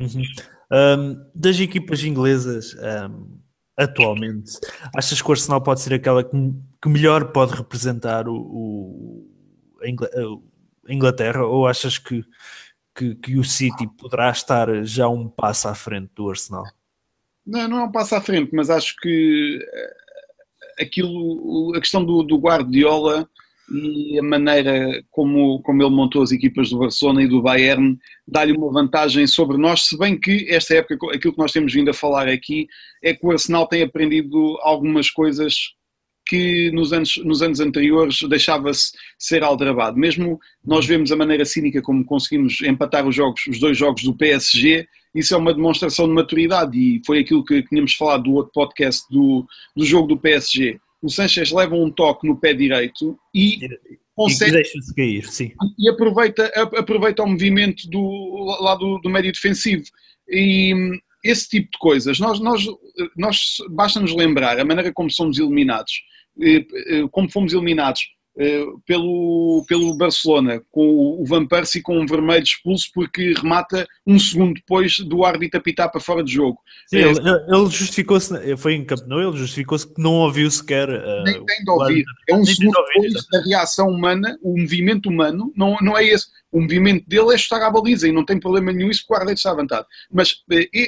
Uhum. 0.00 0.22
Um, 0.72 1.16
das 1.34 1.60
equipas 1.60 2.02
inglesas 2.02 2.74
um, 3.10 3.38
atualmente, 3.76 4.52
achas 4.96 5.20
que 5.20 5.28
o 5.28 5.32
Arsenal 5.32 5.60
pode 5.60 5.82
ser 5.82 5.92
aquela 5.92 6.24
que, 6.24 6.30
que 6.80 6.88
melhor 6.88 7.30
pode 7.30 7.54
representar 7.54 8.26
o, 8.26 8.36
o, 8.36 9.30
a 9.82 10.92
Inglaterra 10.92 11.44
ou 11.44 11.66
achas 11.66 11.98
que, 11.98 12.24
que, 12.96 13.14
que 13.16 13.38
o 13.38 13.44
City 13.44 13.86
poderá 13.98 14.30
estar 14.30 14.82
já 14.82 15.06
um 15.10 15.28
passo 15.28 15.68
à 15.68 15.74
frente 15.74 16.10
do 16.14 16.30
Arsenal? 16.30 16.64
Não, 17.46 17.68
não 17.68 17.78
é 17.78 17.84
um 17.84 17.92
passo 17.92 18.14
à 18.14 18.20
frente, 18.20 18.50
mas 18.52 18.70
acho 18.70 18.96
que 19.00 19.58
eh, 19.62 19.96
aquilo, 20.82 21.72
a 21.74 21.80
questão 21.80 22.04
do, 22.04 22.22
do 22.22 22.38
Guardiola 22.38 23.28
e 23.70 24.18
a 24.18 24.22
maneira 24.22 25.02
como, 25.10 25.60
como 25.62 25.82
ele 25.82 25.90
montou 25.90 26.22
as 26.22 26.30
equipas 26.30 26.70
do 26.70 26.78
Barcelona 26.78 27.22
e 27.22 27.28
do 27.28 27.42
Bayern 27.42 27.98
dá-lhe 28.26 28.52
uma 28.52 28.72
vantagem 28.72 29.26
sobre 29.26 29.56
nós, 29.56 29.86
se 29.86 29.98
bem 29.98 30.18
que 30.18 30.46
esta 30.48 30.74
época, 30.74 30.94
aquilo 31.14 31.32
que 31.32 31.38
nós 31.38 31.52
temos 31.52 31.72
vindo 31.72 31.90
a 31.90 31.94
falar 31.94 32.28
aqui, 32.28 32.68
é 33.02 33.12
que 33.12 33.26
o 33.26 33.30
Arsenal 33.30 33.66
tem 33.66 33.82
aprendido 33.82 34.56
algumas 34.62 35.10
coisas 35.10 35.74
que 36.28 36.70
nos 36.72 36.92
anos, 36.92 37.16
nos 37.18 37.40
anos 37.40 37.60
anteriores 37.60 38.18
deixava-se 38.28 38.92
ser 39.18 39.44
aldrabado. 39.44 39.96
Mesmo 39.96 40.38
nós 40.64 40.84
vemos 40.84 41.12
a 41.12 41.16
maneira 41.16 41.44
cínica 41.44 41.80
como 41.80 42.04
conseguimos 42.04 42.60
empatar 42.62 43.06
os 43.06 43.14
jogos, 43.14 43.46
os 43.46 43.60
dois 43.60 43.76
jogos 43.76 44.02
do 44.02 44.16
PSG, 44.16 44.86
isso 45.16 45.34
é 45.34 45.36
uma 45.38 45.54
demonstração 45.54 46.06
de 46.06 46.12
maturidade 46.12 46.78
e 46.78 47.02
foi 47.04 47.20
aquilo 47.20 47.44
que 47.44 47.62
tínhamos 47.62 47.94
falado 47.94 48.24
do 48.24 48.34
outro 48.34 48.52
podcast 48.52 49.02
do, 49.10 49.46
do 49.74 49.84
jogo 49.84 50.06
do 50.06 50.18
PSG. 50.18 50.78
O 51.02 51.08
Sanchez 51.08 51.50
leva 51.50 51.74
um 51.74 51.90
toque 51.90 52.28
no 52.28 52.36
pé 52.36 52.52
direito 52.52 53.18
e 53.34 53.58
consegue. 54.14 54.50
E 54.50 54.54
deixa-se 54.54 54.94
cair, 54.94 55.24
sim. 55.26 55.52
E 55.78 55.88
aproveita, 55.88 56.46
aproveita 56.76 57.22
o 57.22 57.26
movimento 57.26 57.88
do, 57.88 58.58
lá 58.60 58.74
do, 58.74 58.98
do 58.98 59.08
médio 59.08 59.32
defensivo. 59.32 59.84
E 60.28 60.74
esse 61.24 61.48
tipo 61.48 61.70
de 61.70 61.78
coisas, 61.78 62.18
nós, 62.20 62.38
nós, 62.38 62.66
nós 63.16 63.56
basta-nos 63.70 64.14
lembrar 64.14 64.60
a 64.60 64.64
maneira 64.64 64.92
como 64.92 65.10
somos 65.10 65.38
eliminados, 65.38 66.02
como 67.10 67.30
fomos 67.30 67.54
eliminados 67.54 68.15
pelo, 68.84 69.64
pelo 69.66 69.96
Barcelona, 69.96 70.62
com 70.70 71.16
o 71.20 71.24
Van 71.24 71.46
Persie 71.46 71.80
com 71.80 71.98
um 71.98 72.06
vermelho 72.06 72.42
expulso 72.42 72.90
porque 72.94 73.32
remata 73.32 73.86
um 74.06 74.18
segundo 74.18 74.54
depois 74.54 74.98
do 74.98 75.24
árbitro 75.24 75.58
apitar 75.58 75.90
para 75.90 76.00
fora 76.00 76.22
de 76.22 76.32
jogo. 76.32 76.58
Sim, 76.86 76.98
ele, 76.98 77.18
ele 77.18 77.70
justificou-se, 77.70 78.56
foi 78.56 78.74
em 78.74 78.84
Camp 78.84 79.06
Nou, 79.06 79.20
ele 79.20 79.36
justificou-se 79.38 79.86
que 79.86 80.00
não 80.00 80.12
ouviu 80.12 80.50
sequer. 80.50 80.88
Uh, 80.88 81.22
nem 81.24 81.44
tem 81.44 81.64
de 81.64 81.70
ouvir. 81.70 82.04
É 82.28 82.34
um 82.34 82.44
segundo 82.44 82.76
depois 82.94 83.26
da 83.32 83.42
reação 83.42 83.88
humana, 83.88 84.38
o 84.42 84.58
movimento 84.58 85.08
humano, 85.08 85.52
não, 85.56 85.76
não 85.80 85.96
é 85.96 86.04
esse. 86.04 86.26
O 86.52 86.60
movimento 86.60 87.06
dele 87.08 87.34
é 87.34 87.38
chutar 87.38 87.62
a 87.62 87.70
baliza 87.70 88.08
e 88.08 88.12
não 88.12 88.24
tem 88.24 88.38
problema 88.38 88.72
nenhum 88.72 88.90
isso 88.90 89.00
porque 89.00 89.12
o 89.12 89.16
guarda-redes 89.16 89.40
está 89.40 89.50
avantado. 89.50 89.86
Mas 90.10 90.42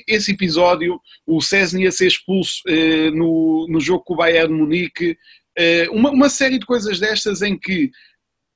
esse 0.06 0.32
episódio, 0.32 1.00
o 1.26 1.42
César 1.42 1.78
ia 1.78 1.92
ser 1.92 2.06
expulso 2.06 2.62
no, 3.12 3.66
no 3.68 3.80
jogo 3.80 4.04
com 4.04 4.14
o 4.14 4.16
Bayern 4.16 4.54
Munique, 4.54 5.10
eh, 5.10 5.16
uma, 5.90 6.10
uma, 6.10 6.28
série 6.28 6.58
de 6.58 6.66
coisas 6.66 7.00
destas 7.00 7.42
em 7.42 7.58
que 7.58 7.90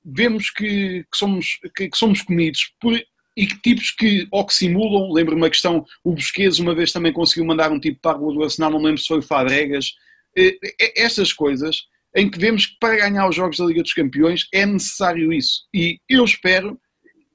vemos 0.05 0.51
que, 0.51 1.05
que 1.11 1.17
somos, 1.17 1.59
que, 1.77 1.89
que, 1.89 1.97
somos 1.97 2.23
comidos 2.23 2.73
por, 2.81 2.95
e 3.37 3.47
que 3.47 3.61
tipos 3.61 3.91
que 3.91 4.27
ou 4.31 4.47
que 4.47 4.55
simulam, 4.55 5.13
lembro-me 5.13 5.47
a 5.47 5.51
questão, 5.51 5.85
o 6.05 6.13
Busquets 6.13 6.59
uma 6.59 6.75
vez 6.75 6.93
também 6.93 7.13
conseguiu 7.13 7.45
mandar 7.45 7.71
um 7.73 7.81
tipo 7.81 8.01
para 8.01 8.17
a 8.17 8.19
rua 8.21 8.35
do 8.35 8.43
Arsenal, 8.43 8.71
não 8.71 8.83
lembro 8.83 9.01
se 9.01 9.09
foi 9.09 9.19
o 9.19 9.23
Fabregas, 9.23 9.93
eh, 10.37 10.57
estas 10.97 11.33
coisas 11.33 11.87
em 12.15 12.31
que 12.31 12.39
vemos 12.39 12.67
que 12.67 12.77
para 12.79 12.97
ganhar 12.97 13.29
os 13.29 13.35
Jogos 13.35 13.57
da 13.57 13.65
Liga 13.65 13.83
dos 13.83 13.95
Campeões 13.95 14.47
é 14.53 14.67
necessário 14.67 15.33
isso. 15.33 15.63
E 15.75 15.99
eu 16.09 16.25
espero 16.25 16.79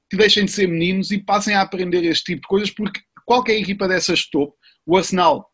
que 0.08 0.16
deixem 0.16 0.44
de 0.44 0.52
ser 0.52 0.68
meninos 0.68 1.10
e 1.10 1.18
passem 1.18 1.54
a 1.54 1.62
aprender 1.62 2.04
este 2.04 2.32
tipo 2.32 2.42
de 2.42 2.48
coisas, 2.48 2.70
porque 2.70 3.00
qualquer 3.26 3.58
equipa 3.58 3.88
dessas 3.88 4.20
de 4.20 4.30
topo, 4.30 4.56
o 4.86 4.96
Arsenal 4.96 5.46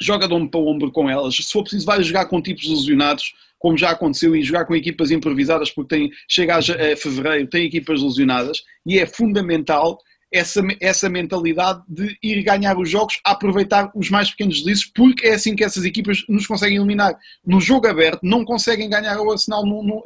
joga 0.00 0.26
de 0.26 0.34
ombro 0.34 0.50
para 0.50 0.60
ombro 0.60 0.90
com 0.90 1.08
elas, 1.08 1.36
se 1.36 1.52
for 1.52 1.62
preciso 1.62 1.86
vai 1.86 2.02
jogar 2.02 2.26
com 2.26 2.42
tipos 2.42 2.66
lesionados, 2.66 3.32
como 3.62 3.78
já 3.78 3.90
aconteceu, 3.90 4.34
e 4.34 4.42
jogar 4.42 4.64
com 4.64 4.74
equipas 4.74 5.12
improvisadas, 5.12 5.70
porque 5.70 5.94
tem, 5.94 6.10
chega 6.28 6.56
a, 6.56 6.58
a 6.58 6.96
fevereiro, 6.96 7.48
tem 7.48 7.64
equipas 7.64 8.02
lesionadas, 8.02 8.58
e 8.84 8.98
é 8.98 9.06
fundamental 9.06 9.96
essa, 10.32 10.60
essa 10.80 11.08
mentalidade 11.08 11.80
de 11.88 12.18
ir 12.20 12.42
ganhar 12.42 12.76
os 12.76 12.90
jogos, 12.90 13.20
aproveitar 13.24 13.92
os 13.94 14.10
mais 14.10 14.30
pequenos 14.30 14.56
deslizes, 14.56 14.84
porque 14.84 15.28
é 15.28 15.34
assim 15.34 15.54
que 15.54 15.62
essas 15.62 15.84
equipas 15.84 16.24
nos 16.28 16.44
conseguem 16.44 16.78
eliminar. 16.78 17.16
No 17.46 17.60
jogo 17.60 17.86
aberto, 17.86 18.20
não 18.24 18.44
conseguem 18.44 18.90
ganhar 18.90 19.20
o 19.20 19.30
Arsenal 19.30 19.64
num, 19.64 19.84
num, 19.84 20.02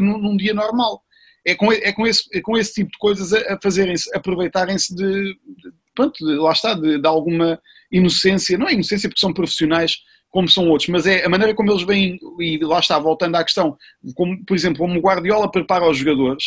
num, 0.00 0.18
num 0.18 0.36
dia 0.36 0.54
normal. 0.54 1.02
É 1.44 1.56
com, 1.56 1.72
é 1.72 1.92
com, 1.92 2.06
esse, 2.06 2.22
é 2.32 2.40
com 2.40 2.56
esse 2.56 2.74
tipo 2.74 2.90
de 2.92 2.98
coisas 2.98 3.32
a, 3.32 3.54
a 3.54 3.58
fazerem-se, 3.60 4.14
aproveitarem-se 4.14 4.94
de, 4.94 5.34
de, 5.34 5.72
pronto, 5.92 6.24
de, 6.24 6.34
lá 6.36 6.52
está, 6.52 6.74
de, 6.74 7.00
de 7.00 7.08
alguma 7.08 7.58
inocência, 7.90 8.58
não 8.58 8.68
é 8.68 8.74
inocência 8.74 9.08
porque 9.08 9.20
são 9.20 9.32
profissionais 9.32 9.96
como 10.36 10.50
são 10.50 10.68
outros, 10.68 10.90
mas 10.90 11.06
é 11.06 11.24
a 11.24 11.30
maneira 11.30 11.54
como 11.54 11.72
eles 11.72 11.82
vêm, 11.82 12.18
e 12.38 12.58
lá 12.58 12.78
está, 12.78 12.98
voltando 12.98 13.36
à 13.36 13.42
questão, 13.42 13.74
como, 14.14 14.44
por 14.44 14.54
exemplo, 14.54 14.80
como 14.80 14.98
o 14.98 15.00
Guardiola 15.02 15.50
prepara 15.50 15.88
os 15.88 15.96
jogadores, 15.96 16.44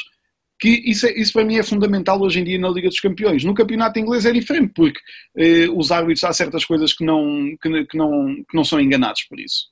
que 0.59 0.69
isso, 0.85 1.07
é, 1.07 1.13
isso 1.13 1.33
para 1.33 1.43
mim 1.43 1.57
é 1.57 1.63
fundamental 1.63 2.21
hoje 2.21 2.39
em 2.39 2.43
dia 2.43 2.59
na 2.59 2.69
Liga 2.69 2.87
dos 2.87 2.99
Campeões. 2.99 3.43
No 3.43 3.55
campeonato 3.55 3.97
inglês 3.97 4.27
é 4.27 4.31
diferente, 4.31 4.73
porque 4.75 4.99
eh, 5.35 5.67
os 5.73 5.91
árbitros 5.91 6.23
há 6.23 6.31
certas 6.31 6.63
coisas 6.65 6.93
que 6.93 7.03
não, 7.03 7.49
que, 7.59 7.85
que, 7.85 7.97
não, 7.97 8.35
que 8.47 8.55
não 8.55 8.63
são 8.63 8.79
enganados 8.79 9.23
por 9.23 9.39
isso. 9.39 9.69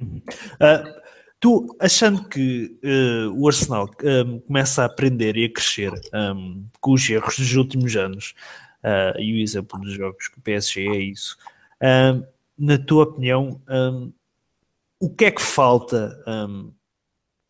Uh, 0.00 1.00
tu, 1.38 1.76
achando 1.80 2.28
que 2.28 2.76
uh, 2.82 3.30
o 3.40 3.46
Arsenal 3.46 3.88
um, 4.26 4.40
começa 4.40 4.82
a 4.82 4.86
aprender 4.86 5.36
e 5.36 5.44
a 5.44 5.52
crescer 5.52 5.92
um, 6.12 6.66
com 6.80 6.94
os 6.94 7.08
erros 7.08 7.38
dos 7.38 7.54
últimos 7.54 7.94
anos, 7.94 8.34
uh, 8.82 9.20
e 9.20 9.34
o 9.34 9.40
exemplo 9.40 9.78
dos 9.78 9.92
jogos 9.92 10.26
que 10.26 10.38
o 10.38 10.42
PSG 10.42 10.88
é 10.88 11.00
isso, 11.00 11.36
na 12.62 12.78
tua 12.78 13.02
opinião, 13.02 13.60
um, 13.68 14.12
o 15.00 15.10
que 15.10 15.24
é 15.24 15.30
que 15.32 15.42
falta 15.42 16.16
um, 16.28 16.72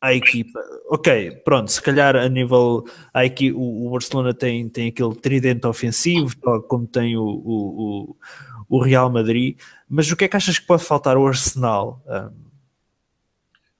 à 0.00 0.14
equipa? 0.14 0.58
Ok, 0.88 1.32
pronto, 1.44 1.70
se 1.70 1.82
calhar 1.82 2.16
a 2.16 2.26
nível. 2.30 2.86
A 3.12 3.26
equipa, 3.26 3.58
o, 3.58 3.88
o 3.88 3.90
Barcelona 3.90 4.32
tem, 4.32 4.66
tem 4.70 4.88
aquele 4.88 5.14
tridente 5.14 5.66
ofensivo, 5.66 6.34
como 6.66 6.86
tem 6.86 7.14
o, 7.18 7.24
o, 7.24 8.16
o, 8.70 8.82
Real 8.82 9.10
Madrid, 9.10 9.58
mas 9.86 10.10
o 10.10 10.16
que 10.16 10.24
é 10.24 10.28
que 10.28 10.36
achas 10.36 10.58
que 10.58 10.66
pode 10.66 10.82
faltar 10.82 11.14
ao 11.14 11.26
Arsenal? 11.26 12.02
Um, 12.06 12.50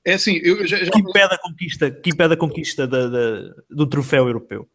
é 0.05 0.13
assim, 0.13 0.39
eu 0.43 0.67
já, 0.67 0.85
já... 0.85 0.91
Que 0.91 0.99
impede 0.99 1.35
a 1.35 1.39
conquista, 1.39 1.91
que 1.91 2.11
impede 2.11 2.35
a 2.35 2.37
conquista 2.37 2.87
da, 2.87 3.09
da, 3.09 3.55
do 3.71 3.87
troféu 3.87 4.27
europeu? 4.27 4.69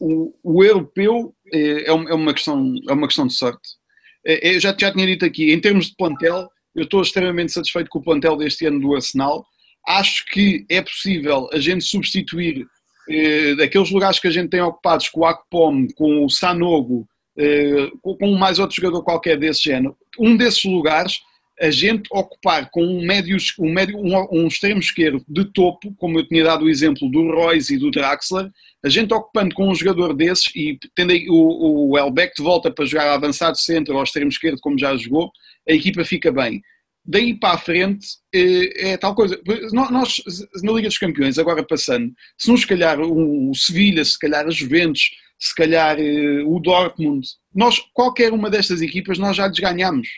O, 0.00 0.34
o 0.42 0.64
europeu 0.64 1.34
é, 1.52 1.90
é 1.90 1.92
uma 1.92 2.32
questão, 2.32 2.72
é 2.88 2.92
uma 2.94 3.06
questão 3.06 3.26
de 3.26 3.34
sorte 3.34 3.81
é, 3.81 3.81
eu 4.24 4.60
já, 4.60 4.74
já 4.78 4.92
tinha 4.92 5.06
dito 5.06 5.24
aqui, 5.24 5.52
em 5.52 5.60
termos 5.60 5.86
de 5.86 5.96
plantel, 5.96 6.48
eu 6.74 6.84
estou 6.84 7.02
extremamente 7.02 7.52
satisfeito 7.52 7.90
com 7.90 7.98
o 7.98 8.02
plantel 8.02 8.36
deste 8.36 8.66
ano 8.66 8.80
do 8.80 8.94
Arsenal. 8.94 9.44
Acho 9.86 10.24
que 10.26 10.64
é 10.68 10.80
possível 10.80 11.48
a 11.52 11.58
gente 11.58 11.84
substituir 11.84 12.66
eh, 13.10 13.56
aqueles 13.62 13.90
lugares 13.90 14.18
que 14.18 14.28
a 14.28 14.30
gente 14.30 14.50
tem 14.50 14.60
ocupados 14.60 15.08
com 15.08 15.20
o 15.20 15.26
Akpom, 15.26 15.86
com 15.96 16.24
o 16.24 16.30
Sanogo, 16.30 17.06
eh, 17.36 17.90
com, 18.00 18.16
com 18.16 18.32
mais 18.32 18.58
outro 18.58 18.76
jogador 18.76 19.02
qualquer 19.02 19.38
desse 19.38 19.64
género. 19.64 19.96
Um 20.18 20.36
desses 20.36 20.64
lugares 20.64 21.20
a 21.60 21.70
gente 21.70 22.08
ocupar 22.10 22.70
com 22.70 22.82
um 22.82 23.04
médio, 23.04 23.36
um, 23.58 23.72
médio, 23.72 23.96
um, 23.98 24.26
um, 24.32 24.46
extremo 24.46 24.80
esquerdo 24.80 25.24
de 25.28 25.44
topo, 25.44 25.94
como 25.96 26.18
eu 26.18 26.26
tinha 26.26 26.42
dado 26.42 26.64
o 26.64 26.68
exemplo 26.68 27.08
do 27.10 27.30
Royce 27.30 27.74
e 27.74 27.78
do 27.78 27.90
Draxler, 27.90 28.50
a 28.84 28.88
gente 28.88 29.14
ocupando 29.14 29.54
com 29.54 29.68
um 29.68 29.74
jogador 29.74 30.14
desses 30.14 30.50
e 30.54 30.78
tendo 30.94 31.12
o, 31.28 31.90
o 31.90 31.98
Elbeck 31.98 32.34
de 32.36 32.42
volta 32.42 32.70
para 32.70 32.84
jogar 32.84 33.12
avançado 33.12 33.56
centro 33.56 33.96
ou 33.96 34.02
extremo 34.02 34.30
esquerdo, 34.30 34.58
como 34.60 34.78
já 34.78 34.96
jogou, 34.96 35.30
a 35.68 35.72
equipa 35.72 36.04
fica 36.04 36.32
bem. 36.32 36.60
Daí 37.04 37.34
para 37.34 37.54
a 37.54 37.58
frente 37.58 38.06
é, 38.32 38.92
é 38.92 38.96
tal 38.96 39.14
coisa. 39.14 39.40
Nós, 39.72 40.22
na 40.62 40.72
Liga 40.72 40.88
dos 40.88 40.98
Campeões, 40.98 41.38
agora 41.38 41.64
passando, 41.64 42.12
se 42.38 42.48
não 42.48 42.56
se 42.56 42.66
calhar 42.66 43.00
o 43.00 43.52
Sevilha, 43.54 44.04
se 44.04 44.18
calhar 44.18 44.46
a 44.46 44.50
Juventus, 44.50 45.10
se 45.38 45.54
calhar 45.56 45.98
eh, 45.98 46.42
o 46.46 46.60
Dortmund, 46.60 47.26
nós, 47.52 47.80
qualquer 47.92 48.32
uma 48.32 48.48
destas 48.48 48.80
equipas, 48.80 49.18
nós 49.18 49.36
já 49.36 49.48
desganhamos. 49.48 50.08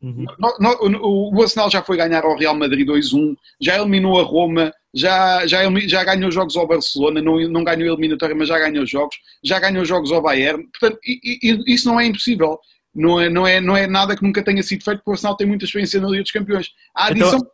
Uhum. 0.00 0.24
O 1.02 1.42
Arsenal 1.42 1.68
já 1.68 1.82
foi 1.82 1.96
ganhar 1.96 2.24
ao 2.24 2.36
Real 2.36 2.54
Madrid 2.54 2.86
2-1, 2.86 3.34
já 3.60 3.76
eliminou 3.76 4.20
a 4.20 4.22
Roma, 4.22 4.72
já, 4.94 5.46
já, 5.46 5.62
já 5.86 6.04
ganhou 6.04 6.30
jogos 6.30 6.56
ao 6.56 6.66
Barcelona, 6.66 7.20
não, 7.20 7.38
não 7.48 7.64
ganhou 7.64 7.88
eliminatória, 7.88 8.34
mas 8.34 8.48
já 8.48 8.58
ganhou 8.58 8.86
jogos, 8.86 9.16
já 9.42 9.58
ganhou 9.58 9.84
jogos 9.84 10.10
ao 10.10 10.22
Bayern. 10.22 10.66
Portanto, 10.78 10.98
isso 11.04 11.88
não 11.88 12.00
é 12.00 12.06
impossível. 12.06 12.58
Não 12.94 13.20
é, 13.20 13.28
não, 13.28 13.46
é, 13.46 13.60
não 13.60 13.76
é 13.76 13.86
nada 13.86 14.16
que 14.16 14.22
nunca 14.22 14.42
tenha 14.42 14.62
sido 14.62 14.82
feito, 14.82 14.98
porque 14.98 15.10
o 15.10 15.12
Arsenal 15.12 15.36
tem 15.36 15.46
muita 15.46 15.64
experiência 15.64 16.00
na 16.00 16.08
Liga 16.08 16.22
dos 16.22 16.32
Campeões. 16.32 16.70
A 16.94 17.12
então, 17.12 17.28
adição. 17.28 17.38
Então, 17.38 17.50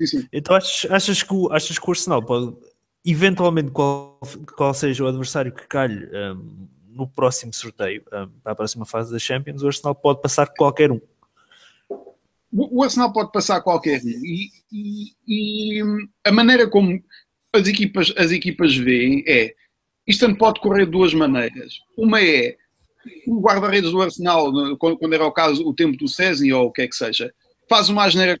sim, 0.00 0.06
sim. 0.06 0.28
então 0.32 0.56
achas, 0.56 0.90
achas, 0.90 1.22
que 1.22 1.34
o, 1.34 1.52
achas 1.52 1.78
que 1.78 1.86
o 1.86 1.90
Arsenal 1.90 2.22
pode, 2.22 2.56
eventualmente, 3.04 3.70
qual, 3.72 4.18
qual 4.56 4.72
seja 4.72 5.04
o 5.04 5.08
adversário 5.08 5.52
que 5.52 5.66
calhe 5.66 6.08
um, 6.14 6.68
no 6.88 7.06
próximo 7.08 7.52
sorteio, 7.52 8.02
um, 8.12 8.28
para 8.42 8.52
a 8.52 8.54
próxima 8.54 8.86
fase 8.86 9.12
da 9.12 9.18
Champions, 9.18 9.62
o 9.62 9.66
Arsenal 9.66 9.94
pode 9.94 10.22
passar 10.22 10.46
qualquer 10.46 10.90
um? 10.90 11.00
O 12.56 12.82
Arsenal 12.82 13.12
pode 13.12 13.32
passar 13.32 13.60
qualquer 13.60 14.00
um. 14.02 14.08
E, 14.08 14.50
e, 14.72 15.12
e, 15.26 15.82
a 16.24 16.32
maneira 16.32 16.68
como 16.68 16.98
as 17.54 17.66
equipas, 17.66 18.12
as 18.16 18.30
equipas 18.30 18.76
veem 18.76 19.24
é 19.26 19.54
isto 20.06 20.36
pode 20.36 20.60
correr 20.60 20.84
de 20.84 20.92
duas 20.92 21.12
maneiras. 21.12 21.74
Uma 21.96 22.22
é 22.22 22.56
o 23.26 23.40
guarda-redes 23.40 23.90
do 23.90 24.00
Arsenal, 24.00 24.52
quando 24.78 25.12
era 25.12 25.26
o 25.26 25.32
caso, 25.32 25.66
o 25.66 25.74
tempo 25.74 25.96
do 25.96 26.08
César 26.08 26.44
ou 26.54 26.66
o 26.66 26.72
que 26.72 26.82
é 26.82 26.88
que 26.88 26.94
seja, 26.94 27.32
faz 27.68 27.88
uma 27.88 28.04
asneira 28.04 28.38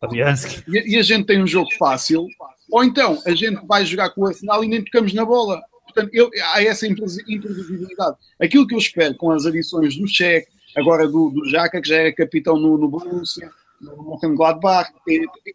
e, 0.68 0.94
e 0.94 0.96
a 0.96 1.02
gente 1.02 1.26
tem 1.26 1.42
um 1.42 1.46
jogo 1.46 1.68
fácil, 1.78 2.26
ou 2.70 2.84
então 2.84 3.20
a 3.26 3.32
gente 3.32 3.64
vai 3.66 3.84
jogar 3.84 4.10
com 4.10 4.22
o 4.22 4.26
Arsenal 4.26 4.62
e 4.62 4.68
nem 4.68 4.84
tocamos 4.84 5.12
na 5.12 5.24
bola. 5.24 5.60
Portanto, 5.84 6.10
eu, 6.12 6.30
há 6.52 6.62
essa 6.62 6.86
imprevisibilidade. 6.86 8.16
Aquilo 8.40 8.66
que 8.66 8.74
eu 8.74 8.78
espero 8.78 9.14
com 9.16 9.30
as 9.30 9.46
adições 9.46 9.96
do 9.96 10.06
Cheque, 10.06 10.48
agora 10.76 11.08
do, 11.08 11.30
do 11.30 11.48
Jaca, 11.48 11.80
que 11.80 11.88
já 11.88 11.96
era 11.96 12.14
capitão 12.14 12.58
no, 12.58 12.76
no 12.76 12.88
Borussia, 12.88 13.50
no 13.80 14.10
Mönchengladbach, 14.10 14.90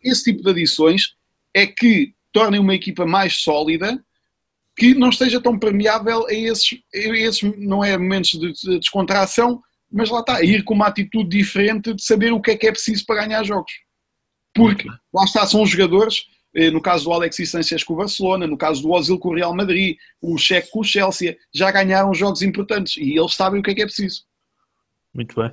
esse 0.04 0.24
tipo 0.26 0.44
de 0.44 0.50
adições 0.50 1.16
é 1.54 1.68
que 1.68 2.14
tornem 2.32 2.60
uma 2.60 2.76
equipa 2.76 3.06
mais 3.06 3.38
sólida 3.38 4.04
que 4.78 4.94
não 4.94 5.10
esteja 5.10 5.42
tão 5.42 5.60
permeável 5.60 6.26
a 6.28 6.34
esses, 6.34 6.80
a 6.94 6.98
esses 6.98 7.42
não 7.58 7.84
é 7.84 7.98
momentos 7.98 8.32
de 8.32 8.80
descontração, 8.80 9.62
mas 9.92 10.10
lá 10.10 10.22
está, 10.22 10.42
ir 10.42 10.64
com 10.64 10.74
uma 10.74 10.88
atitude 10.88 11.38
diferente 11.38 11.94
de 11.94 12.04
saber 12.04 12.32
o 12.32 12.42
que 12.42 12.52
é 12.52 12.58
que 12.58 12.68
é 12.68 12.72
preciso 12.72 13.06
para 13.06 13.26
ganhar 13.26 13.44
jogos. 13.44 13.72
Porque 14.54 14.88
lá 15.14 15.24
está, 15.26 15.46
são 15.46 15.62
os 15.62 15.70
jogadores, 15.70 16.26
eh, 16.56 16.72
no 16.72 16.82
caso 16.82 17.06
do 17.06 17.14
Alexis 17.14 17.52
Sanchez 17.52 17.84
com 17.84 17.94
o 17.94 17.98
Barcelona, 17.98 18.48
no 18.48 18.58
caso 18.58 18.82
do 18.82 18.92
Ozil 18.92 19.20
com 19.20 19.30
o 19.30 19.36
Real 19.36 19.56
Madrid, 19.56 19.98
o 20.22 20.38
Cheque 20.38 20.72
com 20.72 20.80
o 20.80 20.84
Chelsea, 20.84 21.38
já 21.54 21.70
ganharam 21.72 22.14
jogos 22.14 22.42
importantes 22.42 22.98
e 22.98 23.18
eles 23.18 23.34
sabem 23.34 23.60
o 23.60 23.64
que 23.64 23.72
é 23.72 23.76
que 23.76 23.82
é 23.82 23.86
preciso. 23.86 24.24
Muito 25.14 25.36
bem. 25.36 25.52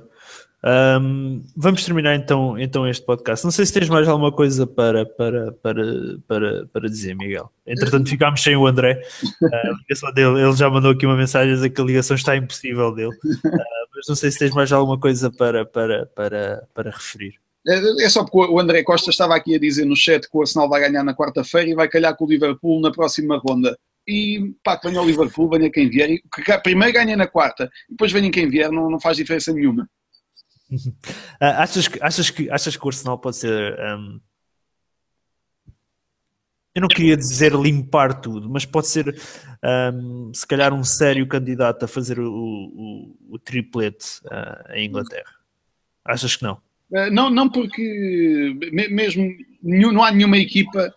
Um, 0.61 1.41
vamos 1.55 1.85
terminar 1.85 2.15
então, 2.15 2.59
então 2.59 2.87
este 2.87 3.05
podcast. 3.05 3.45
Não 3.45 3.51
sei 3.51 3.65
se 3.65 3.73
tens 3.73 3.87
mais 3.87 4.07
alguma 4.07 4.31
coisa 4.31 4.67
para, 4.67 5.05
para, 5.05 5.53
para, 5.53 5.83
para, 6.27 6.65
para 6.67 6.89
dizer, 6.89 7.15
Miguel. 7.15 7.49
Entretanto, 7.65 8.09
ficámos 8.09 8.41
sem 8.41 8.55
o 8.55 8.67
André. 8.67 9.01
Uh, 9.41 10.13
dele, 10.13 10.41
ele 10.41 10.55
já 10.55 10.69
mandou 10.69 10.91
aqui 10.91 11.05
uma 11.05 11.15
mensagem 11.15 11.51
a 11.51 11.55
dizer 11.55 11.69
que 11.69 11.79
a 11.79 11.83
ligação 11.83 12.15
está 12.15 12.35
impossível 12.35 12.93
dele. 12.93 13.15
Uh, 13.25 13.89
mas 13.95 14.07
não 14.07 14.15
sei 14.15 14.31
se 14.31 14.39
tens 14.39 14.53
mais 14.53 14.71
alguma 14.71 14.99
coisa 14.99 15.31
para, 15.31 15.65
para, 15.65 16.05
para, 16.07 16.67
para 16.73 16.91
referir. 16.91 17.35
É, 17.67 18.05
é 18.05 18.09
só 18.09 18.23
porque 18.23 18.51
o 18.51 18.59
André 18.59 18.83
Costa 18.83 19.09
estava 19.09 19.35
aqui 19.35 19.55
a 19.55 19.59
dizer 19.59 19.85
no 19.85 19.95
chat 19.95 20.29
que 20.29 20.37
o 20.37 20.41
Arsenal 20.41 20.69
vai 20.69 20.81
ganhar 20.81 21.03
na 21.03 21.15
quarta-feira 21.15 21.69
e 21.69 21.75
vai 21.75 21.87
calhar 21.87 22.15
com 22.15 22.25
o 22.25 22.29
Liverpool 22.29 22.81
na 22.81 22.91
próxima 22.91 23.37
ronda. 23.37 23.77
E 24.07 24.55
pá, 24.63 24.77
que 24.77 24.89
venha 24.89 25.01
o 25.01 25.05
Liverpool, 25.05 25.49
venha 25.49 25.69
quem 25.69 25.89
vier. 25.89 26.09
E, 26.09 26.21
que, 26.21 26.57
primeiro 26.59 26.93
ganha 26.93 27.15
na 27.15 27.27
quarta, 27.27 27.69
depois 27.89 28.11
venha 28.11 28.31
quem 28.31 28.49
vier, 28.49 28.71
não, 28.71 28.89
não 28.89 28.99
faz 28.99 29.17
diferença 29.17 29.53
nenhuma. 29.53 29.87
Uh, 30.71 30.89
achas, 31.39 31.87
que, 31.87 32.01
achas, 32.01 32.29
que, 32.29 32.49
achas 32.49 32.75
que 32.75 32.85
o 32.85 32.89
Arsenal 32.89 33.17
pode 33.17 33.37
ser. 33.37 33.79
Um, 33.79 34.19
eu 36.75 36.81
não 36.81 36.87
queria 36.87 37.17
dizer 37.17 37.53
limpar 37.53 38.21
tudo, 38.21 38.49
mas 38.49 38.63
pode 38.63 38.87
ser 38.87 39.19
um, 39.93 40.31
se 40.33 40.45
calhar 40.45 40.73
um 40.73 40.83
sério 40.83 41.27
candidato 41.27 41.83
a 41.83 41.87
fazer 41.87 42.19
o, 42.19 42.31
o, 42.31 43.17
o 43.31 43.39
triplete 43.39 44.19
uh, 44.25 44.73
em 44.73 44.87
Inglaterra. 44.87 45.33
Achas 46.05 46.35
que 46.35 46.43
não? 46.43 46.61
Uh, 46.91 47.11
não, 47.11 47.29
não 47.29 47.49
porque 47.49 48.55
mesmo 48.71 49.27
não 49.63 50.03
há 50.03 50.11
nenhuma 50.11 50.37
equipa 50.37 50.93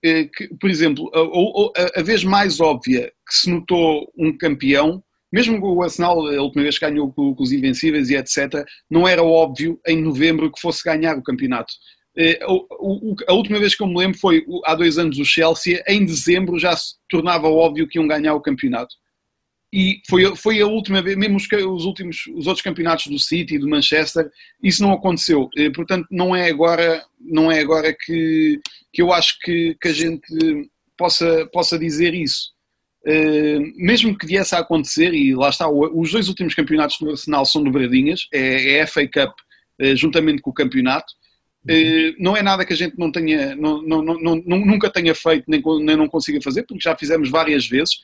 que, 0.00 0.48
por 0.60 0.70
exemplo, 0.70 1.10
a, 1.12 1.80
a, 1.82 2.00
a 2.00 2.02
vez 2.04 2.22
mais 2.22 2.60
óbvia 2.60 3.12
que 3.28 3.34
se 3.34 3.50
notou 3.50 4.10
um 4.16 4.36
campeão 4.38 5.02
mesmo 5.32 5.64
o 5.64 5.82
Arsenal, 5.82 6.26
a 6.26 6.42
última 6.42 6.62
vez 6.62 6.78
que 6.78 6.86
ganhou 6.86 7.12
com, 7.12 7.34
os 7.38 7.52
Invencíveis 7.52 8.10
e 8.10 8.16
etc., 8.16 8.64
não 8.90 9.06
era 9.06 9.22
óbvio 9.22 9.80
em 9.86 10.00
novembro 10.02 10.50
que 10.50 10.60
fosse 10.60 10.82
ganhar 10.82 11.16
o 11.16 11.22
campeonato. 11.22 11.72
Eh, 12.16 12.38
a 13.28 13.32
última 13.32 13.60
vez 13.60 13.74
que 13.74 13.82
eu 13.82 13.86
me 13.86 13.96
lembro 13.96 14.18
foi 14.18 14.44
há 14.64 14.74
dois 14.74 14.98
anos 14.98 15.18
o 15.18 15.24
Chelsea, 15.24 15.82
em 15.86 16.04
dezembro 16.04 16.58
já 16.58 16.76
se 16.76 16.94
tornava 17.08 17.48
óbvio 17.48 17.86
que 17.86 17.98
iam 17.98 18.08
ganhar 18.08 18.34
o 18.34 18.40
campeonato. 18.40 18.94
E 19.72 20.00
foi, 20.08 20.34
foi 20.34 20.60
a 20.60 20.66
última 20.66 21.02
vez, 21.02 21.16
mesmo 21.16 21.36
os, 21.36 21.46
os, 21.46 21.84
últimos, 21.84 22.26
os 22.34 22.46
outros 22.46 22.62
campeonatos 22.62 23.06
do 23.06 23.18
City 23.18 23.56
e 23.56 23.58
do 23.58 23.68
Manchester, 23.68 24.28
isso 24.62 24.82
não 24.82 24.92
aconteceu. 24.92 25.48
Eh, 25.56 25.70
portanto, 25.70 26.06
não 26.10 26.34
é 26.34 26.48
agora, 26.48 27.04
não 27.20 27.52
é 27.52 27.60
agora 27.60 27.94
que, 27.94 28.58
que 28.92 29.02
eu 29.02 29.12
acho 29.12 29.38
que, 29.40 29.76
que 29.80 29.88
a 29.88 29.92
gente 29.92 30.70
possa, 30.96 31.46
possa 31.52 31.78
dizer 31.78 32.14
isso. 32.14 32.52
Uh, 33.06 33.72
mesmo 33.76 34.16
que 34.16 34.26
viesse 34.26 34.54
a 34.54 34.58
acontecer, 34.58 35.14
e 35.14 35.34
lá 35.34 35.48
está, 35.48 35.68
os 35.68 36.10
dois 36.10 36.28
últimos 36.28 36.54
campeonatos 36.54 36.98
do 36.98 37.10
Arsenal 37.10 37.46
são 37.46 37.62
dobradinhas, 37.62 38.26
é, 38.32 38.74
é 38.74 38.82
a 38.82 38.86
FA 38.86 39.06
Cup 39.06 39.32
uh, 39.80 39.96
juntamente 39.96 40.42
com 40.42 40.50
o 40.50 40.54
campeonato. 40.54 41.12
Uh, 41.64 42.14
não 42.18 42.36
é 42.36 42.42
nada 42.42 42.64
que 42.64 42.72
a 42.72 42.76
gente 42.76 42.98
não 42.98 43.12
tenha, 43.12 43.54
não, 43.54 43.82
não, 43.82 44.02
não, 44.02 44.36
nunca 44.44 44.90
tenha 44.90 45.14
feito, 45.14 45.44
nem, 45.48 45.62
não 45.96 46.08
consiga 46.08 46.40
fazer, 46.42 46.64
porque 46.64 46.82
já 46.82 46.96
fizemos 46.96 47.30
várias 47.30 47.66
vezes. 47.66 47.98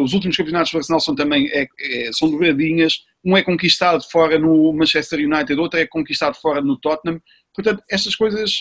os 0.00 0.12
últimos 0.12 0.36
campeonatos 0.36 0.72
do 0.72 0.78
Arsenal 0.78 1.00
são 1.00 1.14
também 1.14 1.48
é, 1.52 1.66
é, 1.80 2.10
são 2.12 2.30
dobradinhas. 2.30 3.00
Um 3.24 3.36
é 3.36 3.42
conquistado 3.42 4.04
fora 4.10 4.38
no 4.38 4.72
Manchester 4.72 5.18
United, 5.18 5.58
outro 5.58 5.80
é 5.80 5.86
conquistado 5.86 6.36
fora 6.36 6.60
no 6.60 6.78
Tottenham. 6.78 7.20
Portanto, 7.54 7.82
estas 7.88 8.16
coisas 8.16 8.56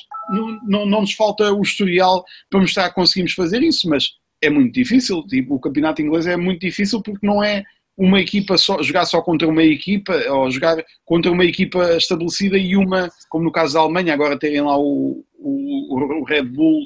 não, 0.65 0.85
não 0.85 1.01
nos 1.01 1.13
falta 1.13 1.51
o 1.51 1.61
historial 1.61 2.23
para 2.49 2.61
mostrar 2.61 2.89
que 2.89 2.95
conseguimos 2.95 3.33
fazer 3.33 3.61
isso, 3.61 3.89
mas 3.89 4.13
é 4.43 4.49
muito 4.49 4.73
difícil. 4.73 5.23
Tipo, 5.27 5.55
o 5.55 5.59
campeonato 5.59 6.01
inglês 6.01 6.27
é 6.27 6.35
muito 6.35 6.61
difícil 6.61 7.01
porque 7.01 7.25
não 7.25 7.43
é 7.43 7.63
uma 7.97 8.19
equipa 8.19 8.57
só, 8.57 8.81
jogar 8.81 9.05
só 9.05 9.21
contra 9.21 9.47
uma 9.47 9.63
equipa, 9.63 10.13
ou 10.29 10.49
jogar 10.49 10.83
contra 11.05 11.31
uma 11.31 11.45
equipa 11.45 11.95
estabelecida 11.95 12.57
e 12.57 12.75
uma, 12.75 13.09
como 13.29 13.45
no 13.45 13.51
caso 13.51 13.75
da 13.75 13.81
Alemanha, 13.81 14.13
agora 14.13 14.37
terem 14.37 14.61
lá 14.61 14.77
o, 14.77 15.23
o, 15.37 16.21
o 16.21 16.23
Red 16.23 16.43
Bull. 16.43 16.83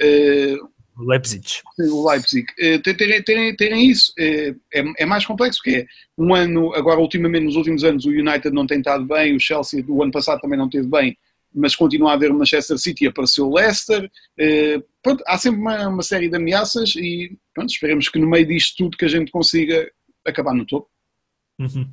Uh, 0.00 0.76
Leipzig. 0.98 1.46
O 1.78 2.08
Leipzig. 2.08 2.46
Uh, 2.58 2.80
terem, 2.80 3.22
terem, 3.22 3.54
terem 3.54 3.90
isso 3.90 4.12
uh, 4.18 4.56
é, 4.72 4.84
é 4.98 5.06
mais 5.06 5.26
complexo, 5.26 5.60
porque 5.62 5.80
é 5.80 5.86
um 6.16 6.34
ano, 6.34 6.74
agora 6.74 7.00
ultimamente, 7.00 7.44
nos 7.44 7.56
últimos 7.56 7.84
anos, 7.84 8.06
o 8.06 8.10
United 8.10 8.50
não 8.50 8.66
tem 8.66 8.78
estado 8.78 9.04
bem, 9.04 9.36
o 9.36 9.40
Chelsea 9.40 9.82
do 9.82 10.02
ano 10.02 10.12
passado 10.12 10.40
também 10.40 10.58
não 10.58 10.70
teve 10.70 10.88
bem, 10.88 11.16
mas 11.56 11.74
continua 11.74 12.10
a 12.10 12.14
haver 12.14 12.32
Manchester 12.32 12.78
City, 12.78 13.06
apareceu 13.06 13.50
Leicester. 13.50 14.10
Eh, 14.38 14.82
pronto, 15.02 15.24
há 15.26 15.38
sempre 15.38 15.60
uma, 15.60 15.88
uma, 15.88 16.02
série 16.02 16.28
de 16.28 16.36
ameaças 16.36 16.94
e 16.96 17.36
pronto, 17.54 17.70
esperemos 17.70 18.08
que 18.08 18.18
no 18.18 18.28
meio 18.28 18.46
disto 18.46 18.76
tudo 18.76 18.96
que 18.96 19.06
a 19.06 19.08
gente 19.08 19.32
consiga 19.32 19.90
acabar 20.24 20.54
no 20.54 20.66
topo. 20.66 20.88
Uhum. 21.58 21.88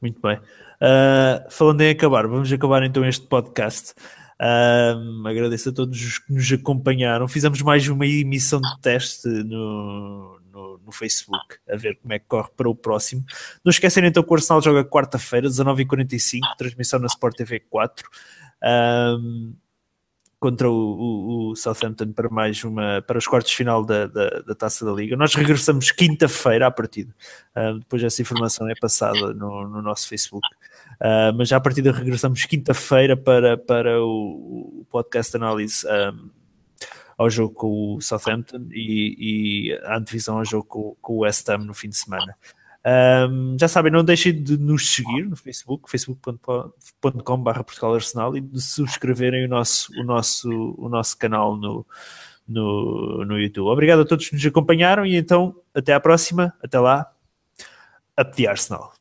Muito 0.00 0.20
bem. 0.20 0.36
Uh, 0.36 1.50
falando 1.50 1.80
em 1.80 1.90
acabar, 1.90 2.28
vamos 2.28 2.52
acabar 2.52 2.84
então 2.84 3.04
este 3.04 3.26
podcast. 3.26 3.92
Uh, 4.40 5.26
agradeço 5.26 5.70
a 5.70 5.72
todos 5.72 6.00
os 6.00 6.18
que 6.18 6.32
nos 6.32 6.52
acompanharam. 6.52 7.26
Fizemos 7.26 7.60
mais 7.60 7.88
uma 7.88 8.06
emissão 8.06 8.60
de 8.60 8.80
teste 8.80 9.26
no, 9.26 10.38
no, 10.52 10.78
no, 10.78 10.92
Facebook, 10.92 11.56
a 11.68 11.74
ver 11.74 11.98
como 12.00 12.12
é 12.12 12.20
que 12.20 12.26
corre 12.28 12.48
para 12.56 12.70
o 12.70 12.74
próximo. 12.76 13.24
Não 13.64 13.70
esquecem 13.70 14.06
então 14.06 14.22
que 14.22 14.30
o 14.30 14.34
Arsenal 14.34 14.62
joga 14.62 14.84
quarta-feira, 14.84 15.48
19h45, 15.48 16.40
transmissão 16.56 17.00
na 17.00 17.06
Sport 17.06 17.36
TV 17.36 17.58
4 17.68 18.08
um, 18.62 19.54
contra 20.40 20.70
o, 20.70 20.74
o, 20.74 21.50
o, 21.50 21.56
Southampton 21.56 22.12
para 22.12 22.28
mais 22.28 22.62
uma 22.62 23.02
para 23.02 23.18
os 23.18 23.26
quartos 23.26 23.50
de 23.50 23.56
final 23.56 23.84
da, 23.84 24.06
da, 24.06 24.28
da 24.40 24.54
Taça 24.54 24.84
da 24.84 24.92
Liga. 24.92 25.16
Nós 25.16 25.34
regressamos 25.34 25.90
quinta-feira 25.90 26.66
à 26.66 26.70
partida. 26.70 27.14
Depois 27.78 28.02
essa 28.02 28.22
informação 28.22 28.68
é 28.68 28.74
passada 28.80 29.34
no, 29.34 29.68
no 29.68 29.82
nosso 29.82 30.08
Facebook. 30.08 30.46
Uh, 31.00 31.32
mas 31.36 31.48
já 31.48 31.56
à 31.56 31.60
partida 31.60 31.92
regressamos 31.92 32.44
quinta-feira 32.44 33.16
para, 33.16 33.56
para 33.56 34.02
o, 34.02 34.80
o 34.80 34.86
podcast 34.90 35.36
análise 35.36 35.86
um, 35.86 36.30
ao 37.16 37.28
jogo 37.28 37.54
com 37.54 37.94
o 37.96 38.00
Southampton 38.00 38.68
e, 38.70 39.70
e 39.70 39.72
a 39.84 39.96
antevisão 39.96 40.38
ao 40.38 40.44
jogo 40.44 40.64
com, 40.64 40.96
com 41.00 41.12
o 41.14 41.18
West 41.18 41.48
Ham 41.48 41.58
no 41.58 41.74
fim 41.74 41.88
de 41.88 41.96
semana. 41.96 42.36
Um, 42.88 43.56
já 43.60 43.68
sabem, 43.68 43.92
não 43.92 44.02
deixem 44.02 44.32
de 44.42 44.56
nos 44.56 44.94
seguir 44.94 45.24
no 45.24 45.36
Facebook, 45.36 45.90
facebook.com.br 45.90 47.62
Portugal 47.62 47.94
Arsenal 47.94 48.34
e 48.34 48.40
de 48.40 48.62
subscreverem 48.62 49.44
o 49.44 49.48
nosso, 49.48 49.92
o 50.00 50.04
nosso, 50.04 50.74
o 50.78 50.88
nosso 50.88 51.18
canal 51.18 51.54
no, 51.56 51.84
no, 52.48 53.24
no 53.26 53.38
YouTube. 53.38 53.66
Obrigado 53.66 54.00
a 54.00 54.04
todos 54.06 54.28
que 54.28 54.34
nos 54.34 54.46
acompanharam 54.46 55.04
e 55.04 55.16
então 55.16 55.54
até 55.74 55.92
à 55.92 56.00
próxima, 56.00 56.54
até 56.62 56.78
lá, 56.78 57.12
up 58.18 58.34
the 58.34 58.48
Arsenal. 58.48 58.94